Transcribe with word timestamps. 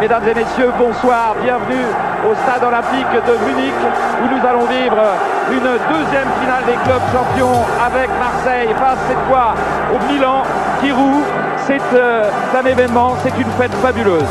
Mesdames 0.00 0.26
et 0.28 0.34
messieurs, 0.34 0.72
bonsoir, 0.78 1.36
bienvenue 1.42 1.84
au 2.24 2.34
stade 2.34 2.64
olympique 2.64 3.12
de 3.12 3.44
Munich 3.44 3.74
où 4.22 4.34
nous 4.34 4.48
allons 4.48 4.64
vivre 4.64 4.96
une 5.52 5.60
deuxième 5.60 6.28
finale 6.40 6.64
des 6.64 6.78
clubs 6.84 7.02
champions 7.12 7.60
avec 7.84 8.08
Marseille 8.18 8.74
face 8.80 8.98
cette 9.08 9.20
fois 9.28 9.54
au 9.94 10.10
Milan 10.10 10.42
qui 10.80 10.90
roule. 10.90 11.22
C'est 11.66 11.82
euh, 11.92 12.30
un 12.58 12.66
événement, 12.66 13.14
c'est 13.22 13.36
une 13.38 13.50
fête 13.58 13.74
fabuleuse. 13.82 14.24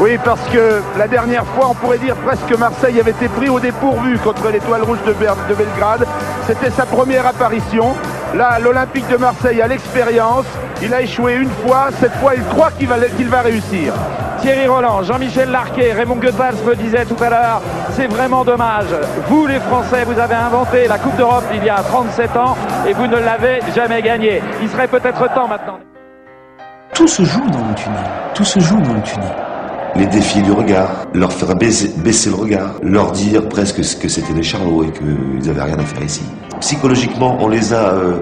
Oui, 0.00 0.18
parce 0.24 0.48
que 0.48 0.80
la 0.96 1.08
dernière 1.08 1.44
fois, 1.44 1.68
on 1.68 1.74
pourrait 1.74 1.98
dire 1.98 2.16
presque 2.16 2.58
Marseille 2.58 2.98
avait 2.98 3.10
été 3.10 3.28
pris 3.28 3.50
au 3.50 3.60
dépourvu 3.60 4.16
contre 4.18 4.48
l'étoile 4.48 4.82
rouge 4.82 5.02
de, 5.06 5.12
de 5.12 5.54
Belgrade. 5.54 6.06
C'était 6.46 6.70
sa 6.70 6.86
première 6.86 7.26
apparition. 7.26 7.94
Là, 8.34 8.58
l'Olympique 8.58 9.08
de 9.08 9.18
Marseille 9.18 9.60
a 9.60 9.66
l'expérience. 9.66 10.46
Il 10.80 10.94
a 10.94 11.02
échoué 11.02 11.34
une 11.34 11.50
fois. 11.66 11.88
Cette 12.00 12.14
fois, 12.14 12.34
il 12.34 12.44
croit 12.44 12.70
qu'il 12.70 12.88
va 12.88 13.42
réussir. 13.42 13.92
Thierry 14.42 14.66
Roland, 14.66 15.04
Jean-Michel 15.04 15.50
Larquet, 15.50 15.92
Raymond 15.92 16.16
Goethals 16.16 16.56
me 16.66 16.74
disait 16.74 17.04
tout 17.04 17.22
à 17.22 17.30
l'heure, 17.30 17.62
c'est 17.92 18.08
vraiment 18.08 18.44
dommage. 18.44 18.86
Vous 19.28 19.46
les 19.46 19.60
Français, 19.60 20.04
vous 20.04 20.18
avez 20.18 20.34
inventé 20.34 20.88
la 20.88 20.98
Coupe 20.98 21.16
d'Europe 21.16 21.44
il 21.54 21.64
y 21.64 21.70
a 21.70 21.76
37 21.76 22.36
ans 22.36 22.56
et 22.88 22.92
vous 22.92 23.06
ne 23.06 23.18
l'avez 23.18 23.60
jamais 23.72 24.02
gagnée. 24.02 24.42
Il 24.60 24.68
serait 24.68 24.88
peut-être 24.88 25.32
temps 25.32 25.46
maintenant. 25.46 25.78
Tout 26.92 27.06
se 27.06 27.22
joue 27.22 27.48
dans 27.50 27.68
le 27.68 27.74
tunnel. 27.74 28.04
Tout 28.34 28.44
se 28.44 28.58
joue 28.58 28.80
dans 28.80 28.94
le 28.94 29.02
tunnel 29.02 29.32
les 29.94 30.06
défier 30.06 30.40
du 30.40 30.52
regard, 30.52 31.06
leur 31.12 31.30
faire 31.30 31.54
baisser, 31.54 31.92
baisser, 31.98 32.30
le 32.30 32.36
regard, 32.36 32.76
leur 32.82 33.12
dire 33.12 33.46
presque 33.46 33.76
que 33.76 34.08
c'était 34.08 34.32
des 34.32 34.42
charlots 34.42 34.84
et 34.84 34.90
qu'ils 34.90 35.46
n'avaient 35.46 35.64
rien 35.64 35.78
à 35.78 35.84
faire 35.84 36.02
ici. 36.02 36.22
Psychologiquement, 36.60 37.36
on 37.40 37.48
les 37.48 37.74
a 37.74 37.92
euh, 37.92 38.20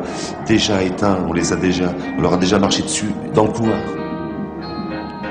déjà 0.49 0.83
éteints, 0.83 1.19
on 1.29 1.33
les 1.33 1.53
a 1.53 1.57
déjà, 1.57 1.93
on 2.19 2.23
leur 2.23 2.35
a 2.35 2.37
déjà 2.39 2.59
marché 2.59 2.83
dessus 2.83 3.13
dans 3.35 3.45
le 3.45 3.53
couloir. 3.53 3.79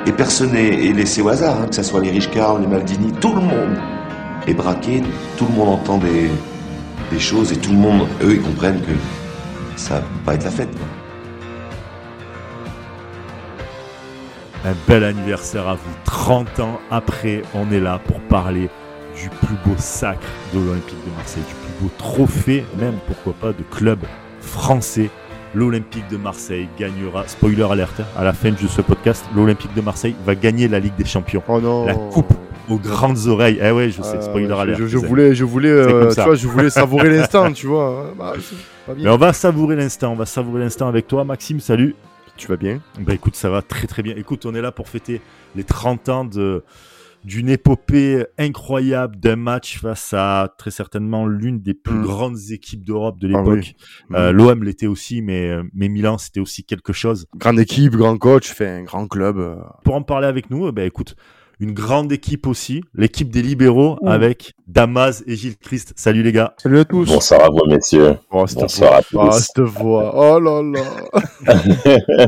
Et 0.10 0.12
personne 0.12 0.54
n'est 0.54 0.92
laissé 0.92 1.22
au 1.22 1.30
hasard, 1.30 1.62
hein, 1.62 1.68
que 1.68 1.76
ce 1.76 1.84
soit 1.84 2.02
les 2.02 2.10
Richcard, 2.10 2.58
les 2.58 2.66
Maldini, 2.66 3.12
tout 3.22 3.32
le 3.32 3.42
monde 3.42 3.78
est 4.48 4.56
braqué, 4.56 5.04
tout 5.38 5.46
le 5.46 5.54
monde 5.54 5.70
entend 5.70 6.00
des, 6.00 7.20
choses 7.20 7.52
et 7.52 7.58
tout 7.58 7.70
le 7.70 7.78
monde, 7.78 8.08
eux, 8.24 8.34
ils 8.34 8.42
comprennent 8.42 8.82
que 8.82 8.92
ça 9.76 10.00
va 10.00 10.06
pas 10.26 10.34
être 10.34 10.46
la 10.46 10.50
fête. 10.50 10.70
Un 14.66 14.74
bel 14.88 15.04
anniversaire 15.04 15.68
à 15.68 15.76
vous. 15.76 15.96
30 16.06 16.60
ans 16.60 16.80
après, 16.90 17.44
on 17.54 17.72
est 17.72 17.80
là 17.80 18.00
pour 18.04 18.20
parler 18.22 18.68
du 19.16 19.30
plus 19.30 19.58
beau 19.64 19.76
sacre 19.78 20.26
de 20.56 20.60
l'Olympique 20.60 21.06
de 21.06 21.16
Marseille, 21.18 21.44
du 21.48 21.54
plus 21.54 21.84
beau 21.84 21.92
trophée, 22.00 22.66
même 22.80 22.98
pourquoi 23.06 23.34
pas, 23.34 23.54
de 23.54 23.64
club 23.70 24.00
français. 24.42 25.12
L'Olympique 25.56 26.08
de 26.10 26.18
Marseille 26.18 26.68
gagnera, 26.78 27.28
spoiler 27.28 27.64
alerte, 27.64 28.02
à 28.16 28.24
la 28.24 28.34
fin 28.34 28.52
de 28.52 28.68
ce 28.68 28.82
podcast, 28.82 29.26
l'Olympique 29.36 29.74
de 29.74 29.82
Marseille 29.82 30.16
va 30.24 30.36
gagner 30.36 30.68
la 30.68 30.80
Ligue 30.80 30.96
des 30.96 31.06
Champions. 31.06 31.42
Oh 31.48 31.60
non. 31.60 31.86
La 31.88 31.96
coupe 31.96 32.32
aux 32.70 32.78
grandes 32.78 33.26
oreilles. 33.26 33.60
Eh 33.60 33.72
ouais, 33.72 33.90
je 33.90 34.04
sais, 34.04 34.22
spoiler 34.22 34.52
alerte. 34.52 34.80
Je, 34.86 34.98
voulais, 34.98 35.34
je 35.34 35.44
voulais, 35.44 35.70
euh, 35.70 36.14
tu 36.14 36.22
vois, 36.22 36.36
je 36.36 36.48
voulais 36.48 36.70
savourer 36.70 37.10
l'instant, 37.18 37.52
tu 37.52 37.66
vois. 37.66 38.14
Bah, 38.18 38.34
Mais 38.96 39.10
on 39.10 39.18
va 39.18 39.34
savourer 39.34 39.76
l'instant, 39.76 40.12
on 40.12 40.16
va 40.16 40.28
savourer 40.28 40.62
l'instant 40.62 40.88
avec 40.88 41.08
toi, 41.08 41.24
Maxime. 41.24 41.60
Salut. 41.60 41.96
Tu 42.38 42.48
vas 42.48 42.56
bien? 42.56 42.80
Bah 43.00 43.14
écoute, 43.14 43.36
ça 43.36 43.50
va 43.50 43.62
très 43.62 43.86
très 43.86 44.02
bien. 44.02 44.14
Écoute, 44.16 44.46
on 44.46 44.56
est 44.56 44.62
là 44.62 44.72
pour 44.72 44.88
fêter 44.88 45.20
les 45.56 45.64
30 45.64 46.10
ans 46.10 46.26
de 46.26 46.64
d'une 47.24 47.50
épopée 47.50 48.26
incroyable 48.38 49.18
d'un 49.20 49.36
match 49.36 49.80
face 49.80 50.14
à 50.14 50.54
très 50.58 50.72
certainement 50.72 51.26
l'une 51.26 51.60
des 51.60 51.74
plus 51.74 51.96
mm. 51.96 52.04
grandes 52.04 52.40
équipes 52.52 52.86
d'Europe 52.86 53.20
de 53.20 53.28
ah 53.34 53.38
l'époque. 53.38 53.74
Euh, 54.14 54.32
mm. 54.32 54.36
L'OM 54.36 54.64
l'était 54.64 54.88
aussi, 54.88 55.22
mais, 55.22 55.52
mais 55.74 55.90
Milan 55.90 56.18
c'était 56.18 56.40
aussi 56.40 56.64
quelque 56.64 56.94
chose. 56.94 57.28
Grande 57.36 57.60
équipe, 57.60 57.96
grand 57.96 58.18
coach, 58.18 58.48
fait 58.48 58.68
un 58.68 58.84
grand 58.84 59.08
club. 59.08 59.38
Euh. 59.38 59.56
Pour 59.84 59.96
en 59.96 60.02
parler 60.02 60.28
avec 60.28 60.50
nous, 60.50 60.72
bah 60.72 60.84
écoute, 60.84 61.16
une 61.60 61.74
grande 61.74 62.12
équipe 62.12 62.48
aussi, 62.48 62.82
l'équipe 62.94 63.30
des 63.30 63.42
libéraux 63.42 63.98
mm. 64.02 64.08
avec 64.08 64.54
Damas 64.68 65.24
et 65.28 65.36
Gilles 65.36 65.58
Christ. 65.58 65.94
Salut 65.96 66.24
les 66.24 66.32
gars. 66.32 66.54
Salut 66.58 66.80
à 66.80 66.86
tous. 66.86 67.06
Bonsoir 67.06 67.44
à 67.44 67.50
vous 67.50 67.66
messieurs. 67.68 68.18
Oh, 68.32 68.46
Bonsoir 68.56 68.96
à 68.96 69.04
tous. 69.04 69.18
Oh, 69.20 69.32
cette 69.32 69.60
voix. 69.60 70.12
Oh 70.16 70.40
là 70.40 70.62
là. 70.62 72.28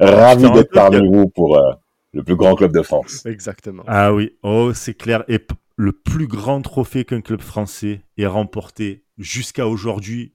Ravi 0.00 0.50
d'être 0.50 0.72
parmi 0.72 1.06
vous 1.06 1.28
pour 1.28 1.56
euh, 1.56 1.72
le 2.12 2.22
plus 2.22 2.36
grand 2.36 2.54
club 2.54 2.72
de 2.72 2.82
France. 2.82 3.24
Exactement. 3.26 3.82
Ah 3.86 4.12
oui, 4.12 4.36
oh 4.42 4.72
c'est 4.74 4.94
clair. 4.94 5.24
Et 5.28 5.38
le 5.76 5.92
plus 5.92 6.26
grand 6.26 6.60
trophée 6.60 7.04
qu'un 7.04 7.20
club 7.20 7.40
français 7.40 8.02
ait 8.18 8.26
remporté 8.26 9.04
jusqu'à 9.18 9.66
aujourd'hui. 9.66 10.32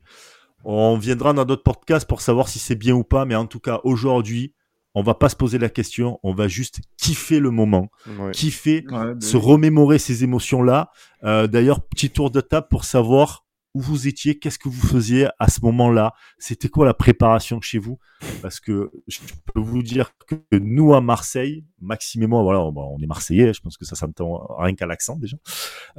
On 0.64 0.98
viendra 0.98 1.34
dans 1.34 1.46
d'autres 1.46 1.64
podcasts 1.64 2.08
pour 2.08 2.22
savoir 2.22 2.50
si 2.50 2.60
c'est 2.60 2.76
bien 2.76 2.96
ou 2.96 3.04
pas, 3.04 3.26
mais 3.26 3.36
en 3.36 3.46
tout 3.46 3.60
cas 3.60 3.80
aujourd'hui, 3.84 4.54
on 4.96 5.04
va 5.04 5.14
pas 5.14 5.30
se 5.30 5.36
poser 5.36 5.60
la 5.60 5.70
question, 5.70 6.20
on 6.24 6.34
va 6.34 6.48
juste 6.48 6.80
kiffer 6.98 7.40
le 7.40 7.52
moment, 7.52 7.90
kiffer, 8.34 8.84
se 9.20 9.38
remémorer 9.38 10.00
ces 10.00 10.24
émotions-là. 10.24 10.90
Euh, 11.24 11.46
d'ailleurs, 11.46 11.82
petit 11.82 12.10
tour 12.10 12.32
de 12.32 12.42
table 12.42 12.68
pour 12.70 12.84
savoir 12.84 13.46
où 13.78 13.80
vous 13.80 14.08
étiez, 14.08 14.40
qu'est-ce 14.40 14.58
que 14.58 14.70
vous 14.70 14.88
faisiez 14.88 15.28
à 15.38 15.50
ce 15.50 15.60
moment-là, 15.62 16.14
c'était 16.40 16.68
quoi 16.68 16.84
la 16.84 16.96
préparation 16.96 17.62
chez 17.62 17.78
vous? 17.78 18.00
Parce 18.42 18.60
que 18.60 18.90
je 19.08 19.20
peux 19.54 19.60
vous 19.60 19.84
dire 19.84 20.14
que 20.28 20.36
nous 20.58 20.96
à 20.96 21.02
Marseille, 21.02 21.64
Maxime 21.80 22.24
et 22.24 22.28
moi, 22.28 22.42
voilà, 22.42 22.60
on 22.60 22.98
est 23.00 23.06
Marseillais, 23.06 23.54
je 23.54 23.62
pense 23.62 23.78
que 23.78 23.86
ça 23.86 23.96
s'entend 23.96 24.48
rien 24.58 24.74
qu'à 24.74 24.88
l'accent 24.88 25.16
déjà. 25.16 25.38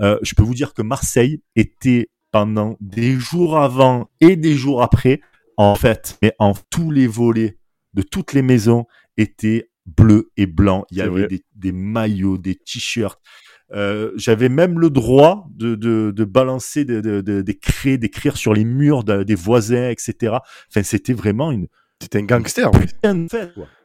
Euh, 0.01 0.19
je 0.23 0.35
peux 0.35 0.43
vous 0.43 0.55
dire 0.55 0.75
que 0.75 0.83
Marseille 0.83 1.41
était 1.55 2.11
pendant 2.33 2.77
des 2.81 3.13
jours 3.13 3.59
avant 3.59 4.11
et 4.21 4.35
des 4.35 4.55
jours 4.55 4.83
après, 4.83 5.21
en 5.57 5.77
fait, 5.77 6.19
mais 6.21 6.35
en 6.41 6.55
tous 6.71 6.91
les 6.91 7.07
volets 7.07 7.59
de 7.95 8.03
toutes 8.03 8.33
les 8.33 8.43
maisons 8.43 8.87
étaient 9.17 9.71
bleus 9.87 10.33
et 10.37 10.47
blancs. 10.47 10.85
Il 10.91 10.99
y 10.99 11.01
avait 11.01 11.29
des, 11.55 11.73
maillots, 11.73 12.39
des 12.39 12.57
t-shirts. 12.57 13.21
Euh, 13.73 14.13
j'avais 14.17 14.49
même 14.49 14.79
le 14.79 14.91
droit 14.91 15.47
de, 15.51 15.75
de, 15.75 16.25
balancer 16.25 16.85
des 16.85 17.59
craies, 17.61 17.99
d'écrire 17.99 18.37
sur 18.37 18.55
les 18.55 18.65
murs 18.65 19.05
des 19.05 19.35
voisins, 19.35 19.91
etc. 19.91 20.39
Enfin, 20.71 20.83
c'était 20.83 21.13
vraiment 21.13 21.53
une. 21.53 21.69
C'était 22.01 22.19
un 22.19 22.25
gangster. 22.25 22.71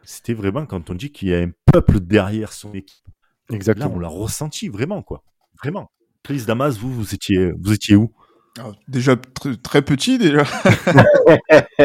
C'était 0.03 0.33
vraiment 0.33 0.65
quand 0.65 0.89
on 0.89 0.95
dit 0.95 1.11
qu'il 1.11 1.29
y 1.29 1.33
a 1.33 1.39
un 1.39 1.51
peuple 1.71 1.99
derrière 1.99 2.53
son 2.53 2.73
équipe. 2.73 3.03
Exactement. 3.51 3.89
Là, 3.89 3.95
on 3.95 3.99
l'a 3.99 4.07
ressenti 4.07 4.67
vraiment, 4.69 5.01
quoi. 5.01 5.23
Vraiment. 5.61 5.91
Chris 6.23 6.43
Damas, 6.47 6.77
vous, 6.77 6.93
vous 6.93 7.13
étiez, 7.13 7.51
vous 7.59 7.73
étiez 7.73 7.95
où? 7.95 8.11
Ah, 8.59 8.71
déjà 8.87 9.15
très 9.63 9.81
petit 9.81 10.19
déjà. 10.19 10.43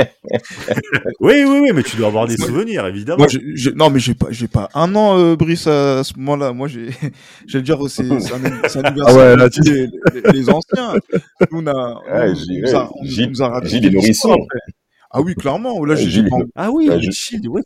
oui 1.20 1.42
oui 1.46 1.60
oui 1.62 1.70
mais 1.74 1.82
tu 1.82 1.96
dois 1.96 2.08
avoir 2.08 2.26
des 2.26 2.36
souvenirs 2.36 2.84
évidemment. 2.86 3.24
Moi, 3.24 3.28
non 3.74 3.88
mais 3.88 3.98
j'ai 3.98 4.12
pas 4.12 4.26
j'ai 4.30 4.48
pas 4.48 4.68
un 4.74 4.94
an 4.94 5.18
euh, 5.18 5.34
Brice 5.34 5.66
à, 5.66 6.04
ce 6.04 6.12
moment-là. 6.18 6.52
Moi 6.52 6.68
j'ai 6.68 6.90
j'allais 7.46 7.64
dire 7.64 7.78
c'est 7.88 8.02
un, 8.02 8.16
un 8.16 8.44
anniversaire 8.44 8.82
ah 9.06 9.14
ouais, 9.14 9.36
là, 9.36 9.48
tu... 9.48 9.62
les, 9.62 9.88
les, 10.30 10.50
anciens. 10.50 10.94
Nous 11.50 11.62
on 11.62 11.66
a 11.68 11.72
ouais, 11.72 12.32
on, 12.34 12.76
a, 12.76 12.90
nous 13.26 13.42
a 13.42 13.60
des 13.62 13.90
nourrissons. 13.90 14.36
Ah 15.10 15.22
oui 15.22 15.34
clairement 15.36 15.82
là 15.86 15.94
j'ai 15.94 16.22
pas... 16.22 16.36
Ah 16.54 16.70
oui 16.70 16.90
Gilles 17.10 17.48
ouais. 17.48 17.62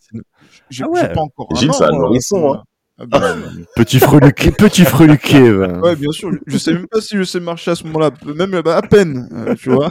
J'ai 0.71 0.84
ah 0.84 1.09
pas 1.09 1.23
encore 1.23 1.49
Gilles 1.57 1.73
c'est 1.73 1.84
un 1.84 1.91
nourrisson 1.91 2.55
hein. 2.55 2.63
Ah 3.03 3.07
bah, 3.07 3.35
petit 3.77 3.99
freluqué, 3.99 4.53
petit 4.53 4.85
freluqué. 4.85 5.51
Ouais, 5.83 5.97
bien 5.97 6.13
sûr. 6.13 6.31
Je 6.47 6.57
sais 6.57 6.73
même 6.73 6.87
pas 6.87 7.01
si 7.01 7.17
je 7.17 7.25
sais 7.25 7.41
marcher 7.41 7.73
à 7.73 7.75
ce 7.75 7.85
moment-là, 7.85 8.11
même 8.35 8.61
bah, 8.63 8.77
à 8.77 8.83
peine, 8.83 9.29
euh, 9.33 9.55
tu 9.57 9.71
vois. 9.71 9.91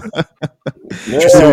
tu 0.89 1.19
sais 1.19 1.43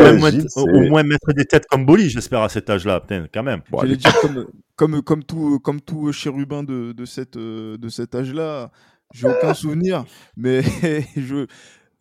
au, 0.57 0.81
moins, 0.89 1.03
mettre 1.03 1.33
des 1.33 1.45
têtes 1.45 1.67
comme 1.67 1.85
Boli, 1.85 2.09
j'espère 2.09 2.43
à 2.43 2.49
cet 2.49 2.71
âge-là, 2.71 3.03
quand 3.33 3.43
même. 3.43 3.63
Bon, 3.71 3.81
J'allais 3.81 3.97
dire 3.97 4.15
comme, 4.21 4.47
comme, 4.77 5.03
comme 5.03 5.25
tout, 5.25 5.59
comme 5.59 5.81
tout 5.81 6.13
chérubin 6.13 6.63
de, 6.63 6.93
de, 6.93 7.05
cette, 7.05 7.37
euh, 7.37 7.77
de 7.77 7.89
cet 7.89 8.15
âge-là, 8.15 8.71
j'ai 9.13 9.29
aucun 9.29 9.55
souvenir, 9.55 10.05
mais 10.37 10.63
je, 11.17 11.47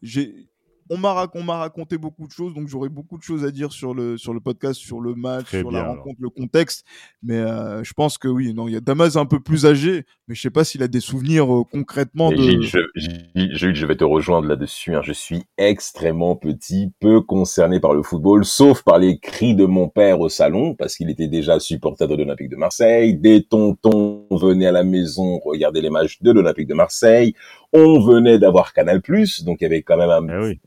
j'ai, 0.04 0.47
on 0.90 0.98
m'a 0.98 1.58
raconté 1.58 1.98
beaucoup 1.98 2.28
de 2.28 2.32
choses, 2.32 2.54
donc 2.54 2.68
j'aurais 2.68 2.90
beaucoup 2.90 3.18
de 3.18 3.24
choses 3.24 3.44
à 3.44 3.52
dire 3.52 3.72
sur 3.72 3.94
le 3.94 4.18
sur 4.18 4.34
le 4.34 4.40
podcast, 4.40 4.80
sur 4.80 5.00
le 5.00 5.16
match, 5.16 5.50
sur 5.50 5.72
la 5.72 5.84
rencontre, 5.84 6.18
le 6.20 6.30
contexte. 6.30 6.86
Mais 7.24 7.38
euh, 7.38 7.84
je 7.84 7.94
pense 7.94 8.18
que 8.18 8.28
oui, 8.28 8.54
non, 8.54 8.68
il 8.68 8.74
y 8.74 8.78
a 8.78 8.82
Damas 8.82 9.16
un 9.16 9.26
peu 9.26 9.40
plus 9.40 9.66
âgé, 9.66 10.06
mais 10.28 10.36
je 10.36 10.42
sais 10.42 10.50
pas 10.50 10.64
s'il 10.64 10.84
a 10.84 10.88
des 10.88 11.00
souvenirs 11.00 11.54
euh, 11.54 11.64
concrètement 11.64 12.32
de. 12.32 12.38
Gilles, 12.38 12.64
je, 12.64 13.74
je, 13.74 13.86
vais 13.86 13.96
te 13.96 14.04
rejoindre 14.04 14.48
là-dessus. 14.48 14.96
Hein. 14.96 15.02
Je 15.04 15.14
suis 15.14 15.44
extrêmement 15.58 16.36
petit, 16.36 16.92
peu 17.00 17.22
concerné 17.22 17.80
par 17.80 17.94
le 17.94 18.04
football, 18.04 18.46
sauf 18.46 18.84
par 18.84 19.00
les 19.00 19.20
cris 19.20 19.56
de 19.56 19.66
mon 19.66 19.90
père 19.90 20.20
au 20.20 20.30
salon, 20.30 20.76
parce 20.76 20.96
qu'il 20.96 21.10
était 21.10 21.28
déjà 21.28 21.60
supporter 21.60 22.08
de 22.08 22.16
l'Olympique 22.16 22.50
de 22.50 22.56
Marseille. 22.56 23.16
Des 23.16 23.44
tontons 23.44 24.26
venaient 24.32 24.68
à 24.68 24.72
la 24.72 24.84
maison 24.84 25.40
regarder 25.40 25.82
les 25.82 25.90
matchs 25.90 26.22
de 26.22 26.32
l'Olympique 26.32 26.68
de 26.68 26.74
Marseille. 26.74 27.34
On 27.74 28.00
venait 28.00 28.40
d'avoir 28.40 28.74
Canal+, 28.74 29.02
donc 29.46 29.58
il 29.60 29.64
y 29.64 29.66
avait 29.66 29.82
quand 29.82 29.98
même 29.98 30.10
un, 30.10 30.50
eh 30.50 30.60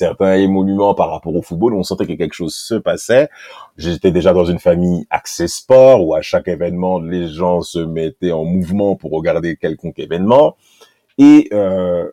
certains 0.00 0.34
émoluments 0.36 0.94
par 0.94 1.10
rapport 1.10 1.34
au 1.34 1.42
football, 1.42 1.74
on 1.74 1.82
sentait 1.82 2.06
que 2.06 2.14
quelque 2.14 2.32
chose 2.32 2.54
se 2.54 2.74
passait. 2.74 3.28
J'étais 3.76 4.10
déjà 4.10 4.32
dans 4.32 4.46
une 4.46 4.58
famille 4.58 5.06
axée 5.10 5.46
sport, 5.46 6.06
où 6.06 6.14
à 6.14 6.22
chaque 6.22 6.48
événement, 6.48 7.00
les 7.00 7.28
gens 7.28 7.60
se 7.60 7.78
mettaient 7.78 8.32
en 8.32 8.44
mouvement 8.44 8.96
pour 8.96 9.10
regarder 9.10 9.56
quelconque 9.56 9.98
événement. 9.98 10.56
Et 11.18 11.48
euh, 11.52 12.10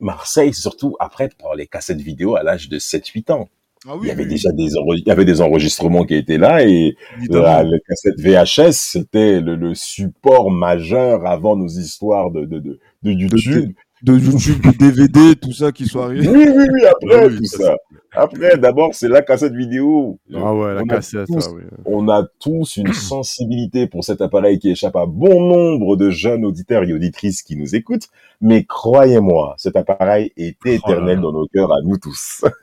Marseille, 0.00 0.52
surtout 0.52 0.96
après, 1.00 1.30
pour 1.38 1.54
les 1.54 1.66
cassettes 1.66 2.00
vidéo 2.00 2.36
à 2.36 2.42
l'âge 2.42 2.68
de 2.68 2.78
7-8 2.78 3.32
ans. 3.32 3.48
Ah 3.88 3.94
il 4.02 4.08
y 4.08 4.10
avait 4.10 4.24
oui, 4.24 4.28
déjà 4.28 4.52
des, 4.52 4.68
il 4.98 5.04
y 5.06 5.10
avait 5.10 5.24
des 5.24 5.40
enregistrements 5.40 6.04
qui 6.04 6.14
étaient 6.14 6.36
là 6.36 6.62
et 6.62 6.96
la, 7.30 7.62
le 7.62 7.78
cassette 7.88 8.20
VHS, 8.20 8.72
c'était 8.72 9.40
le, 9.40 9.56
le 9.56 9.74
support 9.74 10.50
majeur 10.50 11.24
avant 11.24 11.56
nos 11.56 11.66
histoires 11.66 12.30
de, 12.30 12.44
de, 12.44 12.58
de, 12.58 12.78
de 13.02 13.10
YouTube. 13.10 13.72
De 14.02 14.16
YouTube, 14.16 14.62
de 14.62 14.70
DVD, 14.78 15.36
tout 15.36 15.52
ça 15.52 15.72
qui 15.72 15.86
sont 15.86 16.00
arrivés. 16.00 16.26
Oui, 16.28 16.46
oui, 16.48 16.64
oui, 16.72 16.84
après 16.86 17.26
Oui, 17.28 17.36
tout 17.36 17.44
ça, 17.44 17.58
ça. 17.64 17.76
Après, 18.12 18.56
d'abord, 18.56 18.94
c'est 18.94 19.08
la 19.08 19.20
cassette 19.22 19.52
vidéo. 19.52 20.18
Ah 20.34 20.54
ouais, 20.54 20.74
la 20.74 20.80
On 20.82 20.86
a 20.86 20.94
cassette, 20.96 21.26
tous- 21.26 21.40
ça, 21.40 21.52
oui. 21.52 21.62
On 21.84 22.08
a 22.08 22.26
tous 22.40 22.76
une 22.78 22.92
sensibilité 22.94 23.86
pour 23.86 24.02
cet 24.02 24.20
appareil 24.22 24.58
qui 24.58 24.70
échappe 24.70 24.96
à 24.96 25.04
bon 25.06 25.40
nombre 25.46 25.96
de 25.96 26.08
jeunes 26.10 26.44
auditeurs 26.46 26.82
et 26.84 26.92
auditrices 26.94 27.42
qui 27.42 27.56
nous 27.56 27.74
écoutent. 27.74 28.08
Mais 28.40 28.64
croyez-moi, 28.64 29.54
cet 29.58 29.76
appareil 29.76 30.32
est 30.36 30.56
Oh 30.64 30.68
éternel 30.68 31.20
dans 31.20 31.32
nos 31.32 31.46
cœurs 31.46 31.72
à 31.72 31.82
nous 31.84 31.98
tous. 31.98 32.42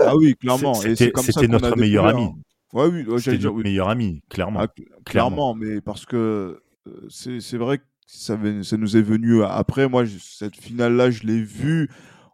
Ah 0.00 0.14
oui, 0.16 0.36
clairement. 0.36 0.74
C'était- 0.74 1.10
notre 1.48 1.76
meilleur 1.76 2.06
ami. 2.06 2.28
Ouais, 2.72 2.86
oui, 2.86 2.98
ouais, 3.00 3.04
j'allais 3.06 3.18
C'était 3.18 3.38
dire, 3.38 3.46
notre 3.50 3.56
oui. 3.56 3.62
meilleur 3.64 3.88
ami, 3.88 4.22
clairement. 4.30 4.60
Ah, 4.60 4.66
cl- 4.66 4.84
clairement, 5.04 5.54
mais 5.56 5.80
parce 5.80 6.06
que 6.06 6.60
euh, 6.86 7.06
c'est 7.08 7.40
c'est 7.40 7.56
vrai 7.56 7.78
que 7.78 7.82
ça, 8.06 8.38
ça 8.62 8.76
nous 8.76 8.96
est 8.96 9.02
venu 9.02 9.42
après. 9.42 9.88
Moi, 9.88 10.04
cette 10.20 10.56
finale-là, 10.56 11.10
je 11.10 11.22
l'ai 11.24 11.42
vue 11.42 11.88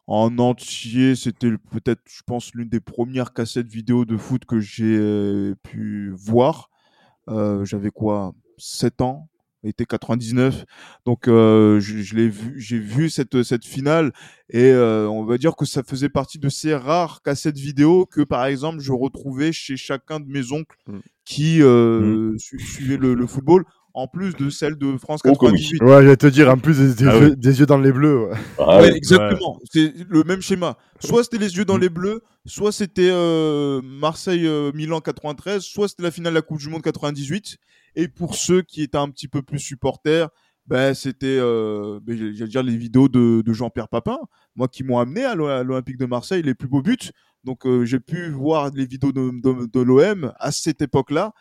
en 0.06 0.38
entier. 0.38 1.14
C'était 1.14 1.50
peut-être, 1.70 2.02
je 2.08 2.22
pense, 2.26 2.52
l'une 2.54 2.68
des 2.68 2.80
premières 2.80 3.32
cassettes 3.32 3.68
vidéo 3.68 4.04
de 4.04 4.16
foot 4.16 4.44
que 4.44 4.60
j'ai 4.60 4.96
euh, 4.98 5.54
pu 5.62 6.12
voir. 6.16 6.70
Euh, 7.28 7.64
J'avais 7.64 7.90
quoi? 7.90 8.32
7 8.58 9.00
ans? 9.00 9.28
Été 9.62 9.84
99 9.84 10.64
donc 11.04 11.28
euh, 11.28 11.80
je, 11.80 11.98
je 11.98 12.14
l'ai 12.16 12.30
vu 12.30 12.58
j'ai 12.58 12.78
vu 12.78 13.10
cette 13.10 13.42
cette 13.42 13.66
finale 13.66 14.10
et 14.48 14.70
euh, 14.70 15.06
on 15.06 15.22
va 15.26 15.36
dire 15.36 15.54
que 15.54 15.66
ça 15.66 15.82
faisait 15.82 16.08
partie 16.08 16.38
de 16.38 16.48
ces 16.48 16.74
rares 16.74 17.20
cassettes 17.20 17.58
vidéo 17.58 18.06
que 18.06 18.22
par 18.22 18.46
exemple 18.46 18.80
je 18.80 18.90
retrouvais 18.92 19.52
chez 19.52 19.76
chacun 19.76 20.18
de 20.18 20.24
mes 20.28 20.50
oncles 20.52 20.78
Mm. 20.88 20.98
qui 21.26 21.60
euh, 21.62 22.34
su- 22.38 22.58
suivaient 22.58 22.96
le, 22.96 23.12
le 23.12 23.26
football 23.26 23.66
en 23.94 24.06
plus 24.06 24.34
de 24.36 24.50
celle 24.50 24.76
de 24.76 24.96
France 24.98 25.20
Oh, 25.24 25.34
que 25.34 25.46
oui. 25.46 25.52
98 25.60 25.82
Ouais, 25.82 26.02
j'allais 26.02 26.16
te 26.16 26.26
dire, 26.26 26.48
en 26.50 26.56
plus 26.58 26.78
des, 26.78 26.94
des 26.94 27.08
Ah 27.08 27.18
yeux, 27.18 27.28
oui. 27.30 27.36
des 27.36 27.60
yeux 27.60 27.66
dans 27.66 27.78
les 27.78 27.92
bleus. 27.92 28.26
ouais. 28.28 28.36
Ah 28.58 28.78
Ouais, 28.80 28.96
exactement. 28.96 29.58
C'est 29.72 29.92
le 30.08 30.22
même 30.24 30.40
schéma. 30.42 30.76
Soit 31.00 31.24
c'était 31.24 31.38
les 31.38 31.56
yeux 31.56 31.64
dans 31.64 31.76
Mm. 31.78 31.80
les 31.82 31.88
bleus, 31.88 32.22
soit 32.46 32.72
c'était 32.72 33.10
euh, 33.10 33.80
Marseille-Milan 33.82 35.00
93, 35.00 35.62
soit 35.62 35.88
c'était 35.88 36.02
la 36.02 36.10
finale 36.10 36.32
de 36.32 36.38
la 36.38 36.42
Coupe 36.42 36.58
du 36.58 36.68
Monde 36.68 36.82
98. 36.82 37.56
Et 37.96 38.08
pour 38.08 38.34
ceux 38.36 38.62
qui 38.62 38.82
étaient 38.82 38.98
un 38.98 39.08
petit 39.10 39.28
peu 39.28 39.42
plus 39.42 39.58
supporters, 39.58 40.28
ben, 40.66 40.94
c'était 40.94 41.26
euh, 41.40 41.98
ben, 42.02 42.16
j'allais 42.16 42.48
dire 42.50 42.62
les 42.62 42.76
vidéos 42.76 43.08
de, 43.08 43.42
de 43.44 43.52
Jean-Pierre 43.52 43.88
Papin, 43.88 44.18
moi 44.54 44.68
qui 44.68 44.84
m'ont 44.84 44.98
amené 44.98 45.24
à 45.24 45.34
l'O- 45.34 45.46
à 45.48 45.64
l'Olympique 45.64 45.98
de 45.98 46.06
Marseille 46.06 46.42
les 46.42 46.54
plus 46.54 46.68
beaux 46.68 46.82
buts. 46.82 47.10
Donc 47.42 47.66
euh, 47.66 47.84
j'ai 47.84 47.98
pu 47.98 48.30
voir 48.30 48.70
les 48.74 48.84
vidéos 48.86 49.10
de, 49.12 49.30
de, 49.42 49.66
de 49.66 49.80
l'OM 49.80 50.32
à 50.38 50.52
cette 50.52 50.82
époque-là 50.82 51.32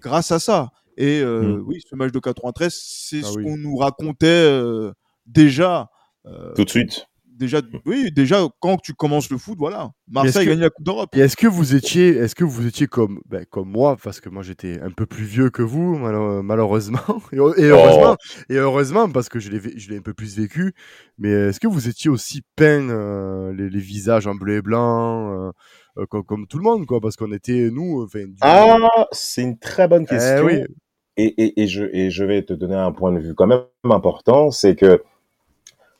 grâce 0.00 0.30
à 0.32 0.38
ça. 0.38 0.70
Et 1.00 1.20
euh, 1.20 1.60
oui, 1.64 1.80
ce 1.88 1.94
match 1.94 2.10
de 2.12 2.18
93, 2.18 2.74
c'est 2.76 3.20
Ah 3.22 3.26
ce 3.28 3.38
oui. 3.38 3.44
qu'on 3.44 3.56
nous 3.56 3.76
racontait 3.76 4.26
euh, 4.26 4.90
déjà. 5.26 5.88
euh, 6.26 6.52
Tout 6.54 6.64
de 6.64 6.70
suite. 6.70 7.06
déjà, 7.24 7.60
oui, 7.86 8.10
déjà 8.10 8.40
quand 8.58 8.78
tu 8.78 8.94
commences 8.94 9.30
le 9.30 9.38
foot, 9.38 9.56
voilà, 9.60 9.90
Marseille 10.10 10.44
gagne 10.48 10.58
la 10.58 10.70
Coupe 10.70 10.84
d'Europe. 10.84 11.14
Et 11.14 11.20
est-ce 11.20 11.36
que 11.36 11.46
vous 11.46 11.76
étiez, 11.76 12.08
est-ce 12.16 12.34
que 12.34 12.42
vous 12.42 12.66
étiez 12.66 12.88
comme, 12.88 13.20
ben, 13.26 13.44
comme 13.48 13.70
moi, 13.70 13.96
parce 14.02 14.20
que 14.20 14.28
moi 14.28 14.42
j'étais 14.42 14.80
un 14.80 14.90
peu 14.90 15.06
plus 15.06 15.22
vieux 15.24 15.50
que 15.50 15.62
vous, 15.62 15.96
malheureusement, 16.42 16.98
et, 17.32 17.36
et 17.36 17.66
heureusement, 17.70 18.16
et 18.50 18.56
heureusement 18.56 19.08
parce 19.08 19.28
que 19.28 19.38
je 19.38 19.50
l'ai, 19.50 19.60
vé- 19.60 19.78
je 19.78 19.88
l'ai 19.90 19.98
un 19.98 20.02
peu 20.02 20.14
plus 20.14 20.36
vécu. 20.36 20.74
Mais 21.16 21.30
est-ce 21.30 21.60
que 21.60 21.68
vous 21.68 21.88
étiez 21.88 22.10
aussi 22.10 22.42
peint 22.56 23.52
les, 23.52 23.70
les 23.70 23.80
visages 23.80 24.26
en 24.26 24.34
bleu 24.34 24.56
et 24.56 24.62
blanc, 24.62 25.52
comme, 26.10 26.24
comme 26.24 26.46
tout 26.48 26.58
le 26.58 26.64
monde, 26.64 26.86
quoi, 26.86 27.00
parce 27.00 27.14
qu'on 27.16 27.30
était 27.32 27.70
nous, 27.70 28.02
enfin. 28.04 28.24
du- 28.26 28.34
Ah, 28.40 29.06
c'est 29.12 29.42
une 29.42 29.58
très 29.60 29.86
bonne 29.86 30.02
Eh 30.10 30.14
question. 30.14 30.44
oui. 30.44 30.62
Et, 31.18 31.34
et, 31.36 31.62
et, 31.62 31.66
je, 31.66 31.84
et 31.92 32.10
je 32.10 32.24
vais 32.24 32.42
te 32.42 32.52
donner 32.52 32.76
un 32.76 32.92
point 32.92 33.12
de 33.12 33.18
vue 33.18 33.34
quand 33.34 33.46
même 33.48 33.62
important, 33.84 34.50
c'est 34.50 34.76
que 34.76 35.02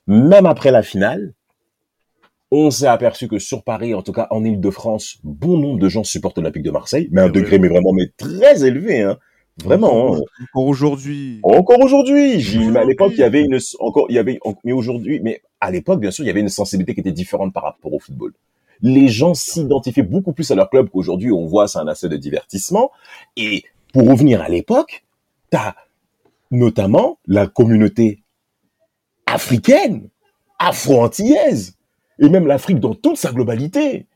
même 0.07 0.47
après 0.47 0.71
la 0.71 0.83
finale, 0.83 1.35
on 2.51 2.71
s'est 2.71 2.87
aperçu 2.87 3.29
que 3.29 3.39
sur 3.39 3.63
Paris, 3.63 3.95
en 3.95 4.03
tout 4.03 4.13
cas 4.13 4.29
en 4.31 4.45
Ile-de-France, 4.45 5.19
bon 5.25 5.59
nombre 5.59 5.79
de 5.81 5.89
gens 5.89 6.05
supportent 6.05 6.39
l'Olympique 6.39 6.63
de 6.63 6.71
Marseille, 6.71 7.09
mais 7.11 7.21
un 7.21 7.25
vrai. 7.25 7.33
degré 7.33 7.59
mais 7.59 7.69
vraiment 7.69 7.93
mais 7.93 8.11
très 8.17 8.65
élevé, 8.65 9.03
hein. 9.03 9.19
Vraiment. 9.65 10.15
hein. 10.15 10.21
Encore 10.53 10.67
aujourd'hui. 10.67 11.41
Encore 11.43 11.81
aujourd'hui, 11.81 12.41
à 12.77 12.85
l'époque, 12.85 13.13
il 13.15 13.19
y 13.19 13.25
avait 13.25 13.43
une, 13.43 13.59
encore, 13.81 14.07
il 14.09 14.15
y 14.15 14.19
avait, 14.19 14.39
mais 14.63 14.73
aujourd'hui, 14.73 15.21
mais 15.21 15.43
à 15.61 15.73
l'époque, 15.73 15.99
bien 16.01 16.13
sûr, 16.13 16.25
il 16.25 16.29
y 16.29 16.31
avait 16.31 16.41
une 16.41 16.49
sensibilité 16.49 16.95
qui 16.95 17.01
était 17.01 17.11
différente 17.11 17.53
par 17.53 17.65
rapport 17.65 17.93
au 17.93 17.99
football. 17.99 18.33
Les 18.83 19.09
gens 19.09 19.35
s'identifiaient 19.35 20.05
beaucoup 20.05 20.33
plus 20.33 20.49
à 20.53 20.55
leur 20.55 20.71
club 20.71 20.89
qu'aujourd'hui, 20.91 21.33
on 21.33 21.45
voit, 21.45 21.67
c'est 21.67 21.81
un 21.81 21.89
asset 21.89 22.09
de 22.09 22.17
divertissement. 22.17 22.93
Et 23.37 23.65
pour 23.93 24.09
revenir 24.09 24.41
à 24.41 24.49
l'époque, 24.49 25.03
t'as 25.51 25.75
notamment 26.51 27.19
la 27.27 27.47
communauté 27.47 28.23
africaine, 29.27 30.09
afro-antillaise, 30.59 31.77
et 32.19 32.29
même 32.29 32.47
l'Afrique 32.47 32.81
dans 32.81 32.95
toute 32.95 33.17
sa 33.17 33.33
globalité, 33.33 34.07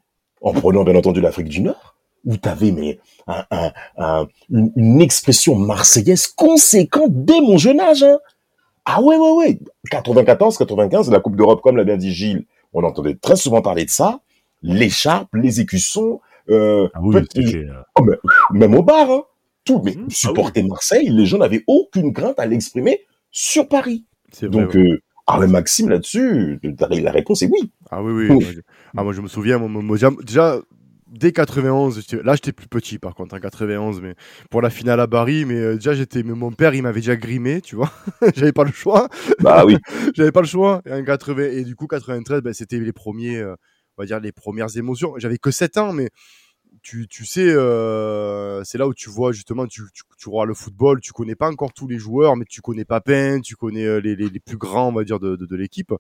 en 0.41 0.53
prenant 0.53 0.85
bien 0.85 0.97
entendu 0.97 1.21
l'Afrique 1.21 1.49
du 1.49 1.61
Nord, 1.61 1.97
où 2.25 2.37
t'avais 2.37 2.71
mais 2.73 2.99
un, 3.27 3.45
un, 3.51 3.73
un- 3.99 4.29
une, 4.51 5.01
expression 5.01 5.55
marseillaise 5.57 6.27
conséquente 6.29 7.11
dès 7.25 7.41
mon 7.41 7.59
jeune 7.59 7.81
âge. 7.81 8.03
Hein. 8.03 8.19
Ah 8.85 9.01
ouais, 9.03 9.17
ouais, 9.17 9.31
ouais. 9.33 9.59
94, 9.91 10.57
95, 10.59 11.11
la 11.11 11.21
Coupe 11.21 11.37
d'Europe, 11.37 11.61
comme 11.63 11.77
l'a 11.77 11.85
bien 11.85 11.97
dit 11.97 12.13
Gilles, 12.13 12.47
on 12.73 12.83
entendait 12.85 13.15
très 13.15 13.37
souvent 13.37 13.61
parler 13.63 13.85
de 13.85 13.91
ça. 13.91 14.21
L'écharpe, 14.63 15.29
les 15.35 15.61
écussons, 15.61 16.21
euh, 16.49 16.89
Ah 16.95 17.01
oui, 17.03 17.17
euh, 17.17 17.65
oh, 17.99 18.03
mais, 18.05 18.17
même 18.53 18.75
au 18.75 18.83
bar, 18.83 19.11
hein. 19.11 19.25
Tout, 19.65 19.81
mais 19.85 19.93
Mmh, 19.95 20.07
ah 20.09 20.11
supporter 20.15 20.63
Marseille, 20.65 21.09
les 21.09 21.27
gens 21.27 21.39
n'avaient 21.39 21.65
aucune 21.67 22.13
crainte 22.13 22.39
à 22.39 22.47
l'exprimer 22.47 23.01
sur 23.31 23.69
Paris. 23.69 24.07
Vrai, 24.41 24.49
Donc, 24.49 24.75
ouais. 24.75 24.81
euh, 24.81 24.99
ah 25.27 25.47
Maxime, 25.47 25.89
là-dessus, 25.89 26.59
la 26.63 27.11
réponse 27.13 27.43
est 27.43 27.47
oui. 27.51 27.71
Ah 27.91 28.03
oui, 28.03 28.13
oui. 28.13 28.35
Ouf. 28.35 28.43
moi, 28.45 28.53
je, 28.55 28.61
ah, 28.97 29.05
moi, 29.05 29.13
je 29.13 29.21
me 29.21 29.29
souviens, 29.29 29.59
moi, 29.59 29.69
moi, 29.69 29.97
déjà, 30.23 30.61
dès 31.13 31.33
91, 31.33 32.01
j'étais- 32.01 32.23
là 32.23 32.35
j'étais 32.35 32.53
plus 32.53 32.69
petit 32.69 32.99
par 32.99 33.15
contre 33.15 33.35
en 33.37 33.39
91, 33.41 34.01
mais 34.01 34.15
pour 34.51 34.63
la 34.63 34.71
finale 34.71 34.99
à 35.01 35.07
Paris, 35.07 35.45
mais 35.45 35.55
euh, 35.57 35.75
déjà 35.75 35.95
j'étais, 35.95 36.23
mais 36.23 36.33
mon 36.33 36.51
père 36.53 36.75
il 36.75 36.83
m'avait 36.83 37.01
déjà 37.01 37.17
grimé, 37.17 37.61
tu 37.61 37.77
vois, 37.77 37.93
j'avais 38.35 38.53
pas 38.53 38.65
le 38.65 38.73
choix, 38.73 39.09
Bah 39.41 39.65
oui. 39.67 39.77
j'avais 40.15 40.33
pas 40.33 40.41
le 40.41 40.47
choix. 40.47 40.81
Et, 40.87 40.93
en 40.93 41.05
80, 41.05 41.45
et 41.45 41.65
du 41.65 41.77
coup 41.77 41.87
93, 41.87 42.41
ben, 42.41 42.53
c'était 42.55 42.79
les 42.79 42.93
premiers, 42.93 43.37
euh, 43.39 43.55
on 43.99 44.03
va 44.03 44.07
dire 44.07 44.21
les 44.21 44.33
premières 44.33 44.75
émotions. 44.77 45.13
J'avais 45.19 45.37
que 45.39 45.51
7 45.51 45.77
ans, 45.77 45.93
mais 45.93 46.09
tu, 46.83 47.07
tu 47.09 47.25
sais, 47.25 47.47
euh, 47.49 48.63
c'est 48.65 48.77
là 48.79 48.87
où 48.89 48.95
tu 48.95 49.09
vois 49.09 49.33
justement, 49.33 49.67
tu, 49.67 49.83
tu, 49.95 50.03
tu 50.19 50.31
vois 50.31 50.47
le 50.47 50.55
football, 50.55 51.01
tu 51.01 51.13
connais 51.13 51.35
pas 51.37 51.49
encore 51.49 51.73
tous 51.73 51.87
les 51.87 51.99
joueurs, 51.99 52.37
mais 52.37 52.45
tu 52.49 52.61
connais 52.61 52.85
Papin, 52.85 53.41
tu 53.41 53.55
connais 53.57 53.85
euh, 53.87 53.99
les, 54.01 54.17
les, 54.17 54.29
les 54.29 54.41
plus 54.41 54.57
grands, 54.57 54.89
on 54.89 54.93
va 54.93 55.05
dire, 55.05 55.21
de, 55.21 55.37
de, 55.37 55.47
de 55.47 55.57
l'équipe. 55.57 55.93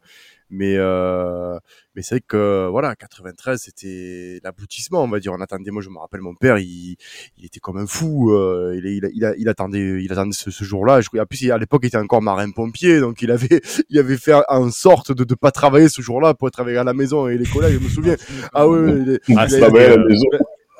Mais, 0.54 0.74
euh, 0.76 1.58
mais 1.94 2.02
c'est 2.02 2.16
vrai 2.16 2.24
que 2.26 2.68
voilà, 2.70 2.94
93, 2.94 3.58
c'était 3.62 4.38
l'aboutissement, 4.44 5.02
on 5.02 5.08
va 5.08 5.18
dire. 5.18 5.32
On 5.32 5.40
attendait, 5.40 5.70
moi 5.70 5.80
je 5.82 5.88
me 5.88 5.98
rappelle, 5.98 6.20
mon 6.20 6.34
père, 6.34 6.58
il, 6.58 6.96
il 7.38 7.46
était 7.46 7.58
comme 7.60 7.78
un 7.78 7.86
fou. 7.86 8.32
euh, 8.32 8.74
il, 8.76 8.84
il, 8.84 9.10
il, 9.14 9.34
il 9.38 9.48
attendait, 9.48 10.02
il 10.02 10.12
attendait 10.12 10.34
ce, 10.36 10.50
ce 10.50 10.64
jour-là. 10.64 11.00
En 11.18 11.24
plus, 11.26 11.50
à 11.50 11.56
l'époque, 11.58 11.80
il 11.84 11.86
était 11.86 11.96
encore 11.96 12.20
marin-pompier, 12.20 13.00
donc 13.00 13.22
il 13.22 13.30
avait, 13.30 13.62
il 13.88 13.98
avait 13.98 14.18
fait 14.18 14.34
en 14.48 14.70
sorte 14.70 15.12
de 15.12 15.24
ne 15.28 15.34
pas 15.34 15.52
travailler 15.52 15.88
ce 15.88 16.02
jour-là 16.02 16.34
pour 16.34 16.50
travailler 16.50 16.76
à 16.76 16.84
la 16.84 16.92
maison 16.92 17.28
et 17.28 17.38
les 17.38 17.46
collègues. 17.46 17.78
Je 17.80 17.84
me 17.84 17.88
souviens. 17.88 18.16
Ah 18.52 18.68
oui, 18.68 18.78
oui, 18.80 19.02
il 19.06 19.10
est- 19.14 19.20
Ah, 19.38 19.46
il 19.48 19.64
a- 19.64 19.70
va, 19.70 19.78
euh, 19.78 19.96
la 19.96 20.04
maison. 20.04 20.24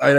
Ah, 0.03 0.11
il 0.11 0.17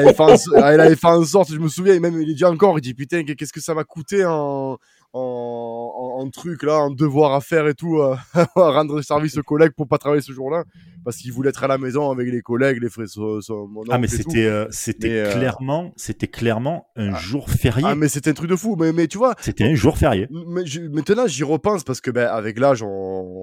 avait 0.81 0.97
fait 0.97 1.07
en, 1.07 1.25
sorte, 1.25 1.53
je 1.53 1.59
me 1.59 1.69
souviens, 1.69 2.01
même 2.01 2.21
il 2.23 2.35
dit 2.35 2.45
encore, 2.45 2.79
il 2.79 2.83
dit 2.83 2.95
putain, 2.95 3.23
qu'est-ce 3.25 3.53
que 3.53 3.61
ça 3.61 3.75
m'a 3.75 3.85
coûté 3.85 4.25
en, 4.25 4.79
en, 5.15 5.93
en, 6.19 6.21
en 6.23 6.31
truc 6.31 6.63
là, 6.65 6.79
en 6.79 6.91
devoir 6.91 7.35
à 7.35 7.41
faire 7.41 7.67
et 7.69 7.75
tout, 7.75 7.99
euh, 8.01 8.17
à 8.35 8.45
rendre 8.57 9.01
service 9.03 9.37
aux 9.39 9.43
collègues 9.43 9.73
pour 9.77 9.87
pas 9.87 9.99
travailler 9.99 10.23
ce 10.23 10.33
jour-là, 10.33 10.65
parce 11.05 11.17
qu'il 11.19 11.33
voulait 11.33 11.51
être 11.51 11.63
à 11.63 11.69
la 11.69 11.79
maison 11.79 12.11
avec 12.11 12.29
les 12.31 12.41
collègues, 12.43 12.83
les 12.83 12.89
frères, 12.91 13.09
son, 13.09 13.41
son- 13.41 13.69
mon 13.69 13.83
Ah 13.91 13.99
mais 13.99 14.09
c'était 14.09 14.47
euh, 14.47 14.67
c'était 14.71 15.21
euh, 15.21 15.33
clairement 15.33 15.93
c'était 15.97 16.27
clairement 16.27 16.89
un 16.97 17.13
ah, 17.15 17.19
jour 17.19 17.49
férié. 17.49 17.85
Ah 17.87 17.95
mais 17.95 18.09
c'était 18.09 18.31
un 18.31 18.35
truc 18.35 18.51
de 18.51 18.57
fou, 18.57 18.77
mais, 18.79 18.93
mais 18.93 19.07
tu 19.07 19.19
vois, 19.19 19.35
C'était 19.41 19.65
un 19.65 19.75
jour 19.75 19.97
férié. 19.97 20.27
mais 20.31 20.67
je- 20.67 20.81
maintenant 20.81 21.27
j'y 21.27 21.45
repense 21.45 21.85
parce 21.85 22.01
que 22.01 22.11
ben, 22.11 22.27
avec 22.27 22.59
l'âge 22.59 22.83
on, 22.83 22.89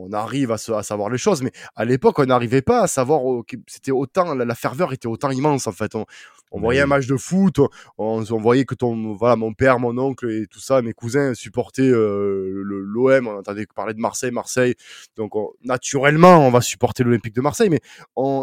on 0.08 0.12
arrive 0.12 0.52
à, 0.52 0.58
se- 0.58 0.72
à 0.74 0.84
savoir 0.84 1.10
les 1.10 1.18
choses, 1.18 1.42
mais 1.42 1.52
à 1.76 1.86
l'époque 1.86 2.20
on 2.20 2.26
n'arrivait 2.26 2.62
pas 2.62 2.82
à 2.82 2.88
savoir, 2.88 3.22
c'était 3.68 3.92
autant, 3.92 4.34
la, 4.36 4.44
la 4.44 4.56
ferveur 4.56 4.92
était 4.92 5.08
autant 5.08 5.30
immense 5.32 5.68
en 5.68 5.72
fait. 5.72 5.96
On, 5.96 6.06
on 6.52 6.60
voyait 6.60 6.82
un 6.82 6.86
match 6.86 7.08
de 7.08 7.18
foot, 7.18 7.60
on, 7.98 8.24
on 8.30 8.38
voyait 8.38 8.66
que 8.66 8.76
ton, 8.76 9.14
voilà, 9.14 9.36
mon 9.36 9.54
père, 9.54 9.80
mon 9.80 9.98
oncle 9.98 10.30
et 10.30 10.48
tout 10.48 10.60
ça, 10.60 10.82
mes 10.82 10.94
cousins 10.94 11.34
supportaient 11.34 11.82
euh, 11.84 12.62
l'OM, 12.66 13.28
on 13.28 13.38
entendait 13.40 13.66
parler 13.74 13.94
de 13.94 14.00
Marseille, 14.00 14.32
Marseille. 14.32 14.76
Donc 15.16 15.36
on- 15.36 15.52
naturellement, 15.64 16.46
on 16.46 16.52
va 16.52 16.62
supporter 16.62 17.04
l'Olympique 17.04 17.36
de 17.36 17.42
Marseille, 17.42 17.70
mais 17.70 17.80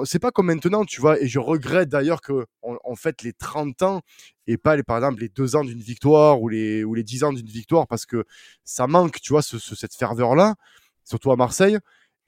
c'est 0.04 0.18
pas 0.18 0.30
comme 0.30 0.46
maintenant, 0.46 0.84
tu 0.84 1.00
vois. 1.00 1.20
Et 1.20 1.28
je 1.28 1.38
regrette 1.38 1.88
d'ailleurs 1.88 2.20
que 2.20 2.46
on, 2.62 2.78
on 2.84 2.96
fête 2.96 3.22
les 3.22 3.32
30 3.32 3.82
ans 3.82 4.00
et 4.46 4.56
pas 4.56 4.76
les, 4.76 4.82
par 4.82 4.96
exemple 4.96 5.20
les 5.20 5.28
deux 5.28 5.56
ans 5.56 5.64
d'une 5.64 5.80
victoire 5.80 6.40
ou 6.40 6.48
les 6.48 6.84
ou 6.84 6.94
les 6.94 7.04
10 7.04 7.24
ans 7.24 7.32
d'une 7.32 7.46
victoire 7.46 7.86
parce 7.86 8.06
que 8.06 8.24
ça 8.64 8.86
manque, 8.86 9.20
tu 9.20 9.32
vois, 9.32 9.42
ce, 9.42 9.58
ce- 9.58 9.74
cette 9.76 9.94
ferveur 9.94 10.34
là, 10.34 10.54
surtout 11.04 11.30
à 11.32 11.36
Marseille. 11.36 11.78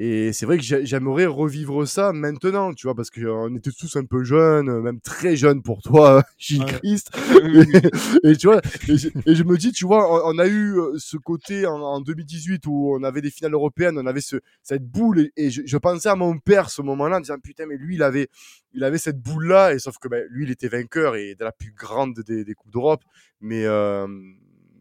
Et 0.02 0.32
c'est 0.32 0.46
vrai 0.46 0.56
que 0.56 0.62
j'ai- 0.64 0.86
j'aimerais 0.86 1.26
revivre 1.26 1.86
ça 1.86 2.14
maintenant, 2.14 2.72
tu 2.72 2.86
vois, 2.86 2.94
parce 2.94 3.10
qu'on 3.10 3.54
était 3.54 3.70
tous 3.70 3.96
un 3.96 4.06
peu 4.06 4.24
jeunes, 4.24 4.70
euh, 4.70 4.80
même 4.80 4.98
très 4.98 5.36
jeunes 5.36 5.62
pour 5.62 5.82
toi, 5.82 6.22
Gilles 6.38 6.62
Ouais. 6.64 6.72
Christ. 6.82 7.10
et, 8.24 8.30
et 8.32 8.36
tu 8.36 8.46
vois, 8.46 8.62
et 8.88 8.96
je, 8.96 9.08
et 9.26 9.34
je 9.34 9.44
me 9.44 9.58
dis, 9.58 9.72
tu 9.72 9.84
vois, 9.84 10.26
on, 10.26 10.34
on 10.34 10.38
a 10.38 10.46
eu 10.46 10.78
euh, 10.78 10.94
ce 10.96 11.18
côté 11.18 11.66
en, 11.66 11.78
en 11.82 12.00
2018 12.00 12.66
où 12.66 12.94
on 12.98 13.02
avait 13.02 13.20
des 13.20 13.30
finales 13.30 13.52
européennes, 13.52 13.98
on 13.98 14.06
avait 14.06 14.22
ce, 14.22 14.36
cette 14.62 14.86
boule, 14.86 15.20
et, 15.20 15.32
et 15.36 15.50
je, 15.50 15.60
je 15.66 15.76
pensais 15.76 16.08
à 16.08 16.16
mon 16.16 16.38
père 16.38 16.70
ce 16.70 16.80
moment-là 16.80 17.18
en 17.18 17.20
disant, 17.20 17.36
putain, 17.42 17.66
mais 17.66 17.76
lui, 17.76 17.96
il 17.96 18.02
avait, 18.02 18.28
il 18.72 18.84
avait 18.84 18.96
cette 18.96 19.20
boule-là, 19.20 19.74
et 19.74 19.78
sauf 19.78 19.98
que 19.98 20.08
ben, 20.08 20.24
lui, 20.30 20.44
il 20.46 20.50
était 20.50 20.68
vainqueur 20.68 21.14
et 21.16 21.34
de 21.34 21.44
la 21.44 21.52
plus 21.52 21.72
grande 21.72 22.18
des, 22.26 22.44
des 22.46 22.54
Coupes 22.54 22.72
d'Europe. 22.72 23.02
Mais, 23.42 23.64
euh, 23.66 24.06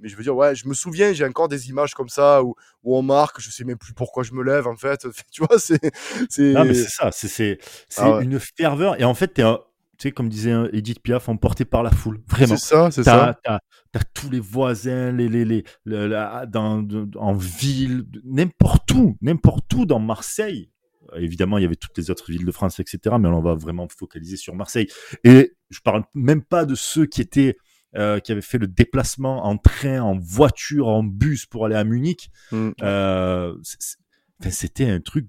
mais 0.02 0.10
je 0.10 0.16
veux 0.16 0.24
dire, 0.24 0.36
ouais, 0.36 0.56
je 0.56 0.68
me 0.68 0.74
souviens, 0.74 1.14
j'ai 1.14 1.26
encore 1.26 1.48
des 1.48 1.70
images 1.70 1.94
comme 1.94 2.10
ça 2.10 2.44
où, 2.44 2.56
où 2.84 2.98
on 2.98 3.02
marque, 3.02 3.40
je 3.42 3.50
sais 3.52 3.64
même 3.64 3.78
plus 3.78 3.94
pourquoi 3.94 4.24
je 4.24 4.34
me 4.34 4.44
lève, 4.44 4.68
en 4.68 4.76
fait. 4.76 5.06
Tu 5.32 5.44
vois, 5.46 5.60
c'est. 5.60 5.80
c'est- 6.30 6.54
Non, 6.54 6.66
mais 6.66 6.74
c'est 6.74 6.90
ça, 6.90 7.10
c'est 7.12 7.60
Ah 7.98 8.18
ouais. 8.18 8.24
une 8.24 8.40
ferveur. 8.40 9.00
Et 9.00 9.04
en 9.04 9.14
fait, 9.14 9.40
un- 9.40 9.60
tu 9.98 10.08
sais, 10.08 10.12
comme 10.14 10.30
disait 10.30 10.54
euh, 10.54 10.70
Edith 10.72 11.02
Piaf, 11.02 11.28
emporté 11.28 11.66
par 11.66 11.84
la 11.84 11.92
foule. 11.92 12.22
Vraiment. 12.28 12.56
C'est 12.56 12.66
ça, 12.68 12.90
c'est 12.90 13.04
ça. 13.04 13.38
T'as, 13.44 13.60
t'as 13.92 14.00
tous 14.14 14.30
les 14.30 14.40
voisins, 14.40 15.12
les, 15.12 15.28
les, 15.28 15.44
les, 15.44 15.64
le- 15.84 16.08
la- 16.08 16.46
dans, 16.46 16.88
en 17.18 17.34
ville, 17.34 18.06
n'importe 18.24 18.92
où, 18.92 19.18
n'importe 19.22 19.74
où 19.74 19.86
dans 19.86 20.00
Marseille. 20.00 20.72
Évidemment, 21.18 21.58
il 21.58 21.64
y 21.64 21.66
avait 21.66 21.76
toutes 21.76 21.98
les 21.98 22.12
autres 22.12 22.32
villes 22.32 22.46
de 22.46 22.52
France, 22.52 22.80
etc. 22.80 23.16
Mais 23.20 23.28
on 23.28 23.42
va 23.42 23.56
vraiment 23.56 23.88
focaliser 23.90 24.38
sur 24.38 24.56
Marseille. 24.56 24.88
Et 25.24 25.54
je 25.70 25.80
parle 25.82 26.04
même 26.14 26.44
pas 26.44 26.66
de 26.66 26.76
ceux 26.76 27.06
qui 27.08 27.20
étaient, 27.22 27.58
euh, 27.96 28.20
qui 28.20 28.32
avaient 28.32 28.42
fait 28.42 28.58
le 28.58 28.68
déplacement 28.68 29.46
en 29.46 29.58
train, 29.58 30.02
en 30.02 30.18
voiture, 30.18 30.88
en 30.88 31.04
bus 31.04 31.46
pour 31.46 31.66
aller 31.66 31.76
à 31.76 31.84
Munich. 31.84 32.30
Mm. 32.52 32.70
Euh, 32.82 33.56
c'était 34.50 34.90
un 34.90 35.00
truc. 35.00 35.28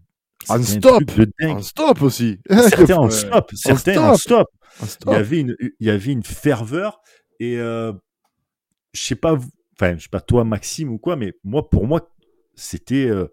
En 0.49 0.61
un 0.61 0.62
stop. 0.62 1.07
truc 1.07 1.19
de 1.19 1.33
dingue. 1.40 1.57
En 1.59 1.62
stop 1.62 2.02
aussi. 2.02 2.38
Certains 2.49 2.97
en 2.99 3.11
stop, 3.11 3.50
certains 3.55 4.00
en 4.02 4.17
stop. 4.17 4.49
En 4.81 4.87
Il 5.07 5.12
y 5.12 5.17
avait 5.17 5.40
une, 5.40 5.57
il 5.61 5.87
y 5.87 5.90
avait 5.90 6.12
une 6.12 6.23
ferveur 6.23 7.00
et 7.40 7.59
euh, 7.59 7.93
je 8.93 9.00
sais 9.02 9.14
pas, 9.14 9.37
enfin, 9.75 9.97
je 9.97 10.02
sais 10.02 10.09
pas 10.09 10.21
toi 10.21 10.45
Maxime 10.45 10.90
ou 10.90 10.99
quoi, 10.99 11.17
mais 11.17 11.35
moi 11.45 11.69
pour 11.69 11.87
moi 11.87 12.09
c'était, 12.55 13.07
euh, 13.07 13.26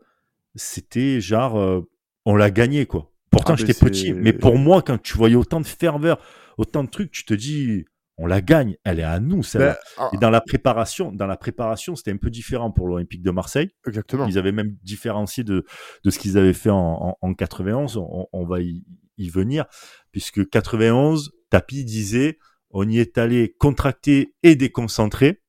c'était 0.55 1.21
genre, 1.21 1.57
euh, 1.57 1.81
on 2.25 2.35
l'a 2.35 2.51
gagné 2.51 2.85
quoi. 2.85 3.11
Pourtant 3.29 3.53
Ah, 3.53 3.55
j'étais 3.57 3.73
petit, 3.73 4.13
mais 4.13 4.33
pour 4.33 4.57
moi 4.57 4.81
quand 4.81 5.01
tu 5.01 5.17
voyais 5.17 5.35
autant 5.35 5.61
de 5.61 5.67
ferveur, 5.67 6.19
autant 6.57 6.83
de 6.83 6.89
trucs, 6.89 7.11
tu 7.11 7.25
te 7.25 7.33
dis, 7.33 7.85
on 8.17 8.25
la 8.25 8.41
gagne, 8.41 8.75
elle 8.83 8.99
est 8.99 9.03
à 9.03 9.19
nous 9.19 9.43
celle-là. 9.43 9.73
Ben, 9.73 10.03
ah, 10.05 10.09
Et 10.13 10.17
dans 10.17 10.31
la 10.31 10.41
préparation, 10.41 11.11
dans 11.11 11.27
la 11.27 11.37
préparation, 11.37 11.95
c'était 11.95 12.11
un 12.11 12.17
peu 12.17 12.31
différent 12.31 12.71
pour 12.71 12.87
l'Olympique 12.87 13.21
de 13.21 13.31
Marseille. 13.31 13.69
exactement. 13.85 14.25
Ils 14.27 14.37
avaient 14.37 14.51
même 14.51 14.75
différencié 14.83 15.43
de, 15.43 15.65
de 16.03 16.09
ce 16.09 16.17
qu'ils 16.17 16.37
avaient 16.37 16.53
fait 16.53 16.71
en, 16.71 16.77
en, 16.77 17.17
en 17.21 17.33
91. 17.33 17.97
On, 17.97 18.27
on 18.33 18.45
va 18.45 18.61
y, 18.61 18.83
y 19.17 19.29
venir, 19.29 19.65
puisque 20.11 20.49
91, 20.49 21.31
Tapi 21.49 21.85
disait, 21.85 22.39
on 22.71 22.87
y 22.89 22.99
est 22.99 23.17
allé 23.17 23.55
contracté 23.59 24.35
et 24.43 24.55
déconcentré. 24.55 25.43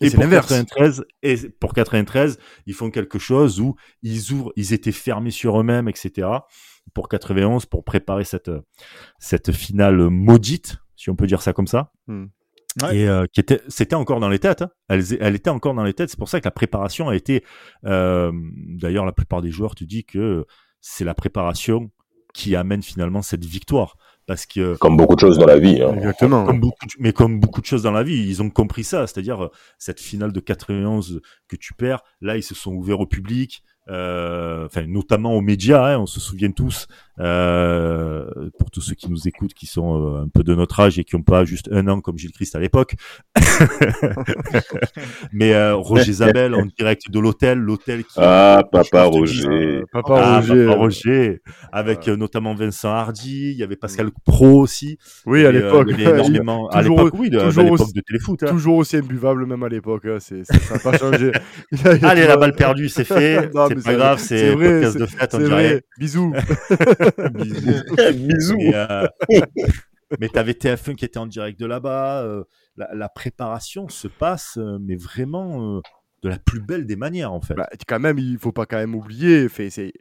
Et 0.00 0.10
pour 0.10 0.20
l'inverse. 0.20 0.48
93, 0.48 1.04
et 1.22 1.36
pour 1.60 1.72
93, 1.72 2.38
ils 2.66 2.74
font 2.74 2.90
quelque 2.90 3.18
chose 3.18 3.60
où 3.60 3.76
ils 4.02 4.32
ouvrent, 4.32 4.52
ils 4.56 4.72
étaient 4.72 4.92
fermés 4.92 5.30
sur 5.30 5.60
eux-mêmes, 5.60 5.88
etc. 5.88 6.28
Pour 6.94 7.08
91, 7.08 7.66
pour 7.66 7.84
préparer 7.84 8.24
cette, 8.24 8.50
cette 9.18 9.52
finale 9.52 10.08
maudite, 10.10 10.78
si 10.96 11.10
on 11.10 11.16
peut 11.16 11.26
dire 11.26 11.42
ça 11.42 11.52
comme 11.52 11.66
ça. 11.66 11.92
Hmm. 12.06 12.26
Ouais. 12.82 12.96
Et 12.96 13.08
euh, 13.08 13.26
qui 13.32 13.38
était, 13.38 13.60
c'était 13.68 13.94
encore 13.94 14.18
dans 14.18 14.28
les 14.28 14.40
têtes. 14.40 14.62
hein. 14.62 14.70
Elle, 14.88 15.02
elle 15.20 15.36
était 15.36 15.50
encore 15.50 15.74
dans 15.74 15.84
les 15.84 15.94
têtes. 15.94 16.10
C'est 16.10 16.18
pour 16.18 16.28
ça 16.28 16.40
que 16.40 16.44
la 16.44 16.50
préparation 16.50 17.08
a 17.08 17.14
été. 17.14 17.44
euh, 17.84 18.32
D'ailleurs, 18.68 19.04
la 19.06 19.12
plupart 19.12 19.42
des 19.42 19.50
joueurs 19.52 19.74
te 19.76 19.84
disent 19.84 20.04
que 20.08 20.44
c'est 20.80 21.04
la 21.04 21.14
préparation 21.14 21.90
qui 22.34 22.56
amène 22.56 22.82
finalement 22.82 23.22
cette 23.22 23.44
victoire, 23.44 23.96
parce 24.26 24.44
que 24.44 24.74
Comme 24.78 24.96
beaucoup 24.96 25.14
de 25.14 25.20
choses 25.20 25.38
dans 25.38 25.46
la 25.46 25.56
vie. 25.58 25.80
Hein. 25.80 25.94
Exactement. 25.94 26.44
comme 26.44 26.58
beaucoup, 26.58 26.84
de- 26.86 26.92
mais 26.98 27.12
comme 27.12 27.38
beaucoup 27.38 27.60
de 27.60 27.66
choses 27.66 27.84
dans 27.84 27.92
la 27.92 28.02
vie, 28.02 28.26
ils 28.28 28.42
ont 28.42 28.50
compris 28.50 28.82
ça. 28.82 29.06
C'est-à-dire, 29.06 29.50
cette 29.78 30.00
finale 30.00 30.32
de 30.32 30.40
91 30.40 31.20
que 31.46 31.54
tu 31.54 31.74
perds, 31.74 32.02
là, 32.20 32.36
ils 32.36 32.42
se 32.42 32.56
sont 32.56 32.72
ouverts 32.72 32.98
au 32.98 33.06
public, 33.06 33.62
euh, 33.88 34.66
enfin, 34.66 34.84
notamment 34.88 35.34
aux 35.34 35.42
médias, 35.42 35.94
hein, 35.94 35.98
on 36.00 36.06
se 36.06 36.18
souvient 36.18 36.50
tous, 36.50 36.88
euh, 37.20 38.24
pour 38.58 38.70
tous 38.70 38.80
ceux 38.80 38.94
qui 38.94 39.10
nous 39.10 39.28
écoutent, 39.28 39.54
qui 39.54 39.66
sont 39.66 40.02
euh, 40.16 40.22
un 40.22 40.28
peu 40.28 40.42
de 40.42 40.54
notre 40.54 40.80
âge 40.80 40.98
et 40.98 41.04
qui 41.04 41.14
n'ont 41.16 41.22
pas 41.22 41.44
juste 41.44 41.68
un 41.72 41.86
an 41.88 42.00
comme 42.00 42.18
Gilles 42.18 42.32
Christ 42.32 42.54
à 42.56 42.60
l'époque. 42.60 42.94
mais 45.32 45.54
euh, 45.54 45.74
Roger 45.76 46.12
Zabel 46.12 46.54
en 46.54 46.66
direct 46.78 47.10
de 47.10 47.18
l'hôtel, 47.18 47.58
l'hôtel 47.58 48.04
qui... 48.04 48.14
Ah, 48.16 48.62
papa 48.70 49.08
dis, 49.10 49.18
Roger. 49.18 49.82
Papa 49.92 50.14
Ah, 50.22 50.40
Roger. 50.40 50.66
Papa 50.66 50.78
Roger, 50.78 51.42
avec 51.72 52.08
euh, 52.08 52.16
notamment 52.16 52.54
Vincent 52.54 52.90
Hardy, 52.90 53.50
il 53.52 53.56
y 53.58 53.62
avait 53.62 53.76
Pascal 53.76 54.10
Pro 54.24 54.60
aussi. 54.60 54.98
Oui, 55.26 55.44
à 55.46 55.50
Et, 55.50 55.52
l'époque. 55.52 55.88
énormément- 55.98 56.68
à 56.72 56.80
toujours- 56.82 56.98
l'époque, 56.98 57.14
oui, 57.18 57.30
de- 57.30 57.38
à 57.38 57.44
toujours 57.44 57.64
l'époque 57.64 57.80
aussi- 57.80 57.92
de 57.92 58.00
téléfoot. 58.00 58.42
hein. 58.42 58.46
Toujours 58.46 58.76
aussi 58.76 58.96
imbuvable, 58.96 59.46
même 59.46 59.62
à 59.62 59.68
l'époque. 59.68 60.04
hein, 60.06 60.16
c'est- 60.20 60.44
ça 60.44 60.74
n'a 60.74 60.80
pas 60.80 60.96
changé. 60.98 61.32
Allez, 61.84 62.00
la 62.00 62.10
toujours- 62.26 62.38
balle 62.40 62.54
perdue, 62.54 62.88
c'est 62.88 63.04
fait. 63.04 63.50
Non, 63.54 63.66
c'est 63.68 63.74
pas 63.76 63.80
c'est- 63.82 63.94
grave, 63.94 64.18
c'est 64.18 64.38
c'est 64.38 64.54
vrai, 64.54 64.68
podcast 64.80 64.98
de 64.98 65.06
fête, 65.06 65.34
on 65.34 65.38
C'est 65.38 65.44
dirait. 65.44 65.68
vrai. 65.74 65.84
Bisous. 68.12 68.58
Euh, 68.72 69.06
mais 70.20 70.28
t'avais 70.28 70.52
TF1 70.52 70.94
qui 70.94 71.04
était 71.04 71.18
en 71.18 71.26
direct 71.26 71.58
de 71.58 71.66
là-bas. 71.66 72.22
euh, 72.22 72.44
la, 72.76 72.94
la 72.94 73.08
préparation 73.08 73.88
se 73.88 74.08
passe, 74.08 74.58
euh, 74.58 74.78
mais 74.80 74.96
vraiment 74.96 75.80
de 76.22 76.28
la 76.28 76.38
plus 76.38 76.60
belle 76.60 76.86
des 76.86 76.96
manières, 76.96 77.32
en 77.32 77.40
fait. 77.40 77.54
Bah, 77.54 77.68
quand 77.86 78.00
même, 78.00 78.18
il 78.18 78.38
faut 78.38 78.52
pas 78.52 78.66
quand 78.66 78.76
même 78.78 78.94
oublier. 78.94 79.48
fait- 79.48 79.70
C'est 79.70 79.92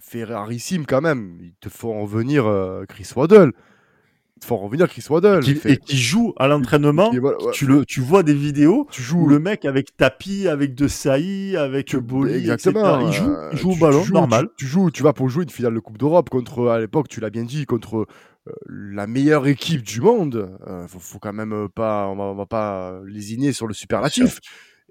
fait 0.00 0.24
rarissime 0.24 0.86
quand 0.86 1.00
même. 1.00 1.38
Ils 1.42 1.54
te 1.60 1.68
font 1.68 2.00
revenir 2.02 2.44
Chris 2.88 3.10
Waddle. 3.16 3.52
Font 4.44 4.56
revenir 4.56 4.88
Chris 4.88 5.04
Waddle. 5.10 5.40
Qui- 5.42 5.60
et 5.68 5.76
qui 5.76 5.96
joue 5.98 6.32
à 6.36 6.48
l'entraînement. 6.48 7.12
Et 7.12 7.18
voilà, 7.18 7.38
ouais. 7.42 7.52
Tu, 7.52 7.66
le, 7.66 7.84
tu 7.84 8.00
vois 8.00 8.22
des 8.22 8.34
vidéos 8.34 8.86
Tu 8.90 9.00
où 9.00 9.04
joues 9.04 9.26
le 9.26 9.38
mec 9.38 9.64
avec 9.64 9.96
tapis, 9.96 10.48
avec 10.48 10.74
De 10.74 10.88
Sailly, 10.88 11.56
avec 11.56 11.94
Boli, 11.96 12.34
Exactement. 12.34 13.00
etc., 13.00 13.06
il 13.08 13.12
joue, 13.24 13.30
euh, 13.32 13.50
il 13.52 13.58
joue 13.58 13.70
au 13.72 13.76
ballon, 13.76 14.00
tu 14.00 14.08
joues- 14.08 14.14
normal. 14.14 14.48
Tu, 14.56 14.66
joues, 14.66 14.90
tu 14.90 15.02
vas 15.02 15.12
pour 15.12 15.28
jouer 15.28 15.44
une 15.44 15.50
finale 15.50 15.74
de 15.74 15.80
Coupe 15.80 15.98
d'Europe 15.98 16.30
contre, 16.30 16.68
à 16.68 16.78
l'époque, 16.78 17.08
tu 17.08 17.20
l'as 17.20 17.30
bien 17.30 17.44
dit, 17.44 17.66
contre 17.66 18.06
euh, 18.46 18.52
la 18.68 19.06
meilleure 19.06 19.46
équipe 19.46 19.82
du 19.82 20.00
monde. 20.00 20.50
Euh, 20.66 20.86
faut, 20.88 20.98
faut 21.00 21.18
quand 21.18 21.32
même 21.32 21.52
euh, 21.52 21.68
pas, 21.68 22.06
on 22.08 22.16
va, 22.16 22.24
on 22.24 22.34
va 22.34 22.46
pas 22.46 23.00
lésiner 23.06 23.52
sur 23.52 23.66
le 23.66 23.74
superlatif. 23.74 24.40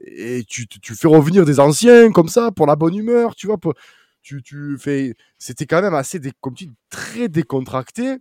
Et 0.05 0.43
tu, 0.47 0.67
tu, 0.67 0.93
fais 0.93 1.07
revenir 1.07 1.43
des 1.43 1.59
anciens 1.59 2.11
comme 2.11 2.27
ça 2.27 2.51
pour 2.51 2.67
la 2.67 2.75
bonne 2.75 2.95
humeur, 2.95 3.33
tu 3.35 3.47
vois. 3.47 3.57
pour- 3.57 3.73
tu, 4.21 4.43
tu 4.43 4.75
fais, 4.77 5.15
c'était 5.39 5.65
quand 5.65 5.81
même 5.81 5.93
assez, 5.93 6.19
dé- 6.19 6.33
comme 6.41 6.53
tu 6.53 6.65
dis, 6.65 6.73
très 6.89 7.29
décontracté. 7.29 8.17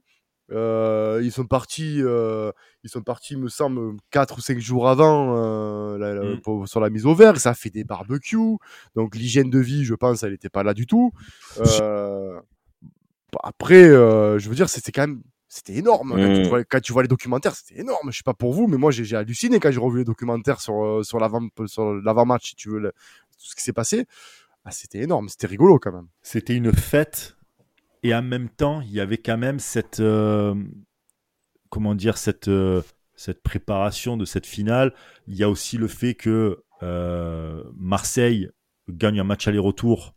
Euh, 0.52 1.20
ils 1.24 1.32
sont 1.32 1.44
partis, 1.46 1.98
euh, 2.02 2.52
ils 2.84 2.90
sont 2.90 3.02
partis, 3.02 3.36
me 3.36 3.48
semble, 3.48 3.96
4 4.10 4.38
ou 4.38 4.40
5 4.40 4.58
jours 4.58 4.88
avant 4.88 5.34
euh, 5.36 5.98
la- 5.98 6.14
la- 6.14 6.34
Mm. 6.36 6.40
pour- 6.40 6.68
sur 6.68 6.78
la 6.80 6.88
mise 6.90 7.04
au 7.06 7.14
vert. 7.14 7.36
Ça 7.40 7.50
a 7.50 7.54
fait 7.54 7.70
des 7.70 7.82
barbecues. 7.84 8.56
Donc 8.94 9.16
l'hygiène 9.16 9.50
de 9.50 9.58
vie, 9.58 9.84
je 9.84 9.94
pense, 9.94 10.22
elle 10.22 10.32
n'était 10.32 10.48
pas 10.48 10.62
là 10.62 10.72
du 10.74 10.86
tout. 10.86 11.10
Euh, 11.58 12.40
après, 13.42 13.84
euh, 13.88 14.38
je 14.38 14.48
veux 14.48 14.54
dire, 14.54 14.68
c'était 14.68 14.92
quand 14.92 15.02
même, 15.08 15.22
c'était 15.48 15.74
énorme. 15.74 16.10
Quand, 16.12 16.32
tu 16.32 16.40
Mm. 16.42 16.48
vois, 16.48 16.64
quand 16.64 16.80
tu 16.80 16.92
vois 16.92 17.02
les 17.02 17.08
documentaires, 17.08 17.54
c'était 17.54 17.80
énorme. 17.80 18.10
Je 18.12 18.18
sais 18.18 18.22
pas 18.24 18.34
pour 18.34 18.52
vous, 18.52 18.66
mais 18.68 18.76
moi 18.76 18.90
j'ai 18.90 19.16
halluciné 19.16 19.58
quand 19.60 19.70
j'ai 19.70 19.80
revu 19.80 19.98
les 19.98 20.04
documentaires 20.04 20.60
sur 20.60 21.00
sur 21.04 21.18
l'avant 21.18 21.46
sur 21.66 21.92
l'avant-match, 21.94 22.50
si 22.50 22.54
tu 22.56 22.70
veux, 22.70 22.78
le- 22.78 22.92
tout 22.92 23.46
ce 23.50 23.54
qui 23.56 23.62
s'est 23.62 23.72
passé. 23.72 24.06
Ah, 24.64 24.70
c'était 24.70 24.98
énorme, 25.00 25.28
c'était 25.28 25.46
rigolo 25.46 25.78
quand 25.78 25.92
même. 25.92 26.08
C'était 26.22 26.54
une 26.54 26.72
fête 26.72 27.36
et 28.06 28.14
en 28.14 28.22
même 28.22 28.48
temps, 28.48 28.80
il 28.82 28.92
y 28.92 29.00
avait 29.00 29.18
quand 29.18 29.36
même 29.36 29.58
cette 29.58 30.00
euh, 30.00 30.54
comment 31.70 31.94
dire 31.94 32.16
cette 32.18 32.48
euh, 32.48 32.82
cette 33.16 33.42
préparation 33.42 34.16
de 34.16 34.24
cette 34.24 34.46
finale. 34.46 34.94
Il 35.26 35.34
y 35.34 35.42
a 35.42 35.50
aussi 35.50 35.76
le 35.76 35.88
fait 35.88 36.14
que 36.14 36.62
euh, 36.82 37.64
Marseille 37.76 38.50
gagne 38.88 39.18
un 39.18 39.24
match 39.24 39.48
aller-retour 39.48 40.14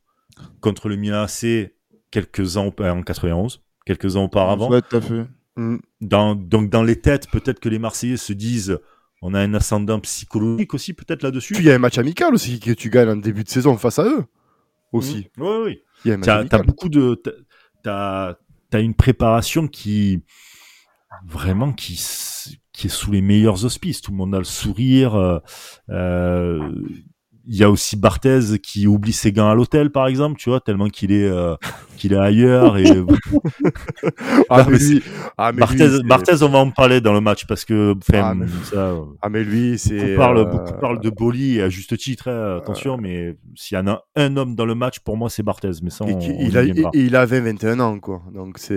contre 0.61 0.87
le 0.87 0.97
Milan 0.97 1.23
AC 1.23 1.73
quelques 2.11 2.57
ans 2.57 2.73
en 2.79 3.01
91, 3.01 3.63
quelques 3.85 4.15
ans 4.15 4.25
auparavant. 4.25 4.69
Ouais, 4.69 4.81
tout 4.81 4.97
à 4.97 5.01
fait. 5.01 5.25
Mm. 5.55 5.77
Dans, 6.01 6.35
donc 6.35 6.69
dans 6.69 6.83
les 6.83 6.99
têtes, 6.99 7.29
peut-être 7.31 7.59
que 7.59 7.69
les 7.69 7.79
Marseillais 7.79 8.17
se 8.17 8.33
disent, 8.33 8.77
on 9.21 9.33
a 9.33 9.39
un 9.39 9.53
ascendant 9.53 9.99
psychologique 9.99 10.73
aussi 10.73 10.93
peut-être 10.93 11.23
là-dessus. 11.23 11.55
Il 11.57 11.63
y 11.63 11.71
a 11.71 11.75
un 11.75 11.79
match 11.79 11.97
amical 11.97 12.33
aussi 12.33 12.59
que 12.59 12.71
tu 12.71 12.89
gagnes 12.89 13.09
en 13.09 13.15
début 13.15 13.43
de 13.43 13.49
saison 13.49 13.77
face 13.77 13.97
à 13.97 14.03
eux 14.03 14.25
aussi. 14.91 15.29
Oui, 15.37 15.81
oui. 16.05 16.17
Match 16.17 16.25
T'as 16.25 16.57
as 16.57 16.63
beaucoup 16.63 16.89
de, 16.89 17.21
t'as- 17.83 18.35
as 18.73 18.79
une 18.79 18.93
préparation 18.93 19.67
qui 19.67 20.21
vraiment 21.25 21.73
qui 21.73 21.99
qui 22.71 22.87
est 22.87 22.89
sous 22.89 23.11
les 23.11 23.21
meilleurs 23.21 23.65
auspices. 23.65 23.99
Tout 24.01 24.11
le 24.11 24.17
monde 24.17 24.33
a 24.35 24.37
le 24.37 24.43
sourire. 24.45 25.15
euh, 25.15 25.39
euh, 25.89 26.71
Il 27.45 27.55
y 27.55 27.63
a 27.63 27.69
aussi 27.71 27.95
Barthez 27.97 28.59
qui 28.61 28.85
oublie 28.85 29.11
ses 29.11 29.31
gants 29.31 29.49
à 29.49 29.55
l'hôtel, 29.55 29.91
par 29.91 30.07
exemple, 30.07 30.37
tu 30.39 30.49
vois, 30.49 30.61
tellement 30.61 30.87
qu'il 30.87 31.11
est 31.11 31.27
euh, 31.27 31.55
qu'il 31.99 32.13
est 32.13 32.17
ailleurs. 32.17 32.77
Et... 32.77 32.85
Ah, 34.49 34.63
Non, 34.63 34.69
mais 34.71 34.77
lui, 34.79 35.03
ah, 35.37 35.51
mais 35.51 35.59
Barthez, 35.59 35.87
lui, 35.87 36.03
Barthez, 36.03 36.41
on 36.43 36.49
va 36.49 36.59
en 36.59 36.71
parler 36.71 37.01
dans 37.01 37.13
le 37.13 37.21
match 37.21 37.45
parce 37.45 37.65
que 37.65 37.93
enfin, 37.97 38.21
Ah, 38.23 38.33
mais- 38.35 38.47
ça, 38.63 38.77
euh, 38.77 39.01
Ah, 39.21 39.29
mais 39.29 39.43
lui, 39.43 39.77
c'est. 39.77 40.15
beaucoup, 40.15 40.37
euh, 40.39 40.45
beaucoup 40.45 40.73
parlent 40.79 40.99
de 40.99 41.09
Boli 41.09 41.57
et 41.57 41.61
à 41.61 41.69
juste 41.69 41.95
titre, 41.97 42.29
hein, 42.29 42.57
attention, 42.57 42.97
mais 42.97 43.35
s'il 43.55 43.77
y 43.77 43.79
en 43.81 43.87
a 43.87 44.03
un 44.15 44.35
homme 44.37 44.55
dans 44.55 44.65
le 44.65 44.75
match, 44.75 44.99
pour 44.99 45.17
moi, 45.17 45.29
c'est 45.29 45.43
Barthez. 45.43 45.71
Mais 45.83 45.89
ça, 45.89 46.05
et 46.07 46.13
on, 46.13 46.17
on 46.17 46.21
il, 46.39 46.57
a, 46.57 46.63
et 46.63 46.73
il 46.95 47.15
avait 47.15 47.41
21 47.41 47.79
ans, 47.79 47.99
quoi. 47.99 48.21
Donc 48.33 48.57
c'est. 48.57 48.73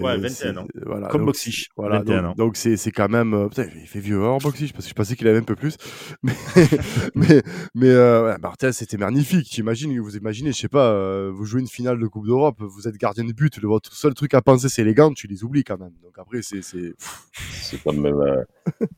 Ouais, 0.00 0.16
21 0.18 0.28
c'est- 0.28 0.56
ans. 0.58 0.66
Voilà, 0.84 1.08
Comme 1.08 1.24
Boxich, 1.24 1.68
Voilà, 1.76 1.98
21 2.00 2.22
donc- 2.22 2.30
ans. 2.30 2.34
donc 2.36 2.56
c'est 2.56 2.76
c'est 2.76 2.90
quand 2.90 3.08
même. 3.08 3.32
euh, 3.34 3.48
putain, 3.48 3.66
il 3.80 3.86
fait 3.86 4.00
vieux 4.00 4.18
alors, 4.18 4.38
Boxich, 4.38 4.72
parce 4.72 4.84
que 4.84 4.90
je 4.90 4.94
pensais 4.94 5.16
qu'il 5.16 5.28
avait 5.28 5.38
un 5.38 5.42
peu 5.42 5.56
plus. 5.56 5.76
Mais, 6.22 6.32
mais, 7.14 7.42
mais 7.74 7.88
euh, 7.88 8.26
ouais, 8.32 8.38
Barthez, 8.38 8.72
c'était 8.72 8.96
magnifique. 8.96 9.48
T'imagines, 9.50 9.98
vous 10.00 10.16
imaginez, 10.16 10.52
je 10.52 10.58
sais 10.58 10.68
pas, 10.68 10.88
euh, 10.90 11.30
vous 11.34 11.44
jouez 11.44 11.60
une 11.60 11.66
finale 11.68 11.98
de 11.98 12.06
Coupe 12.06 12.26
d'Europe, 12.26 12.62
vous 12.66 12.88
êtes 12.88 12.96
gardien 12.96 13.24
de 13.24 13.32
but, 13.32 13.56
le, 13.58 13.68
votre 13.68 13.92
seul 13.94 14.14
truc 14.14 14.34
à 14.34 14.42
penser, 14.42 14.68
c'est 14.68 14.84
les 14.84 14.94
gants, 14.94 15.12
tu 15.12 15.26
les 15.26 15.44
oublies 15.44 15.64
quand 15.64 15.78
même. 15.78 15.92
Donc 16.02 16.12
après, 16.18 16.42
c'est. 16.42 16.62
c'est- 16.62 16.94
quand 17.84 17.92
même, 17.92 18.06
euh, 18.06 18.42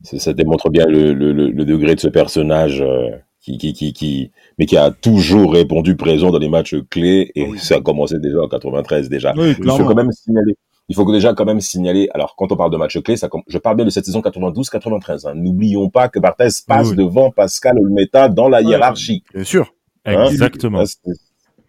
ça 0.03 0.33
démontre 0.33 0.69
bien 0.69 0.85
le, 0.85 1.13
le, 1.13 1.31
le, 1.33 1.49
le 1.49 1.65
degré 1.65 1.95
de 1.95 1.99
ce 1.99 2.07
personnage 2.07 2.81
euh, 2.81 3.09
qui, 3.41 3.57
qui, 3.57 3.73
qui, 3.73 3.93
qui, 3.93 4.31
mais 4.59 4.65
qui 4.65 4.77
a 4.77 4.91
toujours 4.91 5.53
répondu 5.53 5.95
présent 5.95 6.29
dans 6.31 6.37
les 6.39 6.49
matchs 6.49 6.75
clés 6.89 7.31
et 7.35 7.45
Ah 7.45 7.49
oui. 7.51 7.59
ça 7.59 7.75
a 7.75 7.81
commencé 7.81 8.19
déjà 8.19 8.39
en 8.41 8.47
93 8.47 9.09
déjà. 9.09 9.33
Oui, 9.35 9.55
Il 9.57 9.65
faut 9.71 9.85
quand 9.85 9.95
même 9.95 10.11
signaler. 10.11 10.55
Il 10.89 10.95
faut 10.95 11.05
que 11.05 11.11
déjà 11.11 11.33
quand 11.33 11.43
même 11.43 11.59
signaler. 11.59 12.07
Alors, 12.13 12.35
quand 12.37 12.49
on 12.51 12.55
parle 12.55 12.71
de 12.71 12.77
matchs 12.77 13.01
clés, 13.01 13.17
ça, 13.17 13.27
je 13.47 13.57
parle 13.57 13.75
bien 13.75 13.83
de 13.85 13.89
cette 13.89 14.05
saison 14.05 14.21
92-93. 14.21 15.27
Hein. 15.27 15.33
N'oublions 15.35 15.89
pas 15.89 16.07
que 16.07 16.17
Barthez 16.19 16.47
passe 16.65 16.91
Oui. 16.91 16.95
devant 16.95 17.29
Pascal 17.31 17.77
Olmeta 17.77 18.29
dans 18.29 18.47
la 18.47 18.59
Ouais. 18.59 18.65
hiérarchie. 18.69 19.23
Bien 19.33 19.43
sûr. 19.43 19.73
Hein? 20.05 20.27
Exactement. 20.29 20.85
C'est- 20.85 20.99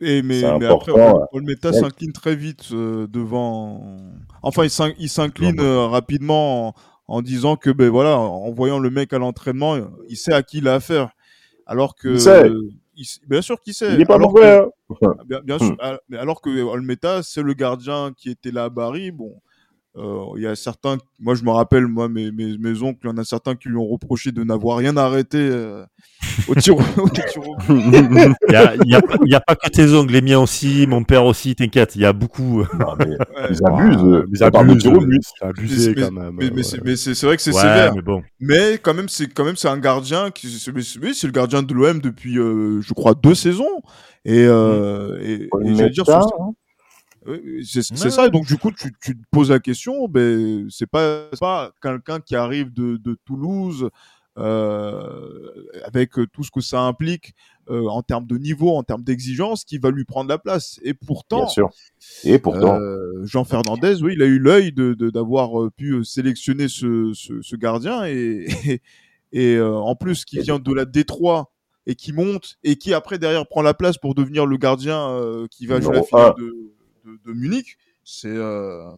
Et 0.00 0.23
mais, 0.23 0.43
mais 0.61 0.67
après, 0.67 0.93
ouais. 0.93 1.12
Olmeta 1.33 1.71
Ouais. 1.71 1.78
s'incline 1.81 2.12
très 2.12 2.37
vite 2.37 2.69
euh, 2.73 3.07
devant. 3.09 3.97
Enfin, 4.43 4.64
il 4.64 4.71
s'in- 4.71 4.93
il 4.99 5.09
s'incline 5.09 5.59
euh, 5.61 5.87
rapidement 5.87 6.69
en, 6.69 6.75
en 7.09 7.23
disant 7.23 7.57
que, 7.57 7.71
ben 7.71 7.88
voilà, 7.90 8.17
en 8.19 8.50
voyant 8.52 8.78
le 8.78 8.90
mec 8.90 9.12
à 9.12 9.19
l'entraînement, 9.19 9.76
il 10.09 10.17
sait 10.17 10.33
à 10.33 10.43
qui 10.43 10.59
il 10.59 10.69
a 10.69 10.75
affaire. 10.75 11.11
Alors 11.67 11.97
que. 11.97 12.09
Il 12.11 12.21
sait. 12.21 12.49
il 12.97 13.07
bien 13.28 13.43
sûr 13.43 13.61
qu'il 13.61 13.75
sait. 13.75 13.95
Il 13.95 14.00
est 14.00 14.05
pas 14.05 14.19
mauvais. 14.19 14.40
que- 14.90 15.05
hein. 15.05 15.14
Bien, 15.28 15.40
bien 15.45 15.57
Hmm. 15.57 15.59
sûr. 15.67 15.76
Mais 16.09 16.17
alors 16.17 16.40
que 16.40 16.49
Olmeta, 16.62 17.23
c'est 17.23 17.43
le 17.43 17.52
gardien 17.55 18.12
qui 18.17 18.31
était 18.31 18.50
là 18.52 18.64
à 18.64 18.69
Bari. 18.71 19.11
Bon, 19.11 19.35
euh, 19.97 20.25
il 20.37 20.43
y 20.43 20.47
a 20.47 20.55
certains. 20.57 20.97
Moi, 21.19 21.35
je 21.35 21.43
me 21.45 21.50
rappelle, 21.50 21.87
moi, 21.87 22.09
mes, 22.09 22.31
mes, 22.31 22.57
mes 22.57 22.83
oncles, 22.83 23.00
il 23.05 23.07
y 23.09 23.11
en 23.11 23.19
a 23.19 23.25
certains 23.25 23.55
qui 23.57 23.69
lui 23.69 23.76
ont 23.76 23.87
reproché 23.87 24.31
de 24.33 24.43
n'avoir 24.45 24.78
rien 24.78 24.97
arrêté 24.97 25.38
euh, 25.38 25.85
au 26.49 26.55
but. 26.55 26.62
Il 27.69 27.90
n'y 28.50 28.57
a, 28.57 28.75
il 28.85 28.90
y 28.90 28.95
a, 28.95 29.02
pas- 29.02 29.17
il 29.25 29.31
y 29.31 29.35
a 29.35 29.40
pas 29.40 29.55
que 29.57 29.69
tes 29.69 29.93
ongles, 29.93 30.12
les 30.12 30.21
miens 30.23 30.40
aussi, 30.40 30.87
mon 30.87 31.05
père 31.05 31.25
aussi, 31.25 31.55
t'inquiète, 31.55 31.95
il 31.97 32.02
y 32.02 32.05
a 32.07 32.12
beaucoup. 32.12 32.62
Non, 32.78 32.95
mais 32.99 33.07
Ouais. 33.38 33.49
ils 33.50 33.67
abusent. 33.67 34.25
Ah, 34.25 34.25
Ils 34.33 34.43
abusent. 34.45 34.87
au 34.87 35.00
but. 35.00 35.23
C'est 35.38 35.45
abusé 35.47 35.95
Mais- 35.95 36.02
quand 36.02 36.11
même. 36.12 36.31
Mais, 36.38 36.50
ouais. 36.52 36.62
c'est- 36.62 36.85
mais 36.85 36.97
c'est 36.97 37.14
c'est 37.14 37.26
vrai 37.26 37.37
que 37.37 37.43
c'est 37.43 37.55
Ouais, 37.55 37.61
sévère. 37.61 37.95
mais 37.95 38.02
bon. 38.02 38.23
Mais 38.40 38.78
quand 38.83 38.95
même, 38.95 39.09
c'est 39.09 39.33
quand 39.33 39.45
même 39.45 39.57
c'est 39.57 39.69
un 39.69 39.78
gardien 39.78 40.31
qui, 40.31 40.49
c'est 40.49 40.73
le 41.26 41.33
gardien 41.33 41.62
de 41.62 41.75
l'OM 41.75 42.00
depuis, 42.00 42.38
euh, 42.38 42.81
je 42.81 42.95
crois, 42.95 43.14
deux 43.14 43.35
saisons. 43.35 43.83
Et, 44.25 44.45
euh, 44.47 45.19
et, 45.23 45.43
et 45.64 45.75
j'allais 45.75 45.90
dire, 45.90 46.05
sur- 46.05 46.52
oui, 47.26 47.67
c'est 47.67 47.90
Ouais. 48.05 48.11
ça. 48.11 48.26
Et 48.26 48.31
donc 48.31 48.47
du 48.47 48.57
coup, 48.57 48.71
tu, 48.73 48.93
tu 49.02 49.14
te 49.17 49.23
poses 49.31 49.50
la 49.50 49.59
question. 49.59 50.09
Ben, 50.09 50.67
c'est 50.71 50.88
pas, 50.88 51.25
pas 51.40 51.73
quelqu'un 51.83 52.21
qui 52.21 52.35
arrive 52.37 52.73
de, 52.73 52.97
de 52.97 53.17
Toulouse 53.26 53.85
euh, 53.85 53.90
avec 55.85 56.18
euh, 56.18 56.26
tout 56.26 56.45
ce 56.45 56.50
que 56.50 56.61
ça 56.61 56.80
implique 56.83 57.35
euh, 57.71 57.87
en 57.87 58.02
termes 58.02 58.26
de 58.26 58.38
niveau, 58.38 58.71
en 58.76 58.83
termes 58.83 59.02
d'exigence, 59.02 59.64
qui 59.64 59.78
va 59.78 59.90
lui 59.90 60.04
prendre 60.04 60.28
la 60.30 60.38
place. 60.38 60.80
Et 60.83 60.95
pourtant, 60.95 61.38
Bien 61.40 61.49
sûr. 61.49 61.68
Et 62.25 62.38
pourtant, 62.38 62.78
euh, 62.80 63.25
Jean 63.25 63.45
Fernandez, 63.45 64.02
oui, 64.02 64.14
il 64.16 64.23
a 64.23 64.26
eu 64.26 64.38
l'œil 64.38 64.73
de 64.73 64.95
de- 64.95 65.11
d'avoir 65.11 65.61
euh, 65.62 65.71
pu 65.71 65.92
euh, 65.92 66.04
sélectionner 66.04 66.68
ce, 66.68 67.12
ce, 67.14 67.42
ce 67.42 67.57
gardien 67.57 68.07
et 68.07 68.47
et, 68.64 68.80
et, 69.33 69.54
euh, 69.57 69.75
en 69.76 69.95
plus 69.95 70.25
qui 70.25 70.40
vient 70.40 70.59
de 70.59 70.73
la 70.73 70.85
Détroit 70.87 71.52
et 71.87 71.95
qui 71.95 72.12
monte 72.12 72.59
et 72.64 72.76
qui 72.76 72.95
après 72.95 73.18
derrière 73.18 73.47
prend 73.47 73.62
la 73.62 73.75
place 73.75 73.99
pour 73.99 74.14
devenir 74.14 74.47
le 74.47 74.57
gardien 74.57 75.11
euh, 75.11 75.47
qui 75.50 75.66
va 75.66 75.80
jouer 75.80 75.97
la 75.97 76.02
finale 76.02 76.35
de, 76.38 76.57
de, 77.04 77.18
de 77.26 77.33
Munich. 77.33 77.76
C'est 78.04 78.28
euh, 78.28 78.90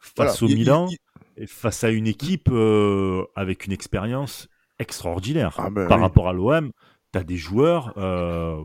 Face 0.00 0.14
voilà. 0.16 0.32
au 0.42 0.46
Il- 0.46 0.50
il- 0.52 0.56
Milan, 0.58 0.86
il- 0.90 0.98
et 1.42 1.46
face 1.46 1.82
à 1.84 1.90
une 1.90 2.06
équipe 2.08 2.48
euh, 2.50 3.24
avec 3.36 3.66
une 3.66 3.72
expérience 3.72 4.48
extraordinaire 4.78 5.54
Ah 5.58 5.70
ben 5.70 5.86
par 5.88 5.98
oui. 5.98 6.04
rapport 6.04 6.28
à 6.28 6.32
l'OM. 6.32 6.70
T'as 7.12 7.22
des 7.24 7.36
joueurs, 7.36 7.94
euh, 7.96 8.56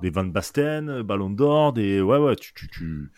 des 0.00 0.08
Van 0.10 0.24
Basten, 0.24 1.02
Ballon 1.02 1.28
d'Or, 1.30 1.72
des 1.74 2.00
ouais 2.00 2.16
ouais, 2.18 2.36
tu 2.36 2.54
tu, 2.54 2.66
tu... 2.68 3.10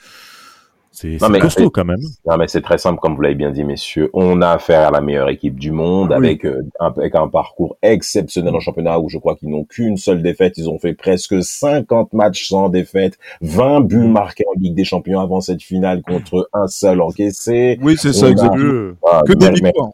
c'est 0.91 1.17
costaud 1.41 1.71
quand 1.71 1.85
même. 1.85 2.01
Non, 2.27 2.37
mais 2.37 2.49
c'est 2.49 2.61
très 2.61 2.79
simple, 2.79 2.99
comme 3.01 3.15
vous 3.15 3.21
l'avez 3.23 3.37
bien 3.37 3.53
dit, 3.53 3.63
messieurs. 3.63 4.11
On 4.15 4.43
a 4.43 4.51
affaire 4.51 4.89
à 4.89 4.91
la 4.91 5.01
meilleure 5.01 5.29
équipe 5.29 5.61
du 5.61 5.71
monde, 5.71 6.09
Oui. 6.11 6.17
avec, 6.17 6.45
euh, 6.45 6.63
un, 6.81 6.87
avec 6.97 7.15
un 7.15 7.29
parcours 7.29 7.77
exceptionnel 7.83 8.53
en 8.55 8.59
championnat, 8.59 8.99
où 8.99 9.09
je 9.09 9.19
crois 9.19 9.37
qu'ils 9.37 9.49
n'ont 9.51 9.65
qu'une 9.65 9.97
seule 9.97 10.23
défaite. 10.23 10.59
Ils 10.59 10.69
ont 10.69 10.81
fait 10.81 10.95
presque 10.95 11.41
50 11.41 12.13
matchs 12.13 12.49
sans 12.49 12.69
défaite, 12.69 13.17
20 13.43 13.81
buts 13.83 14.09
marqués 14.09 14.45
en 14.53 14.59
Ligue 14.59 14.75
des 14.75 14.85
Champions 14.85 15.21
avant 15.21 15.41
cette 15.41 15.63
finale 15.63 16.03
contre 16.03 16.49
un 16.53 16.67
seul 16.67 17.01
encaissé. 17.01 17.79
oui, 17.81 17.97
c'est 17.97 18.13
ça 18.13 18.29
exactement. 18.29 18.57
Dieu. 18.61 18.97
Ah, 19.09 19.23
Que 19.25 19.35
des 19.35 19.51
victoires. 19.51 19.91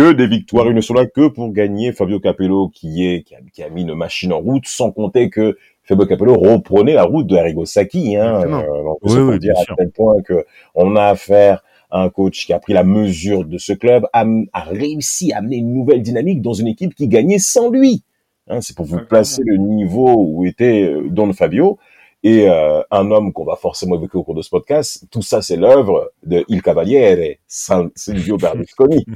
Que 0.00 0.12
des 0.12 0.26
victoires. 0.26 0.66
Ils 0.66 0.74
ne 0.74 0.80
sont 0.80 0.94
là 0.94 1.06
que 1.06 1.28
pour 1.28 1.52
gagner 1.52 1.92
Fabio 1.92 2.20
Capello, 2.20 2.68
qui 2.68 3.06
est, 3.06 3.22
qui 3.22 3.34
a, 3.34 3.38
qui 3.52 3.62
a 3.62 3.68
mis 3.68 3.82
une 3.82 3.94
machine 3.94 4.32
en 4.32 4.38
route, 4.40 4.66
sans 4.66 4.90
compter 4.92 5.28
que 5.30 5.58
Fabio 5.84 6.06
Capello 6.06 6.34
reprenait 6.34 6.94
la 6.94 7.04
route 7.04 7.26
de 7.26 7.36
Arrigo 7.36 7.64
Sacchi, 7.66 8.16
hein. 8.16 8.42
Euh, 8.44 8.82
donc, 8.84 8.98
Oui, 9.02 9.10
c'est 9.10 9.16
pour 9.18 9.28
oui, 9.30 9.38
dire 9.38 9.54
à 9.58 9.62
sûr. 9.64 9.76
tel 9.76 9.90
point 9.90 10.22
que 10.22 10.44
on 10.74 10.96
a 10.96 11.04
affaire 11.04 11.62
à 11.90 12.02
un 12.02 12.08
coach 12.08 12.46
qui 12.46 12.52
a 12.52 12.58
pris 12.60 12.72
la 12.72 12.84
mesure 12.84 13.44
de 13.44 13.58
ce 13.58 13.72
club, 13.72 14.06
a, 14.12 14.24
a 14.52 14.60
réussi 14.60 15.32
à 15.32 15.38
amener 15.38 15.56
une 15.56 15.74
nouvelle 15.74 16.02
dynamique 16.02 16.40
dans 16.40 16.52
une 16.52 16.68
équipe 16.68 16.94
qui 16.94 17.08
gagnait 17.08 17.40
sans 17.40 17.68
lui. 17.70 18.04
Hein, 18.48 18.60
c'est 18.60 18.76
pour 18.76 18.86
vous 18.86 19.00
placer 19.08 19.42
le 19.44 19.56
niveau 19.58 20.14
où 20.16 20.44
était 20.44 20.84
euh, 20.84 21.08
Don 21.10 21.32
Fabio. 21.32 21.78
Et 22.22 22.50
euh, 22.50 22.82
un 22.90 23.10
homme 23.10 23.32
qu'on 23.32 23.46
va 23.46 23.56
forcément 23.56 23.94
évoquer 23.96 24.18
au 24.18 24.22
cours 24.24 24.34
de 24.34 24.42
ce 24.42 24.50
podcast, 24.50 25.04
tout 25.10 25.22
ça 25.22 25.40
c'est 25.40 25.56
l'œuvre 25.56 26.12
de 26.22 26.44
Il 26.48 26.60
Cavaliere, 26.60 27.38
San- 27.48 27.90
Silvio 27.94 28.36
Berlusconi. 28.36 29.06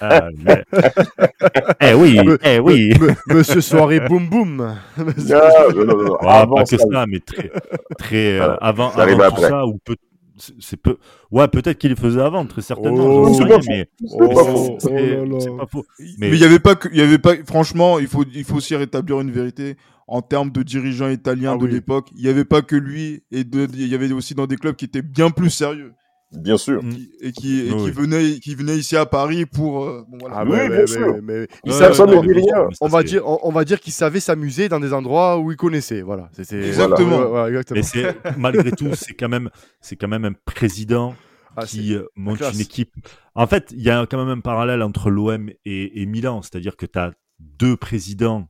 Ah, 0.00 0.28
mais- 0.38 0.64
eh 1.82 1.92
oui, 1.94 2.18
Me- 2.24 2.38
eh 2.42 2.58
oui. 2.60 2.92
Me- 2.98 3.34
Monsieur 3.34 3.60
Soirée 3.60 4.00
Boum 4.00 4.28
Boum. 4.28 4.74
Non, 4.96 5.04
non, 5.74 5.84
non, 5.84 5.96
non. 6.04 6.12
Ouais, 6.12 6.18
Avant 6.28 6.56
pas 6.56 6.64
que 6.64 6.70
ça, 6.78 6.84
ça, 6.90 7.04
mais 7.06 7.20
très, 7.20 7.50
très 7.98 8.38
euh, 8.40 8.56
avant, 8.60 8.90
Ça 8.92 9.02
avant 9.02 9.16
tout 9.16 9.22
après. 9.22 9.48
ça, 9.48 9.66
ou 9.66 9.78
peut, 9.84 9.96
c'est 10.58 10.76
peu, 10.78 10.96
ouais, 11.30 11.46
peut-être 11.48 11.76
qu'il 11.78 11.90
le 11.90 11.96
faisait 11.96 12.20
avant, 12.22 12.46
très 12.46 12.62
certainement. 12.62 13.04
Oh, 13.04 13.34
c'est 13.34 13.46
pas 13.46 13.58
mais 13.68 13.86
C'est 14.06 14.16
Oh, 14.18 14.28
pas 14.28 14.44
faux. 14.44 14.78
oh 14.80 15.66
pas. 15.66 15.80
Mais 15.98 16.14
Mais- 16.18 16.28
il 16.30 16.38
y 16.38 16.44
avait 16.44 16.58
pas 16.58 16.74
que, 16.76 16.88
il 16.90 16.96
y 16.98 17.02
avait 17.02 17.18
pas, 17.18 17.34
franchement, 17.46 17.98
il 17.98 18.06
faut, 18.06 18.24
il 18.34 18.44
faut 18.44 18.56
aussi 18.56 18.74
rétablir 18.74 19.20
une 19.20 19.30
vérité 19.30 19.76
en 20.06 20.22
termes 20.22 20.50
de 20.50 20.62
dirigeants 20.62 21.08
italiens 21.08 21.52
Ah 21.54 21.58
de 21.58 21.64
oui. 21.66 21.72
l'époque. 21.72 22.08
Il 22.16 22.22
y 22.24 22.28
avait 22.28 22.44
pas 22.44 22.62
que 22.62 22.76
lui 22.76 23.22
et 23.30 23.40
il 23.40 23.88
y 23.88 23.94
avait 23.94 24.12
aussi 24.12 24.34
dans 24.34 24.46
des 24.46 24.56
clubs 24.56 24.76
qui 24.76 24.84
étaient 24.84 25.02
bien 25.02 25.30
plus 25.30 25.50
sérieux 25.50 25.92
Bien 26.32 26.56
sûr. 26.56 26.82
Mm. 26.82 26.90
qui- 26.90 27.10
et 27.20 27.32
qui, 27.32 27.60
et 27.60 27.72
Oui. 27.72 27.84
qui 27.84 27.90
venaient, 27.92 28.40
qui 28.40 28.54
venaient 28.56 28.76
ici 28.76 28.96
à 28.96 29.06
Paris 29.06 29.46
pour, 29.46 29.84
euh, 29.84 30.02
bon, 30.08 30.18
voilà. 30.18 30.36
Ah, 30.38 30.44
Oui, 30.44 30.56
bien 30.56 30.68
mais- 30.68 30.86
sûr. 30.88 31.16
mais- 31.22 31.46
il 31.64 31.70
Ouais, 31.72 31.78
ouais, 31.78 32.32
rien. 32.32 32.68
on 32.80 32.88
va 32.88 33.02
dire, 33.04 33.22
on, 33.24 33.38
on 33.44 33.52
va 33.52 33.64
dire 33.64 33.78
qu'il 33.78 33.92
savait 33.92 34.18
s'amuser 34.18 34.68
dans 34.68 34.80
des 34.80 34.92
endroits 34.92 35.38
où 35.38 35.52
il 35.52 35.56
connaissait. 35.56 36.02
Voilà. 36.02 36.28
Exactement. 36.36 37.46
Exactement. 37.46 37.80
Mais 38.24 38.32
malgré 38.36 38.72
tout, 38.72 38.90
c'est 38.94 39.14
quand 39.14 39.28
même, 39.28 39.48
c'est 39.80 39.94
quand 39.96 40.08
même 40.08 40.24
un 40.24 40.32
président 40.44 41.14
Ah, 41.56 41.66
qui 41.66 41.94
euh, 41.94 42.02
monte 42.16 42.38
classe. 42.38 42.54
une 42.54 42.60
équipe. 42.62 42.92
En 43.36 43.46
fait, 43.46 43.70
il 43.70 43.82
y 43.82 43.90
a 43.90 44.04
quand 44.06 44.18
même 44.18 44.38
un 44.38 44.40
parallèle 44.40 44.82
entre 44.82 45.10
l'OM 45.10 45.48
et, 45.64 46.02
et 46.02 46.06
Milan, 46.06 46.42
c'est-à-dire 46.42 46.76
que 46.76 46.86
tu 46.86 46.98
as 46.98 47.12
deux 47.38 47.76
présidents 47.76 48.48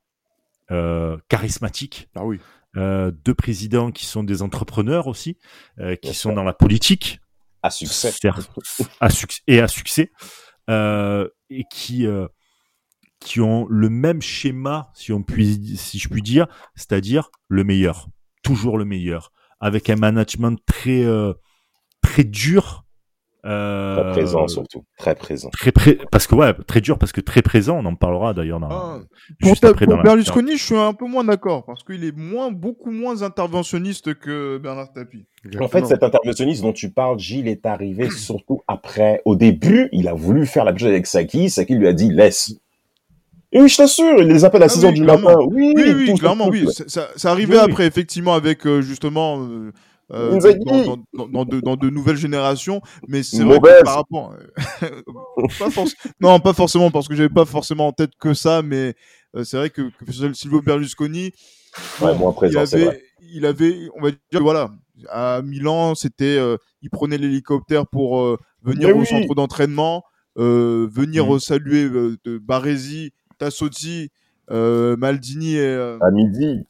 euh, 0.70 1.16
charismatiques, 1.29 2.09
Ah 2.14 2.24
oui. 2.24 2.40
euh, 2.77 3.11
deux 3.24 3.35
présidents 3.35 3.90
qui 3.92 4.07
sont 4.07 4.24
des 4.24 4.42
entrepreneurs 4.42 5.07
aussi, 5.07 5.38
euh, 5.79 5.96
qui 5.96 6.14
sont 6.14 6.33
dans 6.33 6.44
la 6.44 6.53
politique, 6.55 7.20
À 7.62 7.70
succès. 7.70 8.12
à 9.00 9.09
et 9.46 9.61
à 9.61 9.68
succès, 9.68 10.11
euh, 10.70 11.29
et 11.50 11.64
qui 11.70 12.07
euh, 12.07 12.27
qui 13.20 13.40
ont 13.40 13.66
le 13.70 13.88
même 13.88 14.20
schéma, 14.20 14.90
si 14.94 15.12
on 15.12 15.22
puis, 15.22 15.77
si 15.77 15.98
je 15.98 16.09
puis 16.09 16.20
dire, 16.22 16.46
c'est-à-dire 16.74 17.31
le 17.48 17.64
meilleur, 17.64 18.09
toujours 18.42 18.77
le 18.77 18.85
meilleur, 18.85 19.33
avec 19.61 19.88
un 19.88 19.96
management 19.96 20.59
très 20.66 21.05
euh, 21.05 21.33
très 22.03 22.24
dur. 22.24 22.84
Euh, 23.46 24.02
Très 24.02 24.12
présent, 24.12 24.48
surtout. 24.48 24.85
Très 24.98 25.14
présent. 25.14 25.50
Très 25.50 25.70
pré- 25.70 25.98
parce 26.11 26.26
que 26.26 26.35
ouais, 26.35 26.54
très 26.66 26.80
dur 26.80 26.98
parce 26.98 27.12
que 27.12 27.20
très 27.20 27.42
présent. 27.42 27.78
On 27.78 27.85
en 27.85 27.94
parlera 27.94 28.33
d'ailleurs 28.33 28.59
dans, 28.61 28.70
Ah, 28.70 29.00
Pour, 29.40 29.50
juste 29.50 29.62
ta- 29.62 29.68
après 29.68 29.85
pour 29.85 29.92
dans 29.94 29.98
la- 29.98 30.02
Berlusconi, 30.04 30.57
je 30.57 30.62
suis 30.64 30.76
un 30.76 30.94
peu 30.94 31.07
moins 31.07 31.24
d'accord 31.24 31.64
parce 31.66 31.83
qu'il 31.85 32.04
est 32.04 32.16
moins, 32.16 32.50
beaucoup 32.50 32.90
moins 32.90 33.22
interventionniste 33.22 34.14
que 34.14 34.57
Bernard 34.59 34.92
Tapie. 34.94 35.26
En 35.61 35.68
fait, 35.68 35.85
cet 35.85 36.02
interventionniste 36.02 36.62
dont 36.62 36.72
tu 36.72 36.90
parles, 36.90 37.18
Gilles, 37.18 37.48
est 37.48 37.66
arrivé 37.66 38.09
surtout 38.11 38.62
après. 38.66 39.20
Au 39.26 39.37
début, 39.37 39.88
il 39.92 40.09
a 40.09 40.14
voulu 40.14 40.46
faire 40.46 40.64
la 40.64 40.72
même 40.72 40.78
chose 40.78 40.88
avec 40.88 41.07
Saki. 41.07 41.50
Saki 41.50 41.74
lui 41.74 41.87
a 41.87 41.92
dit 41.92 42.11
laisse. 42.11 42.54
Et 43.52 43.61
oui, 43.61 43.68
je 43.68 43.76
t'assure, 43.76 44.20
il 44.20 44.26
les 44.28 44.44
appelle 44.44 44.62
à 44.62 44.66
Ah 44.66 44.68
6 44.68 44.85
heures 44.85 44.90
oui, 44.90 44.98
du 45.00 45.04
matin. 45.04 45.37
Oui, 45.48 45.74
Oui, 45.76 45.92
oui, 46.09 46.14
clairement, 46.18 46.46
tout, 46.46 46.52
oui. 46.52 46.66
Ça, 46.88 47.09
ça, 47.14 47.30
arrivait 47.30 47.54
Oui, 47.59 47.61
oui. 47.64 47.70
après, 47.70 47.87
effectivement, 47.87 48.35
avec 48.35 48.66
euh, 48.66 48.80
justement 48.80 49.38
euh, 49.42 49.70
euh, 50.12 50.38
dans, 50.64 50.85
dans, 50.85 50.97
dans, 51.14 51.29
dans 51.29 51.45
de, 51.45 51.61
dans 51.61 51.77
de 51.77 51.90
nouvelles 51.90 52.17
générations, 52.17 52.81
mais 53.09 53.23
c'est 53.23 53.43
vrai 53.43 53.59
que 53.59 53.83
par 53.85 53.97
rapport, 53.97 54.35
pas 55.59 55.71
non, 56.21 56.40
pas 56.40 56.53
forcément 56.53 56.90
parce 56.90 57.09
que 57.09 57.14
j'avais 57.14 57.29
pas 57.29 57.45
forcément 57.45 57.88
en 57.88 57.93
tête 57.93 58.12
que 58.21 58.35
ça, 58.35 58.62
mais 58.62 58.95
euh, 59.35 59.45
c'est 59.45 59.57
vrai 59.57 59.71
que, 59.71 59.83
que 59.83 60.12
Silvio 60.35 60.61
Berlusconi, 60.62 61.33
Ouais, 62.01 62.14
bon, 62.14 62.33
moins 62.33 62.49
il 62.49 62.57
avait, 62.57 62.85
vrai. 62.85 63.03
il 63.21 63.47
avait, 63.47 63.88
on 63.97 64.03
va 64.03 64.11
dire, 64.11 64.43
voilà, 64.43 64.71
à 65.09 65.43
Milan, 65.43 65.95
c'était, 65.97 66.38
euh, 66.38 66.57
il 66.83 66.90
prenait 66.90 67.19
l'hélicoptère 67.19 67.87
pour 67.87 68.23
venir 68.62 68.88
Mais 68.88 68.95
au 68.95 68.99
oui. 69.01 69.07
centre 69.07 69.35
d'entraînement, 69.35 70.05
venir 70.37 71.35
euh, 71.35 71.38
saluer 71.40 71.88
de 71.88 72.38
Baresi, 72.38 73.12
Tassotti, 73.38 74.11
Maldini 74.51 75.57
et, 75.57 75.97
À 76.01 76.11
midi. 76.12 76.64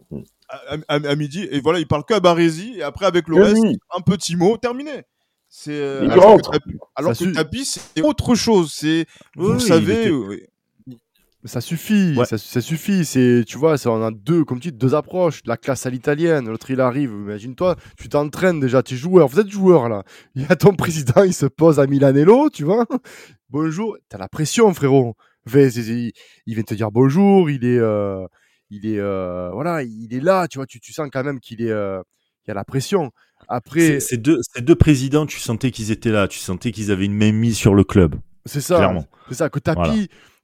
À, 0.49 0.77
à- 0.89 0.95
à 1.11 1.17
midi 1.17 1.47
et 1.51 1.61
voilà 1.61 1.79
il 1.79 1.87
parle 1.87 2.05
que 2.05 2.15
à 2.15 2.21
Baresi 2.21 2.75
et 2.77 2.83
après 2.83 3.07
avec 3.07 3.29
le 3.29 3.37
reste 3.43 3.63
oui. 3.63 3.77
un 3.97 4.01
petit 4.01 4.37
mot 4.37 4.57
terminé 4.57 5.03
c'est 5.49 5.73
euh, 5.73 6.01
Il 6.05 6.11
alors 6.11 6.25
que 6.25 6.29
rentre. 6.31 6.51
Tapi, 6.51 6.71
alors 6.97 7.15
Ça 7.15 7.25
que 7.25 7.31
su- 7.31 7.37
Tapi, 7.37 7.65
c'est 7.65 8.03
autre 8.03 8.35
chose 8.35 8.73
c'est 8.73 9.07
Oui, 9.37 9.45
vous 9.47 9.51
oui, 9.53 9.57
il 9.61 9.67
savez 9.67 10.07
était- 10.07 10.49
Ça 11.47 11.61
suffit, 11.61 12.15
Ouais. 12.17 12.25
ça, 12.25 12.39
ça 12.39 12.63
suffit. 12.63 13.05
C'est, 13.05 13.45
tu 13.47 13.59
vois, 13.59 13.77
ça, 13.77 13.91
on 13.91 14.03
a 14.03 14.11
deux, 14.11 14.45
comme 14.47 14.61
tu 14.61 14.73
dis, 14.73 14.79
deux 14.79 14.95
approches. 14.95 15.43
La 15.45 15.59
classe 15.59 15.85
à 15.85 15.91
l'italienne, 15.91 16.49
l'autre 16.49 16.71
il 16.71 16.81
arrive. 16.81 17.11
Imagine-toi, 17.11 17.77
tu 17.99 18.09
t'entraînes 18.09 18.61
déjà, 18.61 18.83
tu 18.83 18.95
es 18.95 18.97
joueur. 18.97 19.29
Vous 19.29 19.39
êtes 19.41 19.51
joueur 19.51 19.91
là. 19.91 20.05
Il 20.35 20.41
y 20.43 20.47
a 20.49 20.57
ton 20.57 20.73
président, 20.85 21.23
il 21.23 21.35
se 21.35 21.45
pose 21.45 21.79
à 21.79 21.87
Milanello, 21.87 22.49
tu 22.49 22.65
vois. 22.65 22.87
Bonjour, 23.51 23.97
t'as 24.09 24.17
la 24.17 24.29
pression, 24.29 24.73
frérot. 24.73 25.17
C'est- 25.47 26.13
il 26.47 26.55
vient 26.55 26.63
te 26.63 26.73
dire 26.75 26.91
bonjour. 26.91 27.51
Il 27.51 27.63
est, 27.67 27.79
euh, 27.79 28.27
il 28.71 28.87
est, 28.87 28.99
euh, 28.99 29.51
voilà, 29.53 29.83
il 29.83 30.13
est 30.15 30.21
là. 30.21 30.49
Tu 30.49 30.59
vois, 30.59 30.67
tu, 30.67 30.81
tu 30.81 30.93
sens 30.93 31.09
quand 31.13 31.23
même 31.25 31.41
qu'il 31.41 31.63
est, 31.63 31.71
euh, 31.71 32.01
il 32.47 32.49
y 32.49 32.51
a 32.51 32.55
la 32.55 32.65
pression. 32.65 33.11
Après, 33.49 34.01
Ces 34.01 34.17
deux, 34.17 34.39
ces 34.55 34.63
deux 34.63 34.75
présidents, 34.75 35.27
tu 35.27 35.39
sentais 35.39 35.71
qu'ils 35.71 35.91
étaient 35.91 36.11
là, 36.11 36.29
tu 36.29 36.39
sentais 36.39 36.73
qu'ils 36.73 36.91
avaient 36.91 37.05
une 37.05 37.15
main 37.17 37.33
mise 37.33 37.57
sur 37.57 37.75
le 37.75 37.85
club. 37.85 38.15
C'est 38.47 38.61
ça. 38.61 38.77
Clairement. 38.77 39.07
C'est 39.29 39.35
ça. 39.35 39.49
Que 39.51 39.59
Tapi, 39.59 39.77
Voilà. 39.81 39.95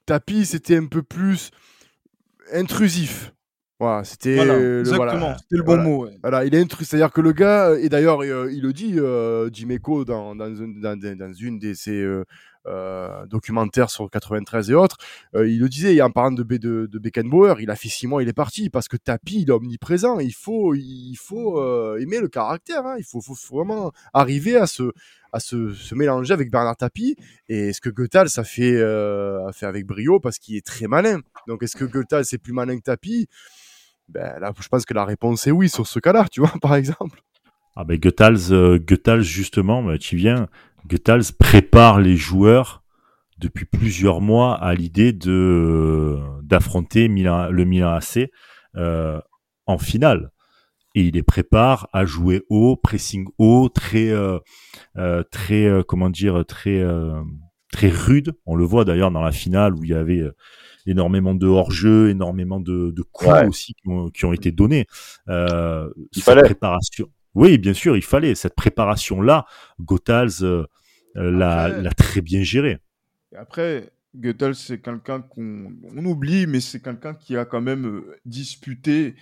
Tapi, 0.06 0.44
c'était 0.46 0.76
un 0.76 0.86
peu 0.86 1.02
plus 1.02 1.50
intrusif. 2.52 3.32
Voilà, 3.78 4.04
c'était 4.04 4.36
voilà 4.36 4.58
le- 4.58 4.80
exactement 4.80 5.18
voilà. 5.18 5.36
c'était 5.38 5.56
le 5.56 5.62
bon 5.62 5.74
Voilà. 5.76 5.82
mot 5.82 6.04
ouais. 6.04 6.12
Voilà, 6.22 6.44
il 6.44 6.54
est 6.54 6.60
intrus. 6.60 6.86
C'est-à-dire 6.86 7.12
que 7.12 7.22
le 7.22 7.32
gars, 7.32 7.74
et 7.78 7.88
d'ailleurs, 7.88 8.22
euh, 8.22 8.50
il 8.52 8.60
le 8.62 8.72
dit, 8.74 8.94
euh, 8.98 9.48
Jiméco, 9.50 10.04
dans, 10.04 10.34
dans, 10.36 10.54
une- 10.54 10.80
dans, 10.82 10.98
dans 10.98 11.32
une 11.32 11.58
de 11.58 11.72
ses 11.72 12.02
euh, 12.02 12.24
euh, 12.66 13.24
documentaires 13.26 13.88
sur 13.90 14.10
93 14.10 14.70
et 14.70 14.74
autres, 14.74 14.98
euh, 15.34 15.48
il 15.48 15.60
le 15.60 15.68
disait, 15.68 16.00
en 16.02 16.10
parlant 16.10 16.32
de, 16.32 16.42
Be- 16.42 16.58
de, 16.58 16.98
Beckenbauer, 16.98 17.54
il 17.60 17.70
a 17.70 17.76
fait 17.76 17.88
six 17.88 18.06
mois, 18.06 18.22
il 18.22 18.28
est 18.28 18.34
parti, 18.34 18.68
parce 18.68 18.86
que 18.86 18.96
Tapi, 18.96 19.40
il 19.42 19.48
est 19.48 19.52
omniprésent. 19.52 20.18
Il 20.18 20.34
faut, 20.34 20.74
il 20.74 21.16
faut 21.16 21.58
euh, 21.58 21.98
aimer 22.00 22.20
le 22.20 22.28
caractère. 22.28 22.84
hein. 22.84 22.96
Il 22.98 23.04
faut, 23.04 23.20
vraiment 23.50 23.92
arriver 24.12 24.56
à 24.56 24.66
se, 24.66 24.92
à 25.32 25.40
se, 25.40 25.94
mélanger 25.94 26.34
avec 26.34 26.50
Bernard 26.50 26.76
Tapie. 26.76 27.16
Et 27.48 27.72
ce 27.72 27.80
que 27.80 27.88
Goethals 27.88 28.28
a 28.36 28.44
fait, 28.44 28.76
euh, 28.76 29.46
a 29.46 29.52
fait 29.52 29.66
avec 29.66 29.86
brio, 29.86 30.20
parce 30.20 30.38
qu'il 30.38 30.56
est 30.56 30.66
très 30.66 30.86
malin? 30.86 31.20
Donc, 31.48 31.62
est-ce 31.62 31.76
que 31.76 31.84
Goethals 31.84 32.26
est 32.32 32.38
plus 32.38 32.52
malin 32.52 32.76
que 32.76 32.82
Tapi? 32.82 33.26
Ben, 34.08 34.38
là, 34.40 34.52
je 34.60 34.68
pense 34.68 34.84
que 34.84 34.94
la 34.94 35.04
réponse 35.04 35.46
est 35.46 35.52
oui 35.52 35.68
sur 35.68 35.86
ce 35.86 35.98
cas-là, 35.98 36.26
tu 36.30 36.40
vois, 36.40 36.52
par 36.60 36.74
exemple. 36.74 37.22
Ah 37.76 37.84
ben 37.84 37.98
Goethals, 37.98 38.80
Goethals, 38.80 39.22
justement, 39.22 39.96
tu 39.96 40.16
viens, 40.16 40.48
Goethals 40.86 41.32
prépare 41.38 42.00
les 42.00 42.16
joueurs 42.16 42.82
depuis 43.38 43.64
plusieurs 43.64 44.20
mois 44.20 44.54
à 44.54 44.74
l'idée 44.74 45.12
de 45.12 46.18
d'affronter 46.42 47.08
le 47.08 47.64
Milan 47.64 47.92
AC 47.94 48.30
euh, 48.76 49.20
en 49.66 49.78
finale. 49.78 50.30
Et 50.96 51.02
il 51.02 51.14
les 51.14 51.22
prépare 51.22 51.88
à 51.92 52.04
jouer 52.04 52.42
haut, 52.48 52.76
pressing 52.76 53.28
haut, 53.38 53.68
très, 53.68 54.08
euh, 54.08 54.38
euh, 54.96 55.22
très, 55.30 55.70
comment 55.86 56.10
dire, 56.10 56.44
très, 56.46 56.84
très 57.72 57.88
rude. 57.88 58.34
On 58.44 58.56
le 58.56 58.64
voit 58.64 58.84
d'ailleurs 58.84 59.12
dans 59.12 59.22
la 59.22 59.30
finale 59.30 59.74
où 59.74 59.84
il 59.84 59.90
y 59.90 59.94
avait 59.94 60.24
énormément 60.86 61.34
de 61.34 61.46
hors-jeu, 61.46 62.10
énormément 62.10 62.58
de, 62.58 62.90
de 62.90 63.02
coups 63.02 63.30
Ouais. 63.30 63.46
aussi 63.46 63.74
qui 63.74 63.88
ont, 63.88 64.08
qui 64.08 64.24
ont 64.24 64.32
été 64.32 64.50
donnés. 64.50 64.86
Euh, 65.28 65.88
Il 66.12 66.22
fallait. 66.22 66.42
préparation. 66.42 67.06
Oui, 67.34 67.58
bien 67.58 67.72
sûr, 67.74 67.96
il 67.96 68.02
fallait 68.02 68.34
cette 68.34 68.54
préparation-là. 68.54 69.46
Gothals 69.80 70.42
euh, 70.42 70.64
euh, 71.16 71.30
l'a 71.30 71.90
très 71.96 72.20
bien 72.20 72.42
gérée. 72.42 72.78
Après 73.36 73.90
Goethals 74.14 74.56
c'est 74.56 74.80
quelqu'un 74.80 75.20
qu'on 75.20 75.72
on 75.96 76.04
oublie 76.04 76.48
mais 76.48 76.58
c'est 76.60 76.80
quelqu'un 76.82 77.14
qui 77.14 77.36
a 77.36 77.44
quand 77.44 77.60
même 77.60 77.86
euh, 77.86 78.16
disputé 78.24 79.14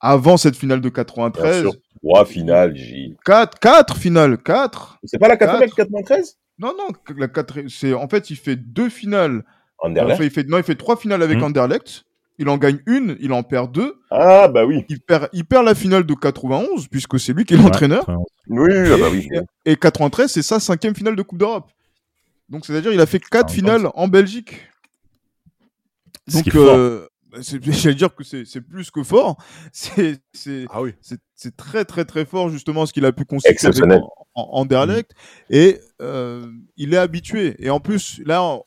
avant 0.00 0.38
cette 0.38 0.56
finale 0.56 0.80
de 0.80 0.88
Bien 0.88 1.04
93 1.04 1.60
sûr. 1.60 1.72
Trois 2.02 2.24
finales, 2.24 2.74
J. 2.74 3.16
4 3.26 3.58
4 3.58 3.96
finales 3.98 4.38
4 4.38 4.98
C'est 5.04 5.18
pas 5.18 5.28
la 5.28 5.36
80 5.36 5.58
Quatre. 5.60 5.76
93 5.76 6.38
non 6.58 6.72
non 6.78 6.88
la 7.18 7.28
quatre 7.28 7.68
c'est 7.68 7.92
en 7.92 8.08
fait 8.08 8.30
il 8.30 8.36
fait 8.36 8.56
deux 8.56 8.88
finales 8.88 9.44
Anderlecht. 9.78 10.14
Enfin, 10.14 10.24
il 10.24 10.30
fait 10.30 10.48
non 10.48 10.56
il 10.56 10.64
fait 10.64 10.74
trois 10.76 10.96
finales 10.96 11.22
avec 11.22 11.36
Mhm. 11.36 11.44
Anderlecht 11.44 12.04
il 12.40 12.48
en 12.48 12.58
gagne 12.58 12.80
une 12.86 13.16
il 13.20 13.32
en 13.32 13.42
perd 13.44 13.70
deux 13.70 14.00
Ah, 14.10 14.48
bah 14.48 14.64
oui. 14.64 14.84
il 14.88 15.00
perd, 15.00 15.28
il 15.32 15.44
perd 15.44 15.64
la 15.64 15.74
finale 15.76 16.04
de 16.04 16.14
91, 16.14 16.88
puisque 16.88 17.20
c'est 17.20 17.32
lui 17.32 17.44
qui 17.44 17.54
est 17.54 17.56
Ouais, 17.58 17.62
l'entraîneur. 17.64 18.02
enfin, 18.02 18.16
Oui, 18.48 18.72
ah 18.92 18.96
bah 18.98 19.08
oui. 19.12 19.28
Et 19.64 19.76
93, 19.76 20.28
c'est 20.32 20.42
sa 20.42 20.58
cinquième 20.58 20.94
finale 20.96 21.14
de 21.16 21.22
Coupe 21.22 21.38
d'Europe. 21.38 21.70
Donc, 22.48 22.66
c'est-à-dire, 22.66 22.92
il 22.92 23.00
a 23.00 23.06
fait 23.06 23.20
quatre 23.20 23.50
Ah, 23.50 23.54
finales 23.54 23.88
en 23.94 24.08
Belgique. 24.08 24.66
Donc, 26.32 26.54
euh, 26.54 27.06
c'est- 27.42 27.62
j'allais 27.84 27.94
dire 27.94 28.14
que 28.14 28.24
c'est 28.24 28.44
c'est 28.44 28.60
plus 28.60 28.90
que 28.90 29.02
fort. 29.02 29.36
C'est 29.72 30.18
c'est- 30.32 30.64
Ah 30.70 30.82
oui. 30.82 30.94
c'est- 31.00 31.56
très, 31.56 31.84
très, 31.84 32.04
très 32.04 32.24
fort, 32.24 32.48
justement, 32.50 32.86
ce 32.86 32.92
qu'il 32.92 33.04
a 33.06 33.12
pu 33.12 33.24
constituer 33.24 33.68
en, 34.34 34.64
en. 34.64 34.66
Et 35.50 35.80
euh, 36.02 36.46
il 36.76 36.92
est 36.94 36.98
habitué. 36.98 37.54
Et 37.58 37.70
en 37.70 37.80
plus, 37.80 38.20
là, 38.24 38.58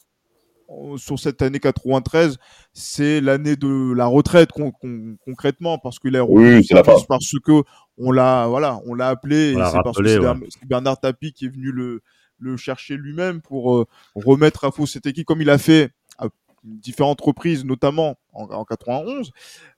sur 0.98 1.20
cette 1.20 1.42
année 1.42 1.60
93, 1.60 2.38
c'est 2.74 3.22
l'année 3.22 3.56
de 3.56 3.94
la 3.94 4.06
retraite 4.06 4.52
con- 4.52 4.72
con- 4.72 5.16
concrètement 5.26 5.78
parce 5.78 6.00
qu'il 6.00 6.16
est 6.16 6.20
Oui, 6.20 6.64
c'est 6.66 6.74
la 6.76 6.84
fin. 6.84 6.94
parce 7.08 7.32
que 7.44 7.64
on 7.98 8.12
l'a 8.12 8.48
voilà 8.48 8.80
on 8.86 8.94
l'a 8.94 9.10
appelé 9.10 9.54
On 9.56 9.66
c'est 9.70 9.78
parce 9.84 9.98
que 9.98 10.08
c'est 10.08 10.20
ouais. 10.20 10.50
Bernard 10.68 11.00
Tapie 11.00 11.34
qui 11.34 11.46
est 11.46 11.50
venu 11.50 11.72
le 11.72 12.02
le 12.40 12.58
chercher 12.58 12.98
lui-même 12.98 13.42
pour 13.42 13.76
euh, 13.76 13.86
remettre 14.16 14.66
à 14.66 14.72
flot 14.72 14.86
cette 14.86 15.06
équipe 15.06 15.26
comme 15.26 15.42
il 15.42 15.50
a 15.50 15.58
fait 15.58 15.92
à 16.18 16.28
différentes 16.64 17.22
reprises 17.22 17.64
notamment 17.66 18.16
en, 18.34 18.46
en 18.46 18.66
91 18.66 19.32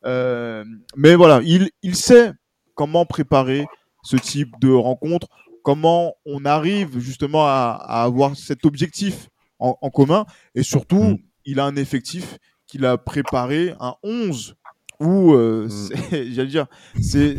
Euh, 0.06 0.64
mais 0.96 1.16
voilà 1.16 1.42
il 1.44 1.70
il 1.84 1.96
sait 1.96 2.32
comment 2.74 3.06
préparer 3.06 3.66
ce 4.04 4.18
type 4.18 4.50
de 4.62 4.72
rencontre 4.72 5.28
comment 5.64 6.14
on 6.26 6.46
arrive 6.46 7.00
justement 7.00 7.46
à, 7.46 7.78
à 7.82 8.04
avoir 8.04 8.36
cet 8.36 8.66
objectif 8.66 9.30
en, 9.60 9.78
en 9.82 9.90
commun 9.90 10.26
et 10.56 10.64
surtout 10.64 11.04
Mm. 11.04 11.18
il 11.46 11.60
a 11.60 11.66
un 11.66 11.76
effectif 11.76 12.38
qu'il 12.68 12.86
a 12.86 12.98
préparé 12.98 13.74
un 13.80 13.94
11 14.04 14.56
où 15.00 15.34
euh, 15.34 15.68
Mm. 15.68 15.70
c'est- 15.70 15.96
j'allais 16.34 16.50
dire 16.50 16.68
c'est 17.02 17.38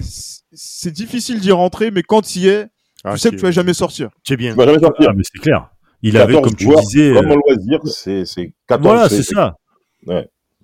c'est 0.52 0.90
difficile 0.92 1.40
d'y 1.40 1.52
rentrer 1.52 1.90
mais 1.90 2.02
quand 2.02 2.36
il 2.36 2.42
y 2.42 2.48
es 2.48 2.66
Ah, 3.04 3.12
tu 3.14 3.18
sais 3.18 3.30
que 3.30 3.36
tu 3.36 3.42
vas 3.42 3.50
jamais 3.50 3.74
sortir 3.74 4.10
C'est 4.24 4.36
bien. 4.36 4.52
Tu 4.52 4.56
vas 4.58 4.66
jamais 4.66 4.80
sortir. 4.80 5.06
Ah, 5.10 5.12
mais 5.14 5.22
c'est 5.24 5.38
clair. 5.40 5.70
Il 6.02 6.16
avait, 6.16 6.34
14 6.34 6.44
comme 6.44 6.56
tu 6.56 6.64
joueurs, 6.64 6.80
disais, 6.80 7.12
Comme 7.14 7.26
euh, 7.26 7.34
en 7.34 7.36
loisir, 7.36 7.78
c'est 7.86 8.24
c'est 8.24 8.52
14. 8.68 8.82
voilà, 8.94 9.08
c'est 9.08 9.22
ça. 9.22 9.56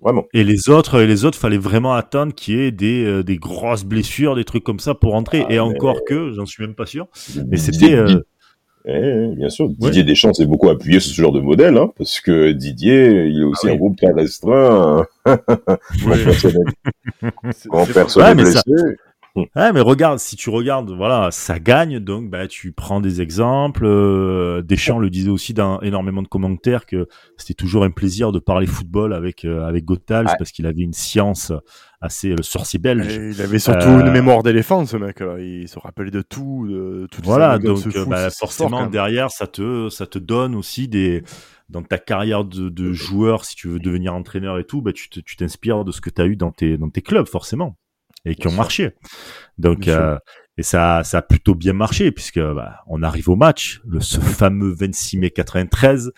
Vraiment. 0.01 0.25
Et 0.33 0.43
les 0.43 0.69
autres, 0.69 0.99
et 1.01 1.07
les 1.07 1.23
autres, 1.23 1.37
fallait 1.37 1.57
vraiment 1.57 1.93
attendre 1.93 2.33
qu'il 2.33 2.55
y 2.55 2.59
ait 2.61 2.71
des, 2.71 3.05
euh, 3.05 3.23
des 3.23 3.37
grosses 3.37 3.85
blessures, 3.85 4.35
des 4.35 4.43
trucs 4.43 4.63
comme 4.65 4.79
ça 4.79 4.93
pour 4.95 5.15
entrer. 5.15 5.41
Ah, 5.43 5.51
et 5.51 5.53
mais- 5.53 5.59
encore 5.59 6.01
que, 6.05 6.31
j'en 6.33 6.45
suis 6.45 6.61
même 6.65 6.75
pas 6.75 6.85
sûr. 6.85 7.07
Mais 7.47 7.55
c'était, 7.57 7.93
euh, 7.93 8.19
Eh, 8.85 8.91
eh, 8.93 9.35
bien 9.35 9.49
sûr, 9.49 9.69
Didier 9.69 10.03
Deschamps 10.03 10.33
s'est 10.33 10.45
beaucoup 10.45 10.69
appuyé 10.69 10.99
sur 10.99 11.11
ce 11.15 11.21
genre 11.21 11.31
de 11.31 11.39
modèle, 11.39 11.77
hein, 11.77 11.91
parce 11.97 12.19
que 12.19 12.51
Didier, 12.51 13.27
il 13.27 13.39
est 13.41 13.43
aussi 13.43 13.67
Ah 13.67 13.69
oui. 13.69 13.73
un 13.75 13.77
groupe 13.77 13.97
très 13.97 14.11
restreint. 14.11 15.05
hein. 15.25 15.37
Ça- 18.09 18.33
blessé. 18.35 18.59
Ouais, 19.55 19.73
mais 19.73 19.81
regarde, 19.81 20.19
si 20.19 20.35
tu 20.35 20.49
regardes, 20.51 20.91
voilà, 20.91 21.29
ça 21.31 21.57
gagne, 21.59 21.99
donc 21.99 22.29
bah 22.29 22.47
tu 22.47 22.71
prends 22.71 23.01
des 23.01 23.19
exemples. 23.21 23.83
Euh, 23.85 24.61
Deschamps 24.61 24.99
le 24.99 25.09
disait 25.09 25.31
aussi 25.31 25.53
dans 25.55 25.81
énormément 25.81 26.21
de 26.21 26.27
commentaires 26.27 26.85
que 26.85 27.07
c'était 27.37 27.55
toujours 27.55 27.83
un 27.83 27.89
plaisir 27.89 28.31
de 28.31 28.37
parler 28.37 28.67
football 28.67 29.11
avec 29.13 29.43
euh, 29.45 29.65
avec 29.65 29.85
Gothals 29.85 30.27
Ouais. 30.27 30.33
parce 30.37 30.51
qu'il 30.51 30.67
avait 30.67 30.81
une 30.83 30.93
science 30.93 31.51
assez 31.99 32.29
le 32.35 32.43
sorcier 32.43 32.77
belge. 32.77 33.17
Et 33.17 33.31
il 33.31 33.41
avait 33.41 33.57
surtout 33.59 33.87
Euh, 33.87 34.05
une 34.05 34.11
mémoire 34.11 34.43
d'éléphant, 34.43 34.85
ce 34.85 34.97
mec. 34.97 35.19
Là. 35.19 35.39
Il 35.39 35.67
se 35.67 35.79
rappelait 35.79 36.11
de 36.11 36.21
tout, 36.21 36.67
de 36.69 37.07
toutes 37.11 37.25
Voilà, 37.25 37.57
donc 37.57 37.87
euh, 37.95 38.05
bah, 38.05 38.29
forcément 38.29 38.85
derrière 38.87 39.31
ça 39.31 39.47
te 39.47 39.89
ça 39.89 40.05
te 40.05 40.19
donne 40.19 40.53
aussi 40.53 40.87
des 40.87 41.23
dans 41.69 41.81
ta 41.81 41.97
carrière 41.97 42.43
de, 42.45 42.69
de 42.69 42.91
joueur 42.93 43.45
si 43.45 43.55
tu 43.55 43.67
veux 43.67 43.79
devenir 43.79 44.13
entraîneur 44.13 44.59
et 44.59 44.63
tout, 44.63 44.81
bah 44.83 44.91
tu 44.93 45.09
t'inspires 45.37 45.85
de 45.85 45.91
ce 45.91 46.01
que 46.01 46.11
tu 46.11 46.21
as 46.21 46.25
eu 46.25 46.35
dans 46.35 46.51
tes 46.51 46.77
dans 46.77 46.89
tes 46.89 47.01
clubs 47.01 47.27
forcément 47.27 47.77
et 48.25 48.35
qui 48.35 48.47
ont 48.47 48.51
marché. 48.51 48.91
Donc 49.57 49.87
euh, 49.87 50.17
et 50.57 50.63
ça 50.63 51.01
ça 51.03 51.17
a 51.17 51.21
plutôt 51.21 51.55
bien 51.55 51.73
marché 51.73 52.11
puisque 52.11 52.39
bah, 52.39 52.81
on 52.87 53.01
arrive 53.03 53.29
au 53.29 53.35
match, 53.35 53.81
le 53.87 53.99
ce 53.99 54.19
fameux 54.19 54.73
26 54.73 55.17
mai 55.17 55.29
93 55.31 56.11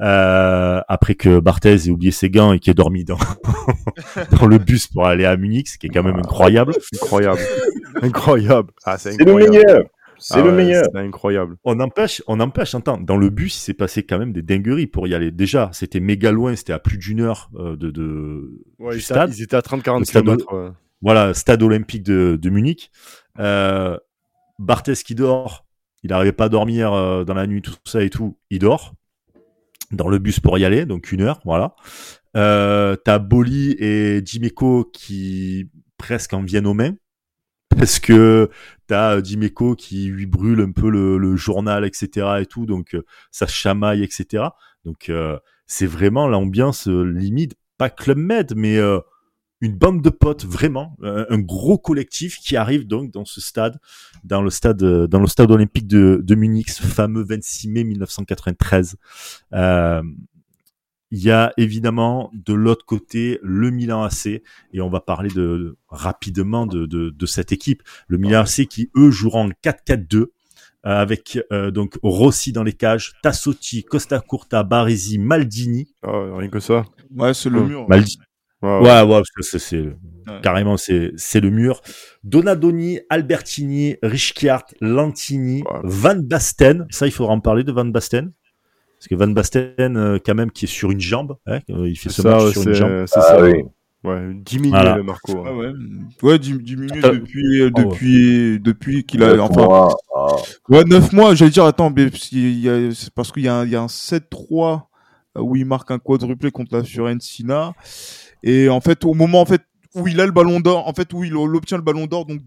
euh, 0.00 0.80
après 0.88 1.14
que 1.14 1.38
Barthez 1.40 1.74
ait 1.74 1.90
oublié 1.90 2.10
ses 2.12 2.28
gants 2.30 2.52
et 2.52 2.58
qu'il 2.58 2.70
ait 2.72 2.74
dormi 2.74 3.04
dans 3.04 3.18
dans 4.40 4.46
le 4.46 4.58
bus 4.58 4.86
pour 4.88 5.06
aller 5.06 5.24
à 5.24 5.36
Munich, 5.36 5.68
ce 5.68 5.78
qui 5.78 5.86
est 5.86 5.90
quand 5.90 6.02
même 6.02 6.16
incroyable. 6.16 6.72
Incroyable. 6.94 7.40
incroyable. 8.02 8.70
Ah, 8.84 8.98
c'est 8.98 9.12
C'est 9.12 9.24
le 9.24 9.34
meilleur. 9.34 9.82
C'est 10.18 10.38
Ah 10.38 10.42
le 10.42 10.48
ouais, 10.50 10.56
meilleur. 10.56 10.84
C'est 10.92 10.98
incroyable. 10.98 11.56
On 11.64 11.78
empêche, 11.78 12.22
on 12.26 12.40
empêche, 12.40 12.74
entends, 12.74 12.96
dans 12.98 13.18
le 13.18 13.28
bus, 13.28 13.54
il 13.56 13.60
s'est 13.60 13.74
passé 13.74 14.02
quand 14.02 14.18
même 14.18 14.32
des 14.32 14.40
dingueries 14.40 14.86
pour 14.86 15.06
y 15.06 15.14
aller. 15.14 15.30
Déjà, 15.30 15.68
c'était 15.74 16.00
méga 16.00 16.32
loin, 16.32 16.56
c'était 16.56 16.72
à 16.72 16.78
plus 16.78 16.96
d'une 16.96 17.20
heure 17.20 17.50
euh, 17.56 17.76
de, 17.76 17.90
de 17.90 18.50
Ouais, 18.78 18.92
du 18.92 18.96
ils, 18.96 19.00
étaient, 19.02 19.04
stade. 19.04 19.34
ils 19.36 19.42
étaient 19.42 19.56
à 19.56 19.60
30-40 19.60 19.98
Le 19.98 20.04
stade 20.06 20.22
km. 20.24 20.54
ouais. 20.54 20.70
Voilà, 21.02 21.34
stade 21.34 21.62
olympique 21.62 22.02
de, 22.02 22.38
de 22.40 22.50
Munich. 22.50 22.90
Euh, 23.38 23.98
qui 25.04 25.14
dort, 25.14 25.66
il 26.02 26.10
n'arrivait 26.10 26.32
pas 26.32 26.44
à 26.44 26.48
dormir 26.48 26.92
euh, 26.92 27.24
dans 27.24 27.34
la 27.34 27.46
nuit, 27.46 27.62
tout 27.62 27.74
ça 27.84 28.02
et 28.02 28.10
tout, 28.10 28.38
il 28.50 28.58
dort 28.58 28.94
dans 29.92 30.08
le 30.08 30.18
bus 30.18 30.40
pour 30.40 30.58
y 30.58 30.64
aller, 30.64 30.84
donc 30.84 31.12
une 31.12 31.22
heure, 31.22 31.40
voilà. 31.44 31.76
Euh, 32.36 32.96
T'as 32.96 33.18
Boli 33.18 33.76
et 33.78 34.20
Dimeco 34.20 34.84
qui 34.92 35.70
presque 35.96 36.32
en 36.34 36.42
viennent 36.42 36.66
aux 36.66 36.74
mains 36.74 36.94
parce 37.70 37.98
que 37.98 38.50
t'as 38.86 39.16
euh, 39.16 39.20
Dimeco 39.20 39.74
qui 39.74 40.06
lui 40.06 40.26
brûle 40.26 40.60
un 40.60 40.72
peu 40.72 40.88
le, 40.90 41.18
le 41.18 41.36
journal, 41.36 41.84
etc. 41.84 42.38
et 42.40 42.46
tout, 42.46 42.66
donc 42.66 42.94
euh, 42.94 43.04
ça 43.30 43.46
chamaille, 43.46 44.02
etc. 44.02 44.44
Donc 44.84 45.08
euh, 45.08 45.38
c'est 45.66 45.86
vraiment 45.86 46.28
l'ambiance 46.28 46.88
euh, 46.88 47.02
limite, 47.02 47.54
pas 47.78 47.90
Club 47.90 48.18
Med, 48.18 48.54
mais 48.56 48.78
euh, 48.78 49.00
une 49.60 49.72
bande 49.76 50.02
de 50.02 50.10
potes, 50.10 50.44
vraiment, 50.44 50.96
un, 51.02 51.26
un 51.30 51.38
gros 51.38 51.78
collectif 51.78 52.38
qui 52.38 52.56
arrive 52.56 52.86
donc 52.86 53.10
dans 53.10 53.24
ce 53.24 53.40
stade, 53.40 53.78
dans 54.24 54.42
le 54.42 54.50
stade, 54.50 54.82
euh, 54.82 55.06
dans 55.06 55.20
le 55.20 55.26
stade 55.26 55.50
olympique 55.50 55.86
de, 55.86 56.20
de 56.22 56.34
Munich, 56.34 56.70
ce 56.70 56.82
fameux 56.82 57.24
26 57.24 57.68
mai 57.68 57.84
1993. 57.84 58.96
Euh, 59.54 60.02
il 61.12 61.20
y 61.22 61.30
a 61.30 61.52
évidemment 61.56 62.30
de 62.34 62.52
l'autre 62.52 62.84
côté 62.84 63.38
le 63.42 63.70
Milan 63.70 64.02
AC 64.02 64.26
et 64.72 64.80
on 64.80 64.90
va 64.90 65.00
parler 65.00 65.30
de 65.30 65.76
rapidement 65.88 66.66
de, 66.66 66.84
de, 66.84 67.10
de 67.10 67.26
cette 67.26 67.52
équipe. 67.52 67.82
Le 68.08 68.18
Milan 68.18 68.40
AC 68.40 68.66
qui 68.66 68.90
eux 68.96 69.10
joueront 69.10 69.46
en 69.46 69.50
4-4-2 69.64 70.16
euh, 70.16 70.26
avec 70.84 71.38
euh, 71.52 71.70
donc 71.70 71.96
Rossi 72.02 72.52
dans 72.52 72.64
les 72.64 72.72
cages, 72.72 73.12
Tassotti, 73.22 73.84
Costa 73.84 74.20
Curta, 74.20 74.64
Baresi, 74.64 75.18
Maldini. 75.18 75.88
Ah, 76.02 76.10
rien 76.36 76.48
que 76.48 76.60
ça. 76.60 76.84
Ouais, 77.16 77.34
c'est 77.34 77.50
le 77.50 77.60
Hum. 77.60 77.68
mur. 77.68 77.86
Maldi- 77.88 78.18
Ouais, 78.66 79.02
Ouais, 79.02 79.02
ouais, 79.16 79.22
c'est, 79.42 79.80
Ouais. 79.80 80.40
carrément 80.42 80.76
c'est 80.76 81.12
c'est 81.16 81.40
le 81.40 81.50
mur. 81.50 81.80
Donadoni, 82.24 83.00
Albertini, 83.10 83.96
Richkiart, 84.02 84.64
Lantini, 84.80 85.62
Ouais. 85.62 85.80
Van 85.84 86.16
Basten. 86.16 86.86
Ça, 86.90 87.06
il 87.06 87.12
faudra 87.12 87.32
en 87.32 87.40
parler 87.40 87.64
de 87.64 87.72
Van 87.72 87.84
Basten. 87.84 88.32
Parce 88.98 89.08
que 89.08 89.14
Van 89.14 89.28
Basten, 89.28 89.96
euh, 89.96 90.18
quand 90.24 90.34
même, 90.34 90.50
qui 90.50 90.64
est 90.64 90.68
sur 90.68 90.90
une 90.90 91.00
jambe, 91.00 91.36
hein, 91.46 91.60
euh, 91.70 91.88
il 91.88 91.96
fait 91.96 92.08
ce 92.08 92.22
ça, 92.22 92.30
match 92.30 92.44
ouais, 92.44 92.52
sur 92.52 92.62
une 92.62 92.72
jambe. 92.74 93.04
c'est 93.06 93.18
Ah 93.18 93.22
ça. 93.22 93.42
oui. 93.42 93.62
Ouais, 94.04 94.30
diminué 94.34 94.70
Voilà. 94.70 94.96
le 94.96 95.02
Marco. 95.02 95.42
Ah 95.44 95.50
hein. 95.50 95.56
ouais, 95.56 95.72
ouais, 96.22 96.38
dim- 96.38 96.62
diminué 96.62 97.00
depuis, 97.00 97.60
euh, 97.62 97.70
Oh, 97.74 97.78
ouais. 97.78 97.84
depuis, 97.84 98.60
depuis 98.60 99.04
qu'il 99.04 99.22
a, 99.24 99.36
enfin, 99.42 99.64
mois, 99.64 99.96
ah. 100.14 100.26
ouais, 100.68 100.84
9 100.84 101.12
mois, 101.12 101.34
j'allais 101.34 101.50
dire, 101.50 101.64
attends, 101.64 101.90
mais 101.94 102.08
parce 102.08 102.28
qu'il 102.28 102.58
y 102.60 102.68
a- 102.68 102.92
c'est 102.94 103.12
parce 103.12 103.32
qu'il 103.32 103.42
y 103.42 103.48
a 103.48 103.54
un, 103.56 103.64
il 103.64 103.70
y 103.72 103.76
a 103.76 103.82
un 103.82 103.88
7-3 103.88 104.88
euh, 105.36 105.40
où 105.40 105.56
il 105.56 105.66
marque 105.66 105.90
un 105.90 105.98
quadruplé 105.98 106.50
contre 106.52 106.76
la 106.76 106.84
Fiorentina. 106.84 107.74
Et 108.42 108.68
en 108.68 108.80
fait, 108.80 109.04
au 109.04 109.14
moment, 109.14 109.40
en 109.40 109.46
fait, 109.46 109.62
où 109.94 110.06
il 110.08 110.20
a 110.20 110.26
le 110.26 110.32
ballon 110.32 110.60
d'or, 110.60 110.86
en 110.88 110.92
fait, 110.92 111.12
où 111.12 111.24
il, 111.24 111.34
obtient 111.36 111.76
le 111.78 111.82
ballon 111.82 112.06
d'or, 112.06 112.26
donc 112.26 112.40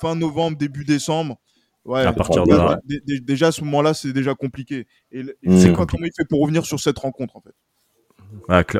fin 0.00 0.14
novembre, 0.14 0.56
début 0.56 0.84
décembre. 0.84 1.36
Ouais, 1.84 2.02
À 2.04 2.12
partir 2.12 2.42
de 2.44 2.50
déjà- 2.50 3.44
là. 3.44 3.48
à 3.48 3.52
ce 3.52 3.62
moment-là, 3.62 3.94
c'est 3.94 4.12
déjà 4.12 4.34
compliqué. 4.34 4.86
Et, 5.12 5.22
le- 5.22 5.36
et 5.44 5.48
Mm. 5.50 5.58
c'est 5.60 5.72
quand 5.72 5.88
comment 5.88 6.04
il 6.04 6.10
fait 6.16 6.24
pour 6.28 6.40
revenir 6.42 6.66
sur 6.66 6.80
cette 6.80 6.98
rencontre, 6.98 7.36
en 7.36 7.40
fait? 7.40 7.54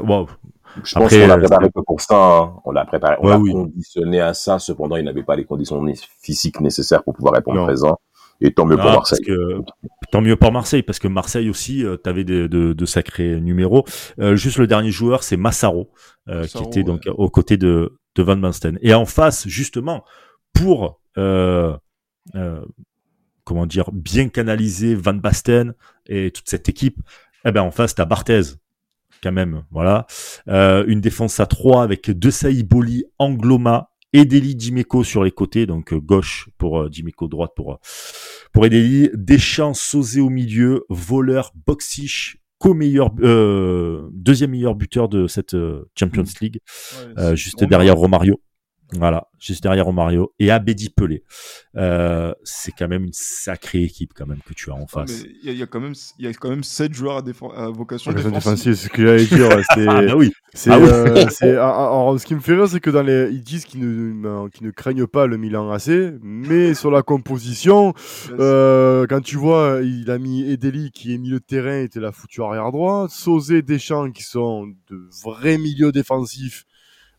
Wow. 0.01 0.27
Je 0.83 0.95
pense 0.95 0.97
Après, 0.97 1.21
qu'on 1.21 1.27
l'a 1.29 1.35
euh, 1.35 1.39
préparé 1.39 1.67
que 1.71 1.81
pour 1.87 2.01
ça. 2.01 2.17
hein. 2.17 2.55
On 2.65 2.73
l'a 2.73 2.85
préparé, 2.85 3.17
on 3.21 3.27
Ouais, 3.27 3.31
l'a 3.31 3.39
oui. 3.39 3.53
conditionné 3.53 4.21
à 4.21 4.35
ça. 4.35 4.59
Cependant, 4.59 4.97
il 4.97 5.05
n'avait 5.05 5.23
pas 5.23 5.37
les 5.37 5.45
conditions 5.45 5.83
physiques 6.21 6.61
nécessaires 6.61 7.05
pour 7.05 7.15
pouvoir 7.15 7.35
répondre 7.35 7.59
Non. 7.61 7.65
présent. 7.67 7.97
Et 8.41 8.53
tant 8.53 8.67
mieux 8.67 8.77
pour 8.77 8.87
Ah, 8.87 8.95
Marseille. 8.97 9.19
parce 9.27 9.39
que- 9.39 9.61
tant 10.13 10.21
mieux 10.21 10.37
pour 10.37 10.53
Marseille, 10.53 10.83
parce 10.83 10.99
que 10.99 11.09
Marseille 11.09 11.49
aussi, 11.51 11.85
euh, 11.85 11.97
t'avais 11.97 12.25
des- 12.25 12.49
de, 12.49 12.73
de 12.73 12.87
sacrés 12.87 13.41
numéros. 13.41 13.85
Euh, 14.21 14.37
juste 14.37 14.59
le 14.59 14.67
dernier 14.67 14.91
joueur, 14.91 15.23
c'est 15.23 15.37
Massaro, 15.37 15.91
euh, 16.29 16.41
Massaro, 16.43 16.65
qui 16.65 16.69
était 16.71 16.85
donc 16.85 17.03
ouais. 17.07 17.13
aux 17.17 17.31
côtés 17.31 17.57
de, 17.57 17.99
de 18.15 18.23
Van 18.23 18.37
Basten. 18.37 18.79
Et 18.83 18.93
en 18.95 19.07
face, 19.07 19.49
justement, 19.49 20.05
pour 20.53 21.01
euh, 21.19 21.75
euh, 22.35 22.61
comment 23.45 23.65
dire, 23.67 23.91
bien 23.93 24.29
canaliser 24.29 24.95
Van 24.95 25.15
Basten 25.15 25.73
et 26.07 26.31
toute 26.31 26.49
cette 26.49 26.69
équipe, 26.69 26.99
eh 27.45 27.53
ben 27.53 27.63
en 27.63 27.71
face, 27.71 27.95
t'as 27.95 28.05
Barthez, 28.05 28.43
quand 29.23 29.33
même, 29.33 29.63
voilà. 29.71 30.07
Euh, 30.49 30.85
une 30.89 31.01
défense 31.01 31.41
à 31.41 31.47
3 31.47 31.83
avec 31.83 32.11
Desailly, 32.11 32.65
Boli, 32.65 33.05
Angloma, 33.19 33.89
Edeli, 34.13 34.55
Dimeco 34.55 35.05
sur 35.05 35.25
les 35.25 35.31
côtés, 35.31 35.67
donc 35.67 35.93
euh, 35.93 36.01
gauche 36.01 36.49
pour 36.59 36.81
euh, 36.81 36.89
Dimeco, 36.89 37.29
droite 37.29 37.53
pour 37.55 37.75
euh, 37.75 37.77
pour 38.53 38.65
Edeli, 38.67 39.11
Deschamps, 39.15 39.75
Sauzé 39.75 40.21
au 40.21 40.31
milieu, 40.31 40.85
voleur, 40.89 41.53
Boxish, 41.67 42.39
co-meilleur, 42.59 43.11
euh, 43.21 44.09
deuxième 44.13 44.51
meilleur 44.53 44.75
buteur 44.75 45.09
de 45.09 45.27
cette 45.27 45.55
euh, 45.55 45.91
Champions 45.99 46.25
League, 46.41 46.61
Ouais, 46.61 47.13
euh, 47.19 47.31
c'est 47.31 47.37
juste 47.37 47.65
derrière 47.65 47.97
Romario. 47.97 48.41
Voilà, 48.93 49.27
juste 49.41 49.65
derrière 49.65 49.87
Romario 49.87 50.33
et 50.39 50.53
Abedi 50.53 50.91
Pelé. 50.91 51.25
Euh, 51.77 52.33
c'est 52.45 52.71
quand 52.71 52.87
même 52.87 53.03
une 53.03 53.13
sacrée 53.13 53.83
équipe 53.83 54.13
quand 54.15 54.27
même 54.27 54.39
que 54.47 54.55
tu 54.55 54.71
as 54.71 54.75
en 54.75 54.87
face. 54.87 55.25
Il 55.43 55.47
y, 55.47 55.49
a- 55.49 55.53
il 55.53 55.59
y 55.59 55.63
a 55.63 55.67
quand 55.67 55.81
même, 55.81 55.95
il 56.21 56.25
y 56.25 56.29
a 56.29 56.33
quand 56.35 56.51
même 56.51 56.63
7 56.63 56.95
joueurs 56.95 57.17
à, 57.17 57.23
défense, 57.23 57.53
à 57.57 57.69
vocation 57.69 58.13
défensive. 58.13 58.33
défensive, 58.35 58.75
c'est 58.75 58.85
ce 58.85 58.89
que 58.89 59.03
j'allais 59.05 59.25
dire. 59.27 59.49
c'est- 59.75 59.87
Ah 59.89 60.03
bah 60.03 60.15
oui. 60.17 60.33
C'est, 60.55 60.71
Ah 60.71 60.79
oui. 60.79 60.87
euh, 60.89 61.27
c'est- 61.31 61.57
ah, 61.57 61.69
ah, 61.69 61.87
alors, 61.87 62.21
ce 62.21 62.25
qui 62.27 62.37
me 62.37 62.41
fait 62.41 62.55
rire, 62.55 62.69
c'est 62.69 62.79
que 62.79 62.91
dans 62.91 63.03
les, 63.03 63.29
ils 63.33 63.43
disent 63.43 63.65
qu'ils 63.65 63.81
ne, 63.81 64.49
qu'ils 64.51 64.65
ne 64.67 64.71
craignent 64.71 65.07
pas 65.09 65.27
le 65.27 65.37
Milan 65.37 65.69
AC, 65.73 65.91
mais 66.23 66.73
sur 66.75 66.93
la 66.93 67.03
composition, 67.03 67.93
euh, 68.39 69.07
quand 69.09 69.21
tu 69.21 69.37
vois, 69.37 69.81
il 69.83 70.11
a 70.13 70.19
mis 70.19 70.49
Edeli 70.49 70.93
qui 70.93 71.13
est 71.13 71.19
milieu 71.19 71.41
de 71.41 71.45
terrain, 71.45 71.81
était 71.81 72.01
la 72.01 72.13
foutue 72.13 72.41
arrière 72.43 72.71
droit, 72.73 73.09
Sauzé, 73.11 73.63
Deschamps 73.63 74.13
qui 74.13 74.23
sont 74.23 74.67
de 74.91 75.09
vrais 75.25 75.59
milieux 75.59 75.93
défensifs, 75.93 76.65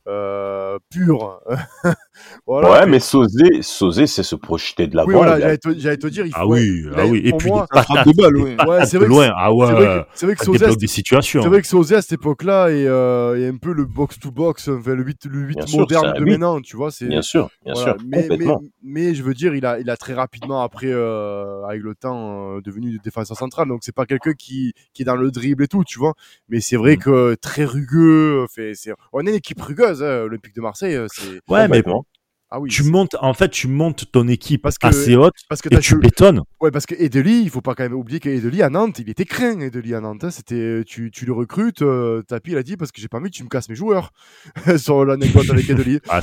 euh, 0.07 0.79
purs. 0.89 1.41
voilà. 2.45 2.71
ouais, 2.71 2.85
mais 2.87 2.99
Sauzé, 2.99 3.61
Sauzé, 3.61 4.07
c'est 4.07 4.23
se 4.23 4.35
projeter 4.35 4.87
de 4.87 4.95
l'avant. 4.95 5.07
oui, 5.09 5.15
voilà, 5.15 5.35
le 5.35 5.41
j'allais 5.77 5.97
te, 5.97 6.07
dire, 6.07 6.25
il 6.25 6.31
faut. 6.31 6.37
Ah 6.39 6.47
oui, 6.47 6.85
ah 6.95 7.01
a- 7.01 7.05
oui. 7.05 7.21
Et 7.25 7.33
puis 7.33 7.49
moi, 7.49 7.67
patates, 7.69 8.07
de 8.07 8.13
balle, 8.13 8.37
ouais. 8.37 8.55
Ouais, 8.67 8.85
c'est 8.85 8.93
de 8.93 9.05
vrai 9.05 9.07
que 9.07 9.11
loin. 9.11 9.33
Ah 9.35 9.53
ouais. 9.53 9.67
c'est 9.67 9.73
vrai 9.73 9.85
que, 9.85 10.05
c'est 10.13 10.25
vrai 10.25 10.35
que 10.35 10.39
Ça 10.39 10.45
Sauzé, 10.45 10.59
débloque 10.59 10.77
des 10.79 10.87
situations. 10.87 11.41
C'est 11.41 11.49
vrai 11.49 11.61
que 11.61 11.67
Sauzé 11.67 11.95
à 11.95 12.01
cette 12.01 12.13
époque-là 12.13 12.69
est, 12.69 12.85
euh, 12.87 13.39
est 13.39 13.47
un 13.47 13.57
peu 13.57 13.73
le 13.73 13.85
box-to-box, 13.85 14.67
enfin, 14.69 14.95
le 14.95 15.03
8, 15.03 15.25
le 15.25 15.39
8 15.39 15.55
Bien 15.57 15.65
sûr, 15.67 15.79
moderne 15.79 16.13
c'est 16.15 16.19
de 16.23 16.25
maintenant, 16.25 16.61
tu 16.61 16.75
vois. 16.77 16.91
C'est, 16.91 17.05
Bien 17.07 17.21
sûr, 17.21 17.49
bien 17.65 17.73
voilà. 17.73 17.91
sûr, 17.93 18.01
mais, 18.05 18.17
mais, 18.17 18.27
complètement. 18.27 18.61
mais 18.83 19.13
je 19.15 19.23
veux 19.23 19.33
dire, 19.33 19.55
il 19.55 19.65
a, 19.65 19.79
il 19.79 19.89
a 19.89 19.97
très 19.97 20.13
rapidement, 20.13 20.61
après, 20.61 20.87
euh, 20.87 21.63
avec 21.65 21.81
le 21.83 21.95
temps, 21.95 22.55
euh, 22.57 22.61
devenu 22.61 22.97
défenseur 23.03 23.37
central. 23.37 23.67
Donc, 23.67 23.79
c'est 23.83 23.95
pas 23.95 24.05
quelqu'un 24.05 24.33
qui, 24.33 24.73
qui 24.93 25.01
est 25.01 25.05
dans 25.05 25.15
le 25.15 25.31
dribble 25.31 25.63
et 25.63 25.67
tout, 25.67 25.83
tu 25.85 25.99
vois. 25.99 26.13
Mais 26.49 26.59
c'est 26.61 26.75
vrai 26.77 26.95
Mm. 26.95 26.99
que 26.99 27.35
très 27.35 27.65
rugueux. 27.65 28.45
Fait, 28.53 28.71
c'est... 28.73 28.91
On 29.13 29.25
est 29.25 29.29
une 29.29 29.35
équipe 29.35 29.61
rugueuse, 29.61 30.01
hein, 30.03 30.21
Olympique 30.23 30.55
de 30.55 30.61
Marseille. 30.61 30.95
euh, 30.95 31.07
C'est... 31.11 31.27
Ouais, 31.49 31.67
mais 31.67 31.67
Complètement. 31.67 32.05
Ah 32.49 32.59
oui. 32.61 32.69
tu 32.69 32.83
montes, 32.83 33.15
en 33.21 33.33
fait, 33.33 33.49
tu 33.49 33.67
montes 33.67 34.05
ton 34.11 34.27
équipe 34.27 34.61
Parce 34.61 34.77
que- 34.77 34.87
assez 34.87 35.15
haute 35.15 35.33
Parce 35.49 35.61
que 35.61 35.67
et 35.73 35.79
tu 35.79 35.97
bétonnes. 35.97 36.41
Ouais, 36.61 36.71
parce 36.71 36.85
que 36.85 36.95
Edeli, 36.97 37.41
il 37.41 37.49
faut 37.49 37.61
pas 37.61 37.75
quand 37.75 37.83
même 37.83 37.93
oublier 37.93 38.19
qu'Edeli 38.19 38.61
à 38.61 38.69
Nantes, 38.69 38.99
il 38.99 39.09
était 39.09 39.25
craint, 39.25 39.59
Edeli 39.59 39.93
à 39.93 39.99
Nantes. 40.01 40.23
hein. 40.23 40.29
C'était, 40.31 40.83
tu, 40.85 41.11
tu 41.11 41.25
le 41.25 41.33
recrutes, 41.33 41.81
euh, 41.81 42.21
Tapi 42.27 42.51
il 42.51 42.57
a 42.57 42.63
dit 42.63 42.77
parce 42.77 42.91
que 42.91 43.01
j'ai 43.01 43.07
pas 43.09 43.17
envie 43.17 43.29
que 43.31 43.35
tu 43.35 43.43
me 43.43 43.49
casses 43.49 43.67
mes 43.69 43.75
joueurs. 43.75 44.11
Sur 44.77 45.03
l'anecdote 45.05 45.49
avec 45.49 45.69
Edeli. 45.69 45.99
Ah, 46.09 46.21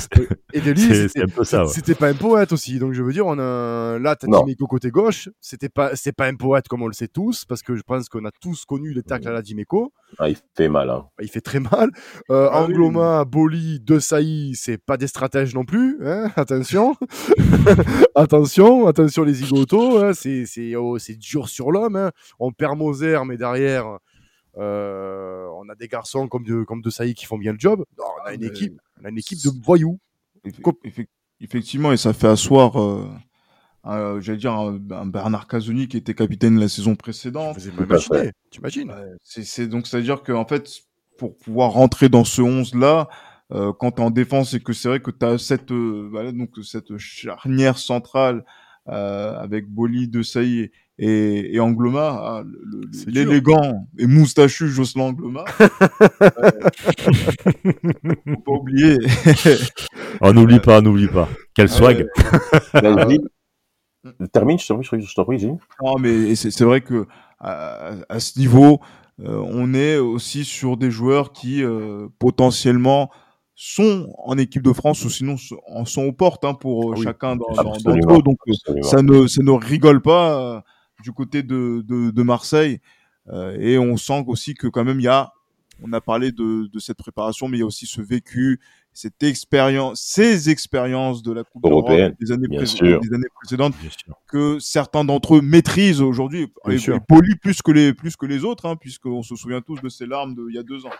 Edeli, 0.53 0.81
c'est 0.81 0.95
c'était- 0.95 1.09
c'est 1.09 1.23
un 1.23 1.27
peu 1.29 1.45
ça. 1.45 1.65
ouais. 1.65 1.71
C'était 1.73 1.95
pas 1.95 2.09
un 2.09 2.15
poète 2.15 2.53
aussi, 2.53 2.79
donc 2.79 2.93
je 2.95 3.03
veux 3.03 3.13
dire, 3.13 3.27
on 3.27 3.39
a 3.39 3.99
là 3.99 4.17
t'as. 4.17 4.27
Dimeco 4.27 4.67
côté 4.67 4.91
gauche, 4.91 5.29
c'était 5.41 5.69
pas 5.69 5.95
c'est 5.95 6.13
pas 6.13 6.27
un 6.27 6.35
poète 6.35 6.69
comme 6.69 6.83
on 6.83 6.87
le 6.87 6.93
sait 6.95 7.09
tous, 7.09 7.45
parce 7.45 7.63
que 7.63 7.77
je 7.77 7.83
pense 7.83 8.09
qu'on 8.09 8.25
a 8.25 8.31
tous 8.41 8.65
connu 8.65 8.93
les 8.95 9.03
tacles 9.03 9.29
à 9.29 9.33
la 9.33 9.43
Dimeco, 9.43 9.93
Ah, 10.19 10.29
il 10.29 10.37
fait 10.57 10.69
mal. 10.69 10.89
Hein. 10.91 11.05
il 11.21 11.29
fait 11.29 11.41
très 11.41 11.61
mal. 11.61 11.91
Euh, 12.31 12.49
Ah 12.51 12.65
oui. 12.65 12.73
Angloma, 12.73 13.25
Boli, 13.25 13.81
De 13.81 13.99
Sailly, 13.99 14.55
c'est 14.57 14.79
pas 14.79 14.97
des 14.97 15.07
stratèges 15.07 15.55
non 15.55 15.65
plus, 15.65 15.99
hein, 16.03 16.14
attention, 16.37 16.97
attention, 18.15 18.87
attention 18.87 19.23
les 19.25 19.35
zigotos, 19.35 19.99
hein, 20.03 20.13
c'est 20.15 20.47
c'est 20.47 20.75
oh, 20.77 20.99
c'est 20.99 21.17
dur 21.17 21.49
sur 21.49 21.71
l'homme, 21.71 21.97
hein. 21.97 22.11
on 22.39 22.53
perd 22.53 22.77
Moser, 22.79 23.19
mais 23.27 23.37
derrière. 23.37 23.99
euh, 24.57 25.47
on 25.57 25.69
a 25.69 25.75
des 25.75 25.89
garçons 25.89 26.29
comme 26.29 26.45
de, 26.45 26.63
comme 26.65 26.81
de 26.81 26.91
Sailly 26.91 27.15
qui 27.15 27.27
font 27.27 27.39
bien 27.39 27.53
le 27.53 27.59
job. 27.59 27.85
Non, 27.99 28.05
on 28.23 28.27
a 28.29 28.35
une 28.35 28.45
équipe, 28.45 28.79
on 29.01 29.05
a 29.05 29.09
une 29.09 29.19
équipe 29.19 29.39
de 29.45 29.51
voyous. 29.65 29.99
Effe- 30.45 30.61
effe- 30.85 31.07
Effectivement, 31.41 31.93
et 31.93 31.97
ça 31.97 32.13
fait 32.13 32.29
asseoir, 32.29 32.81
euh, 32.81 33.07
un- 33.83 34.21
j'allais 34.21 34.39
dire, 34.39 34.53
un, 34.53 34.79
un 34.93 35.07
Bernard 35.07 35.49
Casoni 35.49 35.89
qui 35.89 35.97
était 35.97 36.15
capitaine 36.15 36.59
la 36.61 36.69
saison 36.69 36.95
précédente. 36.95 37.59
Vous 37.59 37.71
Tout 37.71 37.93
à 37.93 37.99
fait. 37.99 38.07
imaginez, 38.15 38.31
tu 38.51 38.61
imagines 38.61 38.91
Ouais, 38.91 39.17
c'est, 39.25 39.67
donc 39.67 39.87
c'est 39.89 39.97
à 39.97 40.01
dire 40.01 40.23
qu'en 40.23 40.47
fait, 40.47 40.71
pour 41.19 41.37
pouvoir 41.37 41.73
rentrer 41.73 42.09
dans 42.09 42.25
ce 42.25 42.41
11 42.41 42.75
là, 42.77 43.09
euh, 43.53 43.73
quand 43.79 43.93
t'es 43.93 44.03
en 44.03 44.11
défense 44.11 44.55
et 44.55 44.61
que 44.61 44.73
c'est 44.73 44.89
vrai 44.89 45.01
que 45.01 45.11
t'as 45.11 45.39
cette 45.39 45.71
euh, 45.71 46.09
voilà, 46.11 46.33
donc 46.33 46.51
cette 46.63 46.97
charnière 46.99 47.79
centrale 47.79 48.45
euh, 48.89 49.39
avec 49.39 49.69
Boli, 49.69 50.09
De 50.09 50.23
Sailly 50.23 50.71
et, 50.99 51.55
et 51.55 51.61
Angloma, 51.61 52.21
ah, 52.23 52.45
l'élégant 53.07 53.87
et 53.99 54.07
moustachu 54.07 54.69
Jocelyn 54.69 55.05
Angloma. 55.05 55.45
euh, 55.61 56.51
faut 58.27 58.41
pas 58.45 58.53
oublier. 58.53 58.99
On 60.21 60.33
n'oublie 60.33 60.61
pas, 60.61 60.79
on 60.79 60.83
n'oublie 60.83 61.09
pas. 61.09 61.29
Quel 61.55 61.69
swag. 61.69 62.07
Ouais. 62.75 62.81
Vas-y. 62.81 63.19
Termine, 64.33 64.59
je 64.59 64.67
t'en 64.69 64.79
prie, 64.79 65.01
je 65.01 65.15
t'en 65.15 65.25
prie, 65.25 65.39
Gilles. 65.39 65.57
Non, 65.83 65.99
mais 65.99 66.35
c'est 66.37 66.51
c'est 66.51 66.65
vrai 66.65 66.83
que 66.83 67.07
à, 67.41 67.95
à 68.09 68.21
ce 68.21 68.39
niveau, 68.39 68.81
euh, 69.21 69.43
on 69.47 69.75
est 69.75 69.97
aussi 69.97 70.45
sur 70.45 70.77
des 70.77 70.91
joueurs 70.91 71.33
qui 71.33 71.63
euh, 71.63 72.09
potentiellement 72.19 73.11
sont 73.55 74.13
en 74.25 74.37
équipe 74.39 74.63
de 74.63 74.73
France 74.73 75.05
ou 75.05 75.11
sinon 75.11 75.37
en 75.69 75.85
sont 75.85 76.03
aux 76.03 76.13
portes 76.13 76.45
hein, 76.45 76.55
pour 76.55 76.91
euh, 76.91 76.95
Ah 76.95 76.99
oui, 76.99 77.05
chacun 77.05 77.37
d'entre 77.37 77.63
eux. 77.89 78.23
Donc 78.23 78.39
euh, 78.49 78.53
absolument. 78.53 78.83
ça 78.89 79.03
ne 79.03 79.27
ça 79.27 79.43
ne 79.43 79.51
rigole 79.53 80.03
pas 80.03 80.57
euh, 80.57 80.61
du 81.03 81.13
côté 81.13 81.43
de 81.43 81.83
de, 81.87 82.11
de 82.11 82.23
Marseille 82.23 82.81
Euh, 83.29 83.57
et 83.59 83.79
on 83.79 83.97
sent 83.97 84.23
aussi 84.27 84.53
que 84.53 84.67
quand 84.69 84.85
même 84.85 85.01
il 85.01 85.05
y 85.05 85.09
a 85.09 85.33
on 85.83 85.93
a 85.95 86.01
parlé 86.01 86.31
de, 86.31 86.69
de 86.71 86.79
cette 86.79 86.99
préparation, 86.99 87.49
mais 87.49 87.57
il 87.57 87.61
y 87.61 87.63
a 87.63 87.67
aussi 87.67 87.87
ce 87.87 88.01
vécu, 88.03 88.61
cette 88.93 89.23
expérience, 89.23 90.01
ces 90.01 90.51
expériences 90.51 91.23
de 91.23 91.33
la 91.33 91.43
Coupe 91.43 91.63
d'Europe 91.65 91.87
Européenne, 91.89 92.15
des 92.21 92.31
années, 92.33 92.47
bien 92.49 92.59
pré- 92.59 92.67
sûr. 92.67 93.01
des 93.01 93.13
années 93.15 93.33
précédentes 93.35 93.75
que 94.29 94.59
certains 94.61 95.05
d'entre 95.05 95.37
eux 95.37 95.41
maîtrisent 95.41 96.01
aujourd'hui, 96.03 96.43
et, 96.43 96.49
et 96.97 97.01
Poli 97.09 97.35
plus 97.37 97.61
que 97.63 97.73
les 97.73 97.93
plus 97.95 98.15
que 98.15 98.27
les 98.27 98.45
autres, 98.45 98.67
hein, 98.67 98.77
puisqu'on 98.77 99.23
se 99.23 99.35
souvient 99.37 99.63
tous 99.63 99.81
de 99.81 99.89
ces 99.89 100.07
larmes 100.07 100.35
d'il 100.35 100.55
y 100.55 100.59
a 100.59 100.63
deux 100.63 100.85
ans. 100.87 100.97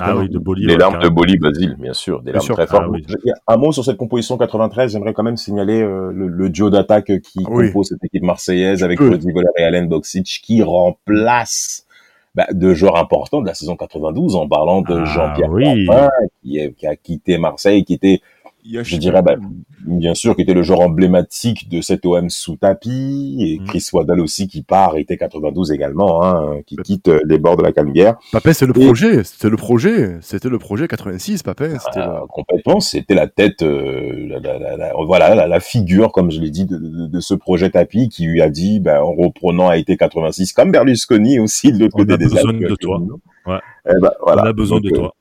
Ah 0.00 0.16
oui, 0.16 0.28
de 0.28 0.38
Boli. 0.38 0.66
Les 0.66 0.72
ouais, 0.72 0.78
larmes 0.78 0.98
de. 1.00 1.08
Boli, 1.08 1.38
Basile, 1.38 1.76
bien 1.78 1.92
sûr, 1.92 2.18
des 2.22 2.32
Bien 2.32 2.32
larmes 2.34 2.44
sûr. 2.46 2.54
très 2.56 2.66
fortes. 2.66 2.84
Ah 2.86 2.90
oui. 2.90 3.04
A 3.46 3.54
Un 3.54 3.56
mot 3.56 3.70
sur 3.72 3.84
cette 3.84 3.96
composition 3.96 4.36
93, 4.36 4.92
j'aimerais 4.92 5.12
quand 5.12 5.22
même 5.22 5.36
signaler 5.36 5.80
euh, 5.80 6.10
le, 6.12 6.26
le 6.28 6.48
duo 6.50 6.70
d'attaque 6.70 7.20
qui 7.20 7.40
Ah 7.46 7.50
oui. 7.50 7.66
compose 7.68 7.88
cette 7.88 8.02
équipe 8.04 8.22
marseillaise 8.24 8.82
avec 8.82 9.00
Voller 9.00 9.20
et 9.58 9.62
Alain 9.62 9.84
Boxic 9.86 10.26
qui 10.42 10.62
remplace 10.62 11.86
bah, 12.34 12.46
deux 12.52 12.74
joueurs 12.74 12.96
importants 12.96 13.40
de 13.40 13.46
la 13.46 13.54
saison 13.54 13.76
92 13.76 14.36
en 14.36 14.48
parlant 14.48 14.82
de 14.82 14.94
Ah 15.00 15.04
Jean-Pierre 15.04 15.50
oui. 15.50 15.86
Papin 15.86 16.08
qui, 16.42 16.58
est- 16.58 16.72
qui 16.74 16.86
a 16.86 16.96
quitté 16.96 17.38
Marseille, 17.38 17.84
qui 17.84 17.94
était 17.94 18.20
A 18.78 18.82
je 18.82 18.96
dirais, 18.96 19.22
bah, 19.22 19.36
bien 19.86 20.14
sûr, 20.14 20.36
qui 20.36 20.42
était 20.42 20.52
le 20.54 20.62
joueur 20.62 20.80
emblématique 20.80 21.68
de 21.70 21.80
cet 21.80 22.04
OM 22.04 22.28
sous 22.28 22.56
tapis, 22.56 23.36
et 23.40 23.58
Mhm. 23.58 23.66
Chris 23.66 23.86
Waddle 23.92 24.20
aussi 24.20 24.48
qui 24.48 24.62
part, 24.62 24.96
était 24.98 25.16
92 25.16 25.72
également, 25.72 26.22
hein, 26.22 26.58
qui 26.66 26.76
quitte 26.76 27.08
euh, 27.08 27.20
les 27.26 27.38
bords 27.38 27.56
de 27.56 27.62
la 27.62 27.72
Canebière. 27.72 28.16
Papin, 28.32 28.52
c'est 28.52 28.66
le 28.66 28.76
Et- 28.78 28.84
projet. 28.86 29.24
C'était 29.24 29.48
le 29.48 29.56
projet. 29.56 30.16
C'était 30.20 30.48
le 30.48 30.58
projet 30.58 30.86
86, 30.88 31.42
Papin. 31.42 31.64
Euh, 31.64 31.76
la- 31.96 32.22
complètement, 32.28 32.80
c'était 32.80 33.14
la 33.14 33.26
tête, 33.26 33.62
euh, 33.62 34.26
la, 34.28 34.38
la- 34.40 34.58
la- 34.58 34.76
la- 34.76 34.92
voilà, 35.04 35.34
la, 35.46 35.60
figure, 35.60 36.12
comme 36.12 36.30
je 36.30 36.40
l'ai 36.40 36.50
dit, 36.50 36.66
de, 36.66 36.76
de, 36.76 37.06
de 37.06 37.20
ce 37.20 37.34
projet 37.34 37.70
tapis 37.70 38.08
qui 38.08 38.26
lui 38.26 38.42
a 38.42 38.50
dit, 38.50 38.78
ben, 38.80 39.00
en 39.00 39.12
reprenant 39.12 39.68
à 39.68 39.76
été 39.78 39.96
86, 39.96 40.52
comme 40.52 40.70
Berlusconi 40.70 41.38
aussi 41.38 41.72
de 41.72 41.78
l'autre 41.78 41.94
On 41.96 42.00
côté 42.00 42.12
a 42.12 42.16
des 42.16 42.24
besoin 42.26 42.52
de 42.52 42.74
toi. 42.76 43.00
Ouais. 43.46 43.58
Eh 43.88 43.94
ben, 44.00 44.10
voilà. 44.22 44.42
On 44.42 44.46
a 44.46 44.52
besoin 44.52 44.78
Donc, 44.80 44.84
de 44.90 44.94
euh, 44.94 44.98
toi. 44.98 45.14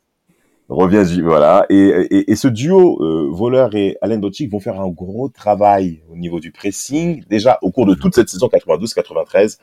Reviens, 0.69 1.03
voilà. 1.23 1.65
Et, 1.69 1.75
et, 1.77 2.31
et 2.31 2.35
ce 2.35 2.47
duo, 2.47 3.01
euh, 3.03 3.27
Voleur 3.31 3.75
et 3.75 3.97
Alain 4.01 4.19
Bocic 4.19 4.51
vont 4.51 4.59
faire 4.59 4.79
un 4.79 4.87
gros 4.87 5.27
travail 5.27 6.01
au 6.11 6.15
niveau 6.15 6.39
du 6.39 6.51
pressing. 6.51 7.23
Déjà, 7.27 7.57
au 7.63 7.71
cours 7.71 7.87
de 7.87 7.95
toute 7.95 8.13
cette 8.13 8.29
saison 8.29 8.47
92-93, 8.47 9.57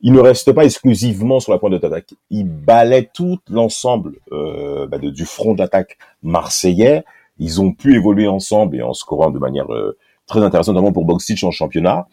ils 0.00 0.12
ne 0.12 0.20
restent 0.20 0.52
pas 0.52 0.64
exclusivement 0.64 1.38
sur 1.38 1.52
la 1.52 1.58
pointe 1.58 1.74
d'attaque. 1.74 2.14
Ils 2.30 2.44
balaient 2.48 3.10
tout 3.12 3.38
l'ensemble 3.50 4.16
euh, 4.32 4.86
bah, 4.86 4.98
de- 4.98 5.10
du 5.10 5.24
front 5.26 5.52
d'attaque 5.54 5.98
marseillais. 6.22 7.04
Ils 7.38 7.60
ont 7.60 7.72
pu 7.72 7.94
évoluer 7.94 8.26
ensemble 8.26 8.76
et 8.76 8.82
en 8.82 8.94
scorant 8.94 9.30
de 9.30 9.38
manière 9.38 9.70
euh, 9.72 9.96
très 10.26 10.40
intéressante, 10.42 10.74
notamment 10.74 10.92
pour 10.92 11.04
Boxic 11.04 11.44
en 11.44 11.50
championnat. 11.50 12.06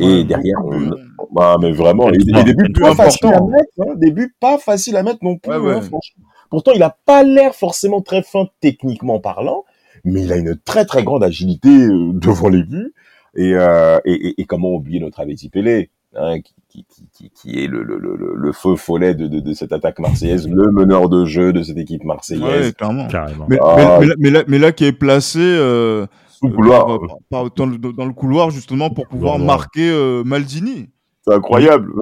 Et 0.00 0.24
derrière, 0.24 0.58
on, 0.64 0.80
de- 0.80 0.98
bah, 1.32 1.56
mais 1.60 1.72
vraiment, 1.72 2.08
les, 2.08 2.18
Quel 2.18 2.34
les 2.34 2.44
débuts 2.44 2.64
but 2.72 2.80
pas 2.80 2.94
faciles 2.94 3.26
à 3.28 3.40
mettre, 3.40 3.70
hein, 3.80 3.94
début 3.96 4.34
pas 4.40 4.58
facile 4.58 4.96
à 4.96 5.02
mettre 5.02 5.18
non 5.22 5.36
plus, 5.36 5.50
Ouais, 5.52 5.58
ouais. 5.58 5.72
hein, 5.74 5.80
franchement. 5.82 6.24
Pourtant, 6.50 6.72
il 6.74 6.82
a 6.82 6.96
pas 7.06 7.22
l'air 7.22 7.54
forcément 7.54 8.00
très 8.02 8.22
fin 8.22 8.46
techniquement 8.60 9.20
parlant, 9.20 9.64
mais 10.04 10.22
il 10.22 10.32
a 10.32 10.36
une 10.36 10.56
très 10.56 10.84
très 10.84 11.02
grande 11.04 11.24
agilité 11.24 11.68
euh, 11.68 12.12
devant 12.14 12.48
les 12.48 12.62
buts. 12.62 12.92
Et, 13.36 13.52
euh, 13.54 13.98
et, 14.06 14.28
et, 14.28 14.40
et 14.40 14.44
comment 14.46 14.72
oublier 14.74 14.98
notre 15.00 15.20
Aveti 15.20 15.50
Pelé, 15.50 15.90
hein, 16.14 16.40
qui, 16.40 16.54
qui, 16.68 16.84
qui, 16.88 17.08
qui- 17.12 17.30
qui 17.30 17.62
est 17.62 17.66
le, 17.66 17.82
le, 17.82 17.98
le, 17.98 18.16
le- 18.16 18.34
le 18.34 18.52
feu 18.52 18.76
follet 18.76 19.14
de, 19.14 19.26
de, 19.26 19.40
de 19.40 19.52
cette 19.52 19.72
attaque 19.72 19.98
marseillaise, 19.98 20.48
le 20.48 20.70
meneur 20.70 21.10
de 21.10 21.26
jeu 21.26 21.52
de 21.52 21.62
cette 21.62 21.76
équipe 21.76 22.02
marseillaise. 22.04 22.66
Ouais, 22.68 22.72
clairement. 22.72 23.08
Carrément. 23.08 23.46
Mais, 23.50 23.58
Ah. 23.62 23.98
mais, 24.00 24.06
mais, 24.06 24.06
là- 24.06 24.14
mais 24.18 24.30
là, 24.30 24.44
mais 24.48 24.58
là 24.58 24.72
qui 24.72 24.84
est 24.86 24.92
placé 24.92 25.38
euh, 25.40 26.06
Sous 26.30 26.46
euh, 26.48 26.50
couloir, 26.52 26.86
par- 26.86 26.98
par- 27.30 27.50
dans, 27.50 27.66
le, 27.66 27.76
dans 27.76 28.06
le 28.06 28.12
couloir 28.14 28.48
justement 28.50 28.88
pour 28.88 29.06
pouvoir 29.06 29.34
Couloir. 29.34 29.46
marquer 29.58 29.90
euh, 29.90 30.22
Maldini. 30.24 30.88
c'est 31.26 31.34
incroyable. 31.34 31.92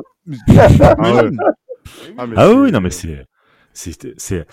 Ah, 0.57 2.27
Ah 2.37 2.53
oui, 2.53 2.71
non, 2.73 2.81
mais 2.81 2.91
c'est. 2.91 3.25
C'est. 3.75 4.19
c'est- 4.19 4.47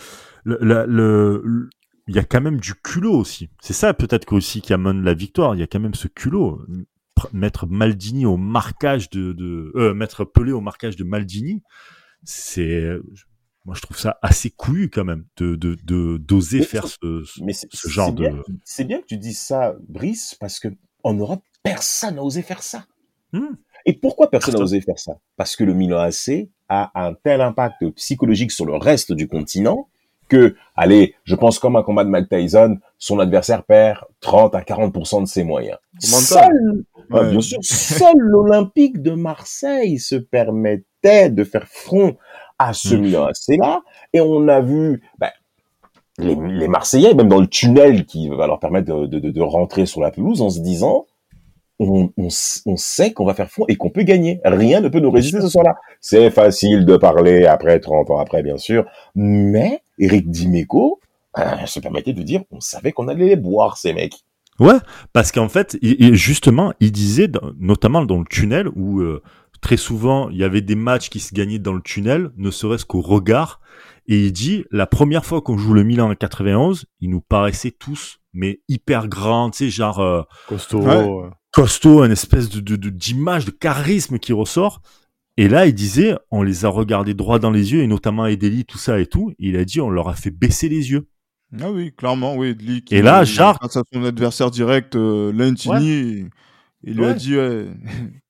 Le, 0.43 0.57
le, 0.87 1.69
il 2.07 2.15
y 2.15 2.19
a 2.19 2.23
quand 2.23 2.41
même 2.41 2.59
du 2.59 2.73
culot 2.73 3.13
aussi. 3.13 3.49
C'est 3.61 3.73
ça 3.73 3.93
peut-être 3.93 4.33
aussi 4.33 4.61
qui 4.61 4.73
amène 4.73 5.03
la 5.03 5.13
victoire. 5.13 5.55
Il 5.55 5.59
y 5.59 5.63
a 5.63 5.67
quand 5.67 5.79
même 5.79 5.93
ce 5.93 6.07
culot. 6.09 6.61
Mettre 7.31 7.67
Maldini 7.67 8.25
au 8.25 8.35
marquage 8.37 9.11
de, 9.11 9.31
de 9.33 9.71
euh, 9.75 9.93
mettre 9.93 10.25
Pelé 10.25 10.51
au 10.51 10.61
marquage 10.61 10.95
de 10.95 11.03
Maldini, 11.03 11.61
c'est 12.23 12.89
moi 13.63 13.75
je 13.75 13.81
trouve 13.81 13.99
ça 13.99 14.17
assez 14.23 14.49
couillu 14.49 14.89
quand 14.89 15.05
même 15.05 15.25
de 15.37 15.53
de 15.55 15.77
de- 15.83 16.17
d'oser 16.17 16.59
Mais 16.59 16.65
faire 16.65 16.87
ce, 16.87 17.23
ce- 17.23 17.43
Mais 17.43 17.53
c'est 17.53 17.67
ce 17.71 17.87
genre 17.89 18.11
bien, 18.11 18.31
de 18.31 18.43
c'est 18.65 18.85
bien 18.85 18.99
que 19.01 19.05
tu 19.05 19.17
dises 19.17 19.37
ça, 19.39 19.75
Brice, 19.87 20.35
parce 20.39 20.59
que 20.59 20.69
en 21.03 21.13
Europe, 21.13 21.43
personne 21.61 22.15
n'a 22.15 22.23
osé 22.23 22.41
faire 22.41 22.63
ça. 22.63 22.87
Hmm. 23.33 23.53
Et 23.85 23.93
pourquoi 23.93 24.29
personne 24.29 24.55
n'a 24.55 24.61
osé 24.61 24.81
faire 24.81 24.99
ça? 24.99 25.17
Parce 25.37 25.55
que 25.55 25.63
le 25.63 25.73
Milan 25.73 25.99
AC 25.99 26.49
a 26.69 26.91
un 26.95 27.13
tel 27.13 27.41
impact 27.41 27.89
psychologique 27.95 28.51
sur 28.51 28.65
le 28.65 28.75
reste 28.75 29.11
du 29.11 29.27
continent 29.27 29.87
que, 30.29 30.55
allez, 30.77 31.15
je 31.25 31.35
pense 31.35 31.59
comme 31.59 31.75
un 31.75 31.83
combat 31.83 32.05
de 32.05 32.09
Mike 32.09 32.29
Tyson, 32.29 32.77
son 32.97 33.19
adversaire 33.19 33.63
perd 33.63 33.99
30 34.21 34.55
à 34.55 34.61
40% 34.61 35.21
de 35.23 35.27
ses 35.27 35.43
moyens. 35.43 35.77
Seul, 35.99 36.85
ah, 37.11 37.21
Ouais. 37.23 37.31
bien 37.31 37.41
sûr, 37.41 37.57
seul 37.61 38.15
l'Olympique 38.17 39.01
de 39.01 39.11
Marseille 39.11 39.99
se 39.99 40.15
permettait 40.15 41.29
de 41.29 41.43
faire 41.43 41.67
front 41.67 42.15
à 42.57 42.71
ce 42.73 42.95
Mm. 42.95 43.01
Milan 43.01 43.25
AC 43.25 43.57
là, 43.57 43.81
et 44.13 44.21
on 44.21 44.47
a 44.47 44.61
vu 44.61 45.01
ben, 45.17 45.31
les, 46.17 46.35
les 46.35 46.67
Marseillais, 46.69 47.13
même 47.13 47.27
dans 47.27 47.41
le 47.41 47.47
tunnel 47.47 48.05
qui 48.05 48.29
va 48.29 48.47
leur 48.47 48.59
permettre 48.59 49.07
de- 49.07 49.19
de 49.31 49.41
rentrer 49.41 49.85
sur 49.85 49.99
la 50.01 50.11
pelouse 50.11 50.41
en 50.41 50.49
se 50.49 50.59
disant 50.59 51.07
on, 51.81 52.13
on, 52.65 52.77
sait 52.77 53.11
qu'on 53.13 53.25
va 53.25 53.33
faire 53.33 53.49
front 53.49 53.65
et 53.67 53.75
qu'on 53.75 53.89
peut 53.89 54.03
gagner. 54.03 54.39
Rien 54.45 54.81
ne 54.81 54.89
peut 54.89 54.99
nous 54.99 55.11
résister 55.11 55.41
ce 55.41 55.49
soir-là. 55.49 55.75
C'est 55.99 56.29
facile 56.29 56.85
de 56.85 56.97
parler 56.97 57.45
après 57.45 57.79
30 57.79 58.09
ans 58.11 58.17
après, 58.17 58.43
bien 58.43 58.57
sûr, 58.57 58.85
mais 59.15 59.81
Eric 59.97 60.29
Dimeco 60.29 60.99
euh, 61.37 61.65
se 61.65 61.79
permettait 61.79 62.13
de 62.13 62.21
dire 62.23 62.43
on 62.51 62.59
savait 62.59 62.91
qu'on 62.91 63.07
allait 63.07 63.27
les 63.27 63.35
boire, 63.35 63.77
ces 63.77 63.93
mecs. 63.93 64.15
Ouais, 64.59 64.77
parce 65.13 65.31
qu'en 65.31 65.49
fait, 65.49 65.77
il- 65.81 66.13
justement, 66.15 66.73
il 66.79 66.91
disait, 66.91 67.29
notamment 67.59 68.03
dans 68.05 68.19
le 68.19 68.25
tunnel, 68.25 68.67
où 68.75 68.99
euh, 69.01 69.23
très 69.61 69.77
souvent, 69.77 70.29
il 70.29 70.37
y 70.37 70.43
avait 70.43 70.61
des 70.61 70.75
matchs 70.75 71.09
qui 71.09 71.19
se 71.19 71.33
gagnaient 71.33 71.59
dans 71.59 71.73
le 71.73 71.81
tunnel, 71.81 72.29
ne 72.37 72.51
serait-ce 72.51 72.85
qu'au 72.85 73.01
regard. 73.01 73.59
Et 74.07 74.25
il 74.25 74.31
dit, 74.33 74.65
la 74.71 74.85
première 74.87 75.25
fois 75.25 75.41
qu'on 75.41 75.57
joue 75.57 75.73
le 75.73 75.83
Milan 75.83 76.11
en 76.11 76.15
91, 76.15 76.85
ils 76.99 77.09
nous 77.09 77.21
paraissaient 77.21 77.71
tous, 77.71 78.19
mais 78.33 78.59
hyper 78.67 79.07
grands, 79.07 79.49
tu 79.49 79.65
sais, 79.65 79.69
genre 79.69 79.99
euh, 79.99 80.21
Costaud. 80.47 80.81
Ouais. 80.81 81.29
Costaud, 81.51 82.03
une 82.03 82.11
espèce 82.11 82.49
de 82.49 82.59
de- 82.59 82.75
de- 82.75 82.89
d'image, 82.89 83.45
de, 83.45 83.51
charisme 83.51 84.17
qui 84.19 84.33
ressort. 84.33 84.81
Et 85.37 85.47
là, 85.47 85.65
il 85.65 85.73
disait, 85.73 86.15
on 86.29 86.43
les 86.43 86.65
a 86.65 86.69
regardés 86.69 87.13
droit 87.13 87.39
dans 87.39 87.51
les 87.51 87.71
yeux, 87.73 87.81
et 87.81 87.87
notamment 87.87 88.25
Edeli, 88.25 88.65
tout 88.65 88.77
ça 88.77 88.99
et 88.99 89.05
tout. 89.05 89.31
Et 89.39 89.49
il 89.49 89.57
a 89.57 89.65
dit, 89.65 89.79
on 89.81 89.89
leur 89.89 90.09
a 90.09 90.13
fait 90.13 90.29
baisser 90.31 90.67
les 90.69 90.91
yeux. 90.91 91.07
Ah 91.59 91.71
oui, 91.71 91.91
clairement, 91.95 92.35
oui. 92.35 92.55
Qui- 92.85 92.95
Et 92.95 93.01
là, 93.01 93.23
Jarre- 93.23 93.57
face 93.61 93.77
à 93.77 93.83
son 93.93 94.03
adversaire 94.03 94.51
direct, 94.51 94.95
euh, 94.95 95.31
Lentini, 95.33 96.25
il 96.83 96.95
lui 96.95 97.05
a 97.05 97.13
dit 97.13 97.35
ouais, 97.37 97.67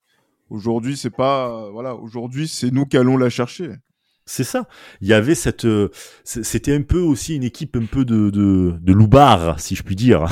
aujourd'hui 0.50 0.98
c'est 0.98 1.10
pas 1.12 1.70
voilà, 1.72 1.96
aujourd'hui 1.96 2.48
c'est 2.48 2.72
nous 2.72 2.86
qui 2.86 2.98
allons 2.98 3.18
la 3.18 3.30
chercher. 3.30 3.72
C'est 4.26 4.44
ça. 4.44 4.68
Il 5.02 5.08
y 5.08 5.14
avait 5.14 5.36
cette, 5.36 5.66
euh, 5.66 5.90
c'était 6.24 6.74
un 6.76 6.84
peu 6.84 7.00
aussi 7.00 7.36
une 7.36 7.44
équipe 7.44 7.76
un 7.76 7.86
peu 7.86 8.06
de 8.06 8.30
de, 8.30 8.76
de 8.80 8.94
loubar, 8.94 9.60
si 9.60 9.76
je 9.76 9.84
puis 9.84 9.96
dire. 9.96 10.26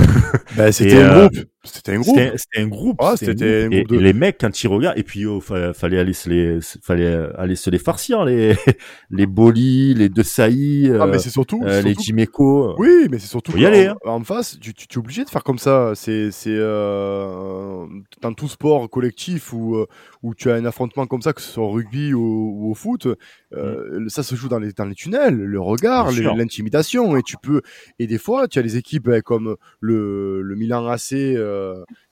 bah, 0.56 0.70
c'était 0.72 0.96
Et, 0.96 1.02
un 1.02 1.10
euh, 1.10 1.28
groupe. 1.28 1.44
C'était 1.62 1.92
un 1.92 2.00
groupe. 2.00 2.16
C'était 2.36 2.62
un 2.62 2.68
groupe. 2.68 2.96
Ah, 3.00 3.14
c'était 3.18 3.64
un 3.64 3.68
groupe 3.68 3.88
de- 3.88 3.96
et 3.96 4.00
les 4.00 4.12
mecs 4.14 4.38
quand 4.40 4.62
ils 4.62 4.66
regardent, 4.68 4.96
et 4.98 5.02
puis 5.02 5.26
oh, 5.26 5.40
fa- 5.40 5.74
fallait 5.74 5.98
aller 5.98 6.14
se 6.14 6.30
les, 6.30 6.58
fallait 6.82 7.14
aller 7.36 7.54
se 7.54 7.68
les 7.68 7.78
farcir 7.78 8.24
les 8.24 8.54
les 9.10 9.26
Boli, 9.26 9.92
les 9.92 10.08
De 10.08 10.22
Sailly, 10.22 10.88
Ah, 10.88 11.02
euh, 11.04 11.06
mais 11.06 11.18
c'est 11.18 11.28
surtout. 11.28 11.62
euh, 11.66 11.82
les 11.82 11.94
Jiméco. 11.94 12.74
Oui, 12.78 13.08
mais 13.10 13.18
c'est 13.18 13.26
surtout 13.26 13.56
y 13.58 13.66
aller, 13.66 13.88
hein. 13.88 13.96
en, 14.06 14.24
face, 14.24 14.58
tu, 14.58 14.72
tu, 14.72 14.86
tu 14.86 14.98
es 14.98 14.98
obligé 14.98 15.22
de 15.24 15.28
faire 15.28 15.44
comme 15.44 15.58
ça. 15.58 15.92
C'est 15.94 16.30
c'est 16.30 16.56
euh, 16.56 17.84
dans 18.22 18.32
tout 18.32 18.48
sport 18.48 18.88
collectif 18.88 19.52
où 19.52 19.76
euh, 19.76 19.86
où 20.22 20.34
tu 20.34 20.50
as 20.50 20.54
un 20.54 20.64
affrontement 20.64 21.06
comme 21.06 21.22
ça, 21.22 21.32
que 21.32 21.40
ce 21.42 21.50
soit 21.52 21.64
au 21.64 21.70
rugby 21.70 22.14
ou, 22.14 22.20
ou 22.58 22.70
au 22.70 22.74
foot, 22.74 23.06
euh, 23.54 24.04
ça 24.08 24.22
se 24.22 24.34
joue 24.34 24.48
dans 24.48 24.58
les 24.58 24.72
dans 24.72 24.84
les 24.86 24.94
tunnels, 24.94 25.36
le 25.36 25.60
regard, 25.60 26.10
l'intimidation 26.36 27.16
et 27.16 27.22
tu 27.22 27.36
peux 27.42 27.60
et 27.98 28.06
des 28.06 28.18
fois 28.18 28.48
tu 28.48 28.58
as 28.58 28.62
des 28.62 28.76
équipes 28.76 29.08
euh, 29.08 29.20
comme 29.20 29.56
le 29.80 30.42
le 30.42 30.54
Milan 30.56 30.86
AC 30.86 31.12
euh, 31.12 31.49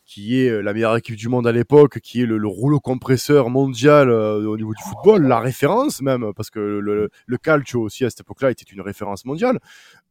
qui 0.08 0.40
est 0.40 0.62
la 0.62 0.72
meilleure 0.72 0.96
équipe 0.96 1.16
du 1.16 1.28
monde 1.28 1.46
à 1.46 1.52
l'époque, 1.52 2.00
qui 2.00 2.22
est 2.22 2.26
le, 2.26 2.38
le 2.38 2.48
rouleau 2.48 2.80
compresseur 2.80 3.50
mondial 3.50 4.08
euh, 4.08 4.42
au 4.46 4.56
niveau 4.56 4.72
du 4.72 4.82
football, 4.82 5.26
la 5.26 5.38
référence 5.38 6.00
même, 6.00 6.32
parce 6.34 6.48
que 6.48 6.58
le, 6.58 7.10
calcio 7.36 7.82
aussi 7.82 8.06
à 8.06 8.10
cette 8.10 8.20
époque-là 8.20 8.50
était 8.50 8.64
une 8.64 8.80
référence 8.80 9.26
mondiale. 9.26 9.58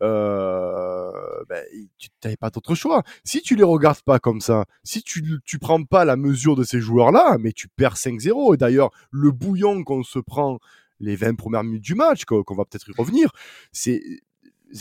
Euh, 0.03 1.11
ben, 1.49 1.63
tu 1.97 2.09
n'avais 2.23 2.38
pas 2.38 2.51
d'autre 2.51 2.75
choix. 2.75 3.01
Si 3.23 3.41
tu 3.41 3.55
les 3.55 3.63
regardes 3.63 4.01
pas 4.03 4.19
comme 4.19 4.39
ça, 4.39 4.65
si 4.84 5.01
tu 5.01 5.39
tu 5.43 5.57
prends 5.57 5.84
pas 5.84 6.05
la 6.05 6.15
mesure 6.15 6.55
de 6.55 6.63
ces 6.63 6.80
joueurs-là, 6.80 7.38
mais 7.39 7.51
tu 7.51 7.67
perds 7.67 7.95
5-0. 7.95 8.53
Et 8.53 8.57
d'ailleurs, 8.57 8.91
le 9.09 9.32
bouillon 9.32 9.84
qu'on 9.84 10.03
se 10.03 10.19
prend 10.19 10.59
les 10.99 11.15
20 11.15 11.36
premières 11.36 11.63
minutes 11.63 11.84
du 11.84 11.95
match, 11.95 12.25
qu'on 12.25 12.55
va 12.55 12.65
peut-être 12.65 12.88
y 12.88 12.93
revenir, 12.95 13.32
c'est 13.71 14.01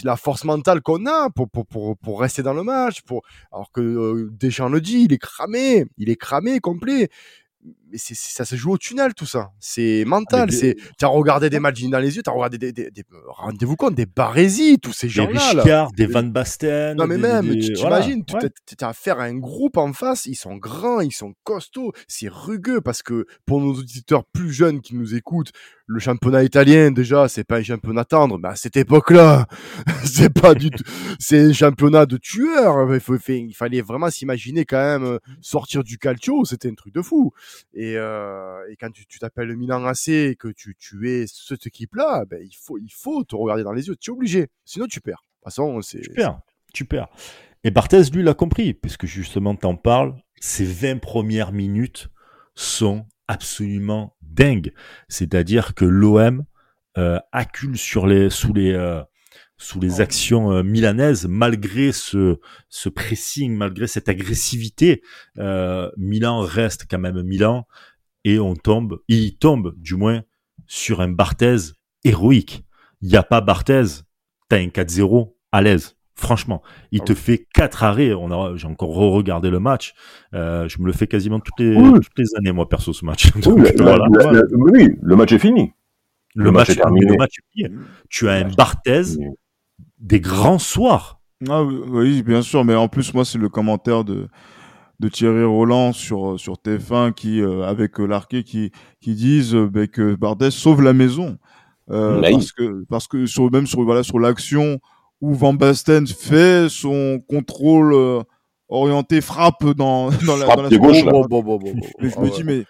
la 0.03 0.17
force 0.17 0.45
mentale 0.45 0.81
qu'on 0.81 1.07
a 1.07 1.29
pour, 1.31 2.21
rester 2.21 2.43
dans 2.43 2.55
le 2.55 2.63
match. 2.63 3.03
Pour... 3.03 3.23
Alors 3.53 3.71
que 3.73 3.81
euh, 3.81 4.31
Deschamps 4.33 4.69
le 4.69 4.81
dit, 4.81 5.05
il 5.05 5.13
est 5.13 5.19
cramé, 5.19 5.87
il 5.99 6.11
est 6.11 6.17
cramé 6.17 6.61
complet 6.61 7.09
mais 7.91 7.99
c'est, 7.99 8.15
ça 8.17 8.45
se 8.45 8.57
joue 8.57 8.73
au 8.73 8.79
tunnel 8.79 9.15
tout 9.15 9.27
ça. 9.27 9.51
C'est 9.61 10.05
mental. 10.07 10.51
C'est, 10.51 10.77
tu 10.99 11.05
as 11.05 11.09
regardé 11.09 11.51
des 11.51 11.61
matchs 11.61 11.83
dans 11.85 11.99
les 11.99 12.17
yeux, 12.17 12.23
tu 12.23 12.31
as 12.31 12.33
regardé 12.33 12.59
des, 12.59 12.73
des, 12.73 12.91
des 12.91 13.05
rendez-vous 13.29 13.77
compte, 13.77 13.95
des 13.95 14.07
Barési, 14.07 14.79
tous 14.79 14.93
ces 14.93 15.09
gens-là. 15.09 15.33
Des 15.33 15.61
Richard, 15.61 15.93
des 15.93 16.07
Van 16.07 16.23
Basten. 16.23 16.97
Non 16.97 17.07
mais 17.07 17.19
même, 17.19 17.51
tu 17.59 17.73
t'imagines, 17.73 18.25
tu 18.25 18.37
as 18.85 18.89
affaire 18.89 19.21
à 19.21 19.25
un 19.25 19.37
groupe 19.37 19.77
en 19.77 19.93
face, 19.93 20.27
ils 20.27 20.35
sont 20.35 20.57
grands, 20.57 21.01
ils 21.01 21.13
sont 21.13 21.35
costauds, 21.45 21.93
c'est 22.09 22.29
rugueux 22.29 22.81
parce 22.81 23.03
que 23.03 23.27
pour 23.47 23.61
nos 23.61 23.75
auditeurs 23.75 24.25
plus 24.25 24.53
jeunes 24.53 24.81
qui 24.81 24.95
nous 24.95 25.15
écoutent, 25.15 25.53
le 25.87 26.01
championnat 26.01 26.43
italien 26.43 26.91
déjà 26.91 27.29
c'est 27.29 27.45
pas 27.45 27.59
un 27.59 27.63
championnat 27.63 28.05
tendre 28.05 28.39
mais 28.39 28.49
à 28.49 28.57
cette 28.57 28.77
époque-là 28.77 29.47
c'est 30.05 30.33
pas 30.33 30.55
du 30.55 30.71
tout 30.71 30.83
c'est 31.21 31.41
un 31.41 31.53
championnat 31.53 32.07
de 32.07 32.17
tueurs 32.17 32.93
il, 32.93 33.01
faut, 33.01 33.17
il 33.29 33.55
fallait 33.55 33.83
vraiment 33.83 34.11
s'imaginer 34.11 34.65
quand 34.65 34.83
même 34.83 35.05
euh, 35.05 35.19
sortir 35.41 35.85
du 35.85 35.97
calcio 35.99 36.45
c'était 36.45 36.69
un 36.71 36.75
truc 36.75 36.93
de 36.93 37.03
fou 37.03 37.33
et, 37.77 37.97
euh, 37.97 38.67
et 38.71 38.77
quand 38.77 38.91
tu 38.91 39.19
t'appelles 39.19 39.55
Milan 39.55 39.85
AC 39.85 40.09
et 40.09 40.35
que 40.35 40.49
tu, 40.49 40.75
es 41.11 41.27
cette 41.27 41.67
équipe-là 41.67 42.25
ben 42.25 42.41
il 42.43 42.57
faut 42.57 42.79
il 42.79 42.93
faut 42.93 43.23
te 43.23 43.37
regarder 43.37 43.63
dans 43.63 43.73
les 43.73 43.89
yeux. 43.89 43.97
Tu 43.97 44.11
es 44.11 44.13
obligé. 44.13 44.49
Sinon 44.65 44.87
tu 44.87 45.01
perds. 45.03 45.23
De 45.23 45.37
toute 45.37 45.45
façon 45.45 45.81
tu 45.81 46.11
perds. 46.11 46.41
Tu 46.73 46.85
perds. 46.87 47.09
Et 47.65 47.71
Barthez 47.71 48.05
lui 48.13 48.23
l'a 48.23 48.33
compris 48.33 48.73
puisque 48.73 49.05
justement 49.05 49.55
t'en 49.55 49.77
parles 49.77 50.15
ces 50.41 50.65
20 50.65 51.01
premières 51.01 51.53
minutes 51.53 52.09
sont 52.55 53.07
absolument 53.29 54.17
dingue. 54.23 54.73
C'est-à-dire 55.09 55.75
que 55.75 55.85
l'OM 55.85 56.45
euh, 56.97 57.21
accule 57.33 57.77
sur 57.77 58.07
les, 58.07 58.31
sous 58.31 58.55
les, 58.55 58.73
euh, 58.73 59.03
sous 59.59 59.81
les 59.81 60.01
actions 60.01 60.53
euh, 60.53 60.63
milanaises, 60.63 61.27
malgré 61.27 61.93
ce, 61.93 62.39
ce 62.69 62.89
pressing, 62.89 63.57
malgré 63.57 63.87
cette 63.87 64.09
agressivité. 64.09 65.03
Euh, 65.39 65.91
Milan 65.97 66.41
reste 66.41 66.87
quand 66.91 66.99
même 66.99 67.23
Milan 67.23 67.67
et 68.25 68.39
on 68.39 68.55
tombe, 68.55 68.99
il 69.09 69.39
tombe 69.39 69.75
du 69.79 69.95
moins 69.95 70.23
sur 70.67 71.01
un 71.01 71.09
Barthez 71.09 71.73
héroïque. 72.05 72.65
Il 73.01 73.09
n'y 73.09 73.17
a 73.17 73.23
pas 73.23 73.41
Barthez, 73.41 74.03
t'as 74.49 74.59
un 74.59 74.67
4-0 74.67 75.35
à 75.53 75.63
l'aise. 75.63 75.97
Franchement, 76.19 76.63
il 76.93 77.03
ah 77.03 77.05
te 77.05 77.15
fait 77.15 77.47
quatre 77.53 77.85
arrêts. 77.85 78.15
On 78.15 78.31
a, 78.31 78.57
j'ai 78.57 78.67
encore 78.67 78.89
re-regardé 78.89 79.51
le 79.51 79.61
match. 79.61 79.93
Euh, 80.33 80.67
je 80.67 80.81
me 80.81 80.87
le 80.87 80.93
fais 80.95 81.07
quasiment 81.07 81.41
toutes 81.41 81.61
les, 81.61 81.75
toutes 81.75 82.19
les 82.19 82.35
années, 82.39 82.53
moi, 82.53 82.67
perso, 82.71 82.95
ce 82.95 83.05
match. 83.05 83.27
oui, 83.37 84.89
le 85.03 85.15
match 85.15 85.33
est 85.33 85.39
fini. 85.39 85.73
Le, 86.35 86.51
match, 86.51 86.71
est 86.71 86.77
terminé. 86.77 87.07
Le 87.07 87.17
match 87.19 87.33
est 87.39 87.45
fini. 87.53 87.77
Tu 88.09 88.29
as 88.29 88.33
un 88.33 88.49
Barthez 88.49 89.19
des 89.99 90.21
grands 90.21 90.59
soirs. 90.59 91.21
Ah, 91.49 91.63
oui, 91.63 92.23
bien 92.23 92.43
sûr. 92.43 92.65
Mais 92.65 92.75
en 92.75 92.89
plus, 92.89 93.13
moi, 93.15 93.25
c'est 93.25 93.39
le 93.39 93.49
commentaire 93.49 94.05
de, 94.05 94.29
de 95.01 95.09
Thierry 95.09 95.45
Roland 95.45 95.93
sur, 95.93 96.39
sur 96.39 96.55
TF1 96.55 97.13
qui, 97.13 97.41
euh, 97.41 97.63
avec 97.63 98.01
euh, 98.01 98.07
Larquet 98.07 98.43
qui, 98.43 98.73
qui 99.01 99.15
disent 99.15 99.55
bah, 99.55 99.87
que 99.87 100.15
Barthez 100.15 100.51
sauve 100.51 100.83
la 100.83 100.93
maison. 100.93 101.39
parce 101.89 102.53
que, 102.53 102.85
parce 102.89 103.07
que 103.07 103.27
sur, 103.27 103.51
même 103.51 103.67
sur, 103.67 103.83
voilà, 103.85 104.03
sur 104.03 104.19
l'action, 104.19 104.81
où 105.21 105.35
Van 105.35 105.55
Basten 105.55 106.07
fait 106.07 106.69
son 106.69 107.21
contrôle 107.29 107.93
euh, 107.95 108.23
orienté 108.69 109.21
frappe 109.21 109.65
dans, 109.65 110.11
dans 110.27 110.37
la, 110.37 110.57
dans 110.57 110.63
la 110.63 110.71
gauche. 110.71 111.05
mais 112.01 112.11
je 112.11 112.19
me 112.19 112.31
dis, 112.35 112.45
mais 112.45 112.65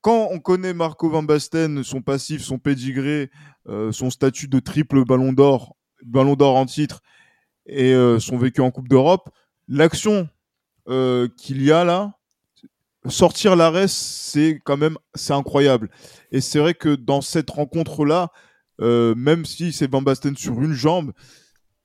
quand 0.00 0.28
on 0.32 0.40
connaît 0.40 0.74
Marco 0.74 1.08
Van 1.08 1.22
Basten, 1.22 1.84
son 1.84 2.02
passif, 2.02 2.42
son 2.42 2.58
pédigré, 2.58 3.30
euh, 3.68 3.92
son 3.92 4.10
statut 4.10 4.48
de 4.48 4.58
triple 4.58 5.04
ballon 5.04 5.32
d'or, 5.32 5.76
ballon 6.04 6.34
d'or 6.34 6.56
en 6.56 6.66
titre 6.66 7.02
et 7.66 7.92
euh, 7.92 8.18
son 8.18 8.36
vécu 8.36 8.60
en 8.60 8.70
Coupe 8.70 8.88
d'Europe, 8.88 9.30
l'action 9.68 10.28
qu'il 11.36 11.62
y 11.62 11.70
a 11.70 11.84
là, 11.84 12.12
sortir 13.08 13.56
l'arrêt, 13.56 13.86
c'est 13.88 14.60
quand 14.64 14.76
même 14.76 14.98
c'est 15.14 15.32
incroyable. 15.32 15.90
Et 16.32 16.40
c'est 16.40 16.58
vrai 16.58 16.74
que 16.74 16.94
dans 16.94 17.20
cette 17.20 17.50
rencontre 17.50 18.04
là, 18.04 18.30
euh, 18.80 19.14
même 19.14 19.44
si 19.44 19.72
c'est 19.72 19.90
Van 19.90 20.02
Basten 20.02 20.36
sur 20.36 20.60
une 20.60 20.72
jambe, 20.72 21.12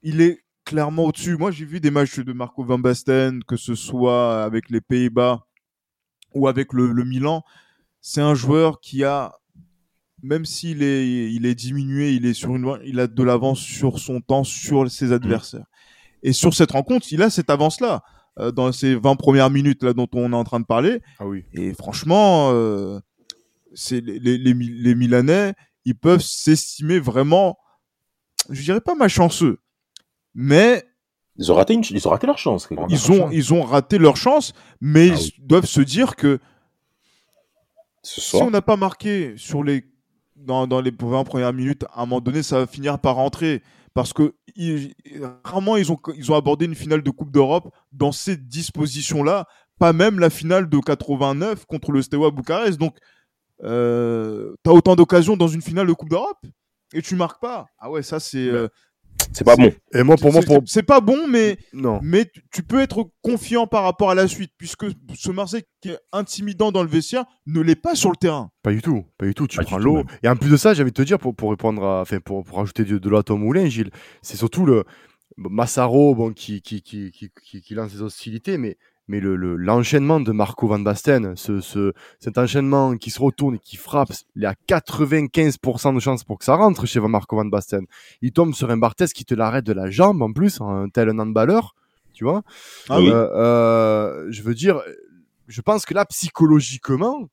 il 0.01 0.21
est 0.21 0.43
clairement 0.65 1.05
au-dessus. 1.05 1.37
Moi, 1.37 1.51
j'ai 1.51 1.65
vu 1.65 1.79
des 1.79 1.91
matchs 1.91 2.19
de 2.19 2.33
Marco 2.33 2.63
Van 2.63 2.79
Basten, 2.79 3.43
que 3.43 3.55
ce 3.55 3.75
soit 3.75 4.43
avec 4.43 4.69
les 4.69 4.81
Pays-Bas 4.81 5.45
ou 6.33 6.47
avec 6.47 6.73
le, 6.73 6.93
Milan. 7.03 7.43
C'est 8.01 8.21
un 8.21 8.35
joueur 8.35 8.79
qui 8.79 9.03
a, 9.03 9.33
même 10.27 10.45
s'il 10.45 10.83
est, 10.83 11.31
il 11.31 11.45
est 11.45 11.55
diminué, 11.55 12.11
il 12.11 12.25
est 12.25 12.33
sur 12.33 12.55
une, 12.55 12.77
il 12.83 12.99
a 12.99 13.07
de 13.07 13.23
l'avance 13.23 13.59
sur 13.59 13.97
son 13.97 14.19
temps, 14.19 14.43
sur 14.43 14.89
ses 14.91 15.13
adversaires. 15.13 15.65
Et 16.21 16.33
sur 16.33 16.53
cette 16.53 16.71
rencontre, 16.71 17.07
il 17.11 17.21
a 17.21 17.29
cette 17.29 17.49
avance-là 17.49 18.03
euh, 18.39 18.51
dans 18.51 18.71
ces 18.71 18.95
20 18.95 19.15
premières 19.15 19.49
minutes 19.49 19.83
là 19.83 19.93
dont 19.93 20.07
on 20.13 20.33
est 20.33 20.35
en 20.35 20.43
train 20.43 20.59
de 20.59 20.65
parler. 20.65 21.01
Ah 21.19 21.25
oui. 21.25 21.45
Et 21.53 21.73
franchement, 21.73 22.49
euh, 22.51 22.99
c'est 23.73 24.01
les, 24.01 24.19
les, 24.19 24.53
les, 24.53 24.95
Milanais, 24.95 25.53
ils 25.85 25.95
peuvent 25.95 26.21
s'estimer 26.21 26.99
vraiment, 26.99 27.57
je 28.49 28.61
dirais 28.61 28.81
pas 28.81 28.95
malchanceux, 28.95 29.59
mais 30.35 30.83
ils 31.37 31.51
ont 31.51 31.55
raté, 31.55 31.73
une, 31.75 31.83
ils 31.89 32.07
ont 32.07 32.11
raté 32.11 32.27
leur 32.27 32.37
chance. 32.37 32.67
Ils 32.89 33.11
ont, 33.11 33.29
ils 33.31 33.53
ont 33.53 33.61
raté 33.61 33.97
leur 33.97 34.17
chance, 34.17 34.53
mais 34.81 35.11
ah 35.11 35.15
ils 35.37 35.47
doivent 35.47 35.65
se 35.65 35.81
dire 35.81 36.15
que 36.15 36.39
si 38.01 38.35
on 38.35 38.49
n'a 38.49 38.61
pas 38.61 38.75
marqué 38.75 39.35
sur 39.37 39.63
les, 39.63 39.85
dans, 40.47 40.65
dans 40.65 40.81
les 40.81 40.91
20 40.91 41.23
premières 41.25 41.53
minutes, 41.53 41.85
à 41.93 42.01
un 42.01 42.05
moment 42.05 42.21
donné, 42.21 42.41
ça 42.41 42.59
va 42.59 42.67
finir 42.67 42.97
par 42.99 43.15
rentrer. 43.15 43.61
Parce 43.93 44.13
que 44.13 44.35
ils, 44.55 44.93
rarement 45.43 45.75
ils 45.75 45.91
ont, 45.91 45.97
ils 46.15 46.31
ont 46.31 46.35
abordé 46.35 46.65
une 46.65 46.75
finale 46.75 47.01
de 47.01 47.09
Coupe 47.09 47.31
d'Europe 47.31 47.73
dans 47.91 48.11
ces 48.11 48.37
dispositions-là, 48.37 49.47
pas 49.79 49.93
même 49.93 50.19
la 50.19 50.29
finale 50.29 50.69
de 50.69 50.79
89 50.79 51.65
contre 51.65 51.91
le 51.91 52.01
Steaua 52.01 52.31
Bucarest. 52.31 52.79
Donc, 52.79 52.97
euh, 53.63 54.55
t'as 54.63 54.71
autant 54.71 54.95
d'occasions 54.95 55.35
dans 55.35 55.47
une 55.47 55.61
finale 55.61 55.87
de 55.87 55.93
Coupe 55.93 56.09
d'Europe 56.09 56.39
et 56.93 57.01
tu 57.01 57.15
marques 57.15 57.41
pas. 57.41 57.67
Ah 57.79 57.89
ouais, 57.89 58.03
ça 58.03 58.19
c'est. 58.19 58.47
Euh, 58.47 58.67
c'est 59.33 59.43
pas 59.43 59.55
bon. 59.55 59.71
Et 59.93 60.03
moi, 60.03 60.15
pour 60.15 60.31
moi, 60.31 60.41
pour... 60.41 60.61
c'est 60.65 60.83
pas 60.83 60.99
bon, 60.99 61.27
mais 61.27 61.57
non. 61.73 61.99
Mais 62.01 62.25
tu 62.51 62.63
peux 62.63 62.79
être 62.79 63.11
confiant 63.21 63.67
par 63.67 63.83
rapport 63.83 64.09
à 64.09 64.15
la 64.15 64.27
suite, 64.27 64.51
puisque 64.57 64.85
ce 65.15 65.31
Marseille 65.31 65.63
qui 65.81 65.89
est 65.89 65.99
intimidant 66.11 66.71
dans 66.71 66.83
le 66.83 66.89
vestiaire 66.89 67.25
ne 67.45 67.61
l'est 67.61 67.75
pas 67.75 67.95
sur 67.95 68.09
le 68.09 68.15
terrain. 68.15 68.51
Pas 68.63 68.71
du 68.71 68.81
tout, 68.81 69.05
pas 69.17 69.25
du 69.25 69.33
tout. 69.33 69.47
Tu 69.47 69.59
prends 69.59 69.77
l'eau. 69.77 70.03
Et 70.23 70.27
en 70.27 70.35
plus 70.35 70.49
de 70.49 70.57
ça, 70.57 70.73
j'avais 70.73 70.91
te 70.91 71.01
dire 71.01 71.19
pour, 71.19 71.35
pour 71.35 71.51
répondre 71.51 71.83
à, 71.83 72.01
enfin 72.01 72.19
pour, 72.19 72.43
pour 72.43 72.59
ajouter 72.59 72.83
de, 72.83 72.97
de 72.97 73.09
l'eau 73.09 73.17
à 73.17 73.23
ton 73.23 73.37
moulin, 73.37 73.67
Gilles, 73.67 73.91
c'est 74.21 74.37
surtout 74.37 74.65
le 74.65 74.83
Massaro, 75.37 76.15
bon, 76.15 76.33
qui 76.33 76.61
qui, 76.61 76.81
qui, 76.81 77.11
qui, 77.11 77.29
qui, 77.43 77.61
qui 77.61 77.73
lance 77.75 77.91
ses 77.91 78.01
hostilités, 78.01 78.57
mais 78.57 78.77
mais 79.07 79.19
le, 79.19 79.35
l'enchaînement 79.55 80.19
de 80.19 80.31
Marco 80.31 80.67
Van 80.67 80.79
Basten, 80.79 81.35
ce, 81.35 81.61
ce, 81.61 81.93
cet 82.19 82.37
enchaînement 82.37 82.97
qui 82.97 83.09
se 83.09 83.21
retourne 83.21 83.55
et 83.55 83.59
qui 83.59 83.77
frappe, 83.77 84.11
il 84.35 84.43
y 84.43 84.45
a 84.45 84.55
95% 84.67 85.95
de 85.95 85.99
chances 85.99 86.23
pour 86.23 86.39
que 86.39 86.45
ça 86.45 86.55
rentre 86.55 86.85
chez 86.85 86.99
Marco 86.99 87.35
Van 87.35 87.45
Basten. 87.45 87.85
Il 88.21 88.31
tombe 88.31 88.53
sur 88.53 88.69
un 88.69 88.77
Barthez 88.77 89.07
qui 89.07 89.25
te 89.25 89.33
l'arrête 89.33 89.65
de 89.65 89.73
la 89.73 89.89
jambe 89.89 90.21
en 90.21 90.33
plus, 90.33 90.59
un 90.61 90.89
tel 90.89 91.09
un 91.09 91.19
handballeur, 91.19 91.75
tu 92.13 92.23
vois. 92.23 92.43
Ah 92.89 92.99
oui. 92.99 93.09
Euh, 93.09 93.29
euh, 93.35 94.27
je 94.29 94.41
veux 94.41 94.55
dire, 94.55 94.81
je 95.47 95.61
pense 95.61 95.85
que 95.85 95.93
là, 95.93 96.05
psychologiquement, 96.05 97.29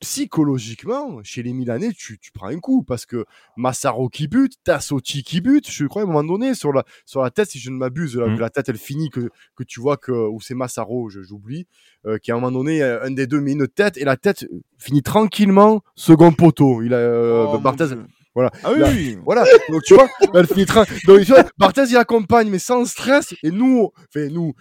psychologiquement, 0.00 1.20
chez 1.22 1.42
les 1.42 1.52
Milanais, 1.52 1.92
tu, 1.92 2.18
tu 2.18 2.30
prends 2.32 2.48
un 2.48 2.58
coup 2.58 2.82
parce 2.82 3.06
que 3.06 3.24
Massaro 3.56 4.08
qui 4.08 4.28
bute, 4.28 4.54
Tassotti 4.64 5.22
qui 5.22 5.40
bute, 5.40 5.70
je 5.70 5.86
crois 5.86 6.02
à 6.02 6.04
un 6.04 6.08
moment 6.08 6.24
donné 6.24 6.54
sur 6.54 6.72
la 6.72 6.84
sur 7.06 7.22
la 7.22 7.30
tête, 7.30 7.50
si 7.50 7.58
je 7.58 7.70
ne 7.70 7.76
m'abuse, 7.76 8.16
la, 8.16 8.26
mmh. 8.26 8.38
la 8.38 8.50
tête 8.50 8.68
elle 8.68 8.76
finit 8.76 9.10
que 9.10 9.30
que 9.54 9.62
tu 9.64 9.80
vois 9.80 9.96
que 9.96 10.12
ou 10.12 10.40
c'est 10.40 10.54
Massaro, 10.54 11.08
j'oublie, 11.08 11.66
euh, 12.06 12.18
qui 12.18 12.32
à 12.32 12.34
un 12.34 12.38
moment 12.38 12.52
donné 12.52 12.82
un 12.82 13.10
des 13.10 13.26
deux 13.26 13.40
met 13.40 13.52
une 13.52 13.68
tête 13.68 13.96
et 13.96 14.04
la 14.04 14.16
tête 14.16 14.46
finit 14.78 15.02
tranquillement 15.02 15.82
second 15.94 16.32
poteau. 16.32 16.82
Il 16.82 16.92
a 16.92 16.98
euh, 16.98 17.46
oh, 17.48 17.58
Barthez, 17.58 17.94
voilà. 18.34 18.50
Ah 18.64 18.72
oui, 18.72 19.16
voilà. 19.24 19.44
Donc 19.70 19.82
tu 19.84 19.94
vois, 19.94 20.08
elle 20.34 20.46
finit 20.46 20.66
tra... 20.66 20.84
Donc 21.06 21.20
tu 21.20 21.32
vois, 21.32 21.44
Barthez 21.56 21.84
il 21.88 21.96
accompagne 21.96 22.50
mais 22.50 22.58
sans 22.58 22.84
stress 22.84 23.34
et 23.42 23.50
nous, 23.50 23.90
enfin 24.08 24.28
nous 24.28 24.54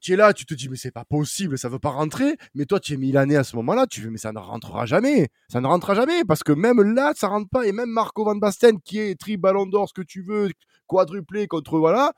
tu 0.00 0.12
es 0.12 0.16
là, 0.16 0.32
tu 0.32 0.46
te 0.46 0.54
dis, 0.54 0.68
mais 0.68 0.76
c'est 0.76 0.90
pas 0.90 1.04
possible, 1.04 1.58
ça 1.58 1.68
veut 1.68 1.78
pas 1.78 1.90
rentrer. 1.90 2.36
Mais 2.54 2.64
toi, 2.66 2.80
tu 2.80 2.94
es 2.94 2.96
Milanais 2.96 3.36
à 3.36 3.44
ce 3.44 3.56
moment-là, 3.56 3.86
tu 3.86 4.00
fais, 4.00 4.10
mais 4.10 4.18
ça 4.18 4.32
ne 4.32 4.38
rentrera 4.38 4.86
jamais. 4.86 5.28
Ça 5.48 5.60
ne 5.60 5.66
rentrera 5.66 5.94
jamais 5.94 6.24
parce 6.24 6.42
que 6.42 6.52
même 6.52 6.80
là, 6.94 7.12
ça 7.16 7.28
rentre 7.28 7.48
pas. 7.50 7.66
Et 7.66 7.72
même 7.72 7.90
Marco 7.90 8.24
Van 8.24 8.36
Basten, 8.36 8.80
qui 8.80 8.98
est 8.98 9.18
tri 9.18 9.36
ballon 9.36 9.66
d'or, 9.66 9.88
ce 9.88 9.94
que 9.94 10.02
tu 10.02 10.22
veux, 10.22 10.50
quadruplé 10.86 11.46
contre, 11.46 11.78
voilà, 11.78 12.12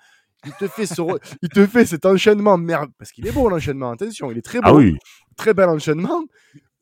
il 0.45 0.53
te 0.53 0.69
fait 0.69 0.87
ce, 0.87 1.03
il 1.43 1.49
te 1.49 1.67
fait 1.67 1.87
cet 1.87 2.07
enchaînement 2.07 2.57
merde 2.59 2.91
parce 2.99 3.11
qu'il 3.13 3.27
est 3.27 3.33
beau 3.33 3.49
l'enchaînement. 3.49 3.91
Attention, 3.93 4.31
il 4.31 4.39
est 4.39 4.43
très 4.43 4.59
beau, 4.61 4.69
Ah 4.69 4.75
oui. 4.75 4.97
très 5.37 5.55
bel 5.55 5.69
enchaînement. 5.69 6.23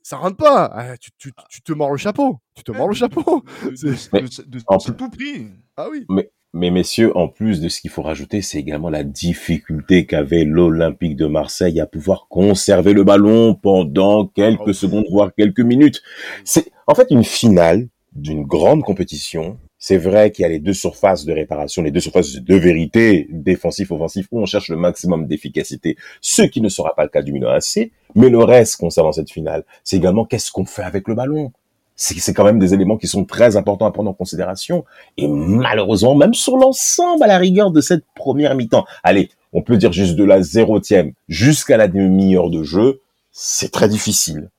Ça 0.03 0.19
rentre 0.19 0.37
pas. 0.37 0.67
Ah, 0.73 0.99
tu, 0.99 1.11
tu, 1.17 1.33
tu 1.49 1.63
te 1.63 1.73
mords 1.73 1.91
le 1.93 1.97
chapeau. 1.97 2.39
Tu 2.55 2.63
te 2.63 2.73
mords 2.73 2.89
le 2.89 2.95
chapeau. 2.95 3.43
De, 3.65 3.75
C'est- 3.75 4.97
tout 4.97 5.09
pris. 5.09 5.49
Ah 5.79 5.89
oui. 5.91 6.05
Mais 6.11 6.31
messieurs, 6.55 7.17
en 7.17 7.27
plus 7.27 7.61
de 7.61 7.69
ce 7.69 7.81
qu'il 7.81 7.91
faut 7.91 8.03
rajouter, 8.03 8.41
c'est 8.41 8.59
également 8.59 8.89
la 8.89 9.03
difficulté 9.03 10.07
qu'avait 10.07 10.45
l'Olympique 10.45 11.17
de 11.17 11.27
Marseille 11.27 11.81
à 11.81 11.87
pouvoir 11.87 12.27
conserver 12.29 12.93
le 12.93 13.03
ballon 13.03 13.55
pendant 13.55 14.27
quelques 14.29 14.73
secondes, 14.73 15.05
voire 15.11 15.35
quelques 15.35 15.61
minutes. 15.61 16.01
C'est 16.45 16.71
en 16.87 16.95
fait 16.95 17.09
une 17.11 17.25
finale 17.25 17.89
d'une 18.15 18.45
grande 18.45 18.85
compétition. 18.85 19.59
C'est 19.79 19.97
vrai 19.97 20.31
qu'il 20.31 20.45
y 20.45 20.47
a 20.47 20.49
les 20.49 20.61
deux 20.61 20.73
surfaces 20.73 21.25
de 21.25 21.33
réparation, 21.33 21.83
les 21.83 21.91
deux 21.91 22.01
surfaces 22.01 22.37
de 22.37 22.55
vérité, 22.55 23.27
défensif, 23.31 23.91
offensif, 23.91 24.29
où 24.31 24.41
on 24.41 24.47
cherche 24.47 24.69
le 24.69 24.77
maximum 24.77 25.27
d'efficacité, 25.27 25.97
ce 26.21 26.43
qui 26.43 26.61
ne 26.61 26.69
sera 26.69 26.95
pas 26.95 27.03
le 27.03 27.11
cas 27.11 27.23
du 27.23 27.33
Milan 27.33 27.51
AC. 27.51 27.91
Mais 28.15 28.31
le 28.31 28.39
reste 28.39 28.77
concernant 28.77 29.13
cette 29.13 29.31
finale, 29.31 29.65
c'est 29.83 29.97
également 29.97 30.25
qu'est-ce 30.25 30.53
qu'on 30.53 30.65
fait 30.65 30.85
avec 30.85 31.09
le 31.09 31.17
ballon? 31.17 31.53
C'est 31.97 32.19
c'est 32.19 32.35
quand 32.35 32.45
même 32.45 32.59
des 32.59 32.75
éléments 32.75 32.97
qui 32.97 33.07
sont 33.07 33.25
très 33.25 33.57
importants 33.57 33.87
à 33.87 33.93
prendre 33.93 34.11
en 34.11 34.15
considération. 34.15 34.85
Et 35.17 35.29
malheureusement, 35.29 36.15
même 36.15 36.35
sur 36.35 36.57
l'ensemble 36.57 37.23
à 37.23 37.27
la 37.27 37.39
rigueur 37.39 37.71
de 37.71 37.81
cette 37.81 38.05
première 38.17 38.55
mi-temps, 38.55 38.85
allez, 39.03 39.31
on 39.53 39.63
peut 39.63 39.77
dire 39.77 39.93
juste 39.93 40.17
de 40.17 40.25
la 40.25 40.43
zérotième 40.43 41.13
jusqu'à 41.29 41.77
la 41.77 41.89
demi-heure 41.89 42.51
de 42.51 42.63
jeu, 42.63 43.01
c'est 43.31 43.71
très 43.71 43.89
difficile. 43.89 44.51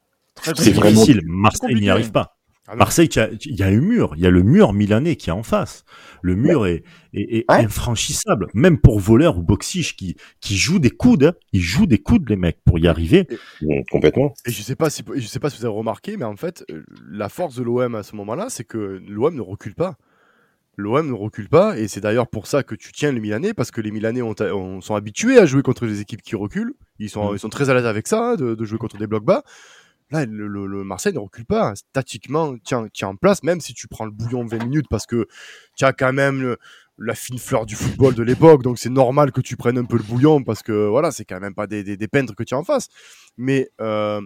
C'est 0.42 0.58
C'est 0.58 0.72
vraiment 0.72 1.02
difficile. 1.02 1.22
Marseille 1.26 1.76
n'y 1.76 1.90
arrive 1.90 2.12
pas. 2.12 2.35
Ah. 2.68 2.76
Marseille, 2.76 3.08
il 3.46 3.56
y 3.56 3.62
a 3.64 3.68
un 3.68 3.80
mur, 3.80 4.14
il 4.16 4.24
y 4.24 4.26
a 4.26 4.32
le 4.32 4.42
mur 4.42 4.74
milanais 4.74 5.16
qui 5.18 5.30
est 5.30 5.34
en 5.34 5.44
face. 5.44 5.86
Le 6.24 6.36
mur 6.36 6.66
est, 6.66 6.84
est, 7.14 7.38
est 7.38 7.46
Ouais. 7.52 7.64
infranchissable, 7.64 8.48
même 8.56 8.80
pour 8.80 9.00
voleur 9.00 9.38
ou 9.38 9.44
boxiche 9.44 9.96
qui, 9.96 10.16
qui 10.42 10.58
jouent 10.58 10.80
des 10.80 10.90
coudes. 10.90 11.26
hein. 11.26 11.34
Ils 11.54 11.62
jouent 11.62 11.86
des 11.86 12.00
coudes, 12.00 12.28
les 12.28 12.36
mecs, 12.38 12.58
pour 12.66 12.80
y 12.80 12.88
arriver. 12.88 13.28
Mm, 13.62 13.82
Complètement. 13.92 14.34
Et 14.48 14.52
je 14.52 14.62
sais 14.64 14.76
pas 14.76 14.90
si 14.90 15.04
je 15.16 15.28
sais 15.28 15.40
pas 15.40 15.50
si 15.52 15.60
vous 15.60 15.66
avez 15.66 15.76
remarqué, 15.76 16.18
mais 16.18 16.26
en 16.26 16.36
fait, 16.36 16.66
euh, 16.72 16.84
la 17.08 17.30
force 17.30 17.56
de 17.56 17.62
l'OM 17.64 17.94
à 17.94 18.02
ce 18.02 18.16
moment-là, 18.16 18.48
c'est 18.50 18.64
que 18.64 19.00
l'OM 19.08 19.36
ne 19.36 19.42
recule 19.42 19.76
pas. 19.76 19.98
L'OM 20.78 21.08
ne 21.08 21.14
recule 21.14 21.48
pas, 21.48 21.78
et 21.78 21.88
c'est 21.88 22.02
d'ailleurs 22.02 22.28
pour 22.28 22.48
ça 22.48 22.64
que 22.64 22.76
tu 22.76 22.92
tiens 22.92 23.12
les 23.14 23.22
Milanais, 23.22 23.54
parce 23.54 23.72
que 23.72 23.80
les 23.80 23.92
Milanais 23.92 24.22
ont, 24.22 24.36
ont- 24.42 24.82
sont 24.82 24.96
habitués 24.96 25.38
à 25.38 25.46
jouer 25.46 25.62
contre 25.62 25.86
les 25.86 26.02
équipes 26.02 26.22
qui 26.22 26.36
reculent. 26.36 26.74
Ils 27.00 27.10
sont, 27.10 27.32
Mm. 27.32 27.36
ils 27.36 27.40
sont 27.40 27.50
très 27.50 27.70
à 27.70 27.74
l'aise 27.76 27.86
avec 27.86 28.08
ça, 28.08 28.32
hein, 28.32 28.36
de, 28.36 28.56
de 28.56 28.66
jouer 28.66 28.78
contre 28.80 28.98
des 28.98 29.08
blocs 29.08 29.24
bas. 29.24 29.44
Là, 30.12 30.26
le, 30.26 30.48
le- 30.48 30.68
le 30.68 30.84
Marseille 30.84 31.14
ne 31.14 31.20
recule 31.20 31.46
pas. 31.46 31.74
Statiquement, 31.76 32.56
tiens, 32.64 32.88
tiens 32.94 33.10
en 33.10 33.16
place, 33.16 33.44
même 33.44 33.62
si 33.62 33.74
tu 33.74 33.88
prends 33.88 34.06
le 34.06 34.12
bouillon 34.12 34.46
20 34.46 34.64
minutes, 34.64 34.88
parce 34.90 35.06
que 35.06 35.28
tu 35.76 35.86
as 35.86 35.94
quand 35.94 36.14
même 36.14 36.56
la 36.98 37.16
fine 37.16 37.40
fleur 37.40 37.66
du 37.66 37.76
football 37.76 38.14
de 38.14 38.24
l'époque, 38.24 38.64
donc 38.64 38.80
c'est 38.80 38.90
normal 38.90 39.32
que 39.32 39.42
tu 39.42 39.58
prennes 39.58 39.78
un 39.78 39.84
peu 39.84 39.98
le 39.98 40.04
bouillon, 40.04 40.44
parce 40.44 40.64
que 40.64 40.88
voilà, 40.88 41.12
c'est 41.12 41.26
quand 41.26 41.40
même 41.40 41.54
pas 41.56 41.68
des, 41.68 41.84
des, 41.84 42.08
peintres 42.08 42.34
que 42.36 42.44
tu 42.44 42.54
as 42.54 42.58
en 42.58 42.64
face. 42.64 42.88
Mais 43.38 43.70
euh, 43.82 44.22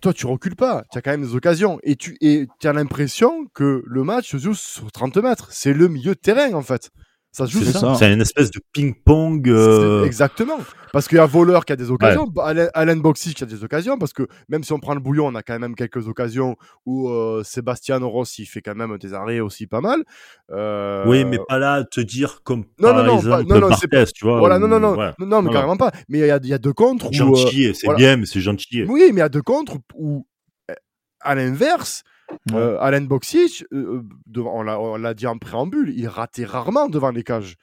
toi, 0.00 0.12
tu 0.12 0.26
recules 0.26 0.56
pas. 0.56 0.84
Tu 0.90 0.98
as 0.98 1.02
quand 1.02 1.10
même 1.10 1.22
des 1.22 1.34
occasions. 1.34 1.78
Et 1.82 1.96
tu 1.96 2.16
as 2.64 2.72
l'impression 2.72 3.46
que 3.54 3.82
le 3.86 4.02
match 4.04 4.30
se 4.32 4.38
joue 4.38 4.54
sur 4.54 4.90
30 4.90 5.16
mètres. 5.18 5.48
C'est 5.52 5.72
le 5.72 5.88
milieu 5.88 6.14
de 6.14 6.20
terrain, 6.20 6.52
en 6.54 6.62
fait. 6.62 6.90
Ça 7.36 7.46
se 7.46 7.52
joue 7.52 7.62
C'est 7.64 7.72
ça. 7.72 7.94
C'est 7.98 8.10
une 8.10 8.22
espèce 8.22 8.50
de 8.50 8.60
ping-pong. 8.72 9.46
euh, 9.50 10.04
Exactement. 10.04 10.56
Parce 10.94 11.06
qu'il 11.06 11.18
y 11.18 11.20
a 11.20 11.26
Voleur 11.26 11.66
qui 11.66 11.74
a 11.74 11.76
des 11.76 11.90
occasions, 11.90 12.32
Alain, 12.42 12.68
Alain 12.72 12.96
Boxic 12.96 13.36
qui 13.36 13.42
a 13.44 13.46
des 13.46 13.62
occasions, 13.62 13.98
parce 13.98 14.14
que 14.14 14.26
même 14.48 14.64
si 14.64 14.72
on 14.72 14.78
prend 14.78 14.94
le 14.94 15.00
bouillon, 15.00 15.26
on 15.26 15.34
a 15.34 15.42
quand 15.42 15.58
même 15.58 15.74
quelques 15.74 16.08
occasions 16.08 16.56
où 16.86 17.10
euh, 17.10 17.42
Sébastien 17.44 17.98
Rossi 17.98 18.46
fait 18.46 18.62
quand 18.62 18.74
même 18.74 18.96
des 18.96 19.12
arrêts 19.12 19.40
aussi 19.40 19.66
pas 19.66 19.82
mal. 19.82 20.02
Euh, 20.50 21.04
Oui, 21.06 21.26
mais 21.26 21.38
pas 21.46 21.58
là 21.58 21.84
te 21.84 22.00
dire 22.00 22.40
comme 22.42 22.60
Non, 22.78 22.88
par 22.88 22.96
non, 22.96 23.04
non, 23.04 23.16
exemple 23.18 23.46
pas- 23.48 23.60
non, 23.60 23.68
Barthez, 23.68 24.12
tu 24.14 24.24
vois. 24.24 24.38
Voilà, 24.38 24.58
non, 24.58 24.68
non, 24.68 24.80
non, 24.80 24.96
ouais. 24.96 25.10
non, 25.18 25.42
mais 25.42 25.52
carrément 25.52 25.76
pas. 25.76 25.92
Mais 26.08 26.20
il 26.20 26.26
y 26.26 26.30
a, 26.30 26.38
il 26.42 26.48
y 26.48 26.54
a 26.54 26.58
deux 26.58 26.72
contres 26.72 27.06
où. 27.06 27.10
euh, 27.10 27.12
Gentil, 27.12 27.74
c'est 27.74 27.84
voilà. 27.88 27.98
bien, 27.98 28.16
mais 28.16 28.24
c'est 28.24 28.40
gentil. 28.40 28.84
oui, 28.88 29.02
mais 29.08 29.16
il 29.16 29.18
y 29.18 29.20
a 29.20 29.28
deux 29.28 29.42
contres 29.42 29.76
où, 29.94 30.26
à 31.20 31.34
l'inverse, 31.34 32.02
Euh, 32.52 32.78
Alain 32.80 33.02
Boxic, 33.02 33.64
euh, 33.72 34.02
on 34.36 34.96
l'a 34.96 35.14
dit 35.14 35.26
en 35.26 35.38
préambule, 35.38 35.92
il 35.96 36.08
ratait 36.08 36.44
rarement 36.44 36.88
devant 36.88 37.10
les 37.10 37.22
cages. 37.22 37.56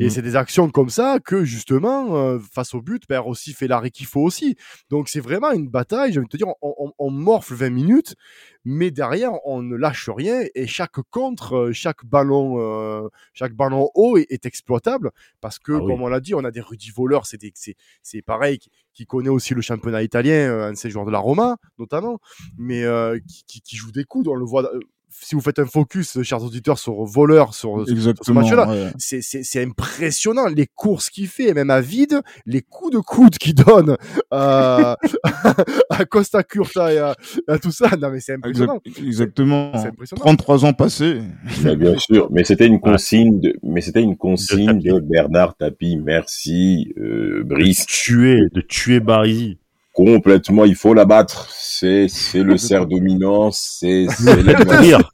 Et 0.00 0.04
Mhm. 0.06 0.10
c'est 0.10 0.22
des 0.22 0.34
actions 0.34 0.68
comme 0.70 0.90
ça 0.90 1.18
que, 1.24 1.44
justement, 1.44 2.16
euh, 2.16 2.40
face 2.52 2.74
au 2.74 2.82
but, 2.82 3.06
perd 3.06 3.28
aussi 3.28 3.52
fait 3.52 3.68
l'arrêt 3.68 3.90
qu'il 3.92 4.06
faut 4.06 4.22
aussi. 4.22 4.56
Donc, 4.90 5.08
c'est 5.08 5.20
vraiment 5.20 5.52
une 5.52 5.68
bataille. 5.68 6.12
J'ai 6.12 6.18
envie 6.18 6.26
de 6.26 6.32
te 6.32 6.36
dire, 6.36 6.48
on, 6.62 6.74
on- 6.78 6.92
on 6.98 7.10
morfle 7.10 7.54
20 7.54 7.70
minutes, 7.70 8.16
mais 8.64 8.90
derrière, 8.90 9.30
on 9.46 9.62
ne 9.62 9.76
lâche 9.76 10.08
rien. 10.08 10.42
Et 10.56 10.66
chaque 10.66 11.00
contre, 11.10 11.54
euh, 11.56 11.72
chaque 11.72 12.04
ballon, 12.04 12.56
euh, 12.58 13.08
chaque 13.34 13.52
ballon 13.54 13.88
haut 13.94 14.16
est, 14.16 14.26
est 14.30 14.46
exploitable. 14.46 15.12
Parce 15.40 15.60
que, 15.60 15.72
Ah 15.72 15.76
oui. 15.80 15.86
comme 15.92 16.02
on 16.02 16.08
l'a 16.08 16.18
dit, 16.20 16.34
on 16.34 16.42
a 16.44 16.50
des 16.50 16.60
Rudy 16.60 16.90
voleurs. 16.90 17.26
C'est 17.26 17.38
des- 17.40 17.52
c'est- 17.54 17.76
c'est 18.02 18.20
pareil, 18.22 18.58
qui, 18.58 18.70
qui 18.94 19.06
connaît 19.06 19.28
aussi 19.28 19.54
le 19.54 19.60
championnat 19.60 20.02
italien, 20.02 20.34
euh, 20.50 20.68
un 20.68 20.72
de 20.72 20.76
ces 20.76 20.90
joueurs 20.90 21.06
de 21.06 21.12
la 21.12 21.18
Roma, 21.20 21.56
notamment, 21.78 22.18
mais 22.58 22.82
euh, 22.82 23.18
qui, 23.28 23.44
qui, 23.46 23.60
qui 23.60 23.76
joue 23.76 23.92
des 23.92 24.04
coudes. 24.04 24.26
On 24.26 24.34
le 24.34 24.44
voit. 24.44 24.68
Euh, 25.14 25.24
si 25.26 25.34
vous 25.34 25.40
faites 25.40 25.58
un 25.58 25.66
focus, 25.66 26.22
chers 26.22 26.42
auditeurs, 26.42 26.78
sur 26.78 27.04
voleur, 27.04 27.54
sur, 27.54 27.86
sur 27.86 28.14
ce 28.22 28.32
match-là, 28.32 28.68
ouais. 28.68 28.90
c'est- 28.98 29.22
c'est 29.22 29.42
c'est 29.44 29.62
impressionnant 29.62 30.46
les 30.48 30.66
courses 30.66 31.08
qu'il 31.10 31.28
fait, 31.28 31.54
même 31.54 31.70
à 31.70 31.80
vide, 31.80 32.20
les 32.46 32.62
coups 32.62 32.92
de 32.92 32.98
coude 32.98 33.38
qu'il 33.38 33.54
donne 33.54 33.96
à, 34.30 34.96
à 35.90 36.04
Costa 36.04 36.42
Curta 36.42 36.92
et 36.92 36.98
à, 36.98 37.14
à 37.48 37.58
tout 37.58 37.70
ça. 37.72 37.90
Non, 38.00 38.10
mais 38.10 38.20
c'est 38.20 38.34
impressionnant. 38.34 38.80
Exact- 38.84 39.06
exactement. 39.06 39.72
C'est 39.80 39.88
impressionnant. 39.88 40.20
33 40.20 40.64
ans 40.66 40.72
passés. 40.72 41.20
Mais 41.62 41.76
bien 41.76 41.96
sûr, 41.98 42.28
mais 42.30 42.44
c'était 42.44 42.66
une 42.66 42.80
consigne 42.80 43.40
de, 43.40 43.54
mais 43.62 43.80
c'était 43.80 44.02
une 44.02 44.16
consigne 44.16 44.80
de 44.80 45.00
Bernard 45.00 45.56
Tapie. 45.56 45.96
Merci, 45.96 46.92
euh, 46.98 47.42
Brice. 47.44 47.86
Tuer, 47.86 48.40
de 48.52 48.60
tuer 48.60 49.00
Barisi. 49.00 49.58
Complètement, 49.94 50.64
il 50.66 50.74
faut 50.74 50.92
l'abattre. 50.92 51.48
C'est, 51.50 52.06
c'est 52.10 52.42
le 52.42 52.58
cerf 52.58 52.86
dominant, 52.86 53.50
c'est, 53.52 54.06
Courir. 54.66 55.10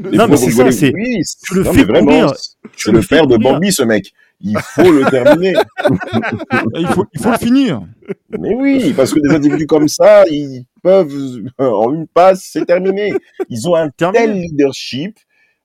Non, 0.00 0.26
mais 0.28 0.36
c'est 0.38 0.50
ça, 0.50 0.72
c'est- 0.72 0.92
Oui, 0.94 1.18
tu 1.46 1.54
le 1.56 1.62
non, 1.62 1.72
fais 1.72 1.84
vraiment, 1.84 2.20
courir. 2.28 2.32
Tu 2.76 2.90
le 2.90 2.98
le 3.00 3.06
père 3.06 3.26
de. 3.26 3.36
Bambi, 3.36 3.70
ce 3.70 3.82
mec. 3.82 4.12
Il 4.42 4.56
faut 4.58 4.90
le 4.90 5.04
terminer. 5.10 5.52
il, 6.74 6.86
faut, 6.86 7.04
il 7.12 7.20
faut 7.20 7.30
le 7.30 7.36
finir. 7.36 7.82
Mais 8.30 8.54
oui, 8.54 8.94
parce 8.96 9.12
que 9.12 9.20
des 9.20 9.34
individus 9.34 9.66
comme 9.66 9.86
ça, 9.86 10.24
ils 10.28 10.64
peuvent, 10.82 11.12
en 11.58 11.92
une 11.92 12.06
passe, 12.06 12.48
c'est 12.50 12.64
terminé. 12.64 13.12
Ils 13.50 13.68
ont 13.68 13.74
un 13.74 13.90
Terminé. 13.90 14.24
tel 14.24 14.32
leadership, 14.40 15.18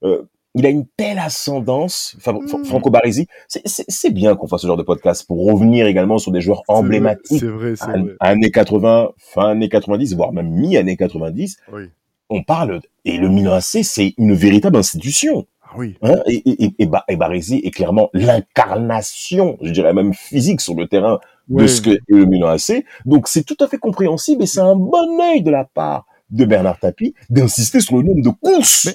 euh, 0.04 0.24
il 0.56 0.66
a 0.66 0.70
une 0.70 0.86
telle 0.98 1.20
ascendance, 1.20 2.16
Fa- 2.20 2.34
Fa- 2.48 2.58
Mm. 2.58 2.66
Franco 2.66 2.90
Baresi. 2.90 3.28
C'est- 3.48 4.10
bien 4.10 4.36
qu'on 4.36 4.48
fasse 4.48 4.62
ce 4.62 4.68
genre 4.68 4.78
de 4.78 4.84
podcast 4.84 5.26
pour 5.28 5.46
revenir 5.46 5.86
également 5.88 6.18
sur 6.18 6.32
des 6.32 6.42
joueurs 6.42 6.64
emblématiques. 6.68 7.40
C'est 7.40 7.48
vrai, 7.48 7.76
c'est 7.76 7.86
vrai. 7.88 8.16
Années 8.20 8.52
80, 8.52 9.10
fin 9.18 9.50
années 9.52 9.70
90, 9.70 10.16
voire 10.16 10.32
même 10.34 10.50
mi-années 10.50 10.96
90. 10.98 11.58
Oui. 11.74 11.84
On 12.30 12.44
parle, 12.44 12.82
et 13.04 13.18
le 13.18 13.30
Milan 13.30 13.54
AC, 13.54 13.84
c'est 13.84 14.14
une 14.18 14.34
véritable 14.34 14.78
institution. 14.78 15.46
Ah 15.64 15.74
oui. 15.78 15.98
Hein, 16.02 16.16
et, 16.28 16.36
et, 16.50 16.66
et, 16.66 16.76
et, 16.80 16.86
Ba- 16.86 17.04
et 17.08 17.16
Baresi 17.18 17.62
est 17.64 17.72
clairement 17.72 18.10
l'incarnation, 18.14 19.58
je 19.62 19.72
dirais 19.72 19.94
même 19.94 20.14
physique 20.14 20.62
sur 20.62 20.76
le 20.76 20.88
terrain 20.88 21.20
de 21.50 21.68
ce 21.68 21.82
que 21.82 21.90
est 21.92 22.00
le 22.08 22.26
Milan 22.26 22.48
AC. 22.50 22.84
Donc 23.06 23.28
c'est 23.28 23.44
tout 23.44 23.58
à 23.60 23.68
fait 23.68 23.78
compréhensible 23.78 24.44
et 24.44 24.48
c'est 24.48 24.60
un 24.62 24.76
bon 24.76 25.20
œil 25.22 25.42
de 25.44 25.52
la 25.52 25.66
part 25.66 26.06
de 26.32 26.46
Bernard 26.46 26.80
Tapie 26.80 27.14
d'insister 27.30 27.80
sur 27.80 27.98
le 27.98 28.04
nombre 28.04 28.24
de 28.24 28.30
courses. 28.30 28.90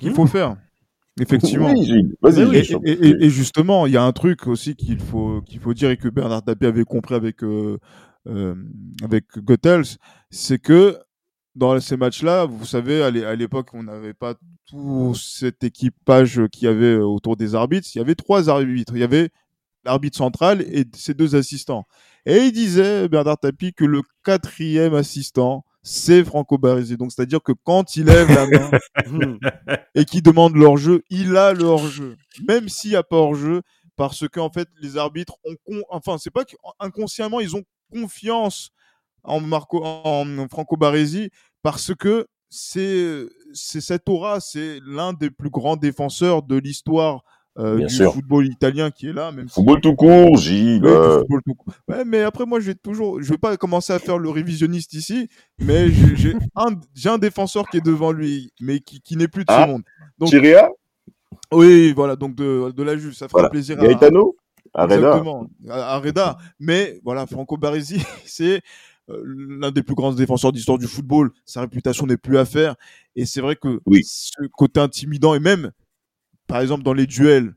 Qu'il 0.00 0.12
faut 0.12 0.26
faire. 0.26 0.56
Effectivement. 1.20 1.70
Oui, 1.72 1.84
Gilles, 1.84 2.14
vas-y. 2.22 2.56
Et, 2.56 2.62
Gilles. 2.64 2.78
et- 2.84 2.92
et- 2.92 3.24
et 3.24 3.30
justement, 3.30 3.86
il 3.86 3.92
y 3.92 3.96
a 3.96 4.02
un 4.02 4.12
truc 4.12 4.46
aussi 4.46 4.74
qu'il 4.76 5.00
faut 5.00 5.40
qu'il 5.42 5.60
faut 5.60 5.74
dire 5.74 5.90
et 5.90 5.96
que 5.96 6.08
Bernard 6.08 6.44
Tapie 6.44 6.66
avait 6.66 6.84
compris 6.84 7.14
avec 7.14 7.42
euh, 7.44 7.78
euh, 8.28 8.54
avec 9.02 9.24
Goethals, 9.38 9.96
c'est 10.30 10.58
que 10.58 10.96
dans 11.54 11.80
ces 11.80 11.96
matchs-là, 11.96 12.44
vous 12.44 12.64
savez, 12.66 13.02
à 13.02 13.10
l'époque, 13.34 13.70
on 13.72 13.82
n'avait 13.82 14.14
pas 14.14 14.34
tout 14.66 15.14
cet 15.16 15.64
équipage 15.64 16.40
qu'il 16.52 16.64
y 16.64 16.68
avait 16.68 16.96
autour 16.96 17.36
des 17.36 17.54
arbitres. 17.56 17.88
Il 17.94 17.98
y 17.98 18.00
avait 18.00 18.14
trois 18.14 18.48
arbitres. 18.48 18.92
Il 18.94 19.00
y 19.00 19.04
avait 19.04 19.30
l'arbitre 19.84 20.16
central 20.16 20.60
et 20.62 20.84
ses 20.94 21.14
deux 21.14 21.34
assistants. 21.34 21.84
Et 22.26 22.36
il 22.44 22.52
disait, 22.52 23.08
Bernard 23.08 23.38
Tapie, 23.38 23.72
que 23.72 23.84
le 23.84 24.02
quatrième 24.24 24.94
assistant, 24.94 25.64
c'est 25.88 26.22
Franco 26.22 26.58
Baresi. 26.58 26.96
Donc, 26.98 27.12
c'est-à-dire 27.12 27.42
que 27.42 27.52
quand 27.64 27.96
il 27.96 28.04
lève 28.04 28.28
la 28.28 28.46
main 28.46 28.70
et 29.94 30.04
qu'il 30.04 30.22
demande 30.22 30.54
leur 30.54 30.76
jeu, 30.76 31.02
il 31.08 31.36
a 31.36 31.54
leur 31.54 31.78
jeu. 31.78 32.16
Même 32.46 32.68
s'il 32.68 32.90
n'y 32.90 32.96
a 32.96 33.02
pas 33.02 33.16
hors 33.16 33.34
jeu, 33.34 33.62
parce 33.96 34.28
que, 34.28 34.38
en 34.38 34.50
fait, 34.50 34.68
les 34.82 34.98
arbitres 34.98 35.34
ont, 35.44 35.56
con- 35.64 35.82
enfin, 35.88 36.18
c'est 36.18 36.30
pas 36.30 36.44
qu'inconsciemment, 36.44 37.40
ils 37.40 37.56
ont 37.56 37.64
confiance 37.90 38.70
en 39.24 39.40
Marco, 39.40 39.82
en 39.82 40.46
Franco 40.50 40.76
Baresi, 40.76 41.30
parce 41.62 41.94
que 41.94 42.26
c'est, 42.50 43.26
c'est 43.54 43.80
cette 43.80 44.08
aura, 44.08 44.40
c'est 44.40 44.80
l'un 44.86 45.14
des 45.14 45.30
plus 45.30 45.50
grands 45.50 45.76
défenseurs 45.76 46.42
de 46.42 46.56
l'histoire 46.56 47.22
euh, 47.58 47.78
du 47.78 47.88
sûr. 47.88 48.12
football 48.12 48.46
italien 48.46 48.90
qui 48.90 49.08
est 49.08 49.12
là, 49.12 49.32
même 49.32 49.48
si 49.48 49.54
Football 49.54 49.80
tout 49.80 49.94
court, 49.94 50.36
Gilles. 50.36 50.84
Ouais, 50.84 50.90
euh, 50.90 51.18
football 51.20 51.42
tout 51.44 51.54
court. 51.54 51.74
Ouais, 51.88 52.04
mais 52.04 52.22
après, 52.22 52.46
moi, 52.46 52.60
je 52.60 52.66
vais 52.66 52.74
toujours, 52.74 53.20
je 53.20 53.28
vais 53.30 53.38
pas 53.38 53.56
commencer 53.56 53.92
à 53.92 53.98
faire 53.98 54.18
le 54.18 54.30
révisionniste 54.30 54.92
ici, 54.94 55.28
mais 55.58 55.88
j'ai 55.90 56.34
un, 57.10 57.18
défenseur 57.18 57.68
qui 57.68 57.78
est 57.78 57.84
devant 57.84 58.12
lui, 58.12 58.52
mais 58.60 58.80
qui, 58.80 59.00
qui 59.00 59.16
n'est 59.16 59.28
plus 59.28 59.44
de 59.44 59.50
Ah, 59.52 59.64
ce 59.66 59.70
monde. 59.72 59.82
Donc- 60.18 60.28
Chiria 60.30 60.68
Oui, 61.52 61.92
voilà, 61.92 62.16
donc 62.16 62.34
de, 62.34 62.70
de 62.70 62.82
la 62.82 62.96
Juve, 62.96 63.12
ça 63.14 63.26
fera 63.28 63.40
Voilà. 63.40 63.50
plaisir 63.50 63.80
à, 63.80 63.86
Gaetano? 63.86 64.36
Arreda. 64.74 64.94
Exactement, 64.96 65.46
à, 65.68 65.94
à 65.94 65.98
Reda. 65.98 66.38
Mais 66.60 67.00
voilà, 67.02 67.26
Franco 67.26 67.56
Baresi, 67.56 68.00
c'est 68.26 68.60
euh, 69.10 69.22
l'un 69.24 69.70
des 69.70 69.82
plus 69.82 69.94
grands 69.94 70.12
défenseurs 70.12 70.52
d'histoire 70.52 70.78
du 70.78 70.86
football. 70.86 71.30
Sa 71.44 71.62
réputation 71.62 72.06
n'est 72.06 72.18
plus 72.18 72.38
à 72.38 72.44
faire. 72.44 72.76
Et 73.16 73.24
c'est 73.26 73.40
vrai 73.40 73.56
que 73.56 73.80
Oui. 73.86 74.02
ce 74.04 74.46
côté 74.52 74.78
intimidant, 74.80 75.34
et 75.34 75.40
même, 75.40 75.70
par 76.48 76.60
exemple, 76.60 76.82
dans 76.82 76.92
les 76.94 77.06
duels, 77.06 77.54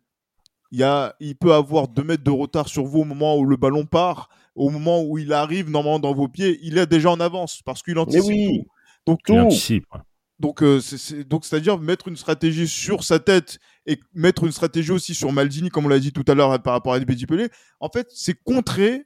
il, 0.72 0.80
y 0.80 0.84
a, 0.84 1.16
il 1.20 1.36
peut 1.36 1.54
avoir 1.54 1.88
deux 1.88 2.04
mètres 2.04 2.24
de 2.24 2.30
retard 2.32 2.68
sur 2.68 2.86
vous 2.86 3.00
au 3.00 3.04
moment 3.06 3.36
où 3.38 3.46
le 3.46 3.58
ballon 3.58 3.86
part. 3.86 4.30
Au 4.54 4.70
moment 4.70 5.02
où 5.04 5.18
il 5.18 5.32
arrive, 5.34 5.70
normalement, 5.70 6.00
dans 6.00 6.14
vos 6.14 6.28
pieds, 6.28 6.60
il 6.62 6.78
est 6.78 6.86
déjà 6.86 7.10
en 7.10 7.20
avance 7.20 7.62
parce 7.66 7.82
qu'il 7.82 7.96
Mais 7.96 8.02
anticipe 8.02 8.24
oui, 8.26 8.60
tout. 8.60 8.66
Donc, 9.08 9.20
Il 9.30 9.40
anticipe, 9.40 9.86
ouais. 9.94 10.02
donc, 10.40 10.62
euh, 10.62 10.80
c'est- 10.82 10.98
c'est- 10.98 11.24
donc, 11.24 11.46
c'est-à-dire 11.46 11.80
mettre 11.80 12.10
une 12.10 12.18
stratégie 12.18 12.68
sur 12.68 13.04
sa 13.04 13.20
tête 13.20 13.60
et 13.86 13.98
mettre 14.14 14.44
une 14.44 14.52
stratégie 14.52 14.92
aussi 14.92 15.16
sur 15.16 15.32
Maldini, 15.32 15.70
comme 15.70 15.86
on 15.86 15.90
l'a 15.90 16.00
dit 16.00 16.12
tout 16.12 16.26
à 16.28 16.36
l'heure 16.36 16.62
par 16.62 16.74
rapport 16.74 16.94
à 16.94 17.00
Pelé. 17.00 17.48
En 17.80 17.90
fait, 17.90 18.08
c'est 18.14 18.36
contrer 18.44 19.06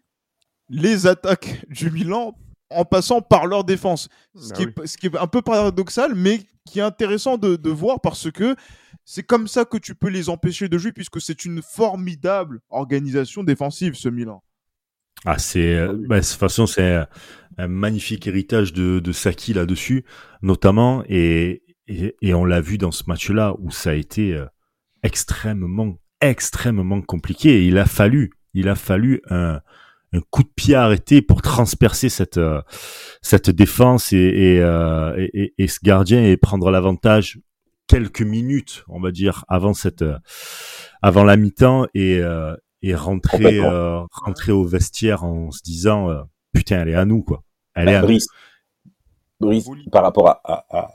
les 0.70 1.06
attaques 1.08 1.64
du 1.70 1.92
Milan 1.92 2.36
en 2.72 2.86
passant 2.86 3.22
par 3.22 3.46
leur 3.46 3.64
défense. 3.64 4.10
Ce, 4.36 4.50
Bah 4.50 4.56
qui, 4.56 4.66
oui. 4.66 4.74
est, 4.84 4.88
ce 4.88 4.98
qui 4.98 5.06
est 5.06 5.18
un 5.18 5.28
peu 5.28 5.42
paradoxal, 5.44 6.16
mais 6.16 6.42
qui 6.66 6.80
est 6.80 6.84
intéressant 6.84 7.38
de, 7.38 7.55
de 7.55 7.70
voir 7.70 8.01
parce 8.01 8.32
que 8.32 8.55
c'est 9.03 9.24
comme 9.24 9.47
ça 9.47 9.66
que 9.66 9.78
tu 9.78 9.95
peux 9.95 10.09
les 10.09 10.30
empêcher 10.30 10.68
de 10.68 10.78
jouer, 10.78 10.91
puisque 10.91 11.22
c'est 11.22 11.45
une 11.45 11.61
formidable 11.61 12.61
organisation 12.70 13.43
défensive, 13.43 13.93
ce 13.93 14.09
Milan. 14.09 14.43
Ah, 15.26 15.38
c'est, 15.38 15.76
euh, 15.76 15.93
bah, 16.07 16.20
de 16.20 16.26
toute 16.26 16.39
façon, 16.39 16.66
c'est 16.66 16.95
un, 16.95 17.07
un 17.57 17.68
magnifique 17.68 18.28
héritage 18.28 18.74
de, 18.74 18.99
de 18.99 19.11
Saki 19.11 19.53
là-dessus, 19.53 20.05
notamment, 20.41 21.03
et, 21.07 21.63
et, 21.88 22.16
et 22.22 22.34
on 22.34 22.45
l'a 22.45 22.61
vu 22.61 22.78
dans 22.78 22.91
ce 22.91 23.03
match-là 23.07 23.55
où 23.59 23.72
ça 23.72 23.91
a 23.91 23.93
été 23.93 24.34
euh, 24.34 24.45
extrêmement, 25.03 25.99
extrêmement 26.20 27.01
compliqué. 27.01 27.61
Et 27.61 27.68
il 27.68 27.78
a 27.78 27.86
fallu, 27.86 28.32
il 28.53 28.70
a 28.70 28.76
fallu 28.76 29.22
un, 29.30 29.61
un 30.16 30.22
coup 30.30 30.43
de 30.43 30.49
pied 30.55 30.76
arrêté 30.76 31.22
pour 31.22 31.41
transpercer 31.41 32.09
cette, 32.09 32.38
euh, 32.38 32.61
cette 33.22 33.49
défense 33.49 34.13
et, 34.13 34.18
et, 34.18 34.59
euh, 34.61 35.16
et, 35.34 35.53
et- 35.57 35.68
ce 35.68 35.80
gardien 35.84 36.24
et 36.24 36.38
prendre 36.38 36.70
l'avantage 36.72 37.39
quelques 37.88 38.22
minutes, 38.22 38.84
on 38.88 38.99
va 38.99 39.11
dire, 39.11 39.45
avant 39.47 39.74
cette, 39.74 40.01
euh, 40.01 40.18
avant 41.01 41.24
la 41.24 41.38
mi-temps 41.38 41.86
et, 41.93 42.20
euh, 42.20 42.55
et 42.82 42.95
rentrer, 42.95 43.59
euh, 43.59 44.01
rentrer 44.11 44.51
au 44.51 44.63
vestiaire 44.63 45.24
en 45.24 45.51
se 45.51 45.61
disant, 45.63 46.09
euh, 46.09 46.22
putain, 46.53 46.82
elle 46.82 46.89
est 46.89 46.95
à 46.95 47.05
nous, 47.05 47.24
quoi. 47.24 47.43
Elle 47.76 47.89
est 47.89 47.91
Bah, 47.93 47.97
à 47.99 48.01
nous. 48.01 48.18
Brice, 49.41 49.70
par 49.91 50.03
rapport 50.03 50.30
à, 50.30 50.41
à- 50.45 50.66
à- 50.80 50.91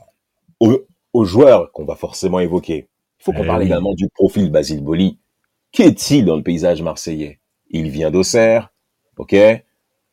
aux, 0.61 0.79
aux 1.13 1.25
joueurs 1.25 1.71
qu'on 1.73 1.85
va 1.85 1.95
forcément 1.97 2.41
évoquer, 2.41 2.89
il 3.21 3.25
faut 3.25 3.33
qu'on 3.33 3.45
Eh 3.45 3.47
parle 3.47 3.61
oui. 3.61 3.67
également 3.67 3.95
du 3.95 4.09
profil 4.09 4.51
Basile 4.51 4.83
Boli. 4.83 5.19
Qu'est-il 5.73 6.25
dans 6.25 6.37
le 6.37 6.43
paysage 6.43 6.83
marseillais? 6.83 7.41
Il 7.71 7.91
vient 7.91 8.11
d'Auxerre, 8.11 8.73
ok? 9.21 9.37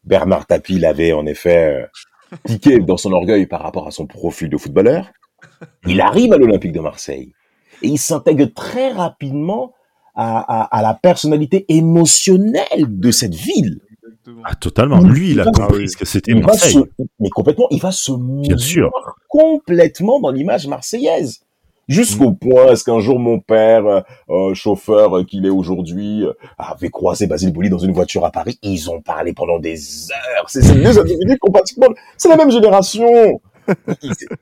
Bernard 0.04 0.46
Tapie 0.46 0.80
l'avait 0.80 1.12
en 1.14 1.26
effet 1.26 1.82
euh, 1.82 2.38
piqué 2.46 2.80
dans 2.80 2.98
son 2.98 3.12
orgueil 3.12 3.46
par 3.48 3.62
rapport 3.62 3.88
à 3.88 3.92
son 3.92 4.06
profil 4.08 4.50
de 4.50 4.58
footballeur. 4.58 5.12
Il 5.86 6.02
arrive 6.02 6.34
à 6.34 6.38
l'Olympique 6.38 6.72
de 6.72 6.80
Marseille 6.80 7.34
et 7.82 7.88
il 7.88 7.98
s'intègre 7.98 8.46
très 8.54 8.92
rapidement 8.92 9.74
à, 10.16 10.40
à- 10.40 10.78
à 10.78 10.82
la 10.82 10.94
personnalité 10.94 11.66
émotionnelle 11.70 12.86
de 13.00 13.12
cette 13.12 13.36
ville. 13.36 13.80
Ah, 14.44 14.56
totalement. 14.56 15.00
Lui, 15.00 15.32
il 15.32 15.40
a 15.40 15.46
compris 15.46 15.90
ce 15.90 15.96
que 15.98 16.06
c'était 16.06 16.34
Marseille. 16.34 16.74
se, 16.74 16.80
mais 17.20 17.30
complètement, 17.30 17.68
il 17.72 17.80
va 17.82 17.92
se 17.92 18.12
mouvoir 18.12 18.60
sûr. 18.60 18.92
complètement 19.30 20.20
dans 20.20 20.32
l'image 20.32 20.68
marseillaise. 20.68 21.42
Jusqu'au 21.88 22.34
point, 22.34 22.72
est-ce 22.72 22.84
qu'un 22.84 23.00
jour 23.00 23.18
mon 23.18 23.40
père, 23.40 23.86
euh, 23.86 24.02
euh, 24.30 24.54
chauffeur 24.54 25.18
euh, 25.18 25.24
qu'il 25.24 25.46
est 25.46 25.50
aujourd'hui, 25.50 26.26
avait 26.58 26.90
croisé 26.90 27.28
Basile 27.28 27.54
Boli 27.54 27.70
dans 27.70 27.78
une 27.78 27.94
voiture 27.94 28.26
à 28.26 28.32
Paris 28.32 28.60
Ils 28.62 28.90
ont 28.90 29.02
parlé 29.02 29.34
pendant 29.34 29.58
des 29.58 30.12
heures. 30.12 30.50
C'est 30.50 30.62
ces 30.62 30.76
deux 30.76 31.00
individus 31.00 31.38
qui 31.40 31.50
ont 31.50 31.52
pratiquement... 31.52 31.88
C'est 32.18 32.30
la 32.30 32.36
même 32.36 32.52
génération. 32.52 33.40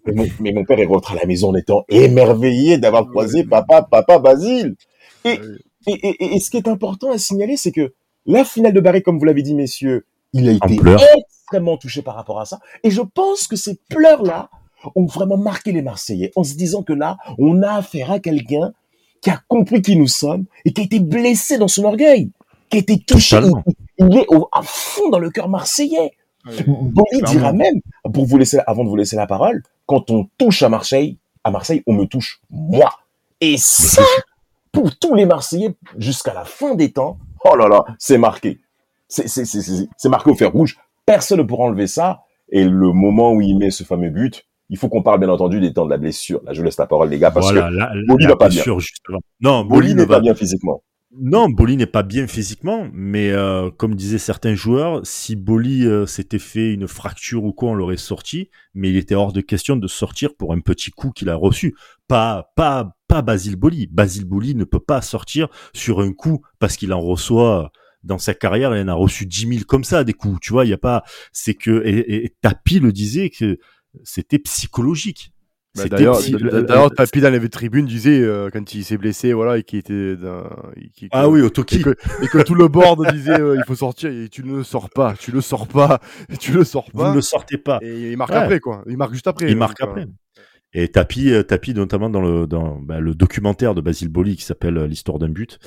Mais, 0.05 0.13
mon, 0.13 0.25
mais 0.39 0.51
mon 0.51 0.63
père 0.65 0.79
est 0.79 0.85
rentré 0.85 1.17
à 1.17 1.21
la 1.21 1.25
maison 1.25 1.49
en 1.49 1.55
étant 1.55 1.83
émerveillé 1.89 2.77
d'avoir 2.77 3.07
croisé 3.07 3.43
papa, 3.43 3.81
papa 3.81 4.19
Basile. 4.19 4.75
Et, 5.23 5.39
et, 5.87 5.93
et, 5.93 6.35
et 6.35 6.39
ce 6.39 6.51
qui 6.51 6.57
est 6.57 6.67
important 6.67 7.09
à 7.09 7.17
signaler, 7.17 7.57
c'est 7.57 7.71
que 7.71 7.95
la 8.27 8.45
finale 8.45 8.73
de 8.73 8.79
Barry, 8.79 9.01
comme 9.01 9.17
vous 9.17 9.25
l'avez 9.25 9.41
dit, 9.41 9.55
messieurs, 9.55 10.05
il 10.33 10.47
a 10.47 10.51
été 10.51 10.79
extrêmement 11.17 11.77
touché 11.77 12.03
par 12.03 12.13
rapport 12.13 12.39
à 12.39 12.45
ça. 12.45 12.59
Et 12.83 12.91
je 12.91 13.01
pense 13.01 13.47
que 13.47 13.55
ces 13.55 13.79
pleurs-là 13.89 14.49
ont 14.95 15.05
vraiment 15.05 15.37
marqué 15.37 15.71
les 15.71 15.81
Marseillais 15.81 16.31
en 16.35 16.43
se 16.43 16.55
disant 16.55 16.83
que 16.83 16.93
là, 16.93 17.17
on 17.37 17.61
a 17.63 17.73
affaire 17.73 18.11
à 18.11 18.19
quelqu'un 18.19 18.73
qui 19.21 19.29
a 19.29 19.41
compris 19.47 19.81
qui 19.81 19.95
nous 19.95 20.07
sommes 20.07 20.45
et 20.65 20.73
qui 20.73 20.81
a 20.81 20.83
été 20.83 20.99
blessé 20.99 21.57
dans 21.57 21.67
son 21.67 21.83
orgueil, 21.85 22.29
qui 22.69 22.77
a 22.77 22.79
été 22.81 22.99
touché. 22.99 23.37
Il, 23.97 24.07
il 24.11 24.17
est 24.19 24.25
au- 24.29 24.49
à 24.51 24.61
fond 24.63 25.09
dans 25.09 25.19
le 25.19 25.29
cœur 25.31 25.49
marseillais. 25.49 26.11
Boli 26.67 27.05
clairement. 27.09 27.31
dira 27.31 27.53
même, 27.53 27.81
pour 28.13 28.25
vous 28.25 28.37
laisser, 28.37 28.59
avant 28.67 28.83
de 28.83 28.89
vous 28.89 28.95
laisser 28.95 29.15
la 29.15 29.25
parole, 29.25 29.63
quand 29.87 30.11
on 30.11 30.27
touche 30.37 30.61
à 30.61 30.69
Marseille, 30.69 31.17
à 31.43 31.49
Marseille, 31.51 31.81
on 31.87 31.93
me 31.93 32.05
touche 32.05 32.39
moi. 32.51 32.99
Et 33.41 33.57
ça, 33.57 34.03
pour 34.71 34.95
tous 34.97 35.15
les 35.15 35.25
Marseillais, 35.25 35.73
jusqu'à 35.97 36.33
la 36.33 36.45
fin 36.45 36.75
des 36.75 36.91
temps, 36.91 37.17
oh 37.45 37.55
là 37.55 37.67
là, 37.67 37.83
c'est 37.97 38.17
marqué. 38.19 38.59
C'est, 39.07 39.27
c'est, 39.27 39.45
c'est, 39.45 39.61
c'est, 39.61 39.87
c'est 39.97 40.09
marqué 40.09 40.29
au 40.29 40.35
fer 40.35 40.51
rouge. 40.51 40.77
Personne 41.05 41.39
ne 41.39 41.43
pourra 41.43 41.63
enlever 41.65 41.87
ça. 41.87 42.21
Et 42.49 42.63
le 42.63 42.91
moment 42.91 43.31
où 43.33 43.41
il 43.41 43.57
met 43.57 43.71
ce 43.71 43.83
fameux 43.83 44.09
but, 44.11 44.45
il 44.69 44.77
faut 44.77 44.89
qu'on 44.89 45.03
parle 45.03 45.19
bien 45.19 45.29
entendu 45.29 45.59
des 45.59 45.73
temps 45.73 45.85
de 45.85 45.91
la 45.91 45.97
blessure. 45.97 46.41
Là, 46.45 46.53
je 46.53 46.63
laisse 46.63 46.77
la 46.77 46.87
parole, 46.87 47.09
les 47.09 47.19
gars, 47.19 47.31
parce 47.31 47.51
Voilà, 47.51 47.69
que 47.69 47.75
la, 47.75 47.91
Boli 48.07 48.25
va 48.25 48.35
pas 48.35 48.49
bien. 48.49 48.63
justement. 48.79 49.19
Non, 49.39 49.63
Boli 49.63 49.69
Boli 49.69 49.95
ne 49.95 49.99
n'est 50.01 50.07
pas 50.07 50.19
bien 50.19 50.35
physiquement. 50.35 50.83
Non, 51.17 51.47
Boli 51.49 51.77
n'est 51.77 51.85
pas 51.85 52.03
bien 52.03 52.27
physiquement, 52.27 52.89
mais 52.91 53.31
euh, 53.31 53.69
comme 53.71 53.95
disaient 53.95 54.17
certains 54.17 54.55
joueurs, 54.55 54.99
si 55.03 55.37
Boli 55.37 55.85
euh, 55.85 56.05
s'était 56.05 56.39
fait 56.39 56.73
une 56.73 56.89
fracture 56.89 57.45
ou 57.45 57.53
quoi, 57.53 57.69
on 57.69 57.73
l'aurait 57.75 57.95
sorti, 57.95 58.49
mais 58.73 58.89
il 58.89 58.97
était 58.97 59.15
hors 59.15 59.31
de 59.31 59.39
question 59.39 59.77
de 59.77 59.87
sortir 59.87 60.35
pour 60.35 60.51
un 60.51 60.59
petit 60.59 60.91
coup 60.91 61.11
qu'il 61.11 61.29
a 61.29 61.35
reçu. 61.35 61.75
Pas, 62.09 62.51
pas, 62.57 62.97
pas 63.07 63.21
Basile 63.21 63.55
Boli. 63.55 63.87
Basile 63.87 64.25
Boli 64.25 64.55
ne 64.55 64.65
peut 64.65 64.79
pas 64.79 65.01
sortir 65.01 65.47
sur 65.73 66.01
un 66.01 66.11
coup 66.11 66.41
parce 66.59 66.75
qu'il 66.75 66.91
en 66.91 66.99
reçoit 67.01 67.71
dans 68.03 68.17
sa 68.19 68.33
carrière, 68.33 68.75
il 68.75 68.83
en 68.83 68.87
a 68.87 68.93
reçu 68.93 69.25
10 69.25 69.47
000 69.47 69.59
comme 69.67 69.83
ça, 69.83 70.03
des 70.03 70.13
coups. 70.13 70.39
Tu 70.41 70.53
vois, 70.53 70.65
il 70.65 70.69
y 70.69 70.73
a 70.73 70.77
pas, 70.77 71.03
c'est 71.31 71.55
que, 71.55 71.81
et, 71.85 71.97
et, 71.97 72.25
et 72.25 72.35
Tapi 72.41 72.79
le 72.79 72.91
disait 72.91 73.29
que 73.29 73.57
c'était 74.03 74.39
psychologique. 74.39 75.31
Bah, 75.77 75.89
D'ailleurs, 75.89 76.19
psy- 76.19 76.33
Tapi 76.95 77.19
dans 77.19 77.29
les 77.33 77.49
tribunes 77.49 77.85
disait 77.85 78.21
euh, 78.21 78.49
quand 78.49 78.73
il 78.73 78.85
s'est 78.85 78.97
blessé, 78.97 79.33
voilà, 79.33 79.57
et 79.57 79.63
qu'il 79.63 79.79
était 79.79 80.15
Ah 81.11 81.27
oui, 81.27 81.41
au 81.41 81.47
et 81.47 81.51
Toki. 81.51 81.81
que, 81.81 81.89
et 82.23 82.27
que 82.27 82.41
tout 82.43 82.55
le 82.55 82.69
board 82.69 83.11
disait 83.11 83.41
euh, 83.41 83.57
il 83.57 83.63
faut 83.65 83.75
sortir 83.75 84.09
et 84.09 84.29
tu 84.29 84.41
ne 84.45 84.55
le 84.55 84.63
sors 84.63 84.89
pas, 84.89 85.15
tu 85.19 85.31
le 85.31 85.41
sors 85.41 85.67
pas, 85.67 85.99
tu 86.39 86.53
le 86.53 86.63
sors 86.63 86.85
Vous 86.93 87.01
pas. 87.01 87.09
ne 87.09 87.15
le 87.15 87.21
sortez 87.21 87.57
pas. 87.57 87.79
Et 87.81 88.11
il 88.11 88.17
marque 88.17 88.31
Ouais. 88.31 88.37
après 88.37 88.59
quoi, 88.61 88.83
il 88.87 88.95
marque 88.95 89.11
juste 89.13 89.27
après. 89.27 89.47
Il 89.47 89.51
donc, 89.51 89.59
marque 89.59 89.81
euh, 89.81 89.85
après. 89.85 90.07
Et 90.77 90.87
Tapi, 90.89 91.31
euh, 91.31 91.43
Tapi 91.43 91.73
notamment 91.73 92.09
dans 92.09 92.21
le 92.21 92.47
dans 92.47 92.79
bah, 92.79 93.01
le 93.01 93.13
documentaire 93.13 93.75
de 93.75 93.81
Basile 93.81 94.07
Boli 94.09 94.37
qui 94.37 94.43
s'appelle 94.45 94.77
euh, 94.77 94.87
l'histoire 94.87 95.19
d'un 95.19 95.29
but, 95.29 95.57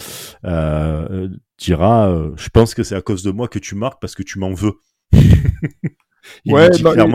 euh, 0.45 1.07
euh, 1.11 1.29
dira, 1.59 2.09
euh, 2.11 2.31
je 2.37 2.49
pense 2.49 2.72
que 2.74 2.83
c'est 2.83 2.95
à 2.97 3.03
cause 3.03 3.22
de 3.22 3.31
moi 3.31 3.47
que 3.49 3.59
tu 3.59 3.74
marques 3.74 4.01
parce 4.01 4.14
que 4.14 4.22
tu 4.22 4.39
m'en 4.39 4.55
veux. 4.55 4.72
Il 6.45 6.53
ouais, 6.55 6.68
il 6.74 6.83
y, 6.83 6.87
a- 6.87 6.95
ça. 6.95 7.07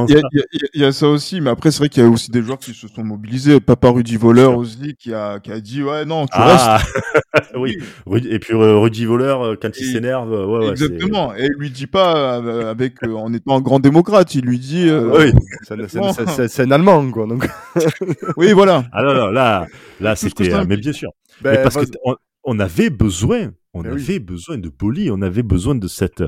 y 0.73 0.79
y 0.79 0.81
y 0.81 0.85
a 1.05 1.07
aussi, 1.09 1.41
mais 1.41 1.49
après 1.49 1.71
c'est 1.71 1.79
vrai 1.79 1.89
qu'il 1.89 2.03
y 2.03 2.05
a 2.05 2.09
aussi 2.09 2.29
des 2.31 2.41
joueurs 2.41 2.57
qui 2.59 2.73
se 2.73 2.87
sont 2.87 3.03
mobilisés. 3.03 3.59
Papa 3.59 3.89
Rudy 3.89 4.17
Voleur 4.17 4.57
aussi 4.57 4.95
qui 4.97 5.13
a, 5.13 5.39
qui 5.39 5.51
a 5.51 5.59
dit 5.59 5.83
ouais 5.83 6.05
non 6.05 6.25
tu 6.25 6.31
Ah, 6.35 6.81
oui. 7.57 7.77
Rudy- 8.05 8.29
Et 8.29 8.39
puis 8.39 8.53
euh, 8.53 8.77
Rudy 8.77 9.05
Voleur, 9.05 9.55
quand 9.61 9.69
il 9.77 9.85
s'énerve, 9.85 10.33
euh, 10.33 10.45
ouais, 10.45 10.69
Exactement. 10.71 11.35
Et 11.35 11.45
il 11.45 11.55
lui 11.59 11.69
dit 11.69 11.87
pas 11.87 12.39
euh, 12.41 12.69
avec 12.71 13.03
euh, 13.03 13.13
en 13.13 13.33
étant 13.33 13.57
un 13.57 13.61
grand 13.61 13.79
démocrate, 13.79 14.33
il 14.35 14.45
lui 14.45 14.59
dit 14.59 14.87
euh, 14.89 15.09
Oui. 15.17 15.31
C'est 15.63 16.61
un- 16.61 16.71
Allemand 16.71 17.09
quoi. 17.11 17.27
Donc, 17.27 17.47
oui 18.37 18.51
voilà. 18.53 18.85
Ah 18.91 19.03
non, 19.03 19.13
non, 19.13 19.27
là, 19.27 19.67
là, 19.99 20.15
c'était, 20.15 20.51
euh, 20.53 20.65
mais 20.67 20.77
bien 20.77 20.91
sûr. 20.93 21.11
ben, 21.41 21.51
mais 21.51 21.61
parce 21.63 21.75
t- 21.75 21.97
on, 22.43 22.59
avait 22.59 22.89
besoin, 22.89 23.51
on 23.73 23.81
oui. 23.81 23.89
avait 23.89 24.19
besoin 24.19 24.57
de 24.57 24.69
Boli, 24.69 25.09
on 25.11 25.21
avait 25.21 25.43
besoin 25.43 25.75
de 25.75 25.87
cette, 25.87 26.23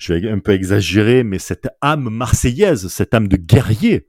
je 0.00 0.14
vais 0.14 0.28
un 0.30 0.38
peu 0.40 0.52
exagérer, 0.52 1.22
mais 1.22 1.38
cette 1.38 1.68
âme 1.82 2.08
marseillaise, 2.10 2.88
cette 2.88 3.14
âme 3.14 3.28
de 3.28 3.36
guerrier. 3.36 4.06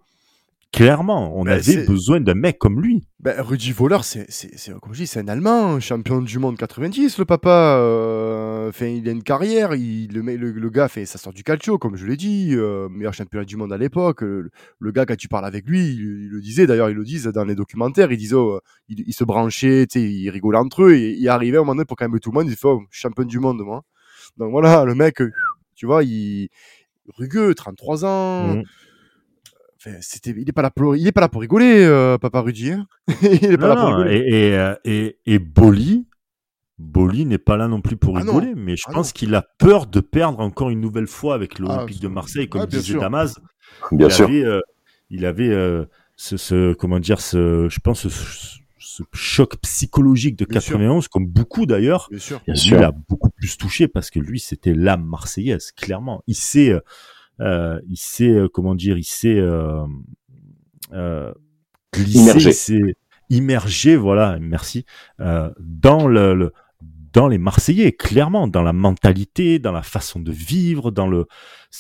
Clairement, 0.74 1.38
on 1.38 1.44
Ben, 1.44 1.52
avait 1.52 1.86
besoin 1.86 2.22
d'un 2.22 2.34
mec 2.34 2.58
comme 2.58 2.82
lui. 2.82 3.04
Ben, 3.20 3.42
Rudy 3.42 3.74
Voleur, 3.74 4.06
c'est, 4.06 4.26
c'est, 4.30 4.58
c'est- 4.58 4.72
comme 4.80 4.94
je 4.94 5.00
dis, 5.02 5.08
c'est 5.08 5.20
un 5.20 5.28
Allemand, 5.28 5.78
champion 5.82 6.22
du 6.22 6.40
monde 6.40 6.56
90, 6.58 7.18
le 7.20 7.26
papa. 7.26 7.76
euh, 7.78 8.70
Enfin, 8.70 8.86
il 8.86 9.06
a 9.10 9.12
une 9.12 9.22
carrière, 9.24 9.76
il, 9.76 10.14
le, 10.14 10.22
le, 10.22 10.52
le 10.54 10.70
gars, 10.70 10.88
fait, 10.88 11.06
ça 11.06 11.18
sort 11.18 11.34
du 11.34 11.44
calcio, 11.44 11.78
comme 11.78 11.98
je 11.98 12.06
l'ai 12.06 12.16
dit, 12.16 12.52
euh, 12.54 12.88
meilleur 12.88 13.14
championnat 13.14 13.44
du 13.44 13.58
monde 13.58 13.74
à 13.74 13.78
l'époque. 13.78 14.22
Le, 14.22 14.50
le 14.80 14.92
gars, 14.94 15.06
quand 15.06 15.18
tu 15.18 15.28
parles 15.28 15.44
avec 15.46 15.66
lui, 15.68 15.82
il, 15.90 16.00
il 16.00 16.30
le 16.30 16.40
disait, 16.40 16.68
d'ailleurs, 16.68 16.90
ils 16.90 16.96
le 16.96 17.04
disent 17.04 17.26
dans 17.26 17.44
les 17.44 17.56
documentaires, 17.56 18.10
ils 18.14 18.18
disent, 18.18 18.34
oh, 18.34 18.62
il, 18.88 19.04
il 19.06 19.14
se 19.14 19.26
branchait, 19.26 19.84
ils 19.96 20.30
rigolaient 20.30 20.58
entre 20.60 20.84
eux, 20.84 20.94
et 20.94 21.12
il 21.18 21.28
arrivait 21.28 21.58
à 21.58 21.60
un 21.60 21.64
moment 21.64 21.76
donné 21.76 21.86
pour 21.86 21.98
calmer 21.98 22.20
tout 22.22 22.32
le 22.32 22.40
monde, 22.40 22.48
il 22.50 22.56
fait, 22.56 22.68
oh, 22.70 22.82
champion 22.92 23.26
du 23.26 23.40
monde, 23.40 23.60
moi. 23.62 23.84
Donc 24.38 24.52
voilà, 24.52 24.86
le 24.86 24.96
mec, 24.96 25.22
tu 25.82 25.88
vois, 25.88 26.04
il 26.04 26.50
rugueux, 27.18 27.56
33 27.56 28.06
ans. 28.06 28.62
Enfin, 29.78 29.96
c'était, 30.02 30.30
il 30.38 30.48
est 30.48 30.52
pas 30.52 30.62
là 30.62 30.70
pour, 30.70 30.96
il 30.96 31.08
est 31.08 31.12
pas 31.12 31.22
là 31.22 31.28
pour 31.28 31.42
rigoler, 31.42 31.84
euh, 31.84 32.20
Papa 32.20 32.42
Rudy. 32.42 32.70
Hein 32.70 32.86
il 33.24 33.46
est 33.46 33.58
pas 33.58 33.68
Non, 33.70 33.74
là 33.74 33.76
pour 33.78 33.90
non, 33.90 33.96
rigoler. 33.98 34.18
et, 34.18 34.50
et, 34.50 34.56
euh, 34.60 34.76
et, 34.86 35.18
et 35.26 35.40
Boli, 35.40 36.06
Boli 36.78 37.26
n'est 37.26 37.40
pas 37.40 37.58
là 37.58 37.68
non 37.68 37.82
plus 37.82 37.98
pour 37.98 38.16
Ah 38.20 38.24
non. 38.24 38.36
rigoler, 38.36 38.54
mais 38.56 38.76
je 38.78 38.84
Ah 38.86 38.92
pense 38.94 39.12
qu'il 39.12 39.34
a 39.34 39.42
peur 39.58 39.88
de 39.88 40.00
perdre 40.02 40.40
encore 40.40 40.70
une 40.70 40.82
nouvelle 40.82 41.08
fois 41.08 41.34
avec 41.34 41.58
l'Olympique 41.58 41.98
c'est- 41.98 42.04
de 42.04 42.08
Marseille, 42.10 42.48
comme 42.48 42.62
ouais, 42.62 42.68
bien 42.68 42.78
disait 42.78 42.92
sûr. 42.92 43.02
Damas. 43.02 43.40
Bien 43.92 44.08
il 44.08 44.12
sûr. 44.14 44.26
avait, 44.26 44.46
euh, 44.46 44.60
il 45.10 45.26
avait 45.26 45.50
euh, 45.50 45.86
ce, 46.16 46.38
ce- 46.38 46.74
comment 46.76 47.00
dire, 47.00 47.20
ce, 47.20 47.68
je 47.68 47.80
pense, 47.80 48.08
ce, 48.08 48.60
ce 48.92 49.04
choc 49.14 49.58
psychologique 49.62 50.36
de 50.38 50.46
Bien 50.46 50.60
sûr. 50.60 50.74
91, 50.74 51.08
comme 51.08 51.26
beaucoup 51.28 51.66
d'ailleurs. 51.66 52.08
Bien 52.12 52.20
sûr. 52.20 52.42
Bien 52.46 52.54
Lui, 52.54 52.60
sûr. 52.62 52.78
il 52.78 52.84
a 52.84 52.92
beaucoup 52.92 53.30
plus 53.30 53.58
touché 53.58 53.88
parce 53.88 54.10
que 54.10 54.20
lui, 54.20 54.40
c'était 54.40 54.74
l'âme 54.74 55.04
marseillaise, 55.06 55.72
clairement. 55.72 56.24
Il 56.28 56.36
sait, 56.36 56.70
euh, 56.72 56.80
euh, 57.40 57.80
il 57.88 57.98
sait, 57.98 58.30
euh, 58.30 58.48
comment 58.48 58.76
dire, 58.76 58.98
il 58.98 59.04
sait 59.04 59.38
euh, 59.40 59.84
euh, 60.94 61.32
glisser, 61.94 62.20
Immerger. 62.20 62.50
il 62.50 62.54
sait 62.54 62.96
immerger, 63.30 63.96
voilà, 63.96 64.38
merci, 64.42 64.86
euh, 65.22 65.50
dans 65.60 66.08
le, 66.08 66.34
le- 66.34 66.52
dans 67.14 67.28
les 67.28 67.38
Marseillais, 67.38 67.92
clairement, 67.92 68.48
dans 68.48 68.62
la 68.64 68.72
mentalité, 68.72 69.60
dans 69.60 69.74
la 69.74 69.84
façon 69.84 70.22
de 70.22 70.32
vivre, 70.32 70.92
dans 70.92 71.08
le. 71.08 71.26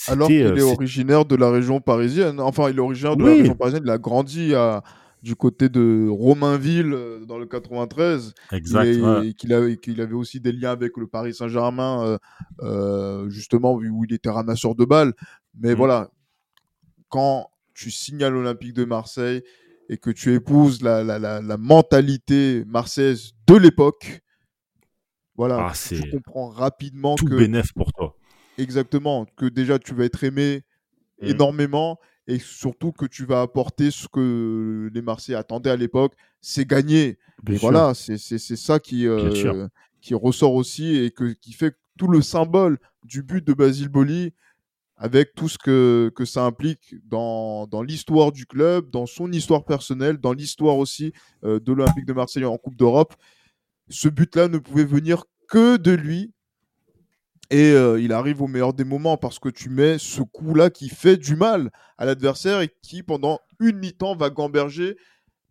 Alors 0.09 0.27
qu'il 0.27 0.35
est 0.37 0.61
originaire 0.61 1.23
de 1.23 1.37
la 1.37 1.49
région 1.49 1.79
parisienne. 1.79 2.41
Enfin, 2.41 2.69
il 2.69 2.75
est 2.75 2.79
originaire 2.81 3.15
de 3.15 3.23
la 3.23 3.31
région 3.35 3.55
parisienne. 3.55 3.83
Il 3.85 3.89
a 3.91 3.97
grandi 3.97 4.53
à, 4.53 4.83
du 5.21 5.35
côté 5.35 5.69
de 5.69 6.07
Romainville, 6.09 6.93
euh, 6.93 7.25
dans 7.25 7.37
le 7.37 7.45
93. 7.45 8.33
Exact. 8.51 8.85
et, 8.85 9.01
ouais. 9.01 9.27
et 9.27 9.33
qu'il 9.33 9.53
avait, 9.53 9.77
avait 9.99 10.13
aussi 10.13 10.39
des 10.39 10.51
liens 10.51 10.71
avec 10.71 10.97
le 10.97 11.07
Paris 11.07 11.33
Saint-Germain, 11.33 12.03
euh, 12.05 12.17
euh, 12.61 13.29
justement, 13.29 13.73
où 13.75 14.03
il 14.05 14.13
était 14.13 14.29
ramasseur 14.31 14.73
de 14.75 14.85
balles. 14.85 15.13
Mais 15.53 15.71
Mhm. 15.71 15.75
voilà, 15.77 16.09
quand 17.09 17.49
tu 17.73 17.91
signes 17.91 18.23
à 18.23 18.29
l'Olympique 18.29 18.73
de 18.73 18.85
Marseille 18.85 19.43
et 19.89 19.97
que 19.97 20.09
tu 20.09 20.33
épouses 20.33 20.81
la, 20.81 21.03
la, 21.03 21.19
la, 21.19 21.41
la 21.41 21.57
mentalité 21.57 22.63
marseillaise 22.65 23.31
de 23.47 23.55
l'époque, 23.55 24.21
voilà, 25.35 25.67
Ah, 25.69 25.73
tu 25.87 26.09
comprends 26.11 26.49
rapidement 26.49 27.15
Tout 27.15 27.25
que 27.25 27.35
bénef 27.35 27.73
pour 27.73 27.91
toi. 27.93 28.15
exactement 28.57 29.25
que 29.37 29.45
déjà 29.45 29.79
tu 29.79 29.93
vas 29.93 30.05
être 30.05 30.23
aimé 30.23 30.63
Mhm. 31.21 31.29
énormément 31.29 31.99
et 32.27 32.39
surtout 32.39 32.91
que 32.91 33.05
tu 33.05 33.25
vas 33.25 33.41
apporter 33.41 33.91
ce 33.91 34.07
que 34.07 34.89
les 34.93 35.01
Marseillais 35.01 35.37
attendaient 35.37 35.71
à 35.71 35.75
l'époque, 35.75 36.13
c'est 36.39 36.67
gagner. 36.67 37.17
Bien 37.43 37.55
Et 37.55 37.57
sûr. 37.57 37.69
voilà, 37.71 37.93
c'est 37.93 38.17
ça 38.39 38.79
qui, 38.79 39.07
euh, 39.07 39.67
qui 40.01 40.13
ressort 40.13 40.53
aussi 40.53 40.95
et 40.97 41.11
que, 41.11 41.33
qui 41.33 41.53
fait 41.53 41.75
tout 41.97 42.07
le 42.07 42.21
symbole 42.21 42.79
du 43.03 43.23
but 43.23 43.45
de 43.45 43.53
Basile 43.53 43.89
Boli 43.89 44.33
avec 44.95 45.33
tout 45.33 45.49
ce 45.49 45.57
que, 45.57 46.11
que 46.15 46.25
ça 46.25 46.45
implique 46.45 46.95
dans, 47.05 47.65
dans 47.65 47.81
l'histoire 47.81 48.31
du 48.31 48.45
club, 48.45 48.91
dans 48.91 49.07
son 49.07 49.31
histoire 49.31 49.65
personnelle, 49.65 50.17
dans 50.17 50.33
l'histoire 50.33 50.77
aussi 50.77 51.11
euh, 51.43 51.59
de 51.59 51.73
l'Olympique 51.73 52.05
de 52.05 52.13
Marseille 52.13 52.45
en 52.45 52.57
Coupe 52.57 52.75
d'Europe. 52.75 53.15
Ce 53.89 54.09
but-là 54.09 54.47
ne 54.47 54.59
pouvait 54.59 54.85
venir 54.85 55.23
que 55.49 55.77
de 55.77 55.91
lui. 55.91 56.31
Et 57.51 57.71
euh, 57.73 57.99
il 58.01 58.13
arrive 58.13 58.41
au 58.41 58.47
meilleur 58.47 58.73
des 58.73 58.85
moments 58.85 59.17
parce 59.17 59.37
que 59.37 59.49
tu 59.49 59.69
mets 59.69 59.97
ce 59.99 60.21
coup-là 60.21 60.69
qui 60.69 60.87
fait 60.89 61.17
du 61.17 61.35
mal 61.35 61.69
à 61.97 62.05
l'adversaire 62.05 62.61
et 62.61 62.69
qui, 62.81 63.03
pendant 63.03 63.39
une 63.59 63.77
mi-temps, 63.77 64.15
va 64.15 64.29
gamberger 64.29 64.95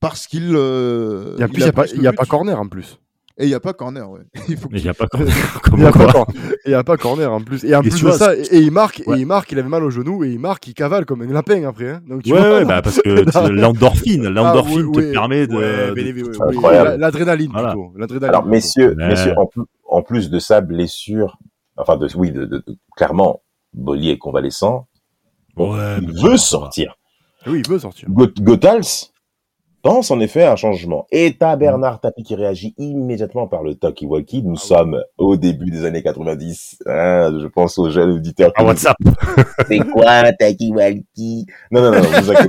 parce 0.00 0.26
qu'il. 0.26 0.50
euh, 0.54 1.36
plus, 1.36 1.46
il 1.52 1.58
n'y 1.58 1.64
a, 1.68 1.72
pas- 1.72 1.86
il 1.86 2.02
y 2.02 2.06
a 2.06 2.12
pas 2.14 2.24
corner 2.24 2.58
en 2.58 2.66
plus. 2.66 2.98
Et 3.38 3.44
il 3.44 3.48
n'y 3.48 3.54
a 3.54 3.60
pas 3.60 3.72
corner, 3.72 4.10
ouais. 4.10 4.20
Il 4.48 4.56
faut 4.58 4.68
n'y 4.70 4.86
a 4.88 4.92
pas 4.92 5.06
comme, 5.06 5.26
Il 5.72 5.78
n'y 5.78 5.84
a, 5.86 5.92
pas 5.92 6.24
a 6.80 6.84
pas 6.84 6.96
corner 6.98 7.32
en 7.32 7.40
plus. 7.40 7.64
Et 7.64 7.74
en 7.74 7.80
Et 7.80 7.88
plus 7.88 7.90
tu 7.98 8.04
de 8.04 8.08
vois, 8.10 8.18
ça, 8.18 8.36
et, 8.36 8.40
et 8.50 8.58
il 8.58 8.70
marque, 8.70 9.02
Ouais. 9.06 9.16
et 9.16 9.20
il 9.20 9.26
marque, 9.26 9.50
il 9.52 9.58
avait 9.58 9.68
mal 9.68 9.82
au 9.82 9.88
genou, 9.88 10.24
et 10.24 10.30
il 10.30 10.38
marque, 10.38 10.66
il 10.68 10.74
cavale 10.74 11.06
comme 11.06 11.22
un 11.22 11.26
lapin 11.32 11.64
après. 11.66 11.90
Hein. 11.90 12.00
Donc, 12.06 12.22
tu 12.22 12.32
Ouais, 12.34 12.38
vois, 12.38 12.58
ouais, 12.58 12.64
bah 12.66 12.82
parce 12.82 13.00
que 13.00 13.08
l'endorphine, 13.48 14.28
l'endorphine 14.28 14.82
Ah, 14.84 14.88
oui, 14.88 14.92
te 14.92 15.06
oui. 15.06 15.12
permet 15.12 15.46
de. 15.46 16.96
L'adrénaline 16.98 17.50
Voilà. 17.52 17.74
plutôt. 17.74 18.24
Alors, 18.24 18.44
messieurs, 18.46 18.94
messieurs 18.96 19.34
en, 19.38 19.46
plus, 19.46 19.62
en 19.88 20.02
plus 20.02 20.28
de 20.30 20.38
sa 20.38 20.60
blessure, 20.60 21.38
enfin, 21.80 21.96
de, 21.96 22.08
oui, 22.16 22.30
de, 22.32 22.44
de- 22.44 22.62
de- 22.66 22.78
clairement, 22.96 23.42
Bollier 23.72 24.12
est 24.12 24.18
convalescent. 24.18 24.86
Ouais, 25.56 25.98
veut 26.00 26.36
sortir. 26.36 26.96
Oui, 27.46 27.62
il 27.64 27.68
veut 27.70 27.78
sortir. 27.78 28.08
Gotals 28.08 29.09
pense 29.82 30.10
en 30.10 30.20
effet 30.20 30.42
à 30.44 30.52
un 30.52 30.56
changement. 30.56 31.06
Et 31.10 31.36
t'as 31.38 31.56
Bernard 31.56 32.00
Tapie 32.00 32.22
qui 32.22 32.34
réagit 32.34 32.74
immédiatement 32.78 33.46
par 33.46 33.62
le 33.62 33.74
talkie-walkie. 33.74 34.42
Nous 34.42 34.56
Ah 34.56 34.60
oui. 34.60 34.66
sommes 34.66 35.02
au 35.18 35.36
début 35.36 35.70
des 35.70 35.84
années 35.84 36.02
90. 36.02 36.82
hein, 36.86 37.32
je 37.40 37.46
pense 37.46 37.78
aux 37.78 37.90
jeunes 37.90 38.10
auditeurs. 38.12 38.52
Ah, 38.56 38.64
WhatsApp. 38.64 38.96
C'est 39.68 39.78
quoi 39.78 40.10
un 40.10 40.32
talkie-walkie? 40.32 41.46
Non, 41.70 41.82
non, 41.82 41.90
non, 41.92 42.02
non, 42.02 42.08
vous 42.20 42.30
inquiétez 42.30 42.48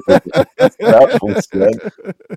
pas. 0.57 0.69
Ça 0.79 1.07
fonctionne. 1.19 1.71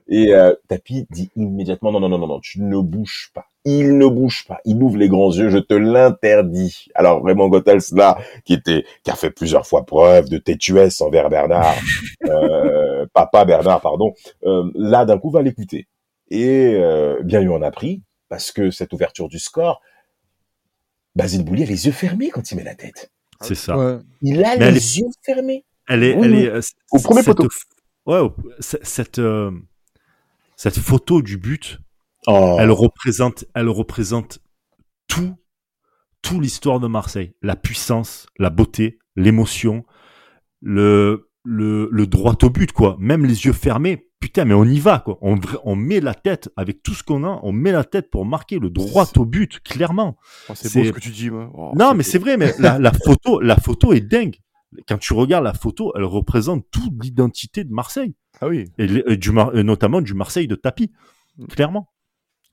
Et 0.09 0.33
euh, 0.35 0.55
Tapi 0.69 1.07
dit 1.11 1.31
immédiatement, 1.37 1.93
non, 1.93 2.01
non, 2.01 2.09
non, 2.09 2.19
non, 2.19 2.27
non, 2.27 2.41
tu 2.41 2.61
ne 2.63 2.79
bouges 2.79 3.31
pas. 3.35 3.45
Il 3.67 3.97
ne 3.97 4.07
bouge 4.07 4.45
pas. 4.47 4.59
Il 4.67 4.83
ouvre 4.83 4.99
les 4.99 5.09
grands 5.09 5.33
yeux, 5.33 5.49
je 5.49 5.57
te 5.57 5.73
l'interdis. 5.73 6.89
Alors 6.95 7.21
vraiment, 7.23 7.49
Gotels, 7.49 7.81
là, 7.93 8.19
qui 8.45 8.53
était, 8.53 8.85
qui 9.03 9.11
a 9.11 9.15
fait 9.15 9.31
plusieurs 9.31 9.67
fois 9.67 9.87
preuve 9.87 10.29
de 10.29 10.37
têtuesse 10.37 11.01
envers 11.01 11.31
Bernard, 11.31 11.75
euh, 12.29 12.84
papa 13.13 13.45
Bernard, 13.45 13.81
pardon, 13.81 14.13
euh, 14.45 14.71
là, 14.75 15.05
d'un 15.05 15.19
coup, 15.19 15.31
va 15.31 15.43
l'écouter. 15.43 15.89
Et 16.31 16.75
euh, 16.75 17.21
bien 17.23 17.41
lui 17.41 17.49
en 17.49 17.63
a 17.63 17.71
pris, 17.71 18.03
parce 18.29 18.51
que 18.53 18.71
cette 18.71 18.93
ouverture 18.93 19.29
du 19.29 19.39
score, 19.39 19.81
Basile 21.15 21.45
Boulier 21.45 21.65
a 21.65 21.67
les 21.67 21.87
yeux 21.87 21.93
fermés 21.93 22.31
quand 22.31 22.51
il 22.51 22.57
met 22.57 22.65
la 22.65 22.75
tête. 22.75 23.13
C'est 23.41 23.55
ça. 23.55 23.77
Ouais. 23.77 23.99
Il 24.23 24.43
a 24.45 24.57
Mais 24.57 24.71
les 24.71 24.99
yeux 24.99 25.07
fermés. 25.25 25.65
Elle 25.87 26.03
est, 26.03 26.15
Oui, 26.17 26.25
elle 26.25 26.33
oui. 26.33 26.43
est, 26.45 26.49
euh, 26.49 26.61
Au 26.93 26.99
premier 26.99 27.23
cette, 27.23 27.37
poteau. 27.37 27.49
Ouais, 28.07 28.21
cette, 28.61 29.19
euh, 29.19 29.51
cette 30.57 30.79
photo 30.79 31.23
du 31.23 31.37
but, 31.37 31.79
Oh. 32.27 32.57
elle 32.59 32.71
représente, 32.71 33.45
elle 33.55 33.69
représente 33.69 34.39
tout, 35.09 35.37
tout 36.23 36.41
l'histoire 36.41 36.81
de 36.81 36.87
Marseille. 36.87 37.35
La 37.43 37.55
puissance, 37.55 38.27
la 38.39 38.49
beauté, 38.49 38.99
l'émotion, 39.15 39.85
le, 40.63 41.29
le, 41.45 41.89
le 41.93 42.07
droit 42.07 42.37
au 42.43 42.51
but, 42.51 42.73
quoi. 42.73 42.97
Même 42.99 43.25
les 43.25 43.45
yeux 43.45 43.53
fermés. 43.53 44.09
Putain, 44.21 44.47
mais 44.47 44.55
on 44.55 44.65
y 44.65 44.79
va, 44.81 45.01
quoi. 45.01 45.19
On, 45.21 45.39
on 45.65 45.77
met 45.77 46.01
la 46.01 46.15
tête 46.15 46.49
avec 46.57 46.83
tout 46.83 46.95
ce 46.95 47.03
qu'on 47.03 47.25
a, 47.25 47.41
on 47.43 47.53
met 47.53 47.73
la 47.73 47.85
tête 47.85 48.11
pour 48.11 48.25
marquer 48.25 48.59
le 48.59 48.71
droit 48.71 49.07
au 49.17 49.25
but, 49.27 49.61
clairement. 49.61 50.17
Oh, 50.49 50.53
c'est 50.55 50.73
beau 50.79 50.85
ce 50.87 50.91
que 50.93 51.01
tu 51.01 51.11
dis, 51.11 51.31
moi. 51.31 51.51
Oh, 51.55 51.73
Non, 51.77 51.93
mais 51.95 52.03
c'est 52.03 52.19
vrai, 52.19 52.37
mais 52.39 52.55
la, 52.59 52.79
la 52.79 52.93
photo, 52.93 53.41
la 53.41 53.57
photo 53.57 53.93
est 53.93 54.01
dingue. 54.01 54.37
Quand 54.89 54.99
tu 54.99 55.13
regardes 55.13 55.45
la 55.45 55.53
photo, 55.53 55.93
elle 55.95 56.05
représente 56.05 56.65
toute 56.71 56.93
l'identité 57.03 57.63
de 57.65 57.73
Marseille 57.73 58.15
Ah 58.41 58.49
oui. 58.49 58.65
et, 58.79 58.87
et 59.07 59.17
du 59.17 59.31
notamment 59.33 60.01
du 60.01 60.15
Marseille 60.15 60.49
de 60.49 60.55
tapis, 60.57 60.91
Mm. 61.37 61.47
clairement. 61.47 61.89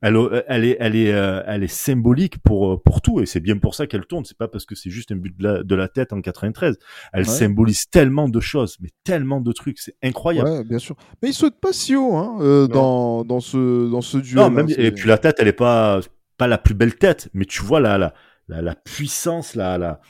Elle, 0.03 0.15
euh, 0.15 0.41
elle 0.47 0.65
est, 0.65 0.77
elle 0.79 0.95
est, 0.95 1.13
euh, 1.13 1.43
elle 1.45 1.63
est 1.63 1.67
symbolique 1.71 2.39
pour 2.43 2.73
euh, 2.73 2.77
pour 2.83 3.01
tout 3.01 3.21
et 3.21 3.25
c'est 3.27 3.39
bien 3.39 3.57
pour 3.57 3.75
ça 3.75 3.85
qu'elle 3.85 4.05
tourne. 4.05 4.25
C'est 4.25 4.37
pas 4.37 4.47
parce 4.47 4.65
que 4.65 4.73
c'est 4.75 4.89
juste 4.89 5.11
un 5.11 5.15
but 5.15 5.37
de 5.37 5.43
la, 5.43 5.63
de 5.63 5.75
la 5.75 5.87
tête 5.87 6.11
en 6.11 6.21
93. 6.21 6.77
Elle 7.13 7.19
Ouais. 7.21 7.25
symbolise 7.27 7.87
tellement 7.89 8.27
de 8.27 8.39
choses, 8.39 8.77
mais 8.81 8.89
tellement 9.03 9.41
de 9.41 9.51
trucs, 9.51 9.77
c'est 9.79 9.95
incroyable. 10.03 10.49
Ouais, 10.49 10.63
bien 10.63 10.79
sûr. 10.79 10.95
Mais 11.21 11.29
il 11.29 11.33
saute 11.33 11.59
pas 11.59 11.71
si 11.73 11.95
haut 11.95 12.15
hein, 12.15 12.37
euh, 12.41 12.67
dans, 12.67 13.23
dans 13.23 13.39
ce, 13.39 13.89
dans 13.91 14.01
ce 14.01 14.17
duel. 14.17 14.37
Non, 14.37 14.45
hein, 14.45 14.49
même, 14.49 14.67
et 14.75 14.91
puis 14.91 15.07
la 15.07 15.17
tête, 15.19 15.35
elle 15.39 15.47
est 15.47 15.53
pas 15.53 15.99
pas 16.37 16.47
la 16.47 16.57
plus 16.57 16.73
belle 16.73 16.95
tête, 16.95 17.29
mais 17.35 17.45
tu 17.45 17.61
vois 17.61 17.79
la 17.79 17.99
la 17.99 18.13
la, 18.47 18.61
la 18.63 18.73
puissance, 18.75 19.53
la 19.55 19.77
la. 19.77 20.01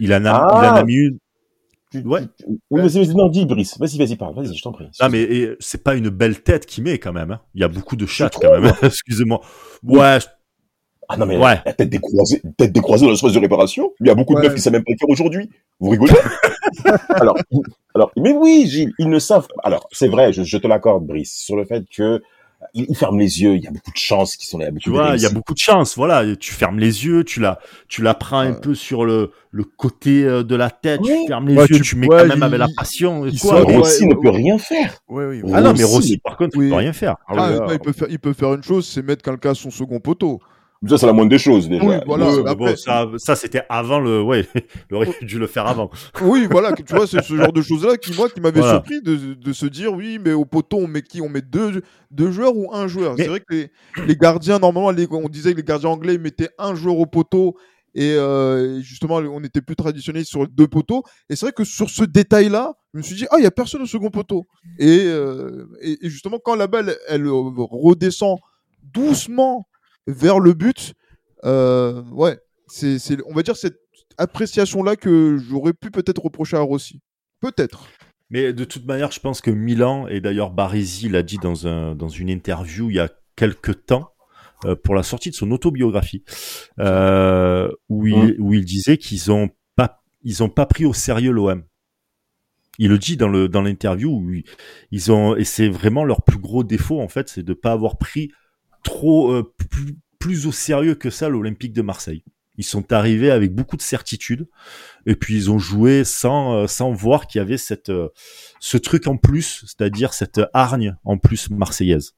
Il 0.00 0.12
en 0.12 0.24
a, 0.24 0.30
Ah. 0.32 0.60
il 0.62 0.68
en 0.68 0.74
a 0.74 0.84
mis 0.84 0.94
une. 0.94 1.18
Tu- 2.02 2.06
Ouais. 2.06 2.22
tu- 2.22 2.44
tu- 2.46 2.58
Oui, 2.70 2.80
vas-y, 2.82 3.04
vas-y, 3.04 3.14
non, 3.14 3.28
dis, 3.28 3.46
Brice. 3.46 3.78
Vas-y, 3.78 3.98
vas-y, 3.98 4.16
parle. 4.16 4.34
Vas-y, 4.34 4.54
je 4.56 4.62
t'en 4.62 4.72
prie. 4.72 4.86
Ah 5.00 5.08
mais 5.08 5.50
c'est 5.60 5.82
pas 5.84 5.94
une 5.94 6.08
belle 6.08 6.40
tête 6.42 6.66
qu'il 6.66 6.84
met 6.84 6.98
quand 6.98 7.12
même. 7.12 7.30
hein. 7.30 7.40
Il 7.54 7.60
y 7.60 7.64
a 7.64 7.68
beaucoup 7.68 7.96
de 7.96 8.06
chattes 8.06 8.36
quand 8.40 8.50
même. 8.60 8.72
Excusez-moi. 8.82 9.40
Ouais, 9.82 10.18
je- 10.20 10.26
Ah 11.08 11.18
non, 11.18 11.26
mais 11.26 11.36
Ouais. 11.36 11.60
la 11.66 11.72
tête 11.74 11.90
décroisée, 11.90 12.40
tête 12.56 12.72
décroisée 12.72 13.04
dans 13.04 13.10
le 13.10 13.16
surface 13.16 13.34
de 13.34 13.40
réparation. 13.40 13.92
Il 14.00 14.06
y 14.06 14.10
a 14.10 14.14
beaucoup 14.14 14.32
de 14.34 14.38
Ouais. 14.40 14.46
meufs 14.46 14.54
qui 14.54 14.62
savent 14.62 14.72
même 14.72 14.84
pas 14.84 14.92
le 14.92 14.96
faire 14.98 15.08
aujourd'hui. 15.10 15.50
Vous 15.78 15.90
rigolez? 15.90 16.12
Alors, 17.10 17.36
alors, 17.94 18.10
mais 18.16 18.32
oui, 18.32 18.66
Gilles, 18.66 18.92
ils 18.98 19.08
ne 19.10 19.18
savent 19.18 19.46
pas. 19.46 19.60
Alors, 19.64 19.86
c'est 19.92 20.08
vrai, 20.08 20.32
je, 20.32 20.42
je 20.42 20.56
te 20.56 20.66
l'accorde, 20.66 21.06
Brice, 21.06 21.32
sur 21.36 21.56
le 21.56 21.64
fait 21.66 21.84
que 21.94 22.22
ils, 22.74 22.86
ils 22.88 22.96
ferment 22.96 23.18
les 23.18 23.40
yeux. 23.40 23.54
Il 23.56 23.62
y 23.62 23.66
a 23.66 23.70
beaucoup 23.70 23.90
de 23.92 23.96
chances 23.96 24.36
qui 24.36 24.46
sont 24.46 24.58
là. 24.58 24.64
il 24.64 24.66
y 24.66 24.68
a 24.68 24.72
beaucoup 24.72 24.80
tu 24.82 24.90
de 24.90 24.94
vois, 24.94 25.16
il 25.16 25.22
y 25.22 25.26
a 25.26 25.30
beaucoup 25.30 25.54
de 25.54 25.58
chance. 25.58 25.96
Voilà, 25.96 26.36
tu 26.36 26.52
fermes 26.52 26.78
les 26.78 27.04
yeux, 27.06 27.24
tu 27.24 27.40
la, 27.40 27.58
tu 27.88 28.02
la 28.02 28.14
prends 28.14 28.40
un 28.40 28.52
peu 28.52 28.74
sur 28.74 29.04
le, 29.04 29.30
le 29.50 29.64
côté 29.64 30.24
euh, 30.24 30.42
de 30.42 30.54
la 30.56 30.70
tête, 30.70 31.00
Oui. 31.02 31.10
tu 31.22 31.26
fermes 31.28 31.48
les 31.48 31.54
Ouais, 31.56 31.66
yeux, 31.66 31.76
tu- 31.76 31.82
tu, 31.82 31.96
mets 31.96 32.08
ouais, 32.08 32.22
quand 32.22 32.28
même 32.28 32.42
avec 32.42 32.58
la 32.58 32.66
il- 32.68 32.74
passion. 32.74 33.24
Et 33.26 33.30
il 33.30 33.38
sort, 33.38 33.66
mais- 33.68 33.76
Rossi 33.76 34.02
ouais, 34.04 34.08
ne 34.10 34.14
peut 34.14 34.30
rien 34.30 34.58
faire. 34.58 34.94
Ouais, 35.08 35.24
oui. 35.26 35.42
Ah 35.54 35.60
non, 35.60 35.72
mais 35.76 35.84
Rossi. 35.84 36.18
Par 36.18 36.36
contre, 36.36 36.58
Oui. 36.58 36.66
il 36.66 36.70
peut 36.70 36.76
rien 36.76 36.92
faire. 36.92 37.16
Ah, 37.28 37.34
Ah, 37.38 37.66
il, 37.84 37.92
faire, 37.94 38.08
il 38.10 38.18
peut 38.18 38.32
faire 38.32 38.54
une 38.54 38.62
chose, 38.62 38.86
c'est 38.86 39.02
mettre 39.02 39.22
quelqu'un 39.22 39.50
à 39.50 39.54
son 39.54 39.70
second 39.70 40.00
poteau. 40.00 40.40
Ça, 40.88 40.98
c'est 40.98 41.06
la 41.06 41.12
moindre 41.12 41.30
des 41.30 41.38
choses, 41.38 41.68
déjà. 41.68 41.84
Oui, 41.84 41.96
voilà. 42.06 42.26
Ouais, 42.26 42.36
mais 42.38 42.42
mais 42.44 42.54
bon, 42.54 42.64
après- 42.66 42.76
ça, 42.76 43.06
ça 43.18 43.36
c'était 43.36 43.62
avant 43.68 44.00
le, 44.00 44.22
ouais, 44.22 44.46
il 44.90 44.96
aurait 44.96 45.08
dû 45.22 45.38
le 45.38 45.46
faire 45.46 45.66
avant. 45.66 45.90
Oui, 46.22 46.46
voilà, 46.50 46.72
tu 46.72 46.82
vois, 46.94 47.06
c'est 47.06 47.22
ce 47.22 47.34
genre 47.36 47.52
de 47.52 47.62
choses-là 47.68 47.96
qui, 47.96 48.12
moi, 48.14 48.28
qui 48.28 48.40
m'avait 48.40 48.60
Voilà. 48.60 48.74
surpris 48.74 49.00
de, 49.02 49.34
de 49.34 49.52
se 49.52 49.66
dire, 49.66 49.92
oui, 49.92 50.18
mais 50.24 50.32
au 50.32 50.44
poteau, 50.44 50.78
on 50.78 50.86
met 50.86 51.02
qui? 51.02 51.20
On 51.20 51.28
met 51.28 51.42
deux, 51.42 51.82
deux 52.10 52.30
joueurs 52.30 52.56
ou 52.56 52.72
un 52.74 52.86
joueur? 52.88 53.14
Mais- 53.16 53.22
C'est 53.24 53.28
vrai 53.30 53.40
que 53.40 53.54
les, 53.54 53.70
les 54.06 54.16
gardiens, 54.16 54.58
normalement, 54.58 54.90
les- 54.90 55.06
on 55.10 55.28
disait 55.28 55.52
que 55.52 55.58
les 55.58 55.62
gardiens 55.64 55.90
anglais 55.90 56.14
ils 56.14 56.20
mettaient 56.20 56.50
un 56.58 56.74
joueur 56.74 56.98
au 56.98 57.06
poteau 57.06 57.56
Et 57.96 58.14
euh, 58.14 58.80
justement, 58.80 59.18
on 59.18 59.40
était 59.44 59.60
plus 59.62 59.76
traditionnel 59.76 60.24
sur 60.24 60.48
deux 60.48 60.66
poteaux. 60.66 61.04
Et 61.30 61.36
c'est 61.36 61.46
vrai 61.46 61.52
que 61.52 61.62
sur 61.62 61.88
ce 61.90 62.02
détail-là, 62.02 62.74
je 62.92 62.98
me 62.98 63.02
suis 63.04 63.14
dit, 63.14 63.24
ah, 63.30 63.36
il 63.38 63.42
n'y 63.42 63.46
a 63.46 63.52
personne 63.52 63.82
au 63.82 63.86
second 63.86 64.10
poteau. 64.10 64.46
Et, 64.80 65.04
euh, 65.06 65.68
et, 65.80 66.04
et 66.04 66.10
justement, 66.10 66.40
quand 66.44 66.56
la 66.56 66.66
balle, 66.66 66.96
elle 67.08 67.24
euh, 67.26 67.32
redescend 67.32 68.38
doucement 68.82 69.66
vers 70.06 70.38
le 70.40 70.52
but, 70.54 70.94
euh, 71.44 72.02
ouais, 72.12 72.38
c'est, 72.66 72.98
c'est, 72.98 73.16
on 73.26 73.34
va 73.34 73.42
dire 73.42 73.56
cette 73.56 73.78
appréciation-là 74.18 74.96
que 74.96 75.36
j'aurais 75.38 75.72
pu 75.72 75.90
peut-être 75.90 76.22
reprocher 76.22 76.56
à 76.56 76.60
Rossi. 76.60 77.00
Peut-être. 77.40 77.88
Mais 78.30 78.52
de 78.52 78.64
toute 78.64 78.86
manière, 78.86 79.12
je 79.12 79.20
pense 79.20 79.40
que 79.40 79.50
Milan, 79.50 80.08
et 80.08 80.20
d'ailleurs 80.20 80.50
Baresi 80.50 81.08
l'a 81.08 81.22
dit 81.22 81.38
dans, 81.38 81.66
un, 81.66 81.94
dans 81.94 82.08
une 82.08 82.30
interview 82.30 82.90
il 82.90 82.96
y 82.96 83.00
a 83.00 83.10
quelques 83.36 83.84
temps, 83.86 84.10
euh, 84.64 84.74
pour 84.76 84.94
la 84.94 85.02
sortie 85.02 85.30
de 85.30 85.34
son 85.34 85.50
autobiographie, 85.50 86.24
euh, 86.78 87.70
où, 87.88 88.06
il, 88.06 88.36
où 88.40 88.54
il 88.54 88.64
disait 88.64 88.96
qu'ils 88.96 89.30
ont 89.30 89.50
pas, 89.76 90.02
ils 90.22 90.42
ont 90.42 90.48
pas 90.48 90.64
pris 90.66 90.86
au 90.86 90.94
sérieux 90.94 91.32
l'OM. 91.32 91.64
Il 92.78 92.88
le 92.88 92.98
dit 92.98 93.16
dans 93.16 93.28
le 93.28 93.48
dans 93.48 93.62
l'interview 93.62 94.10
où 94.10 94.32
ils- 94.32 94.44
ils 94.90 95.12
ont 95.12 95.36
et 95.36 95.44
c'est 95.44 95.68
vraiment 95.68 96.04
leur 96.04 96.22
plus 96.22 96.38
gros 96.38 96.64
défaut 96.64 97.00
en 97.00 97.08
fait, 97.08 97.28
c'est 97.28 97.44
de 97.44 97.52
pas 97.54 97.70
avoir 97.72 97.98
pris 97.98 98.32
trop 98.84 99.32
euh, 99.32 99.52
plus, 100.20 100.46
au 100.46 100.52
sérieux 100.52 100.94
que 100.94 101.10
ça 101.10 101.28
l'Olympique 101.28 101.72
de 101.72 101.82
Marseille. 101.82 102.22
Ils 102.56 102.64
sont 102.64 102.92
arrivés 102.92 103.32
avec 103.32 103.52
beaucoup 103.52 103.76
de 103.76 103.82
certitude 103.82 104.46
et 105.06 105.16
puis 105.16 105.34
ils 105.34 105.50
ont 105.50 105.58
joué 105.58 106.04
sans 106.04 106.54
euh, 106.54 106.66
sans 106.68 106.92
voir 106.92 107.26
qu'il 107.26 107.40
y 107.40 107.42
avait 107.42 107.58
cette 107.58 107.88
euh, 107.88 108.08
ce 108.60 108.76
truc 108.76 109.08
en 109.08 109.16
plus, 109.16 109.64
c'est-à-dire 109.66 110.14
cette 110.14 110.40
hargne 110.52 110.96
en 111.04 111.18
plus 111.18 111.50
marseillaise. 111.50 112.14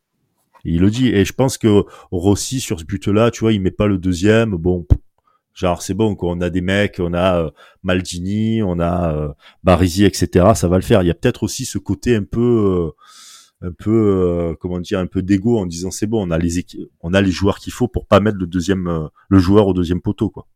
Et 0.67 0.73
il 0.73 0.81
le 0.83 0.91
dit 0.91 1.09
et 1.09 1.25
je 1.25 1.33
pense 1.33 1.57
que 1.57 1.85
Rossi 2.11 2.61
sur 2.61 2.79
ce 2.79 2.85
but-là, 2.85 3.31
tu 3.31 3.41
vois, 3.41 3.55
il 3.55 3.63
met 3.63 3.71
pas 3.71 3.87
le 3.87 3.97
deuxième, 3.97 4.51
bon 4.51 4.87
genre 5.55 5.81
c'est 5.81 5.95
bon 5.95 6.15
quoi, 6.17 6.33
on 6.33 6.41
a 6.43 6.51
des 6.51 6.61
mecs, 6.61 7.01
on 7.01 7.15
a 7.15 7.51
Maldini, 7.83 8.63
on 8.63 8.79
a 8.79 9.35
Barisi, 9.65 10.05
etc. 10.05 10.53
Ça 10.55 10.69
va 10.69 10.77
le 10.77 10.83
faire. 10.83 11.03
Il 11.03 11.09
y 11.09 11.11
a 11.11 11.15
peut-être 11.15 11.45
aussi 11.45 11.65
ce 11.65 11.79
côté 11.79 12.15
un 12.15 12.25
peu, 12.25 12.93
un 13.63 13.73
peu, 13.73 13.91
euh, 13.91 14.55
comment 14.61 14.81
dire, 14.81 14.99
un 14.99 15.07
peu 15.07 15.23
d'égo 15.23 15.59
en 15.59 15.67
disant 15.67 15.91
c'est 15.91 16.07
bon, 16.07 16.27
on 16.27 16.31
a 16.31 16.39
les 16.39 16.65
on 17.01 17.15
a 17.15 17.21
les 17.21 17.31
joueurs 17.31 17.59
qu'il 17.59 17.73
faut 17.73 17.89
pour 17.89 18.07
pas 18.07 18.21
mettre 18.21 18.39
le 18.39 18.47
deuxième, 18.47 18.87
euh, 18.89 19.09
le 19.29 19.39
joueur 19.39 19.67
au 19.67 19.73
deuxième 19.75 20.01
poteau 20.01 20.31
quoi. 20.31 20.47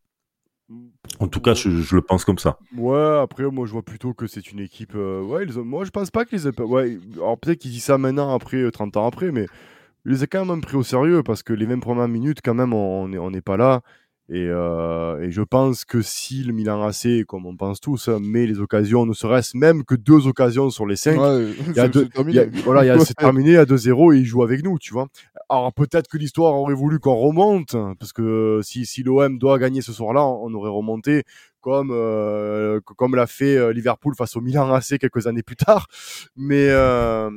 En 1.19 1.27
tout 1.27 1.41
cas, 1.41 1.53
je, 1.53 1.69
je 1.69 1.95
le 1.95 2.01
pense 2.01 2.23
comme 2.25 2.37
ça. 2.37 2.57
Ouais, 2.77 3.19
après, 3.21 3.43
moi, 3.51 3.65
je 3.67 3.73
vois 3.73 3.83
plutôt 3.83 4.13
que 4.13 4.27
c'est 4.27 4.51
une 4.51 4.59
équipe. 4.59 4.93
euh, 4.95 5.21
ouais, 5.21 5.43
ils 5.43 5.59
ont- 5.59 5.65
moi, 5.65 5.83
je 5.83 5.89
pense 5.91 6.09
pas 6.11 6.23
aient 6.31 6.51
pas. 6.51 6.63
Ouais, 6.63 6.97
alors 7.15 7.37
peut-être 7.37 7.59
qu'ils 7.59 7.71
disent 7.71 7.83
ça 7.85 7.97
maintenant, 7.97 8.33
après, 8.33 8.57
euh, 8.57 8.71
30 8.71 8.95
ans 8.97 9.07
après, 9.07 9.31
mais 9.31 9.47
ils 10.05 10.11
les 10.13 10.23
ont 10.23 10.27
quand 10.31 10.45
même 10.45 10.61
pris 10.61 10.77
au 10.77 10.83
sérieux 10.83 11.23
parce 11.23 11.43
que 11.43 11.53
les 11.53 11.65
20 11.65 11.79
premières 11.79 12.07
minutes, 12.07 12.39
quand 12.43 12.53
même, 12.53 12.73
on 12.73 13.07
n'est 13.09 13.17
on 13.17 13.31
n'est 13.31 13.41
pas 13.41 13.57
là. 13.57 13.81
Et, 14.29 14.47
euh, 14.47 15.19
et 15.23 15.31
je 15.31 15.41
pense 15.41 15.83
que 15.83 16.01
si 16.01 16.43
le 16.43 16.53
Milan 16.53 16.81
AC, 16.87 17.25
comme 17.27 17.45
on 17.45 17.57
pense 17.57 17.81
tous, 17.81 18.07
hein, 18.07 18.19
met 18.21 18.45
les 18.45 18.59
occasions, 18.59 19.05
ne 19.05 19.13
serait-ce 19.13 19.57
même 19.57 19.83
que 19.83 19.93
deux 19.95 20.25
occasions 20.27 20.69
sur 20.69 20.85
les 20.85 20.95
cinq, 20.95 21.19
Ouais, 21.19 21.47
il 21.67 21.75
y 21.75 21.79
a 21.79 21.83
c'est- 21.83 21.89
deux- 21.89 22.07
terminé. 22.07 22.31
il 22.31 22.53
y 22.55 22.59
a- 22.59 22.61
voilà, 22.63 22.85
il 22.85 22.87
y 22.87 22.89
a- 22.91 22.93
c'est 23.13 23.19
Ouais. 23.19 23.25
terminé 23.25 23.57
à 23.57 23.65
2-0 23.65 24.13
et 24.13 24.19
ils 24.19 24.25
jouent 24.25 24.43
avec 24.43 24.63
nous, 24.63 24.79
tu 24.79 24.93
vois. 24.93 25.07
Alors 25.49 25.73
peut-être 25.73 26.07
que 26.07 26.17
l'histoire 26.17 26.53
aurait 26.55 26.75
voulu 26.75 26.99
qu'on 26.99 27.15
remonte, 27.15 27.75
parce 27.99 28.13
que 28.13 28.61
si, 28.63 28.85
si 28.85 29.03
l'OM 29.03 29.37
doit 29.37 29.59
gagner 29.59 29.81
ce 29.81 29.91
soir-là, 29.91 30.23
on 30.25 30.53
aurait 30.53 30.69
remonté 30.69 31.23
comme, 31.59 31.89
euh, 31.91 32.79
comme 32.81 33.15
l'a 33.15 33.27
fait 33.27 33.57
euh, 33.57 33.73
Liverpool 33.73 34.15
face 34.15 34.37
au 34.37 34.41
Milan 34.41 34.71
AC 34.73 34.97
quelques 34.97 35.27
années 35.27 35.43
plus 35.43 35.57
tard. 35.57 35.87
Mais, 36.37 36.69
euh, 36.69 37.29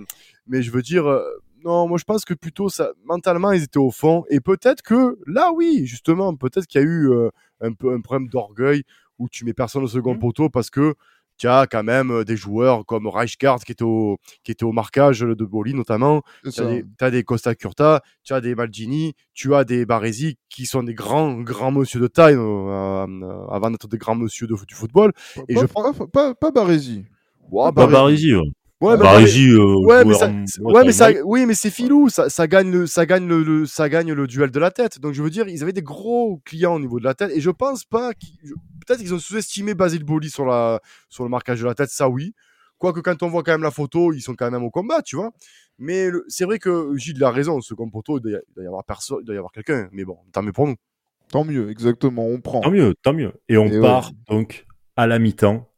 mais 0.47 0.63
je 0.63 0.71
veux 0.71 0.81
dire, 0.83 1.07
euh, 1.09 1.25
non, 1.65 1.89
moi 1.89 1.99
je 1.99 2.05
pense 2.05 2.25
que 2.25 2.35
plutôt 2.35 2.69
ça, 2.69 2.93
mentalement 3.05 3.53
ils 3.53 3.63
étaient 3.63 3.79
au 3.79 3.91
fond. 3.91 4.25
Et 4.31 4.41
peut-être 4.41 4.83
que 4.83 5.19
là, 5.27 5.53
oui, 5.53 5.87
justement, 5.87 6.35
peut-être 6.37 6.67
qu'il 6.67 6.81
y 6.81 6.85
a 6.85 6.87
eu 6.87 7.11
euh, 7.11 7.31
un 7.61 7.73
peu 7.73 7.93
un 7.93 8.01
problème 8.01 8.29
d'orgueil 8.29 8.85
où 9.19 9.29
tu 9.29 9.45
mets 9.45 9.55
personne 9.55 9.83
au 9.85 9.89
second 9.89 10.19
poteau 10.19 10.51
parce 10.51 10.71
que 10.71 10.95
tu 11.37 11.49
as 11.49 11.67
quand 11.67 11.83
même 11.83 12.11
euh, 12.11 12.25
des 12.25 12.37
joueurs 12.37 12.87
comme 12.87 13.07
Reichgard 13.07 13.61
qui 13.61 13.73
était 13.73 13.85
au, 13.85 14.19
qui 14.43 14.53
était 14.53 14.65
au 14.65 14.73
marquage 14.73 15.21
de 15.21 15.45
Boli 15.45 15.75
notamment. 15.75 16.23
Tu 16.53 16.63
as, 17.01 17.11
des, 17.11 17.25
Costa 17.25 17.55
Curta, 17.55 18.03
tu 18.23 18.33
as 18.33 18.41
des 18.41 18.55
Maldini, 18.55 19.15
tu 19.33 19.55
as 19.55 19.65
des 19.65 19.87
Baresi 19.87 20.39
qui 20.49 20.67
sont 20.67 20.83
des 20.83 20.95
grands, 20.95 21.41
grands 21.41 21.73
monsieur 21.73 22.01
de 22.01 22.07
taille 22.07 22.35
euh, 22.35 23.07
euh, 23.07 23.47
avant 23.49 23.71
d'être 23.71 23.89
des 23.89 23.99
grands 23.99 24.15
monsieur 24.15 24.47
de, 24.47 24.55
du 24.67 24.75
football. 24.75 25.13
Et 25.49 25.55
pas, 25.55 25.63
je 25.63 25.67
pas, 25.67 25.93
pas, 25.93 26.07
pas, 26.07 26.35
pas 26.35 26.51
Baresi. 26.51 27.05
Pas 27.51 27.73
Barisi. 27.73 28.35
ouais. 28.35 28.51
Ouais, 28.81 28.97
mais 28.97 29.03
Barisi, 29.03 29.49
euh, 29.51 29.75
Ouais, 29.87 30.05
mais 30.05 30.15
ça, 30.15 30.27
ouais, 30.61 30.85
mais 30.85 30.93
oui, 31.25 31.47
mais 31.47 31.55
c'est 31.55 31.71
filou, 31.71 32.09
ça, 32.09 32.29
ça 32.29 32.47
gagne 32.47 32.71
le, 32.71 32.87
ça 32.87 33.07
gagne 33.07 33.27
le, 33.27 33.43
le- 33.43 33.67
ça 33.67 33.89
gagne 33.89 34.13
le 34.13 34.27
duel 34.27 34.51
de 34.51 34.59
la 34.59 34.71
tête. 34.71 35.01
Donc 35.01 35.15
je 35.15 35.23
veux 35.23 35.31
dire, 35.31 35.49
ils 35.49 35.63
avaient 35.63 35.73
des 35.73 35.83
gros 35.83 36.41
clients 36.45 36.75
au 36.75 36.81
niveau 36.81 36.99
de 36.99 37.05
la 37.05 37.15
tête, 37.15 37.31
et 37.35 37.41
je 37.41 37.51
pense 37.51 37.85
pas 37.85 38.13
qu'ils, 38.15 38.37
peut-être 38.87 38.99
qu'ils 39.01 39.15
ont 39.15 39.19
sous-estimé 39.19 39.75
Basile 39.75 40.05
Boli 40.05 40.29
sur 40.29 40.45
la, 40.45 40.81
sur 41.09 41.25
le 41.25 41.31
marquage 41.31 41.61
de 41.61 41.67
la 41.67 41.75
tête, 41.75 41.89
ça 41.91 42.09
oui. 42.09 42.35
Quoique 42.79 43.01
quand 43.01 43.23
on 43.23 43.29
voit 43.29 43.43
quand 43.43 43.53
même 43.53 43.63
la 43.63 43.71
photo, 43.71 44.13
ils 44.13 44.21
sont 44.21 44.35
quand 44.35 44.51
même 44.51 44.65
au 44.65 44.71
combat, 44.71 45.01
tu 45.01 45.17
vois. 45.17 45.31
Mais 45.79 46.11
le- 46.11 46.25
c'est 46.29 46.45
vrai 46.45 46.59
que 46.59 46.95
Gilles 46.97 47.23
a 47.25 47.31
raison, 47.31 47.61
ce 47.61 47.69
second 47.69 47.89
poteau, 47.89 48.19
il 48.19 48.23
doit 48.23 48.41
y- 48.63 48.67
avoir 48.67 48.85
personne, 48.85 49.19
il 49.23 49.25
doit 49.25 49.35
y 49.35 49.39
avoir 49.39 49.53
quelqu'un. 49.53 49.89
Mais 49.93 50.05
bon, 50.05 50.19
tant 50.33 50.43
mieux 50.43 50.53
pour 50.53 50.67
nous. 50.67 50.77
Tant 51.31 51.45
mieux, 51.45 51.71
exactement, 51.71 52.27
on 52.27 52.41
prend. 52.41 52.61
Tant 52.61 52.71
mieux, 52.71 52.95
tant 53.03 53.15
mieux. 53.15 53.33
Et 53.49 53.57
on 53.57 53.67
Et 53.67 53.81
part 53.81 54.11
donc 54.29 54.67
à 54.97 55.07
la 55.07 55.19
mi-temps 55.19 55.69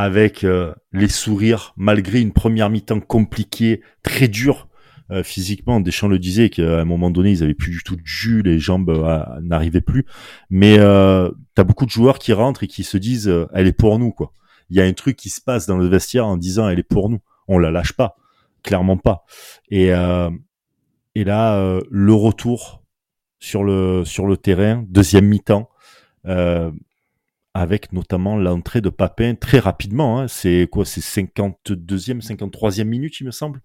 avec 0.00 0.44
euh, 0.44 0.72
les 0.92 1.08
sourires, 1.08 1.74
malgré 1.76 2.20
une 2.20 2.32
première 2.32 2.70
mi-temps 2.70 3.00
compliquée, 3.00 3.82
très 4.02 4.28
dure 4.28 4.68
euh, 5.10 5.22
physiquement. 5.22 5.78
Deschamps 5.80 6.08
le 6.08 6.18
disait 6.18 6.48
qu'à 6.48 6.80
un 6.80 6.86
moment 6.86 7.10
donné, 7.10 7.32
ils 7.32 7.42
avaient 7.42 7.52
plus 7.52 7.70
du 7.70 7.82
tout 7.82 7.96
de 7.96 8.02
jus, 8.04 8.40
les 8.42 8.58
jambes 8.58 8.88
euh, 8.88 9.22
n'arrivaient 9.42 9.82
plus. 9.82 10.06
Mais 10.48 10.78
euh, 10.78 11.30
t'as 11.54 11.64
beaucoup 11.64 11.84
de 11.84 11.90
joueurs 11.90 12.18
qui 12.18 12.32
rentrent 12.32 12.62
et 12.62 12.66
qui 12.66 12.82
se 12.82 12.96
disent, 12.96 13.28
euh, 13.28 13.46
elle 13.52 13.66
est 13.66 13.76
pour 13.76 13.98
nous, 13.98 14.10
quoi. 14.10 14.32
Il 14.70 14.76
y 14.76 14.80
a 14.80 14.84
un 14.84 14.92
truc 14.94 15.16
qui 15.16 15.28
se 15.28 15.42
passe 15.42 15.66
dans 15.66 15.76
le 15.76 15.86
vestiaire 15.86 16.26
en 16.26 16.38
disant, 16.38 16.66
elle 16.66 16.78
est 16.78 16.82
pour 16.82 17.10
nous. 17.10 17.20
On 17.46 17.58
la 17.58 17.70
lâche 17.70 17.92
pas, 17.92 18.16
clairement 18.62 18.96
pas. 18.96 19.24
Et 19.68 19.88
et 21.16 21.24
là, 21.24 21.80
le 21.90 22.14
retour 22.14 22.84
sur 23.40 23.64
le 23.64 24.04
sur 24.04 24.28
le 24.28 24.36
terrain, 24.36 24.84
deuxième 24.88 25.26
mi-temps. 25.26 25.68
Avec 27.54 27.92
notamment 27.92 28.36
l'entrée 28.36 28.80
de 28.80 28.88
Papin 28.90 29.34
très 29.34 29.58
rapidement. 29.58 30.20
hein. 30.20 30.28
C'est 30.28 30.68
quoi 30.70 30.84
C'est 30.84 31.00
52e, 31.00 32.20
53e 32.22 32.84
minute, 32.84 33.18
il 33.20 33.26
me 33.26 33.30
semble. 33.32 33.60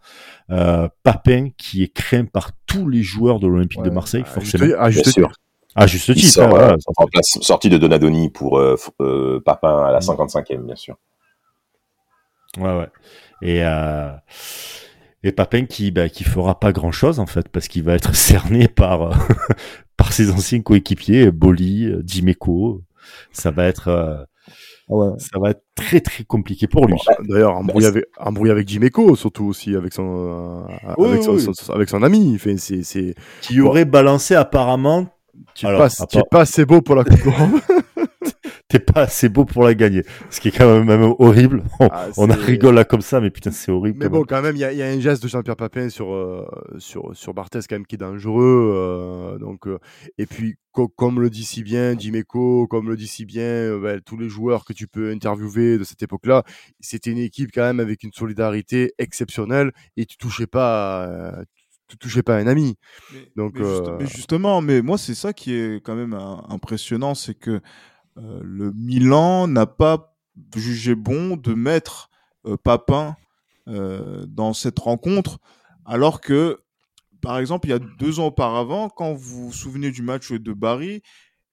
Euh, 0.49 0.87
Papin 1.03 1.49
qui 1.57 1.83
est 1.83 1.93
craint 1.93 2.25
par 2.25 2.51
tous 2.65 2.89
les 2.89 3.03
joueurs 3.03 3.39
de 3.39 3.47
l'Olympique 3.47 3.83
de 3.83 3.89
Marseille, 3.91 4.23
à 4.23 4.25
forcément. 4.25 4.65
juste- 4.65 4.75
à 4.79 4.89
juste 4.89 5.09
sûr. 5.11 5.31
À 5.75 5.87
juste 5.87 6.13
titre. 6.13 6.27
sort, 6.29 6.45
hein, 6.45 6.49
voilà. 6.49 6.73
euh, 6.73 6.77
en 6.97 7.05
place, 7.05 7.37
sortie 7.41 7.69
de 7.69 7.77
Donadoni 7.77 8.29
pour 8.29 8.57
euh, 8.59 8.75
euh, 9.01 9.41
Papin 9.45 9.85
à 9.85 9.91
la 9.91 9.99
55e, 9.99 10.65
bien 10.65 10.75
sûr. 10.75 10.95
Ouais, 12.57 12.75
ouais. 12.77 12.87
Et, 13.41 13.63
euh, 13.63 14.09
et 15.23 15.31
Papin 15.33 15.65
qui, 15.65 15.91
bah, 15.91 16.07
qui 16.07 16.23
fera 16.23 16.59
pas 16.59 16.71
grand 16.71 16.91
chose, 16.93 17.19
en 17.19 17.25
fait, 17.25 17.49
parce 17.49 17.67
qu'il 17.67 17.83
va 17.83 17.93
être 17.95 18.15
cerné 18.15 18.67
par, 18.67 19.01
euh, 19.01 19.13
par 19.97 20.13
ses 20.13 20.31
anciens 20.31 20.61
coéquipiers, 20.61 21.29
Boli, 21.31 21.85
euh, 21.87 22.01
Dimeco. 22.01 22.81
Ça 23.31 23.51
va 23.51 23.65
être, 23.65 23.87
euh, 23.89 25.11
ça 25.17 25.39
va 25.39 25.51
être 25.51 25.63
très, 25.75 25.99
très 26.01 26.23
compliqué 26.23 26.67
pour 26.67 26.85
lui. 26.87 26.95
D'ailleurs, 27.27 27.55
embrouillé 27.57 27.87
avec, 27.87 28.05
avec 28.17 28.67
Jiméco, 28.67 29.15
surtout 29.15 29.45
aussi 29.45 29.75
avec 29.75 29.93
son, 29.93 30.67
euh, 30.69 30.93
Oui, 30.97 31.09
avec, 31.09 31.23
son, 31.23 31.35
oui. 31.35 31.41
son- 31.53 31.73
avec 31.73 31.89
son 31.89 32.03
ami. 32.03 32.33
Enfin, 32.35 32.55
c'est, 32.57 32.83
c'est, 32.83 33.15
Qui 33.41 33.61
aurait 33.61 33.85
balancé 33.85 34.35
apparemment 34.35 35.07
tu 35.53 35.65
es 35.65 35.69
Alors, 35.69 35.81
pas, 35.81 35.89
tu 35.89 36.17
es 36.17 36.23
pas 36.31 36.41
assez 36.41 36.65
beau 36.65 36.81
pour 36.81 36.95
la 36.95 37.03
Coupe 37.03 37.21
d'Europe. 37.23 37.61
t'es 38.67 38.79
pas 38.79 39.01
assez 39.03 39.29
beau 39.29 39.45
pour 39.45 39.63
la 39.63 39.73
gagner. 39.75 40.03
Ce 40.29 40.39
qui 40.41 40.47
est 40.49 40.51
quand 40.57 40.67
même, 40.73 40.85
même 40.85 41.13
horrible. 41.19 41.63
On, 41.79 41.89
Ah, 41.89 42.07
on 42.17 42.29
a 42.29 42.35
rigole 42.35 42.75
là 42.75 42.83
comme 42.83 43.01
ça, 43.01 43.21
mais 43.21 43.29
putain, 43.29 43.51
c'est 43.51 43.71
horrible. 43.71 43.99
Mais 43.99 44.05
quand 44.05 44.11
bon, 44.11 44.17
même. 44.19 44.25
quand 44.25 44.41
même, 44.41 44.55
il 44.55 44.59
y, 44.59 44.63
a- 44.63 44.71
il 44.73 44.77
y 44.79 44.81
a 44.81 44.87
un 44.87 44.99
geste 44.99 45.21
de 45.21 45.27
Jean-Pierre 45.27 45.55
Papin 45.55 45.89
sur, 45.89 46.11
euh, 46.13 46.45
sur, 46.79 47.15
sur 47.15 47.33
Barthez 47.33 47.59
quand 47.69 47.75
même 47.75 47.85
qui 47.85 47.95
est 47.95 47.99
dangereux. 47.99 48.71
euh, 48.75 49.37
donc, 49.37 49.67
euh, 49.67 49.77
et 50.17 50.25
puis, 50.25 50.55
co- 50.71 50.87
comme 50.87 51.21
le 51.21 51.29
dit 51.29 51.43
si 51.45 51.61
bien 51.63 51.97
Jiméco, 51.97 52.65
comme 52.67 52.89
le 52.89 52.95
dit 52.97 53.07
si 53.07 53.25
bien 53.25 53.43
euh, 53.43 53.79
ben, 53.79 54.01
tous 54.01 54.17
les 54.17 54.29
joueurs 54.29 54.65
que 54.65 54.73
tu 54.73 54.87
peux 54.87 55.11
interviewer 55.11 55.77
de 55.77 55.83
cette 55.83 56.01
époque-là, 56.01 56.43
c'était 56.79 57.11
une 57.11 57.19
équipe 57.19 57.51
quand 57.53 57.61
même 57.61 57.79
avec 57.79 58.03
une 58.03 58.13
solidarité 58.13 58.93
exceptionnelle 58.97 59.71
et 59.95 60.05
tu 60.07 60.17
touchais 60.17 60.47
pas, 60.47 61.35
tu 61.87 61.97
touchais 61.97 62.23
pas 62.23 62.37
un 62.37 62.47
ami. 62.47 62.75
Mais, 63.13 63.31
Donc, 63.35 63.53
mais 63.53 63.63
juste- 63.65 63.87
euh, 63.87 63.97
mais 63.99 64.07
justement, 64.07 64.61
mais 64.61 64.81
moi, 64.81 64.97
c'est 64.97 65.15
ça 65.15 65.33
qui 65.33 65.53
est 65.53 65.83
quand 65.85 65.95
même 65.95 66.13
impressionnant, 66.49 67.13
c'est 67.15 67.35
que 67.35 67.51
euh, 67.51 67.59
le 68.17 68.71
Milan 68.73 69.47
n'a 69.47 69.65
pas 69.65 70.15
jugé 70.55 70.95
bon 70.95 71.35
de 71.37 71.53
mettre 71.53 72.09
euh, 72.45 72.57
Papin 72.57 73.15
euh, 73.67 74.25
dans 74.27 74.53
cette 74.53 74.79
rencontre, 74.79 75.39
alors 75.85 76.21
que, 76.21 76.59
par 77.21 77.37
exemple, 77.39 77.67
il 77.67 77.71
y 77.71 77.73
a 77.73 77.79
deux 77.79 78.19
ans 78.19 78.27
auparavant, 78.27 78.89
quand 78.89 79.13
vous 79.13 79.45
vous 79.47 79.53
souvenez 79.53 79.91
du 79.91 80.01
match 80.01 80.31
de 80.31 80.53
Bari, 80.53 81.01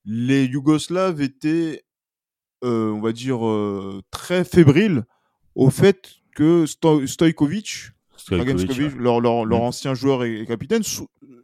les 0.05 0.45
Yougoslaves 0.47 1.21
étaient, 1.21 1.85
euh, 2.65 2.91
on 2.91 3.01
va 3.01 3.13
dire, 3.13 3.47
euh, 3.47 4.03
très 4.11 4.45
fébriles 4.45 5.05
au 5.55 5.71
fait 5.71 6.11
que 6.35 6.65
Sto- 6.67 7.07
Stojkovic, 7.07 7.91
ouais. 8.95 8.95
leur, 8.99 9.21
leur, 9.21 9.45
leur 9.45 9.61
Mm. 9.61 9.63
ancien 9.63 9.95
joueur 9.95 10.25
et, 10.25 10.41
et 10.41 10.47
capitaine, 10.47 10.83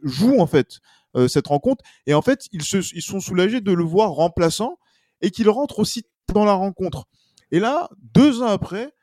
joue 0.03 0.39
en 0.39 0.47
fait. 0.47 0.79
euh, 1.15 1.27
cette 1.27 1.47
rencontre. 1.47 1.83
Et 2.05 2.13
en 2.13 2.21
fait, 2.21 2.47
ils, 2.51 2.61
se, 2.61 2.77
ils 2.95 3.01
sont 3.01 3.19
soulagés 3.19 3.61
de 3.61 3.71
le 3.71 3.83
voir 3.83 4.11
remplaçant 4.11 4.77
et 5.21 5.31
qu'il 5.31 5.49
rentre 5.49 5.79
aussi 5.79 6.05
dans 6.33 6.45
la 6.45 6.53
rencontre. 6.53 7.05
Et 7.51 7.59
là, 7.59 7.89
deux 8.13 8.41
ans 8.41 8.47
après, 8.47 8.93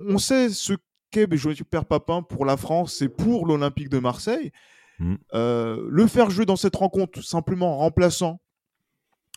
on 0.00 0.18
sait 0.18 0.50
ce 0.50 0.74
qu'est 1.10 1.26
Père 1.64 1.84
Papin 1.84 2.22
pour 2.22 2.44
la 2.44 2.56
France 2.56 3.02
et 3.02 3.08
pour 3.08 3.46
l'Olympique 3.46 3.88
de 3.88 3.98
Marseille. 3.98 4.52
Mm. 4.98 5.14
Euh, 5.34 5.86
le 5.88 6.06
faire 6.06 6.30
jouer 6.30 6.46
dans 6.46 6.56
cette 6.56 6.76
rencontre 6.76 7.22
simplement 7.22 7.74
en 7.74 7.78
remplaçant, 7.78 8.40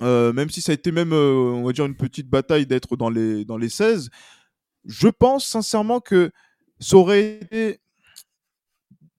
euh, 0.01 0.33
même 0.33 0.49
si 0.49 0.61
ça 0.61 0.71
a 0.71 0.75
été 0.75 0.91
même, 0.91 1.13
euh, 1.13 1.53
on 1.53 1.63
va 1.63 1.73
dire, 1.73 1.85
une 1.85 1.95
petite 1.95 2.29
bataille 2.29 2.65
d'être 2.65 2.97
dans 2.97 3.09
les, 3.09 3.45
dans 3.45 3.57
les 3.57 3.69
16, 3.69 4.09
je 4.85 5.07
pense 5.07 5.45
sincèrement 5.45 5.99
que 5.99 6.31
ça 6.79 6.95
aurait 6.97 7.39
été 7.41 7.79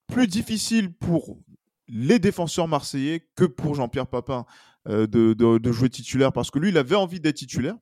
plus 0.09 0.27
difficile 0.27 0.93
pour 0.93 1.39
les 1.87 2.19
défenseurs 2.19 2.69
marseillais 2.69 3.29
que 3.37 3.45
pour 3.45 3.75
Jean-Pierre 3.75 4.09
Papin 4.09 4.45
de, 4.89 5.33
de- 5.35 5.73
jouer 5.73 5.89
titulaire 5.91 6.33
parce 6.33 6.51
que 6.51 6.59
lui, 6.59 6.71
il 6.71 6.79
avait 6.79 6.97
envie 6.97 7.21
d'être 7.21 7.37
titulaire. 7.37 7.77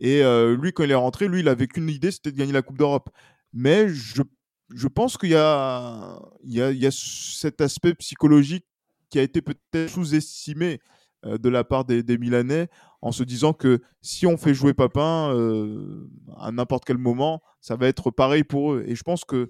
Et 0.00 0.22
euh, 0.22 0.56
lui, 0.56 0.72
quand 0.72 0.84
il 0.84 0.90
est 0.90 0.94
rentré, 0.94 1.28
lui, 1.28 1.40
il 1.40 1.48
avait 1.48 1.66
qu'une 1.66 1.88
idée, 1.88 2.10
c'était 2.10 2.32
de 2.32 2.36
gagner 2.36 2.52
la 2.52 2.62
Coupe 2.62 2.78
d'Europe. 2.78 3.08
Mais 3.52 3.88
je, 3.88 4.22
je 4.74 4.88
pense 4.88 5.16
qu'il 5.16 5.30
y 5.30 5.36
a, 5.36 6.18
il 6.44 6.52
y, 6.52 6.60
a, 6.60 6.70
il 6.70 6.78
y 6.78 6.86
a 6.86 6.90
cet 6.90 7.60
aspect 7.60 7.94
psychologique 7.94 8.66
qui 9.08 9.18
a 9.18 9.22
été 9.22 9.40
peut-être 9.40 9.90
sous-estimé 9.90 10.80
euh, 11.24 11.38
de 11.38 11.48
la 11.48 11.64
part 11.64 11.84
des, 11.84 12.02
des 12.02 12.18
Milanais 12.18 12.68
en 13.00 13.12
se 13.12 13.22
disant 13.22 13.52
que 13.52 13.80
si 14.02 14.26
on 14.26 14.36
fait 14.36 14.52
jouer 14.52 14.74
Papin 14.74 15.32
euh, 15.34 16.10
à 16.38 16.50
n'importe 16.50 16.84
quel 16.84 16.98
moment, 16.98 17.42
ça 17.60 17.76
va 17.76 17.86
être 17.86 18.10
pareil 18.10 18.44
pour 18.44 18.74
eux. 18.74 18.84
Et 18.86 18.96
je 18.96 19.02
pense 19.02 19.24
que 19.24 19.48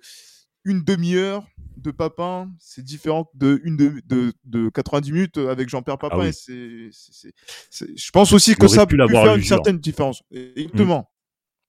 une 0.64 0.82
demi-heure 0.82 1.46
de 1.76 1.90
Papin, 1.90 2.50
c'est 2.58 2.84
différent 2.84 3.30
de 3.34 3.60
une 3.64 3.76
de, 3.76 3.92
de, 4.06 4.32
de 4.44 4.68
90 4.70 5.12
minutes 5.12 5.38
avec 5.38 5.68
Jean-Pierre 5.68 5.98
Papin. 5.98 6.16
Ah 6.18 6.22
oui. 6.22 6.28
et 6.28 6.32
c'est- 6.32 6.88
c'est- 6.92 7.12
c'est- 7.12 7.34
c'est- 7.70 7.96
je 7.98 8.10
pense 8.10 8.32
aussi 8.32 8.54
que 8.56 8.66
ça 8.68 8.82
a 8.82 8.86
pu 8.86 8.92
pu 8.94 8.96
l'avoir 8.96 9.24
faire 9.24 9.36
une 9.36 9.42
certaine 9.42 9.78
différence. 9.78 10.22
Exactement. 10.30 11.10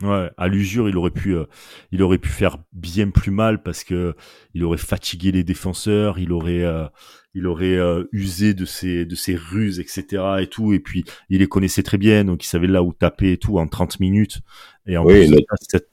Ouais, 0.04 0.30
à 0.38 0.48
l'usure, 0.48 0.88
il 0.90 0.96
aurait 0.98 1.10
pu, 1.10 1.36
euh, 1.36 1.46
il 1.92 2.04
aurait 2.04 2.20
pu 2.20 2.30
faire 2.30 2.58
bien 2.72 3.10
plus 3.10 3.32
mal 3.32 3.64
parce 3.64 3.84
que 3.84 4.14
il 4.54 4.64
aurait 4.64 4.78
fatigué 4.78 5.32
les 5.32 5.44
défenseurs, 5.44 6.20
il 6.20 6.32
aurait, 6.32 6.64
euh, 6.64 6.86
il 7.34 7.48
aurait 7.48 7.76
euh, 7.78 8.04
usé 8.12 8.54
de 8.54 8.64
ses, 8.64 9.06
de 9.06 9.16
ses 9.16 9.36
ruses, 9.36 9.80
etc. 9.80 10.24
et 10.40 10.48
tout. 10.48 10.72
Et 10.74 10.80
puis, 10.80 11.04
il 11.30 11.40
les 11.40 11.48
connaissait 11.48 11.82
très 11.82 11.98
bien, 11.98 12.26
donc 12.26 12.44
il 12.44 12.48
savait 12.48 12.68
là 12.68 12.84
où 12.84 12.94
taper 12.94 13.32
et 13.32 13.38
tout 13.38 13.58
en 13.58 13.68
30 13.68 14.00
minutes. 14.00 14.40
Et 14.86 14.98
en 14.98 15.04
Oui, 15.04 15.28
plus, 15.30 15.36
cette- 15.68 15.90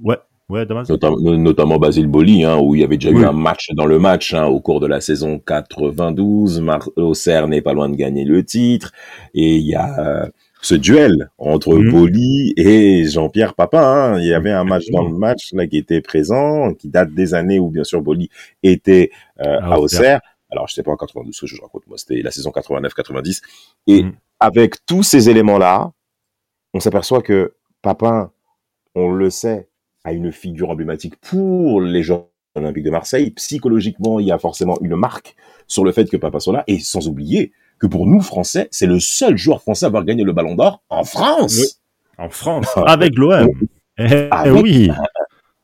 ouais, 0.00 0.18
ouais, 0.48 0.66
Damas. 0.66 0.88
Notam- 0.88 1.20
notamment 1.36 1.78
Basile 1.78 2.06
Boli, 2.06 2.44
hein, 2.44 2.58
où 2.58 2.74
il 2.74 2.80
y 2.80 2.84
avait 2.84 2.96
déjà 2.96 3.10
Oui. 3.10 3.22
eu 3.22 3.24
un 3.26 3.32
match 3.32 3.68
dans 3.74 3.86
le 3.86 3.98
match 3.98 4.34
hein, 4.34 4.46
au 4.46 4.60
cours 4.60 4.80
de 4.80 4.86
la 4.86 5.00
saison 5.00 5.38
92. 5.38 6.60
Mar 6.60 6.88
Auxerre 6.96 7.48
n'est 7.48 7.62
pas 7.62 7.72
loin 7.74 7.88
de 7.88 7.96
gagner 7.96 8.24
le 8.24 8.44
titre. 8.44 8.92
Et 9.34 9.56
il 9.56 9.66
y 9.66 9.74
a 9.74 9.98
euh, 10.24 10.26
ce 10.62 10.74
duel 10.74 11.30
entre 11.38 11.74
Mhm. 11.76 11.90
Boli 11.92 12.54
et 12.56 13.04
Jean-Pierre 13.04 13.54
Papin. 13.54 13.82
hein. 14.14 14.18
Il 14.18 14.26
y 14.26 14.34
avait 14.34 14.50
un 14.52 14.64
match 14.64 14.86
dans 14.90 15.02
le 15.06 15.14
match 15.16 15.52
là 15.52 15.66
qui 15.66 15.76
était 15.78 16.00
présent, 16.00 16.74
qui 16.74 16.88
date 16.88 17.12
des 17.14 17.34
années 17.34 17.58
où 17.58 17.70
bien 17.70 17.84
sûr 17.84 18.00
Boli 18.02 18.28
était 18.62 19.10
euh, 19.40 19.58
À 19.60 19.74
à 19.74 19.78
Auxerre. 19.78 20.20
Alors 20.50 20.66
je 20.66 20.74
sais 20.74 20.82
pas 20.82 20.92
en 20.92 20.96
92 20.96 21.34
ce 21.36 21.42
que 21.42 21.46
je 21.46 21.60
raconte, 21.60 21.86
moi 21.86 21.98
c'était 21.98 22.22
la 22.22 22.30
saison 22.30 22.50
89-90. 22.50 23.42
Et 23.86 24.02
Mhm. 24.02 24.12
avec 24.40 24.84
tous 24.86 25.02
ces 25.02 25.28
éléments-là, 25.28 25.92
on 26.74 26.80
s'aperçoit 26.80 27.20
que 27.22 27.52
Papin, 27.82 28.30
on 28.94 29.12
le 29.12 29.28
sait, 29.30 29.68
à 30.08 30.12
une 30.12 30.32
figure 30.32 30.70
emblématique 30.70 31.16
pour 31.20 31.80
les 31.80 32.02
Jeux 32.02 32.16
Olympiques 32.54 32.84
de 32.84 32.90
Marseille. 32.90 33.30
Psychologiquement, 33.32 34.18
il 34.18 34.26
y 34.26 34.32
a 34.32 34.38
forcément 34.38 34.78
une 34.80 34.96
marque 34.96 35.36
sur 35.66 35.84
le 35.84 35.92
fait 35.92 36.10
que 36.10 36.16
Papa 36.16 36.40
soit 36.40 36.54
là. 36.54 36.64
Et 36.66 36.78
sans 36.78 37.08
oublier 37.08 37.52
que 37.78 37.86
pour 37.86 38.06
nous, 38.06 38.20
Français, 38.22 38.68
c'est 38.70 38.86
le 38.86 39.00
seul 39.00 39.36
joueur 39.36 39.60
français 39.60 39.84
à 39.84 39.88
avoir 39.88 40.04
gagné 40.04 40.24
le 40.24 40.32
Ballon 40.32 40.54
d'Or 40.54 40.82
en 40.88 41.04
France. 41.04 41.58
Oui. 41.58 41.66
En 42.16 42.30
France, 42.30 42.66
ah, 42.74 42.84
avec 42.86 43.16
l'OM. 43.16 43.48
Eh, 43.98 44.28
eh 44.46 44.50
oui. 44.50 44.90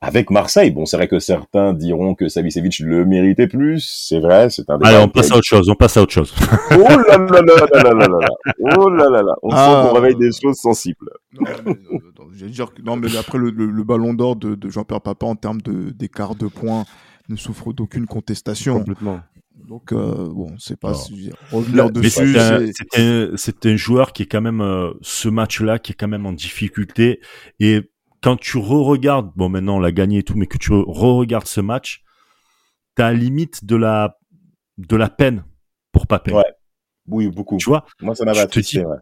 Avec 0.01 0.31
Marseille, 0.31 0.71
bon, 0.71 0.85
c'est 0.85 0.99
vrai 0.99 1.09
que 1.09 1.19
certains 1.19 1.73
diront 1.73 2.15
que 2.15 2.29
Savicevic 2.29 2.81
le 2.81 3.07
méritait 3.07 3.47
plus. 3.47 3.81
C'est 3.81 4.21
vrai, 4.21 4.51
c'est 4.51 4.69
un. 4.69 4.79
Allez, 4.85 4.99
on 4.99 5.09
passe 5.09 5.33
à 5.33 5.37
autre 5.37 5.47
chose. 5.47 5.71
On 5.71 5.75
passe 5.75 5.97
à 5.97 6.03
autre 6.03 6.13
chose. 6.13 6.35
oh 6.73 6.77
là 6.77 7.17
là 7.17 7.41
là 7.41 7.41
là 7.41 7.83
là 7.83 7.93
là 7.95 8.07
là. 8.07 8.29
Oh 8.77 8.91
là 8.91 9.09
là 9.09 9.23
là. 9.23 9.35
On 9.43 9.49
ah. 9.51 9.57
sent 9.57 9.89
qu'on 9.89 9.95
réveille 9.95 10.17
des 10.17 10.31
choses 10.31 10.57
sensibles. 10.57 11.11
Euh, 11.41 11.73
J'allais 12.35 12.53
dire 12.53 12.73
que- 12.75 12.83
non, 12.83 12.97
mais 12.97 13.17
après 13.17 13.39
le, 13.39 13.51
le- 13.51 13.71
le 13.71 13.85
ballon 13.85 14.15
d'or 14.15 14.37
de, 14.37 14.55
de 14.55 14.69
Jean-Pierre 14.71 15.01
Papin 15.01 15.27
en 15.29 15.37
termes 15.37 15.61
de- 15.63 15.91
d'écart 15.91 16.35
de 16.35 16.47
points 16.47 16.85
ne 17.29 17.37
souffre 17.37 17.73
d'aucune 17.73 18.07
contestation. 18.07 18.79
Complètement. 18.79 19.21
Donc, 19.69 19.93
euh, 19.93 20.29
bon, 20.29 20.55
c'est 20.59 20.79
pas 20.79 20.93
revenir 21.53 21.85
Mais 21.87 21.91
dessus. 21.93 22.35
c'est 22.35 22.99
un, 23.01 23.73
un- 23.73 23.77
joueur 23.77 24.13
qui 24.13 24.25
est 24.25 24.27
quand 24.27 24.41
même 24.43 24.61
euh, 24.61 24.93
ce 25.01 25.29
match-là 25.29 25.79
qui 25.79 25.93
est 25.93 25.95
quand 25.95 26.09
même 26.09 26.27
en 26.27 26.33
difficulté 26.33 27.21
et 27.61 27.81
quand 28.21 28.37
tu 28.39 28.59
re-regardes, 28.59 29.31
bon 29.37 29.49
maintenant 29.49 29.77
on 29.77 29.81
l'a 29.81 29.93
gagné 29.93 30.19
et 30.19 30.23
tout, 30.23 30.35
mais 30.37 30.47
que 30.47 30.59
tu 30.59 30.73
re-regardes 30.73 31.47
ce 31.47 31.61
match, 31.61 32.03
t'as 32.95 33.13
limite 33.13 33.65
de 33.65 33.77
la 33.77 34.19
de 34.79 34.97
la 34.97 35.09
peine 35.09 35.45
pour 35.93 36.07
Papin. 36.07 36.33
Ouais. 36.33 36.45
Oui, 37.07 37.29
beaucoup. 37.29 37.59
Tu 37.59 37.67
vois, 37.69 37.85
Moi, 38.01 38.15
ça 38.15 38.25
m'avait 38.25 38.41
attristé, 38.41 38.85
ouais. 38.85 38.97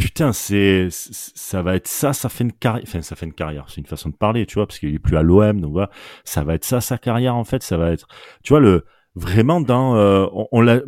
Putain, 0.00 0.32
c'est 0.32 0.88
ça 0.90 1.62
va 1.62 1.76
être 1.76 1.86
ça, 1.88 2.12
ça 2.12 2.28
fait 2.28 2.44
une 2.44 2.52
carrière, 2.52 2.82
enfin 2.86 3.02
ça 3.02 3.14
fait 3.16 3.26
une 3.26 3.32
carrière, 3.34 3.66
c'est 3.68 3.80
une 3.80 3.86
façon 3.86 4.08
de 4.08 4.16
parler, 4.16 4.46
tu 4.46 4.54
vois, 4.54 4.66
parce 4.66 4.78
qu'il 4.78 4.94
est 4.94 4.98
plus 4.98 5.16
à 5.16 5.22
l'OM, 5.22 5.60
donc 5.60 5.72
voilà, 5.72 5.90
ça 6.24 6.42
va 6.42 6.54
être 6.54 6.64
ça 6.64 6.80
sa 6.80 6.98
carrière 6.98 7.36
en 7.36 7.44
fait, 7.44 7.62
ça 7.62 7.76
va 7.76 7.92
être, 7.92 8.06
tu 8.42 8.52
vois 8.52 8.60
le 8.60 8.84
vraiment 9.14 9.60
dans, 9.60 9.96
euh, 9.96 10.26
on, 10.32 10.48
on 10.52 10.60
l'a, 10.60 10.80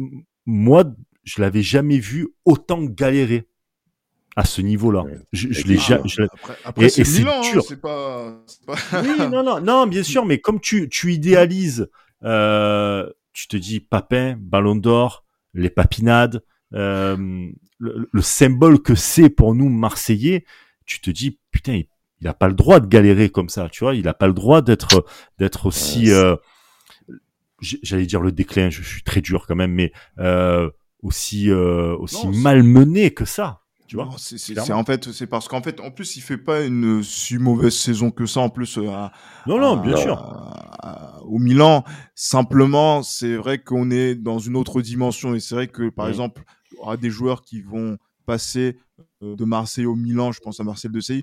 moi 0.47 0.85
je 1.25 1.41
l'avais 1.41 1.63
jamais 1.63 1.99
vu 1.99 2.29
autant 2.45 2.83
galérer 2.83 3.47
à 4.35 4.45
ce 4.47 4.63
niveau-là. 4.63 5.03
Ouais. 5.03 5.19
Je, 5.33 5.53
je 5.53 5.67
l'ai 5.67 5.77
Ah, 5.77 5.83
ja- 5.89 6.01
je 6.07 6.23
après, 6.65 6.89
c'est 6.89 7.03
hein, 7.03 7.41
dur. 7.53 7.63
pas. 7.83 8.43
pas- 8.67 9.03
Oui, 9.03 9.29
non, 9.31 9.43
non, 9.43 9.61
non, 9.61 9.87
bien 9.87 10.03
sûr, 10.03 10.25
mais 10.25 10.39
comme 10.39 10.59
tu, 10.59 10.89
tu 10.89 11.13
idéalises, 11.13 11.91
euh, 12.25 13.09
tu 13.35 13.47
te 13.47 13.57
dis 13.59 13.81
Papin, 13.81 14.37
Ballon 14.41 14.75
d'Or, 14.75 15.25
les 15.55 15.69
papinades, 15.71 16.43
le, 16.73 18.09
le 18.11 18.23
symbole 18.23 18.81
que 18.83 18.95
c'est 18.95 19.29
pour 19.31 19.55
nous 19.55 19.69
Marseillais, 19.69 20.45
tu 20.87 21.01
te 21.01 21.11
dis 21.11 21.39
putain, 21.51 21.75
il, 21.75 21.87
il 22.21 22.29
a 22.29 22.35
pas 22.35 22.49
le 22.49 22.55
droit 22.55 22.81
de 22.81 22.87
galérer 22.87 23.29
comme 23.31 23.49
ça, 23.49 23.69
tu 23.69 23.85
vois, 23.85 23.95
il 23.95 24.07
a 24.09 24.15
pas 24.15 24.27
le 24.29 24.35
droit 24.35 24.63
d'être 24.63 25.05
d'être 25.39 25.67
aussi, 25.67 26.01
Ouais, 26.01 26.07
c'est- 26.07 26.13
euh, 26.15 26.37
j'allais 27.61 28.07
dire 28.07 28.21
le 28.21 28.33
déclin, 28.33 28.71
je 28.71 28.83
suis 28.83 29.03
très 29.03 29.21
dur 29.21 29.47
quand 29.47 29.55
même, 29.57 29.73
mais 29.73 29.93
euh, 30.19 30.71
aussi 31.03 31.51
euh, 31.51 31.97
aussi 31.97 32.27
Non, 32.27 32.33
malmené 32.39 33.13
que 33.13 33.25
ça, 33.25 33.61
tu 33.87 33.97
vois. 33.97 34.11
C'est- 34.19 34.73
en 34.73 34.85
fait, 34.85 35.11
c'est 35.13 35.27
parce 35.27 35.49
qu'en 35.49 35.63
fait, 35.63 35.81
en 35.81 35.91
plus, 35.91 36.17
il 36.17 36.21
fait 36.23 36.39
pas 36.39 36.65
une 36.65 37.03
si 37.03 37.39
mauvaise 37.39 37.75
saison 37.75 38.11
que 38.11 38.27
ça. 38.27 38.41
En 38.41 38.51
plus, 38.51 38.79
euh, 38.79 38.89
à, 38.89 39.13
Non, 39.47 39.59
non, 39.59 39.79
à- 39.79 39.83
bien 39.83 39.97
sûr. 39.97 40.17
à- 40.19 41.21
au 41.25 41.39
Milan, 41.39 41.85
simplement, 42.15 43.03
c'est 43.03 43.37
vrai 43.37 43.59
qu'on 43.63 43.91
est 43.91 44.15
dans 44.15 44.39
une 44.39 44.57
autre 44.57 44.83
dimension. 44.83 45.35
Et 45.35 45.41
c'est 45.41 45.55
vrai 45.55 45.69
que, 45.69 45.89
par 45.89 46.09
exemple, 46.09 46.43
des 47.01 47.11
joueurs 47.11 47.43
qui 47.43 47.61
vont 47.61 47.99
passer 48.27 48.77
euh, 49.23 49.35
de 49.37 49.45
Marseille 49.45 49.87
au 49.87 49.95
Milan. 49.95 50.33
Je 50.33 50.41
pense 50.41 50.61
à 50.61 50.65
Marcel 50.65 50.93
Desailly. 50.93 51.23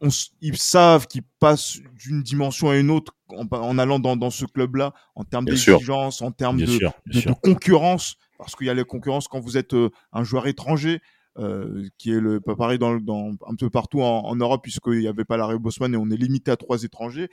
On, 0.00 0.08
ils 0.40 0.56
savent 0.56 1.06
qu'ils 1.06 1.24
passent 1.40 1.78
d'une 2.02 2.22
dimension 2.22 2.70
à 2.70 2.76
une 2.78 2.90
autre 2.90 3.14
en, 3.28 3.46
en 3.50 3.78
allant 3.78 3.98
dans, 3.98 4.16
dans 4.16 4.30
ce 4.30 4.46
club-là, 4.46 4.94
en 5.14 5.24
termes 5.24 5.44
d'exigence, 5.44 6.22
en 6.22 6.30
termes 6.32 6.56
Bien 6.56 6.66
de, 6.66 6.70
sûr, 6.72 6.92
bien 7.06 7.16
de, 7.18 7.20
sûr. 7.20 7.30
de 7.34 7.36
concurrence, 7.40 8.16
parce 8.38 8.56
qu'il 8.56 8.66
y 8.66 8.70
a 8.70 8.74
la 8.74 8.84
concurrence 8.84 9.28
quand 9.28 9.40
vous 9.40 9.58
êtes 9.58 9.74
euh, 9.74 9.90
un 10.12 10.24
joueur 10.24 10.46
étranger, 10.46 11.00
euh, 11.38 11.86
qui 11.98 12.12
est 12.12 12.18
le 12.20 12.40
pas 12.40 12.56
pareil 12.56 12.78
dans, 12.78 12.96
dans 12.96 13.32
un 13.46 13.54
peu 13.54 13.68
partout 13.70 14.00
en, 14.00 14.24
en 14.24 14.34
Europe, 14.36 14.62
puisqu'il 14.62 14.98
n'y 15.00 15.06
avait 15.06 15.24
pas 15.26 15.36
l'arrêt 15.36 15.58
Bosman 15.58 15.92
et 15.92 15.96
on 15.98 16.10
est 16.10 16.16
limité 16.16 16.50
à 16.50 16.56
trois 16.56 16.82
étrangers. 16.82 17.28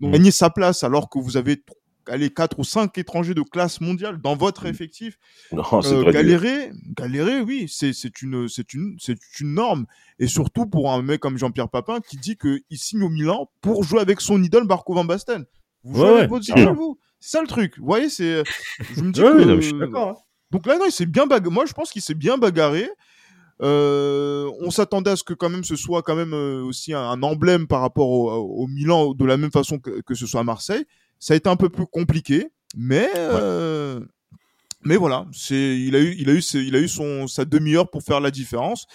Donc 0.00 0.10
Mm. 0.10 0.12
gagner 0.12 0.30
sa 0.30 0.48
place 0.48 0.82
alors 0.82 1.10
que 1.10 1.18
vous 1.18 1.36
avez 1.36 1.62
allez, 2.10 2.30
quatre 2.30 2.58
ou 2.58 2.64
cinq 2.64 2.98
étrangers 2.98 3.34
de 3.34 3.42
classe 3.42 3.80
mondiale 3.80 4.20
dans 4.20 4.36
votre 4.36 4.66
effectif, 4.66 5.18
Non, 5.52 5.62
c'est 5.82 5.94
euh, 5.94 6.10
galérer, 6.10 6.70
galérer, 6.96 7.40
oui, 7.40 7.66
c'est 7.68 7.92
une 8.22 8.46
une 8.74 8.96
une 9.40 9.54
norme 9.54 9.86
et 10.18 10.26
surtout 10.26 10.66
pour 10.66 10.92
un 10.92 11.00
mec 11.02 11.20
comme 11.20 11.38
Jean-Pierre 11.38 11.68
Papin 11.70 12.00
qui 12.00 12.16
dit 12.18 12.36
que 12.36 12.60
il 12.70 12.78
signe 12.78 13.02
au 13.02 13.08
Milan 13.08 13.50
pour 13.62 13.84
jouer 13.84 14.00
avec 14.00 14.20
son 14.20 14.42
idole 14.42 14.66
Marco 14.66 14.92
Van 14.94 15.04
Basten. 15.04 15.44
Vous 15.84 15.96
jouez 15.98 16.10
Ouais, 16.10 16.18
avec 16.18 16.30
votre 16.30 16.48
idole, 16.48 16.74
vous. 16.74 16.98
C'est 17.20 17.36
ça 17.36 17.40
le 17.42 17.48
truc. 17.48 17.78
Vous 17.78 17.86
voyez, 17.86 18.08
c'est 18.10 18.42
je 18.94 19.00
me 19.02 19.12
dis 19.12 19.20
Ouais, 19.22 19.30
que 19.32 19.44
non, 19.44 19.56
je 19.56 19.60
suis 19.60 19.78
d'accord. 19.78 20.08
hein. 20.10 20.14
donc 20.50 20.66
là, 20.66 20.76
non, 20.78 20.84
il 20.86 20.92
s'est 20.92 21.06
bien 21.06 21.26
bagarré. 21.26 21.52
Moi, 21.54 21.64
je 21.66 21.72
pense 21.72 21.90
qu'il 21.90 22.02
s'est 22.02 22.14
bien 22.14 22.36
bagarré. 22.38 22.88
Euh, 23.62 24.50
on 24.60 24.70
s'attendait 24.70 25.10
à 25.10 25.16
ce 25.16 25.24
que 25.24 25.34
quand 25.34 25.50
même 25.50 25.64
ce 25.64 25.76
soit 25.76 26.02
quand 26.02 26.16
même 26.16 26.32
euh, 26.32 26.62
aussi 26.62 26.94
un, 26.94 27.00
un 27.02 27.22
emblème 27.22 27.66
par 27.66 27.82
rapport 27.82 28.08
au, 28.08 28.30
au 28.32 28.66
Milan 28.66 29.12
de 29.12 29.24
la 29.26 29.36
même 29.36 29.50
façon 29.50 29.78
que, 29.78 30.00
que 30.00 30.14
ce 30.14 30.26
soit 30.26 30.40
à 30.40 30.44
Marseille. 30.44 30.86
Ça 31.20 31.34
a 31.34 31.36
été 31.36 31.48
un 31.48 31.56
peu 31.56 31.68
plus 31.68 31.86
compliqué, 31.86 32.48
mais 32.76 33.08
euh, 33.16 34.00
mais 34.84 34.96
voilà, 34.96 35.26
c'est 35.32 35.78
il 35.78 35.94
a 35.94 36.00
eu 36.00 36.14
il 36.18 36.28
a 36.30 36.32
eu 36.32 36.40
il 36.54 36.74
a 36.74 36.80
eu 36.80 36.88
son 36.88 37.28
sa 37.28 37.44
demi-heure 37.44 37.88
pour 37.90 38.02
faire 38.02 38.20
la 38.20 38.30
différence. 38.32 38.86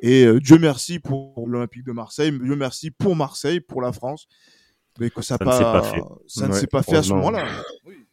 Et 0.00 0.24
euh, 0.24 0.40
Dieu 0.40 0.58
merci 0.58 0.98
pour 0.98 1.46
l'Olympique 1.46 1.84
de 1.84 1.92
Marseille, 1.92 2.30
Dieu 2.32 2.56
merci 2.56 2.90
pour 2.90 3.14
Marseille, 3.16 3.60
pour 3.60 3.80
la 3.80 3.92
France, 3.92 4.26
mais 4.98 5.10
que 5.10 5.22
ça, 5.22 5.36
Ça 5.38 5.44
ne 5.44 5.50
s'est 5.52 5.62
pas, 5.62 5.82
fait. 5.82 6.00
ça 6.26 6.46
ne 6.48 6.52
Ouais, 6.52 6.58
s'est 6.60 6.66
pas 6.66 6.82
fait 6.82 6.96
à 6.96 7.02
ce 7.02 7.12
moment-là. 7.14 7.46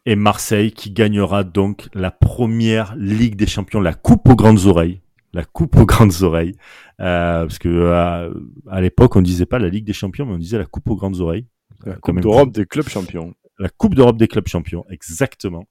et 0.05 0.15
Marseille 0.15 0.71
qui 0.71 0.91
gagnera 0.91 1.43
donc 1.43 1.89
la 1.93 2.11
première 2.11 2.95
Ligue 2.97 3.35
des 3.35 3.47
Champions, 3.47 3.81
la 3.81 3.93
Coupe 3.93 4.29
aux 4.29 4.35
grandes 4.35 4.65
oreilles. 4.65 5.01
La 5.33 5.43
Coupe 5.43 5.75
aux 5.77 5.85
grandes 5.85 6.21
oreilles. 6.21 6.53
Euh, 6.99 7.45
parce 7.47 7.57
que 7.59 7.67
euh, 7.69 8.31
à 8.69 8.81
l'époque, 8.81 9.15
on 9.15 9.21
disait 9.21 9.45
pas 9.47 9.57
la 9.59 9.67
Ligue 9.69 9.85
des 9.85 9.91
Champions, 9.93 10.25
mais 10.25 10.33
on 10.33 10.37
disait 10.37 10.57
la 10.59 10.65
Coupe 10.65 10.89
aux 10.89 10.95
grandes 10.95 11.19
oreilles. 11.21 11.47
La 11.85 11.95
Coupe 11.95 12.19
d'Europe 12.21 12.51
des 12.51 12.65
clubs 12.65 12.87
champions. 12.87 13.33
La 13.63 13.69
Coupe 13.69 13.95
d'Europe 13.95 14.17
des 14.17 14.27
clubs 14.27 14.47
champions, 14.47 14.83
exactement, 14.89 15.63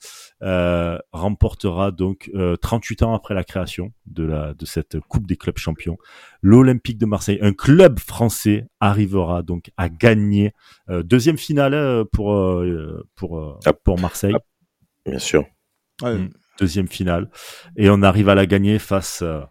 euh, 0.43 0.99
remportera 1.13 1.91
donc 1.91 2.31
euh, 2.35 2.57
38 2.57 3.03
ans 3.03 3.15
après 3.15 3.35
la 3.35 3.45
création 3.45 3.93
de 4.07 4.25
la 4.25 4.55
de 4.55 4.65
cette 4.65 4.99
Coupe 5.01 5.27
des 5.27 5.37
clubs 5.37 5.59
champions, 5.59 5.99
l'Olympique 6.41 6.97
de 6.99 7.07
Marseille, 7.07 7.39
un 7.43 7.53
club 7.53 7.99
français 8.01 8.67
arrivera 8.81 9.43
donc 9.43 9.71
à 9.77 9.89
gagner 9.91 10.53
euh, 10.89 11.03
deuxième 11.03 11.37
finale 11.39 11.75
euh, 11.75 12.05
pour 12.11 12.33
euh, 12.35 13.07
pour 13.15 13.39
euh, 13.39 13.59
pour 13.85 13.99
Marseille, 14.01 14.35
Bien 15.05 15.19
sûr. 15.19 15.45
Ouais. 16.03 16.17
Mm. 16.17 16.31
deuxième 16.59 16.89
finale, 16.89 17.31
et 17.77 17.91
on 17.91 18.03
arrive 18.03 18.29
à 18.31 18.35
la 18.35 18.47
gagner 18.47 18.79
face 18.79 19.21
euh, 19.23 19.43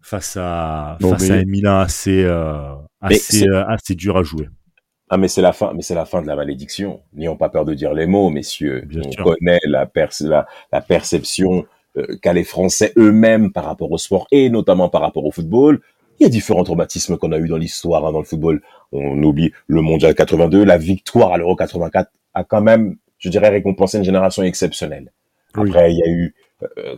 face 0.00 0.36
à 0.36 0.96
Non, 1.00 1.10
face 1.12 1.28
mais- 1.28 1.30
à 1.30 1.38
un 1.40 1.44
Milan 1.46 1.78
assez 1.78 2.22
euh, 2.24 2.74
assez 3.00 3.48
euh, 3.48 3.64
assez 3.66 3.94
dur 3.94 4.16
à 4.16 4.22
jouer. 4.22 4.48
Ah 5.14 5.18
mais 5.18 5.28
c'est 5.28 5.42
la 5.42 5.52
fin, 5.52 5.72
mais 5.74 5.82
c'est 5.82 5.94
la 5.94 6.06
fin 6.06 6.22
de 6.22 6.26
la 6.26 6.34
malédiction. 6.36 7.02
N'ayons 7.12 7.36
pas 7.36 7.50
peur 7.50 7.66
de 7.66 7.74
dire 7.74 7.92
les 7.92 8.06
mots, 8.06 8.30
messieurs. 8.30 8.82
Bien 8.86 9.02
On 9.04 9.12
sûr. 9.12 9.24
connaît 9.24 9.58
la, 9.68 9.84
perce- 9.84 10.22
la, 10.22 10.46
la 10.72 10.80
perception 10.80 11.66
euh, 11.98 12.16
qu'a 12.22 12.32
les 12.32 12.44
Français 12.44 12.94
eux-mêmes 12.96 13.52
par 13.52 13.66
rapport 13.66 13.92
au 13.92 13.98
sport 13.98 14.26
et 14.32 14.48
notamment 14.48 14.88
par 14.88 15.02
rapport 15.02 15.26
au 15.26 15.30
football. 15.30 15.82
Il 16.18 16.22
y 16.22 16.26
a 16.26 16.30
différents 16.30 16.64
traumatismes 16.64 17.18
qu'on 17.18 17.32
a 17.32 17.38
eu 17.38 17.46
dans 17.46 17.58
l'histoire 17.58 18.06
hein, 18.06 18.12
dans 18.12 18.20
le 18.20 18.24
football. 18.24 18.62
On 18.92 19.22
oublie 19.22 19.52
le 19.66 19.82
Mondial 19.82 20.14
82, 20.14 20.64
la 20.64 20.78
victoire 20.78 21.32
à 21.32 21.36
l'Euro 21.36 21.56
84 21.56 22.10
a 22.32 22.44
quand 22.44 22.62
même, 22.62 22.96
je 23.18 23.28
dirais, 23.28 23.50
récompensé 23.50 23.98
une 23.98 24.04
génération 24.04 24.42
exceptionnelle. 24.42 25.12
Oui. 25.58 25.68
Après, 25.68 25.92
il 25.92 25.98
y 25.98 26.02
a 26.02 26.10
eu 26.10 26.34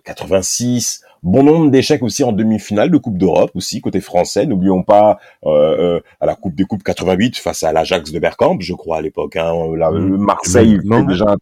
86, 0.04 1.02
bon 1.22 1.42
nombre 1.42 1.70
d'échecs 1.70 2.02
aussi 2.02 2.24
en 2.24 2.32
demi-finale 2.32 2.90
de 2.90 2.98
Coupe 2.98 3.18
d'Europe 3.18 3.50
aussi 3.54 3.80
côté 3.80 4.00
français. 4.00 4.46
N'oublions 4.46 4.82
pas 4.82 5.18
euh, 5.46 5.50
euh, 5.96 6.00
à 6.20 6.26
la 6.26 6.34
Coupe 6.34 6.54
des 6.54 6.64
Coupes 6.64 6.82
88 6.82 7.36
face 7.38 7.62
à 7.62 7.72
l'Ajax 7.72 8.12
de 8.12 8.18
Bergkamp, 8.18 8.58
je 8.60 8.74
crois 8.74 8.98
à 8.98 9.00
l'époque. 9.00 9.36
Hein, 9.36 9.52
Mmh. 9.54 9.74
le 10.08 10.18
Marseille 10.18 10.80
Non. 10.84 11.00
fait 11.00 11.06
déjà, 11.06 11.36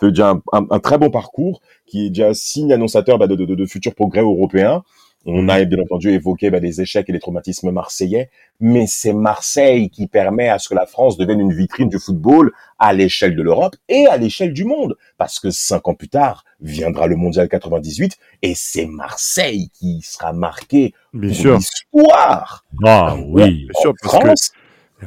fait 0.00 0.08
déjà 0.08 0.30
un, 0.30 0.42
un- 0.52 0.66
un 0.70 0.78
très 0.78 0.98
bon 0.98 1.10
parcours 1.10 1.60
qui 1.86 2.06
est 2.06 2.10
déjà 2.10 2.34
signe 2.34 2.72
annonçateur 2.72 3.18
bah, 3.18 3.26
de, 3.26 3.34
de, 3.36 3.44
de, 3.44 3.54
de 3.54 3.66
futurs 3.66 3.94
progrès 3.94 4.20
européens. 4.22 4.82
On 5.26 5.48
a 5.48 5.64
bien 5.64 5.78
entendu 5.80 6.10
évoqué 6.10 6.50
bah, 6.50 6.58
les 6.58 6.80
échecs 6.80 7.08
et 7.08 7.12
les 7.12 7.18
traumatismes 7.20 7.70
marseillais, 7.70 8.30
mais 8.60 8.86
c'est 8.86 9.12
Marseille 9.14 9.88
qui 9.88 10.06
permet 10.06 10.48
à 10.48 10.58
ce 10.58 10.68
que 10.68 10.74
la 10.74 10.84
France 10.86 11.16
devienne 11.16 11.40
une 11.40 11.52
vitrine 11.54 11.88
du 11.88 11.98
football 11.98 12.52
à 12.78 12.92
l'échelle 12.92 13.34
de 13.34 13.42
l'Europe 13.42 13.76
et 13.88 14.06
à 14.06 14.16
l'échelle 14.18 14.52
du 14.52 14.64
monde. 14.64 14.96
Parce 15.16 15.40
que 15.40 15.50
cinq 15.50 15.88
ans 15.88 15.94
plus 15.94 16.08
tard 16.10 16.44
viendra 16.60 17.06
le 17.06 17.16
Mondial 17.16 17.48
98 17.48 18.18
et 18.42 18.54
c'est 18.54 18.86
Marseille 18.86 19.70
qui 19.72 20.02
sera 20.02 20.32
marqué 20.32 20.92
Bien 21.14 21.28
pour 21.30 21.36
sûr. 21.38 21.56
l'histoire. 21.56 22.64
Ah 22.84 23.16
oui. 23.26 23.64
Bien 23.64 23.80
sûr, 23.80 23.94
parce 24.02 24.14
que- 24.14 24.20
France, 24.26 24.52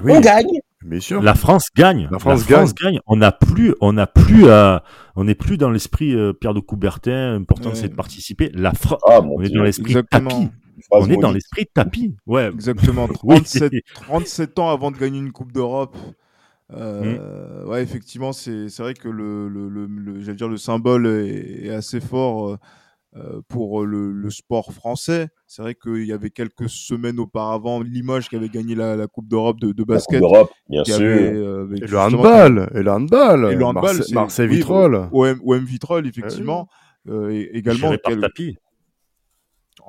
Oui, 0.04 0.14
on 0.16 0.20
gagne. 0.22 0.48
Bien 0.86 1.00
sûr. 1.00 1.22
La 1.22 1.34
France 1.36 1.68
gagne. 1.76 2.08
La 2.12 2.20
France 2.20 2.46
gagne. 2.46 3.00
On 3.08 3.16
n'a 3.18 3.32
plus, 3.32 3.74
on 3.82 3.94
n'a 3.94 4.08
plus, 4.08 4.46
euh, 4.48 4.78
on 5.16 5.24
n'est 5.26 5.36
plus 5.36 5.58
dans 5.58 5.70
l'esprit 5.70 6.14
euh, 6.14 6.34
Pierre 6.34 6.54
de 6.54 6.60
Coubertin. 6.60 7.36
Important 7.36 7.70
Ouais. 7.70 7.76
c'est 7.76 7.90
de 7.90 7.96
participer. 7.96 8.52
La 8.54 8.74
France, 8.74 9.00
Ah 9.08 9.22
on 9.22 9.42
est 9.42 9.50
dans 9.50 9.64
l'esprit 9.64 9.96
tapis. 10.10 10.50
On 10.92 11.10
est 11.10 11.18
dans 11.18 11.32
l'esprit 11.32 11.66
tapis. 11.74 12.16
Ouais. 12.28 12.48
Exactement. 12.54 13.08
Oui. 13.24 13.36
37, 13.38 13.74
37 13.96 14.60
ans 14.60 14.70
avant 14.70 14.92
de 14.92 14.98
gagner 14.98 15.20
une 15.20 15.32
Coupe 15.32 15.52
d'Europe. 15.52 15.96
Euh, 16.74 17.64
Mm. 17.64 17.70
Ouais, 17.70 17.82
effectivement, 17.82 18.34
c'est 18.34 18.68
c'est 18.70 18.84
vrai 18.84 18.94
que 18.94 19.08
le, 19.08 19.48
le, 19.48 19.70
le, 19.70 19.86
le- 19.88 20.20
j'allais 20.20 20.36
dire 20.38 20.50
le 20.50 20.58
symbole 20.58 21.08
est, 21.08 21.66
est 21.68 21.70
assez 21.70 22.00
fort 22.02 22.50
euh, 22.50 22.58
pour 23.48 23.86
le, 23.86 24.12
le 24.12 24.30
sport 24.30 24.74
français. 24.74 25.30
C'est 25.46 25.62
vrai 25.62 25.76
qu'il 25.76 26.06
y 26.06 26.12
avait 26.14 26.30
quelques 26.30 26.70
semaines 26.70 27.20
auparavant 27.20 27.82
Limoges 27.82 28.30
qui 28.30 28.36
avait 28.36 28.50
gagné 28.50 28.76
la, 28.76 28.96
la 28.96 29.08
Coupe 29.08 29.28
d'Europe 29.28 29.60
de, 29.60 29.68
de 29.68 29.72
La 29.72 29.84
Coupe 29.84 29.88
basket. 29.88 30.20
d'Europe, 30.20 30.52
bien 30.70 30.84
sûr. 30.84 30.96
avait, 30.96 31.34
euh, 31.34 31.68
Et 31.76 31.88
le 31.88 31.98
handball, 32.00 32.70
et 32.76 32.82
le 32.84 32.92
handball, 32.92 33.52
Et 33.52 33.56
le 33.56 33.66
handball, 33.66 33.84
Marseille, 33.84 34.04
c'est- 34.08 34.14
Marseille 34.16 34.48
oui, 34.50 34.56
Vitrolles. 34.58 35.10
OM, 35.12 35.40
OM 35.44 35.64
Vitrolles, 35.66 36.08
effectivement. 36.08 36.68
Euh, 37.10 37.30
et 37.30 37.50
également. 37.58 37.80
Géré 37.88 37.98
par 38.00 38.12
quel- 38.12 38.22
tapis. 38.22 38.58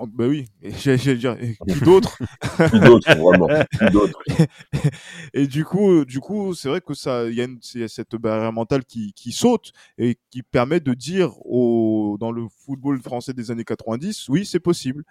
Bah 0.06 0.26
oui, 0.28 0.46
j'allais 0.62 1.16
dire, 1.16 1.36
et 1.40 1.56
qui 1.72 1.80
d'autre 1.80 2.18
Plus 2.70 2.80
d'autres, 2.80 3.16
vraiment. 3.16 3.48
Plus 3.72 3.90
d'autres. 3.90 4.22
Et 5.34 5.46
du 5.46 5.64
coup, 5.64 6.04
du 6.04 6.20
coup, 6.20 6.54
c'est 6.54 6.68
vrai 6.68 6.80
que 6.80 6.94
ça, 6.94 7.28
il 7.28 7.34
y 7.34 7.40
a 7.42 7.46
y 7.46 7.88
cette 7.88 8.14
barrière 8.16 8.52
mentale 8.52 8.84
qui, 8.84 9.12
qui 9.12 9.32
saute 9.32 9.72
et 9.98 10.16
qui 10.30 10.42
permet 10.42 10.80
de 10.80 10.94
dire 10.94 11.34
au, 11.44 12.16
dans 12.20 12.30
le 12.30 12.46
football 12.64 13.00
français 13.00 13.32
des 13.32 13.50
années 13.50 13.64
90, 13.64 14.28
oui, 14.28 14.44
c'est 14.46 14.60
possible. 14.60 15.04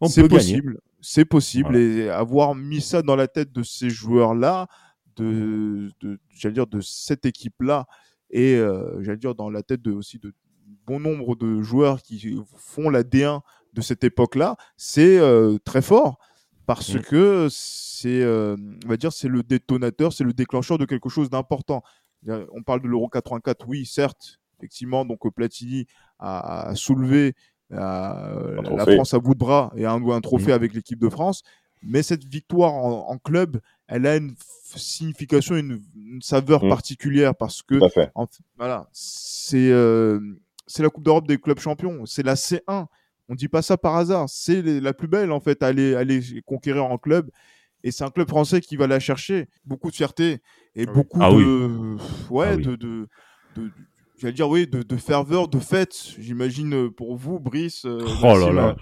On 0.00 0.08
C'est 0.08 0.22
peut 0.22 0.28
gagner. 0.28 0.38
possible. 0.38 0.80
C'est 1.00 1.24
possible. 1.24 1.76
Voilà. 1.78 2.04
Et 2.04 2.08
avoir 2.10 2.54
mis 2.56 2.80
ça 2.80 3.02
dans 3.02 3.16
la 3.16 3.28
tête 3.28 3.52
de 3.52 3.62
ces 3.62 3.90
joueurs-là, 3.90 4.66
de, 5.16 5.90
de 6.00 6.18
j'allais 6.30 6.54
dire, 6.54 6.66
de 6.66 6.80
cette 6.80 7.26
équipe-là, 7.26 7.86
et 8.30 8.56
euh, 8.56 9.00
j'allais 9.02 9.18
dire 9.18 9.34
dans 9.34 9.50
la 9.50 9.62
tête 9.62 9.82
de, 9.82 9.92
aussi 9.92 10.18
de 10.18 10.32
bon 10.86 10.98
nombre 10.98 11.36
de 11.36 11.62
joueurs 11.62 12.02
qui 12.02 12.36
font 12.56 12.90
la 12.90 13.02
D1 13.04 13.40
de 13.72 13.80
cette 13.80 14.04
époque-là, 14.04 14.56
c'est 14.76 15.18
euh, 15.18 15.58
très 15.64 15.82
fort 15.82 16.18
parce 16.66 16.94
Mm. 16.94 17.00
que 17.00 17.48
c'est, 17.50 18.22
euh, 18.22 18.56
on 18.84 18.88
va 18.88 18.96
dire, 18.96 19.12
c'est 19.12 19.28
le 19.28 19.42
détonateur, 19.42 20.12
c'est 20.12 20.24
le 20.24 20.32
déclencheur 20.32 20.78
de 20.78 20.84
quelque 20.84 21.08
chose 21.08 21.30
d'important. 21.30 21.82
On 22.28 22.62
parle 22.62 22.82
de 22.82 22.86
l'Euro 22.88 23.08
84, 23.08 23.66
oui, 23.66 23.84
certes, 23.84 24.38
effectivement, 24.58 25.04
donc 25.04 25.26
euh, 25.26 25.30
Platini 25.30 25.86
a, 26.20 26.68
a 26.68 26.74
soulevé 26.76 27.34
la. 27.70 28.84
France 28.86 29.14
à 29.14 29.18
bout 29.18 29.34
de 29.34 29.38
bras 29.38 29.72
et 29.76 29.86
un, 29.86 29.94
un 30.08 30.20
trophée 30.20 30.52
avec 30.52 30.74
l'équipe 30.74 30.98
de 31.00 31.08
France, 31.08 31.42
mais 31.82 32.02
cette 32.02 32.24
victoire 32.24 32.74
en, 32.74 33.08
en 33.10 33.18
club, 33.18 33.60
elle 33.88 34.06
a 34.06 34.16
une 34.16 34.34
signification, 34.76 35.56
une, 35.56 35.82
une 35.96 36.22
saveur 36.22 36.64
Mm. 36.64 36.68
particulière 36.68 37.34
parce 37.34 37.62
que 37.62 37.74
en 38.14 38.26
voilà, 38.56 38.88
c'est 38.92 39.70
euh, 39.70 40.20
c'est 40.66 40.82
la 40.82 40.90
Coupe 40.90 41.02
d'Europe 41.04 41.26
des 41.26 41.38
clubs 41.38 41.58
champions, 41.58 42.06
c'est 42.06 42.22
la 42.22 42.34
C1. 42.36 42.86
On 43.28 43.34
dit 43.34 43.48
pas 43.48 43.62
ça 43.62 43.76
par 43.76 43.96
hasard, 43.96 44.28
c'est 44.28 44.62
la 44.62 44.92
plus 44.92 45.08
belle 45.08 45.32
en 45.32 45.40
fait 45.40 45.62
à 45.62 45.68
aller, 45.68 45.94
aller 45.94 46.20
conquérir 46.44 46.84
en 46.84 46.98
club. 46.98 47.30
Et 47.84 47.90
c'est 47.90 48.04
un 48.04 48.10
club 48.10 48.28
français 48.28 48.60
qui 48.60 48.76
va 48.76 48.86
la 48.86 49.00
chercher. 49.00 49.48
Beaucoup 49.64 49.90
de 49.90 49.96
fierté 49.96 50.40
et 50.76 50.86
oui. 50.86 50.92
beaucoup 50.94 51.18
Ah 51.20 51.30
de, 51.32 51.96
ouais, 52.30 52.46
Ah 52.52 52.54
oui. 52.56 52.62
de, 52.62 52.76
de, 52.76 53.08
de- 53.56 53.70
j'allais 54.18 54.32
dire 54.34 54.48
oui, 54.48 54.66
de, 54.66 54.82
de 54.82 54.96
ferveur, 54.96 55.48
de 55.48 55.58
fête. 55.58 55.96
J'imagine 56.18 56.74
euh, 56.74 56.90
pour 56.90 57.16
vous, 57.16 57.40
Brice. 57.40 57.84
euh, 57.84 57.98
Oh 58.22 58.36
là 58.36 58.52
là. 58.52 58.76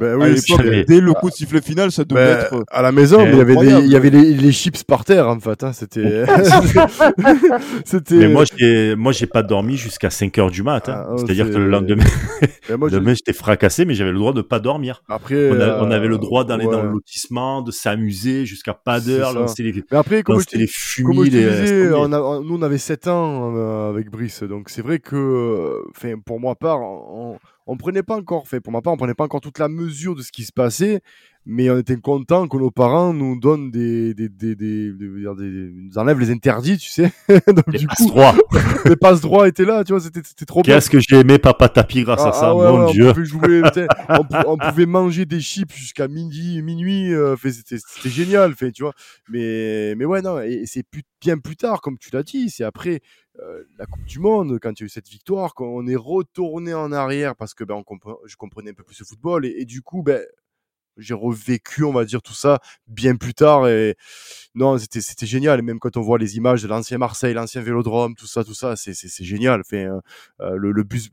Ben 0.00 0.20
à 0.20 0.24
oui, 0.24 0.34
l'époque, 0.34 0.84
dès 0.88 1.00
le 1.00 1.12
coup 1.12 1.28
de 1.30 1.34
sifflet 1.34 1.60
final, 1.60 1.92
ça 1.92 2.04
devait 2.04 2.24
Ben, 2.24 2.38
être. 2.38 2.54
euh, 2.54 2.62
à 2.70 2.82
la 2.82 2.90
maison, 2.92 3.18
mais 3.24 3.32
il 3.32 3.38
y 3.38 3.40
avait, 3.40 3.52
des- 3.54 3.60
incroyable. 3.60 3.84
il 3.86 3.92
y 3.92 3.96
avait 3.96 4.10
les, 4.10 4.34
les 4.34 4.52
chips 4.52 4.82
par 4.84 5.04
terre, 5.04 5.28
en 5.28 5.38
fait. 5.40 5.62
hein, 5.62 5.72
C'était. 5.72 6.24
C'était. 7.84 8.14
Mais 8.16 8.28
moi, 8.28 8.44
j'ai, 8.56 8.94
moi, 8.96 9.12
j'ai 9.12 9.26
pas 9.26 9.42
dormi 9.42 9.76
jusqu'à 9.76 10.10
5 10.10 10.36
heures 10.38 10.50
du 10.50 10.62
mat. 10.62 10.88
hein. 10.88 10.94
Ah, 10.96 11.06
oh, 11.12 11.18
C'est-à-dire 11.18 11.46
c'est- 11.46 11.52
que 11.52 11.58
le 11.58 11.68
lendemain, 11.68 12.04
moi, 12.78 12.88
le 12.88 12.96
lendemain, 12.96 13.14
j'étais 13.14 13.32
fracassé, 13.32 13.84
mais 13.84 13.94
j'avais 13.94 14.12
le 14.12 14.18
droit 14.18 14.32
de 14.32 14.42
pas 14.42 14.58
dormir. 14.60 15.02
Après, 15.08 15.50
On, 15.50 15.54
a- 15.60 15.64
euh, 15.64 15.80
on 15.82 15.90
avait 15.90 16.08
le 16.08 16.18
droit 16.18 16.44
d'aller 16.44 16.64
dans 16.66 16.82
le 16.82 16.90
lotissement, 16.90 17.62
de 17.62 17.70
s'amuser 17.70 18.46
jusqu'à 18.46 18.74
pas 18.74 19.00
d'heure, 19.00 19.32
lancer 19.32 19.62
les, 19.62 19.72
Mais 19.90 19.98
après, 19.98 20.22
comme 20.22 20.40
je 20.40 20.46
les 20.58 20.68
Comme 21.04 21.16
je 21.16 21.22
les. 21.22 21.30
disais, 21.30 21.60
laisse 21.84 21.92
on 21.94 22.12
a- 22.12 22.40
nous 22.40 22.56
on 22.58 22.62
avait 22.62 22.78
7 22.78 23.08
ans 23.08 23.52
euh, 23.56 23.90
avec 23.90 24.10
Brice, 24.10 24.42
donc 24.42 24.68
c'est 24.70 24.82
vrai 24.82 24.98
que, 24.98 25.16
euh, 25.16 25.82
enfin, 25.90 26.14
pour 26.24 26.40
ma 26.40 26.54
part, 26.54 26.80
on, 26.80 27.38
on 27.70 27.76
prenait 27.76 28.02
pas 28.02 28.16
encore, 28.16 28.48
fait, 28.48 28.60
pour 28.60 28.72
ma 28.72 28.82
part, 28.82 28.92
on 28.92 28.96
prenait 28.96 29.14
pas 29.14 29.24
encore 29.24 29.40
toute 29.40 29.58
la 29.58 29.68
mesure 29.68 30.14
de 30.16 30.22
ce 30.22 30.32
qui 30.32 30.42
se 30.44 30.52
passait, 30.52 31.00
mais 31.46 31.70
on 31.70 31.78
était 31.78 31.96
content 31.96 32.48
que 32.48 32.56
nos 32.56 32.70
parents 32.70 33.14
nous 33.14 33.38
donnent 33.38 33.70
des, 33.70 34.12
des, 34.12 34.28
des, 34.28 34.54
des, 34.56 34.92
des- 34.92 35.70
nous 35.72 35.96
enlèvent 35.96 36.18
les 36.18 36.30
interdits, 36.30 36.76
tu 36.78 36.90
sais. 36.90 37.10
donc 37.46 37.64
Les 37.72 37.78
du 37.78 37.86
passe 37.86 37.96
coup, 37.98 38.08
droits. 38.08 38.34
les 38.84 38.96
passe 38.96 39.20
droits 39.20 39.48
étaient 39.48 39.64
là, 39.64 39.84
tu 39.84 39.92
vois, 39.92 40.00
c'était 40.00 40.20
c'était 40.24 40.44
trop 40.44 40.62
bien. 40.62 40.74
Qu'est-ce 40.74 40.90
que 40.90 40.98
j'ai 41.00 41.16
aimé 41.20 41.38
Papa 41.38 41.68
Tapi 41.68 42.02
grâce 42.02 42.20
à 42.20 42.28
Ah, 42.28 42.32
ça, 42.32 42.48
ah 42.50 42.54
ouais, 42.56 42.66
mon 42.66 42.86
ouais, 42.86 42.92
Dieu. 42.92 43.08
On 43.08 43.12
pouvait 43.14 43.24
jouer, 43.24 43.62
on, 44.10 44.24
pou- 44.24 44.48
on 44.48 44.58
pouvait 44.58 44.86
manger 44.86 45.24
des 45.24 45.40
chips 45.40 45.72
jusqu'à 45.72 46.08
midi, 46.08 46.60
minuit. 46.62 47.14
euh, 47.14 47.36
c'était, 47.36 47.78
génial, 48.10 48.54
fait, 48.54 48.72
tu 48.72 48.82
vois. 48.82 48.94
Mais, 49.30 49.94
mais 49.96 50.04
ouais, 50.04 50.22
non, 50.22 50.40
et, 50.42 50.52
et 50.62 50.66
c'est 50.66 50.84
bien 51.20 51.38
plus 51.38 51.56
tard, 51.56 51.80
comme 51.80 51.98
tu 51.98 52.10
l'as 52.12 52.22
dit. 52.22 52.50
C'est 52.50 52.64
après 52.64 53.00
euh, 53.42 53.64
la 53.78 53.86
Coupe 53.86 54.04
du 54.04 54.18
Monde, 54.18 54.58
quand 54.60 54.78
il 54.78 54.82
y 54.82 54.84
a 54.84 54.86
eu 54.86 54.88
cette 54.88 55.08
victoire, 55.08 55.54
qu'on 55.54 55.86
est 55.86 55.96
retourné 55.96 56.74
en 56.74 56.92
arrière 56.92 57.36
parce 57.36 57.54
que 57.54 57.64
ben, 57.64 57.74
on 57.74 57.98
je 58.26 58.36
comprenais 58.36 58.70
un 58.70 58.74
peu 58.74 58.84
plus 58.84 58.98
le 59.00 59.04
football. 59.04 59.46
Et, 59.46 59.64
du 59.64 59.82
coup, 59.82 60.02
ben, 60.02 60.22
j'ai 60.96 61.14
revécu, 61.14 61.84
on 61.84 61.92
va 61.92 62.04
dire, 62.04 62.22
tout 62.22 62.34
ça 62.34 62.60
bien 62.86 63.16
plus 63.16 63.34
tard. 63.34 63.68
Et 63.68 63.96
non, 64.54 64.76
c'était, 64.78 65.26
génial. 65.26 65.58
Et 65.60 65.62
même 65.62 65.78
quand 65.78 65.96
on 65.96 66.02
voit 66.02 66.18
les 66.18 66.36
images 66.36 66.62
de 66.62 66.68
l'ancien 66.68 66.98
Marseille, 66.98 67.34
l'ancien 67.34 67.62
Vélodrome, 67.62 68.14
tout 68.14 68.26
ça, 68.26 68.44
tout 68.44 68.54
ça, 68.54 68.76
c'est, 68.76 68.94
c'est, 68.94 69.24
génial. 69.24 69.62
Fait, 69.64 69.84
euh, 69.84 70.00
euh, 70.40 70.56
le, 70.56 70.72
le 70.72 70.82
bus, 70.82 71.10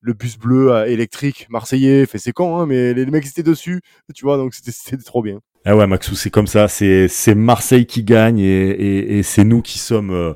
le 0.00 0.12
bus 0.12 0.38
bleu 0.38 0.86
électrique 0.86 1.46
marseillais, 1.50 2.06
fait, 2.06 2.18
c'est 2.18 2.32
con, 2.32 2.58
hein, 2.58 2.66
mais 2.66 2.94
les, 2.94 3.04
les 3.04 3.10
mecs 3.10 3.26
étaient 3.26 3.42
dessus, 3.42 3.80
tu 4.14 4.24
vois, 4.24 4.36
donc 4.36 4.54
c'était, 4.54 4.72
c'était 4.72 5.02
trop 5.02 5.22
bien. 5.22 5.40
Ah 5.66 5.76
ouais, 5.76 5.86
Maxou, 5.86 6.14
c'est 6.14 6.30
comme 6.30 6.46
ça. 6.46 6.68
C'est, 6.68 7.06
c'est 7.08 7.34
Marseille 7.34 7.84
qui 7.84 8.02
gagne 8.02 8.38
et, 8.38 8.70
et, 8.70 9.18
et 9.18 9.22
c'est 9.22 9.44
nous 9.44 9.60
qui 9.60 9.78
sommes, 9.78 10.10
euh, 10.10 10.32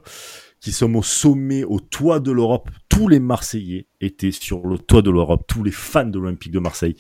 qui 0.65 0.73
sommes 0.73 0.97
au 0.97 1.03
sommet, 1.03 1.63
au 1.63 1.79
toit 1.79 2.21
de 2.21 2.33
l'Europe. 2.33 2.71
Tous 2.89 3.07
les 3.07 3.21
Marseillais 3.21 3.87
étaient 4.01 4.31
sur 4.31 4.67
le 4.67 4.79
toit 4.79 5.03
de 5.03 5.11
l'Europe. 5.11 5.45
Tous 5.47 5.63
les 5.63 5.71
fans 5.71 6.07
de 6.07 6.19
l'Olympique 6.19 6.53
de 6.53 6.59
Marseille 6.59 6.97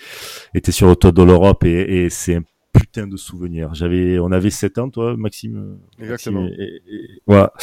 étaient 0.52 0.70
sur 0.70 0.86
le 0.86 0.96
toit 0.96 1.12
de 1.12 1.22
l'Europe 1.22 1.64
et, 1.64 2.04
et 2.04 2.10
c'est 2.10 2.34
un 2.34 2.42
putain 2.74 3.06
de 3.06 3.16
souvenir. 3.16 3.72
J'avais, 3.72 4.18
on 4.18 4.32
avait 4.32 4.50
7 4.50 4.76
ans, 4.76 4.90
toi, 4.90 5.16
Maxime? 5.16 5.78
Exactement. 5.98 6.42
Maxime, 6.42 6.60
et- 6.60 6.82
et- 6.94 7.22
voilà. 7.26 7.54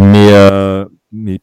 Mais, 0.00 0.32
euh, 0.32 0.86
mais 1.12 1.38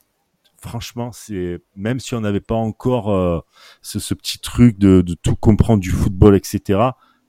franchement, 0.61 1.11
c'est 1.13 1.59
même 1.77 2.01
si 2.01 2.13
on 2.13 2.19
n'avait 2.19 2.41
pas 2.41 2.55
encore 2.55 3.13
euh, 3.13 3.39
ce, 3.81 3.99
ce 3.99 4.13
petit 4.13 4.39
truc 4.39 4.77
de, 4.77 4.99
de 4.99 5.13
tout 5.13 5.37
comprendre 5.37 5.79
du 5.79 5.91
football, 5.91 6.35
etc. 6.35 6.81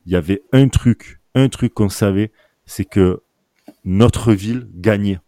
Il 0.05 0.11
y 0.13 0.17
avait 0.17 0.43
un 0.53 0.67
truc, 0.67 1.21
un 1.37 1.49
truc 1.49 1.75
qu'on 1.75 1.89
savait, 1.89 2.33
c'est 2.67 2.85
que 2.87 3.21
notre 3.85 4.33
ville 4.33 4.69
gagnait. 4.75 5.21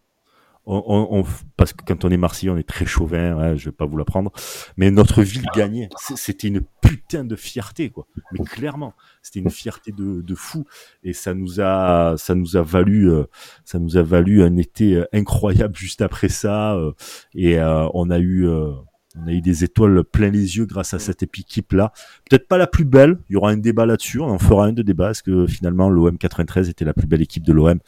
On, 0.67 0.83
on- 0.87 1.19
on- 1.21 1.25
parce 1.59 1.73
que 1.75 1.85
quand 1.87 2.05
on 2.07 2.11
est 2.11 2.17
Marseillais, 2.17 2.51
on 2.51 2.57
est 2.57 2.67
très 2.69 2.87
chauvin, 2.87 3.37
hein, 3.39 3.55
je 3.55 3.67
vais 3.67 3.73
pas 3.73 3.85
vous 3.85 3.99
l'apprendre, 3.99 4.33
mais 4.79 4.91
notre 4.91 5.23
ville 5.23 5.45
gagnait. 5.55 5.91
C'est- 5.99 6.17
C'était 6.17 6.49
une 6.49 6.63
putain 6.81 7.25
de 7.25 7.37
fierté, 7.37 7.91
quoi. 7.91 8.07
Mais 8.33 8.45
clairement, 8.45 8.95
c'était 9.23 9.41
une 9.41 9.51
fierté 9.51 9.93
de, 9.93 10.23
de 10.23 10.35
fou, 10.35 10.65
et 11.03 11.13
ça 11.13 11.35
nous 11.35 11.61
a, 11.61 12.15
ça 12.17 12.35
nous 12.35 12.57
a 12.57 12.63
valu, 12.63 13.11
euh, 13.11 13.25
ça 13.67 13.79
nous 13.79 13.97
a 13.99 14.03
valu 14.03 14.43
un 14.43 14.57
été 14.57 14.97
euh, 14.97 15.05
incroyable 15.13 15.77
juste 15.77 16.01
après 16.01 16.31
ça, 16.31 16.75
euh, 16.77 16.93
et 17.35 17.59
euh, 17.59 17.87
on 17.93 18.09
a 18.11 18.19
eu, 18.19 18.47
euh, 18.49 18.73
on 19.17 19.29
a 19.29 19.33
eu 19.33 19.41
des 19.41 19.63
étoiles 19.65 20.03
plein 20.05 20.31
les 20.31 20.57
yeux 20.57 20.67
grâce 20.67 20.93
à 20.95 20.99
cette 20.99 21.23
équipe 21.23 21.73
là. 21.73 21.93
Peut-être 22.29 22.49
pas 22.49 22.59
la 22.59 22.67
plus 22.67 22.85
belle, 22.85 23.19
il 23.29 23.35
y 23.35 23.37
aura 23.37 23.51
un 23.51 23.57
débat 23.57 23.87
là-dessus, 23.87 24.21
on 24.21 24.27
en 24.31 24.39
fera 24.39 24.67
un 24.67 24.73
de 24.73 24.83
débat, 24.83 25.11
est-ce 25.13 25.23
que 25.23 25.47
finalement 25.47 25.89
l'OM 25.89 26.19
93 26.19 26.69
était 26.69 26.85
la 26.85 26.95
plus 26.95 27.07
belle 27.07 27.23
équipe 27.23 27.45
de 27.45 27.53
l'OM 27.53 27.79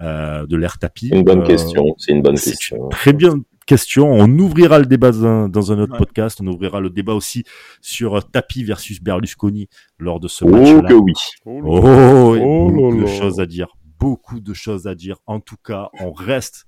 euh, 0.00 0.46
de 0.46 0.56
l'ère 0.56 0.78
tapis 0.78 1.08
C'est 1.10 1.16
une 1.18 1.24
bonne 1.24 1.40
Euh, 1.42 1.46
question. 1.46 1.84
C'est 1.98 2.12
une 2.12 2.22
bonne 2.22 2.38
question. 2.38 2.88
Très 2.90 3.12
bien 3.12 3.40
question. 3.66 4.12
On 4.12 4.28
ouvrira 4.38 4.78
le 4.78 4.84
débat 4.84 5.10
dans 5.10 5.24
un, 5.24 5.48
dans 5.48 5.72
un 5.72 5.78
autre 5.78 5.92
Ouais. 5.92 5.98
podcast. 5.98 6.38
On 6.42 6.46
ouvrira 6.48 6.80
le 6.80 6.90
débat 6.90 7.14
aussi 7.14 7.44
sur 7.80 8.16
euh, 8.16 8.20
Tapi 8.20 8.62
versus 8.62 9.00
Berlusconi 9.02 9.68
lors 9.98 10.20
de 10.20 10.28
ce 10.28 10.44
Oh 10.44 10.48
match-là. 10.48 10.88
que 10.88 10.94
oui. 10.94 11.12
Oh, 11.46 12.34
et 12.36 12.42
Oh 12.44 12.70
beaucoup 12.70 12.96
là 12.98 13.02
de 13.04 13.06
choses 13.06 13.40
à 13.40 13.46
dire. 13.46 13.68
Beaucoup 13.98 14.40
de 14.40 14.52
choses 14.52 14.86
à 14.86 14.94
dire. 14.94 15.16
En 15.26 15.40
tout 15.40 15.56
cas, 15.64 15.88
on 16.00 16.12
reste, 16.12 16.66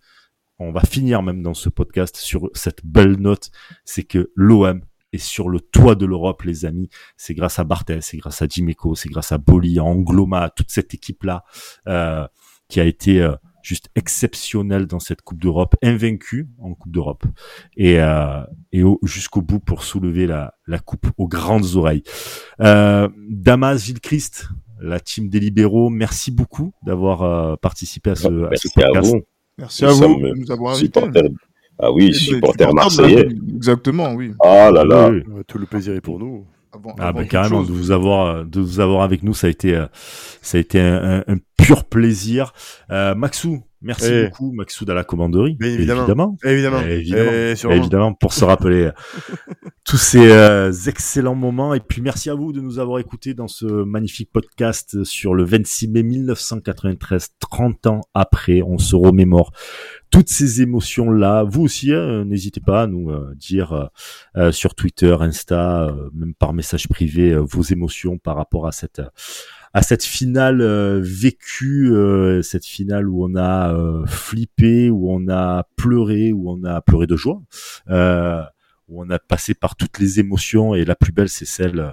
on 0.59 0.73
va 0.73 0.81
finir 0.83 1.23
même 1.23 1.43
dans 1.43 1.55
ce 1.55 1.69
podcast 1.69 2.17
sur 2.17 2.49
cette 2.55 2.85
belle 2.85 3.17
note. 3.19 3.51
C'est 3.85 4.05
que 4.05 4.31
l'OM 4.35 4.81
est 5.13 5.19
sur 5.19 5.49
le 5.49 5.61
toit 5.61 5.95
de 5.95 6.07
l'Europe, 6.07 6.43
les 6.43 6.65
amis. 6.65 6.89
C'est 7.17 7.35
grâce 7.35 7.59
à 7.59 7.65
Barthez, 7.65 8.01
c'est 8.01 8.17
grâce 8.17 8.43
à 8.43 8.47
Dimeco, 8.47 8.95
c'est 8.95 9.09
grâce 9.09 9.33
à 9.33 9.39
Boli, 9.39 9.79
à 9.79 9.85
Angloma, 9.85 10.41
à 10.43 10.51
toute 10.51 10.71
cette 10.71 10.95
équipe-là, 10.95 11.45
euh, 11.89 12.27
qui 12.69 12.81
a 12.81 12.85
été 12.85 13.21
euh, 13.23 13.35
juste 13.63 13.89
exceptionnelle 13.97 14.87
dans 14.87 14.99
cette 15.01 15.23
Coupe 15.23 15.41
d'Europe, 15.41 15.77
invaincue 15.83 16.49
en 16.59 16.75
Coupe 16.75 16.93
d'Europe. 16.93 17.25
Et, 17.77 18.01
euh, 18.01 18.43
et 18.73 18.83
au- 18.83 18.99
jusqu'au 19.03 19.43
bout 19.43 19.61
pour 19.61 19.85
soulever 19.85 20.27
la, 20.27 20.55
la 20.67 20.79
coupe 20.79 21.07
aux 21.19 21.29
grandes 21.29 21.77
oreilles. 21.77 22.03
Euh, 22.61 23.09
Damas 23.29 23.85
Gilchrist, 23.85 24.49
la 24.81 25.01
team 25.01 25.29
des 25.29 25.41
libéraux, 25.41 25.91
merci 25.91 26.31
beaucoup 26.31 26.73
d'avoir 26.85 27.23
euh, 27.23 27.57
participé 27.57 28.11
à 28.11 28.15
ce, 28.17 28.27
à 28.27 28.57
ce 28.57 28.69
à 28.81 28.87
podcast. 28.87 29.15
vous. 29.15 29.23
Merci 29.59 29.85
Nous 29.85 29.91
à 29.91 29.93
vous 30.07 30.21
de 30.21 30.35
nous 30.35 30.51
avoir 30.51 30.75
invités. 30.75 31.01
Ah 31.79 31.91
oui, 31.93 32.09
Et 32.09 32.13
supporter 32.13 32.65
supporters 32.65 32.71
de 32.71 32.77
la- 32.77 32.83
marseillais. 32.83 33.29
Exactement, 33.55 34.13
oui. 34.15 34.33
Ah 34.43 34.71
là 34.71 34.85
là. 34.85 35.09
Oui, 35.11 35.23
oui. 35.27 35.33
Ouais, 35.35 35.43
Tout 35.47 35.59
le 35.59 35.67
plaisir 35.67 35.95
est 35.95 36.01
pour 36.01 36.19
nous. 36.19 36.47
Avant, 36.75 36.95
Ah 36.99 37.09
avant 37.09 37.13
bah 37.19 37.23
toute 37.23 37.31
carrément 37.31 37.59
chose. 37.61 37.69
de 37.69 37.73
vous 37.73 37.91
avoir 37.91 38.27
euh, 38.27 38.45
de 38.45 38.61
vous 38.61 38.81
avoir 38.81 39.03
avec 39.03 39.23
nous 39.23 39.33
ça 39.33 39.47
a 39.47 39.51
été 39.51 39.75
euh, 39.75 39.87
ça 40.43 40.59
a 40.59 40.61
été 40.61 40.79
un, 40.81 41.21
un- 41.21 41.25
un 41.35 41.37
pur 41.57 41.85
plaisir 41.85 42.53
euh, 42.91 43.15
Maxou 43.15 43.63
merci 43.87 44.11
Eh. 44.13 44.25
beaucoup 44.27 44.53
Maxou 44.53 44.85
à 44.89 44.95
la 44.95 45.05
commanderie 45.05 45.57
Bien 45.59 45.71
évidemment. 45.71 46.03
évidemment 46.03 46.37
Évidemment. 46.45 46.81
Eh, 46.87 46.93
évidemment. 46.99 47.31
Et 47.33 47.77
évidemment 47.77 48.13
pour 48.15 48.33
se 48.33 48.45
rappeler 48.45 48.85
euh, 48.87 48.93
tous 49.85 49.97
ces 49.97 50.31
euh, 50.31 50.73
excellents 50.87 51.35
moments 51.35 51.73
et 51.75 51.81
puis 51.81 52.03
merci 52.03 52.29
à 52.29 52.35
vous 52.35 52.53
de 52.53 52.61
nous 52.61 52.79
avoir 52.79 52.99
écoutés 52.99 53.35
dans 53.35 53.49
ce 53.49 53.65
magnifique 53.67 54.31
podcast 54.33 55.05
sur 55.05 55.35
le 55.35 55.45
26 55.45 55.89
mai 55.89 56.03
1993 56.03 57.29
30 57.41 57.87
ans 57.87 58.01
après 58.15 58.63
on 58.63 58.79
se 58.79 58.97
remémore 58.97 59.53
toutes 60.11 60.29
ces 60.29 60.63
émotions 60.63 61.11
là 61.11 61.45
vous 61.45 61.63
aussi 61.63 61.93
hein, 61.93 62.25
n'hésitez 62.25 62.61
pas 62.61 62.83
à 62.83 62.87
nous 62.87 63.11
euh, 63.11 63.35
dire 63.37 63.73
euh, 63.73 63.85
euh, 64.37 64.53
sur 64.53 64.75
Twitter 64.75 65.15
Insta 65.21 65.87
euh, 65.89 66.11
même 66.15 66.35
par 66.35 66.53
message 66.53 66.89
privé 66.89 67.33
euh, 67.33 67.39
vos 67.41 67.63
émotions 67.63 68.19
par 68.19 68.37
rapport 68.37 68.67
à 68.67 68.73
cette 68.73 69.01
à 69.77 69.83
cette 69.83 70.05
finale 70.05 70.63
euh, 70.63 71.01
vécue, 71.03 71.93
euh, 71.93 72.41
cette 72.41 72.65
finale 72.65 73.11
où 73.11 73.23
on 73.23 73.37
a 73.37 73.75
euh, 73.75 74.07
flippé, 74.07 74.89
où 74.89 75.13
on 75.13 75.29
a 75.29 75.65
pleuré, 75.77 76.33
où 76.33 76.51
on 76.51 76.65
a 76.65 76.81
pleuré 76.81 77.07
de 77.07 77.15
joie, 77.15 77.43
euh, 77.91 78.41
où 78.89 79.05
on 79.05 79.11
a 79.11 79.19
passé 79.19 79.53
par 79.53 79.77
toutes 79.77 79.99
les 79.99 80.19
émotions 80.19 80.75
et 80.75 80.87
la 80.87 80.95
plus 80.95 81.13
belle 81.13 81.29
c'est 81.29 81.45
celle 81.45 81.79
euh, 81.79 81.91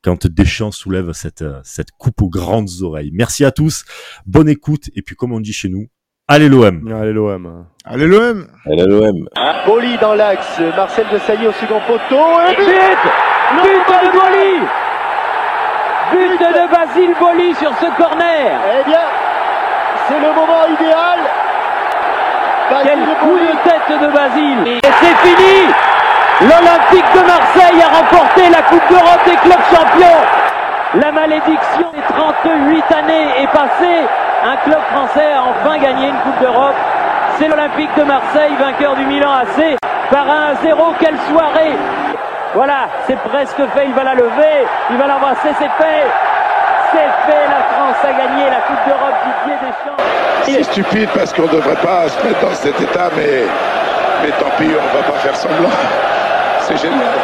quand 0.00 0.26
Deschamps 0.26 0.70
soulève 0.70 1.12
cette 1.12 1.42
euh, 1.42 1.60
cette 1.62 1.90
coupe 1.90 2.22
aux 2.22 2.30
grandes 2.30 2.70
oreilles. 2.80 3.10
Merci 3.12 3.44
à 3.44 3.50
tous, 3.50 3.84
bonne 4.24 4.48
écoute 4.48 4.88
et 4.96 5.02
puis 5.02 5.14
comme 5.14 5.32
on 5.32 5.40
dit 5.40 5.52
chez 5.52 5.68
nous, 5.68 5.88
allez 6.28 6.48
l'OM. 6.48 6.90
Allez, 6.90 7.12
l'OM. 7.12 7.66
Allez, 7.84 8.06
l'OM 8.06 8.46
est 8.64 8.86
l'OM. 8.86 9.28
Boli 9.66 9.98
dans 10.00 10.14
l'axe, 10.14 10.58
Marcel 10.74 11.04
de 11.12 11.18
Sailly 11.18 11.46
au 11.46 11.52
second 11.52 11.80
poteau, 11.86 12.40
et 12.48 12.56
but 12.56 12.64
But 13.62 13.88
de 13.92 14.12
Boli 14.12 14.66
But 16.10 16.38
de 16.38 16.66
Basile 16.68 17.14
Boli 17.18 17.54
sur 17.56 17.72
ce 17.80 17.86
corner. 17.96 18.60
Eh 18.78 18.84
bien, 18.84 19.06
c'est 20.06 20.20
le 20.20 20.32
moment 20.32 20.66
idéal. 20.68 21.18
Quel 22.84 22.98
coup 22.98 23.38
de 23.38 23.52
tête 23.68 24.00
de 24.00 24.06
Basile. 24.06 24.68
Et 24.68 24.80
c'est 24.82 25.16
fini. 25.28 25.72
L'Olympique 26.42 27.12
de 27.14 27.26
Marseille 27.26 27.82
a 27.82 27.96
remporté 27.98 28.48
la 28.50 28.62
Coupe 28.62 28.88
d'Europe 28.88 29.24
des 29.24 29.36
clubs 29.36 29.66
champions. 29.72 30.20
La 30.94 31.10
malédiction 31.10 31.90
des 31.92 32.14
38 32.14 32.92
années 32.92 33.42
est 33.42 33.48
passée. 33.48 34.06
Un 34.44 34.56
club 34.58 34.80
français 34.92 35.32
a 35.32 35.42
enfin 35.42 35.78
gagné 35.78 36.08
une 36.08 36.18
Coupe 36.18 36.40
d'Europe. 36.40 36.76
C'est 37.38 37.48
l'Olympique 37.48 37.94
de 37.96 38.04
Marseille, 38.04 38.54
vainqueur 38.58 38.94
du 38.94 39.04
Milan 39.06 39.32
AC 39.32 39.76
par 40.10 40.26
1-0. 40.26 40.94
Quelle 41.00 41.18
soirée 41.30 41.76
Voilà, 42.54 42.88
c'est 43.06 43.18
presque 43.18 43.56
fait. 43.74 43.86
Il 43.86 43.94
va 43.94 44.04
la 44.04 44.14
lever, 44.14 44.66
il 44.90 44.96
va 44.96 45.06
l'embrasser, 45.06 45.48
c'est 45.58 45.70
fait. 45.82 46.06
C'est 46.92 47.30
fait, 47.30 47.46
la 47.48 47.62
France 47.74 47.96
a 48.04 48.12
gagné 48.12 48.48
la 48.48 48.60
Coupe 48.60 48.86
d'Europe 48.86 49.14
Didier 49.24 49.58
Deschamps. 49.60 50.02
C'est 50.42 50.62
stupide 50.62 51.08
parce 51.14 51.32
qu'on 51.32 51.42
ne 51.42 51.48
devrait 51.48 51.76
pas 51.76 52.08
se 52.08 52.26
mettre 52.26 52.40
dans 52.40 52.54
cet 52.54 52.80
état, 52.80 53.10
mais, 53.16 53.42
mais 54.22 54.30
tant 54.38 54.50
pis, 54.56 54.70
on 54.70 54.96
va 54.96 55.02
pas 55.02 55.18
faire 55.18 55.36
semblant. 55.36 55.68
C'est 56.60 56.76
génial. 56.76 57.14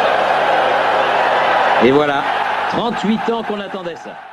Et 1.83 1.91
voilà, 1.91 2.21
38 2.69 3.29
ans 3.29 3.43
qu'on 3.43 3.59
attendait 3.59 3.95
ça. 3.95 4.32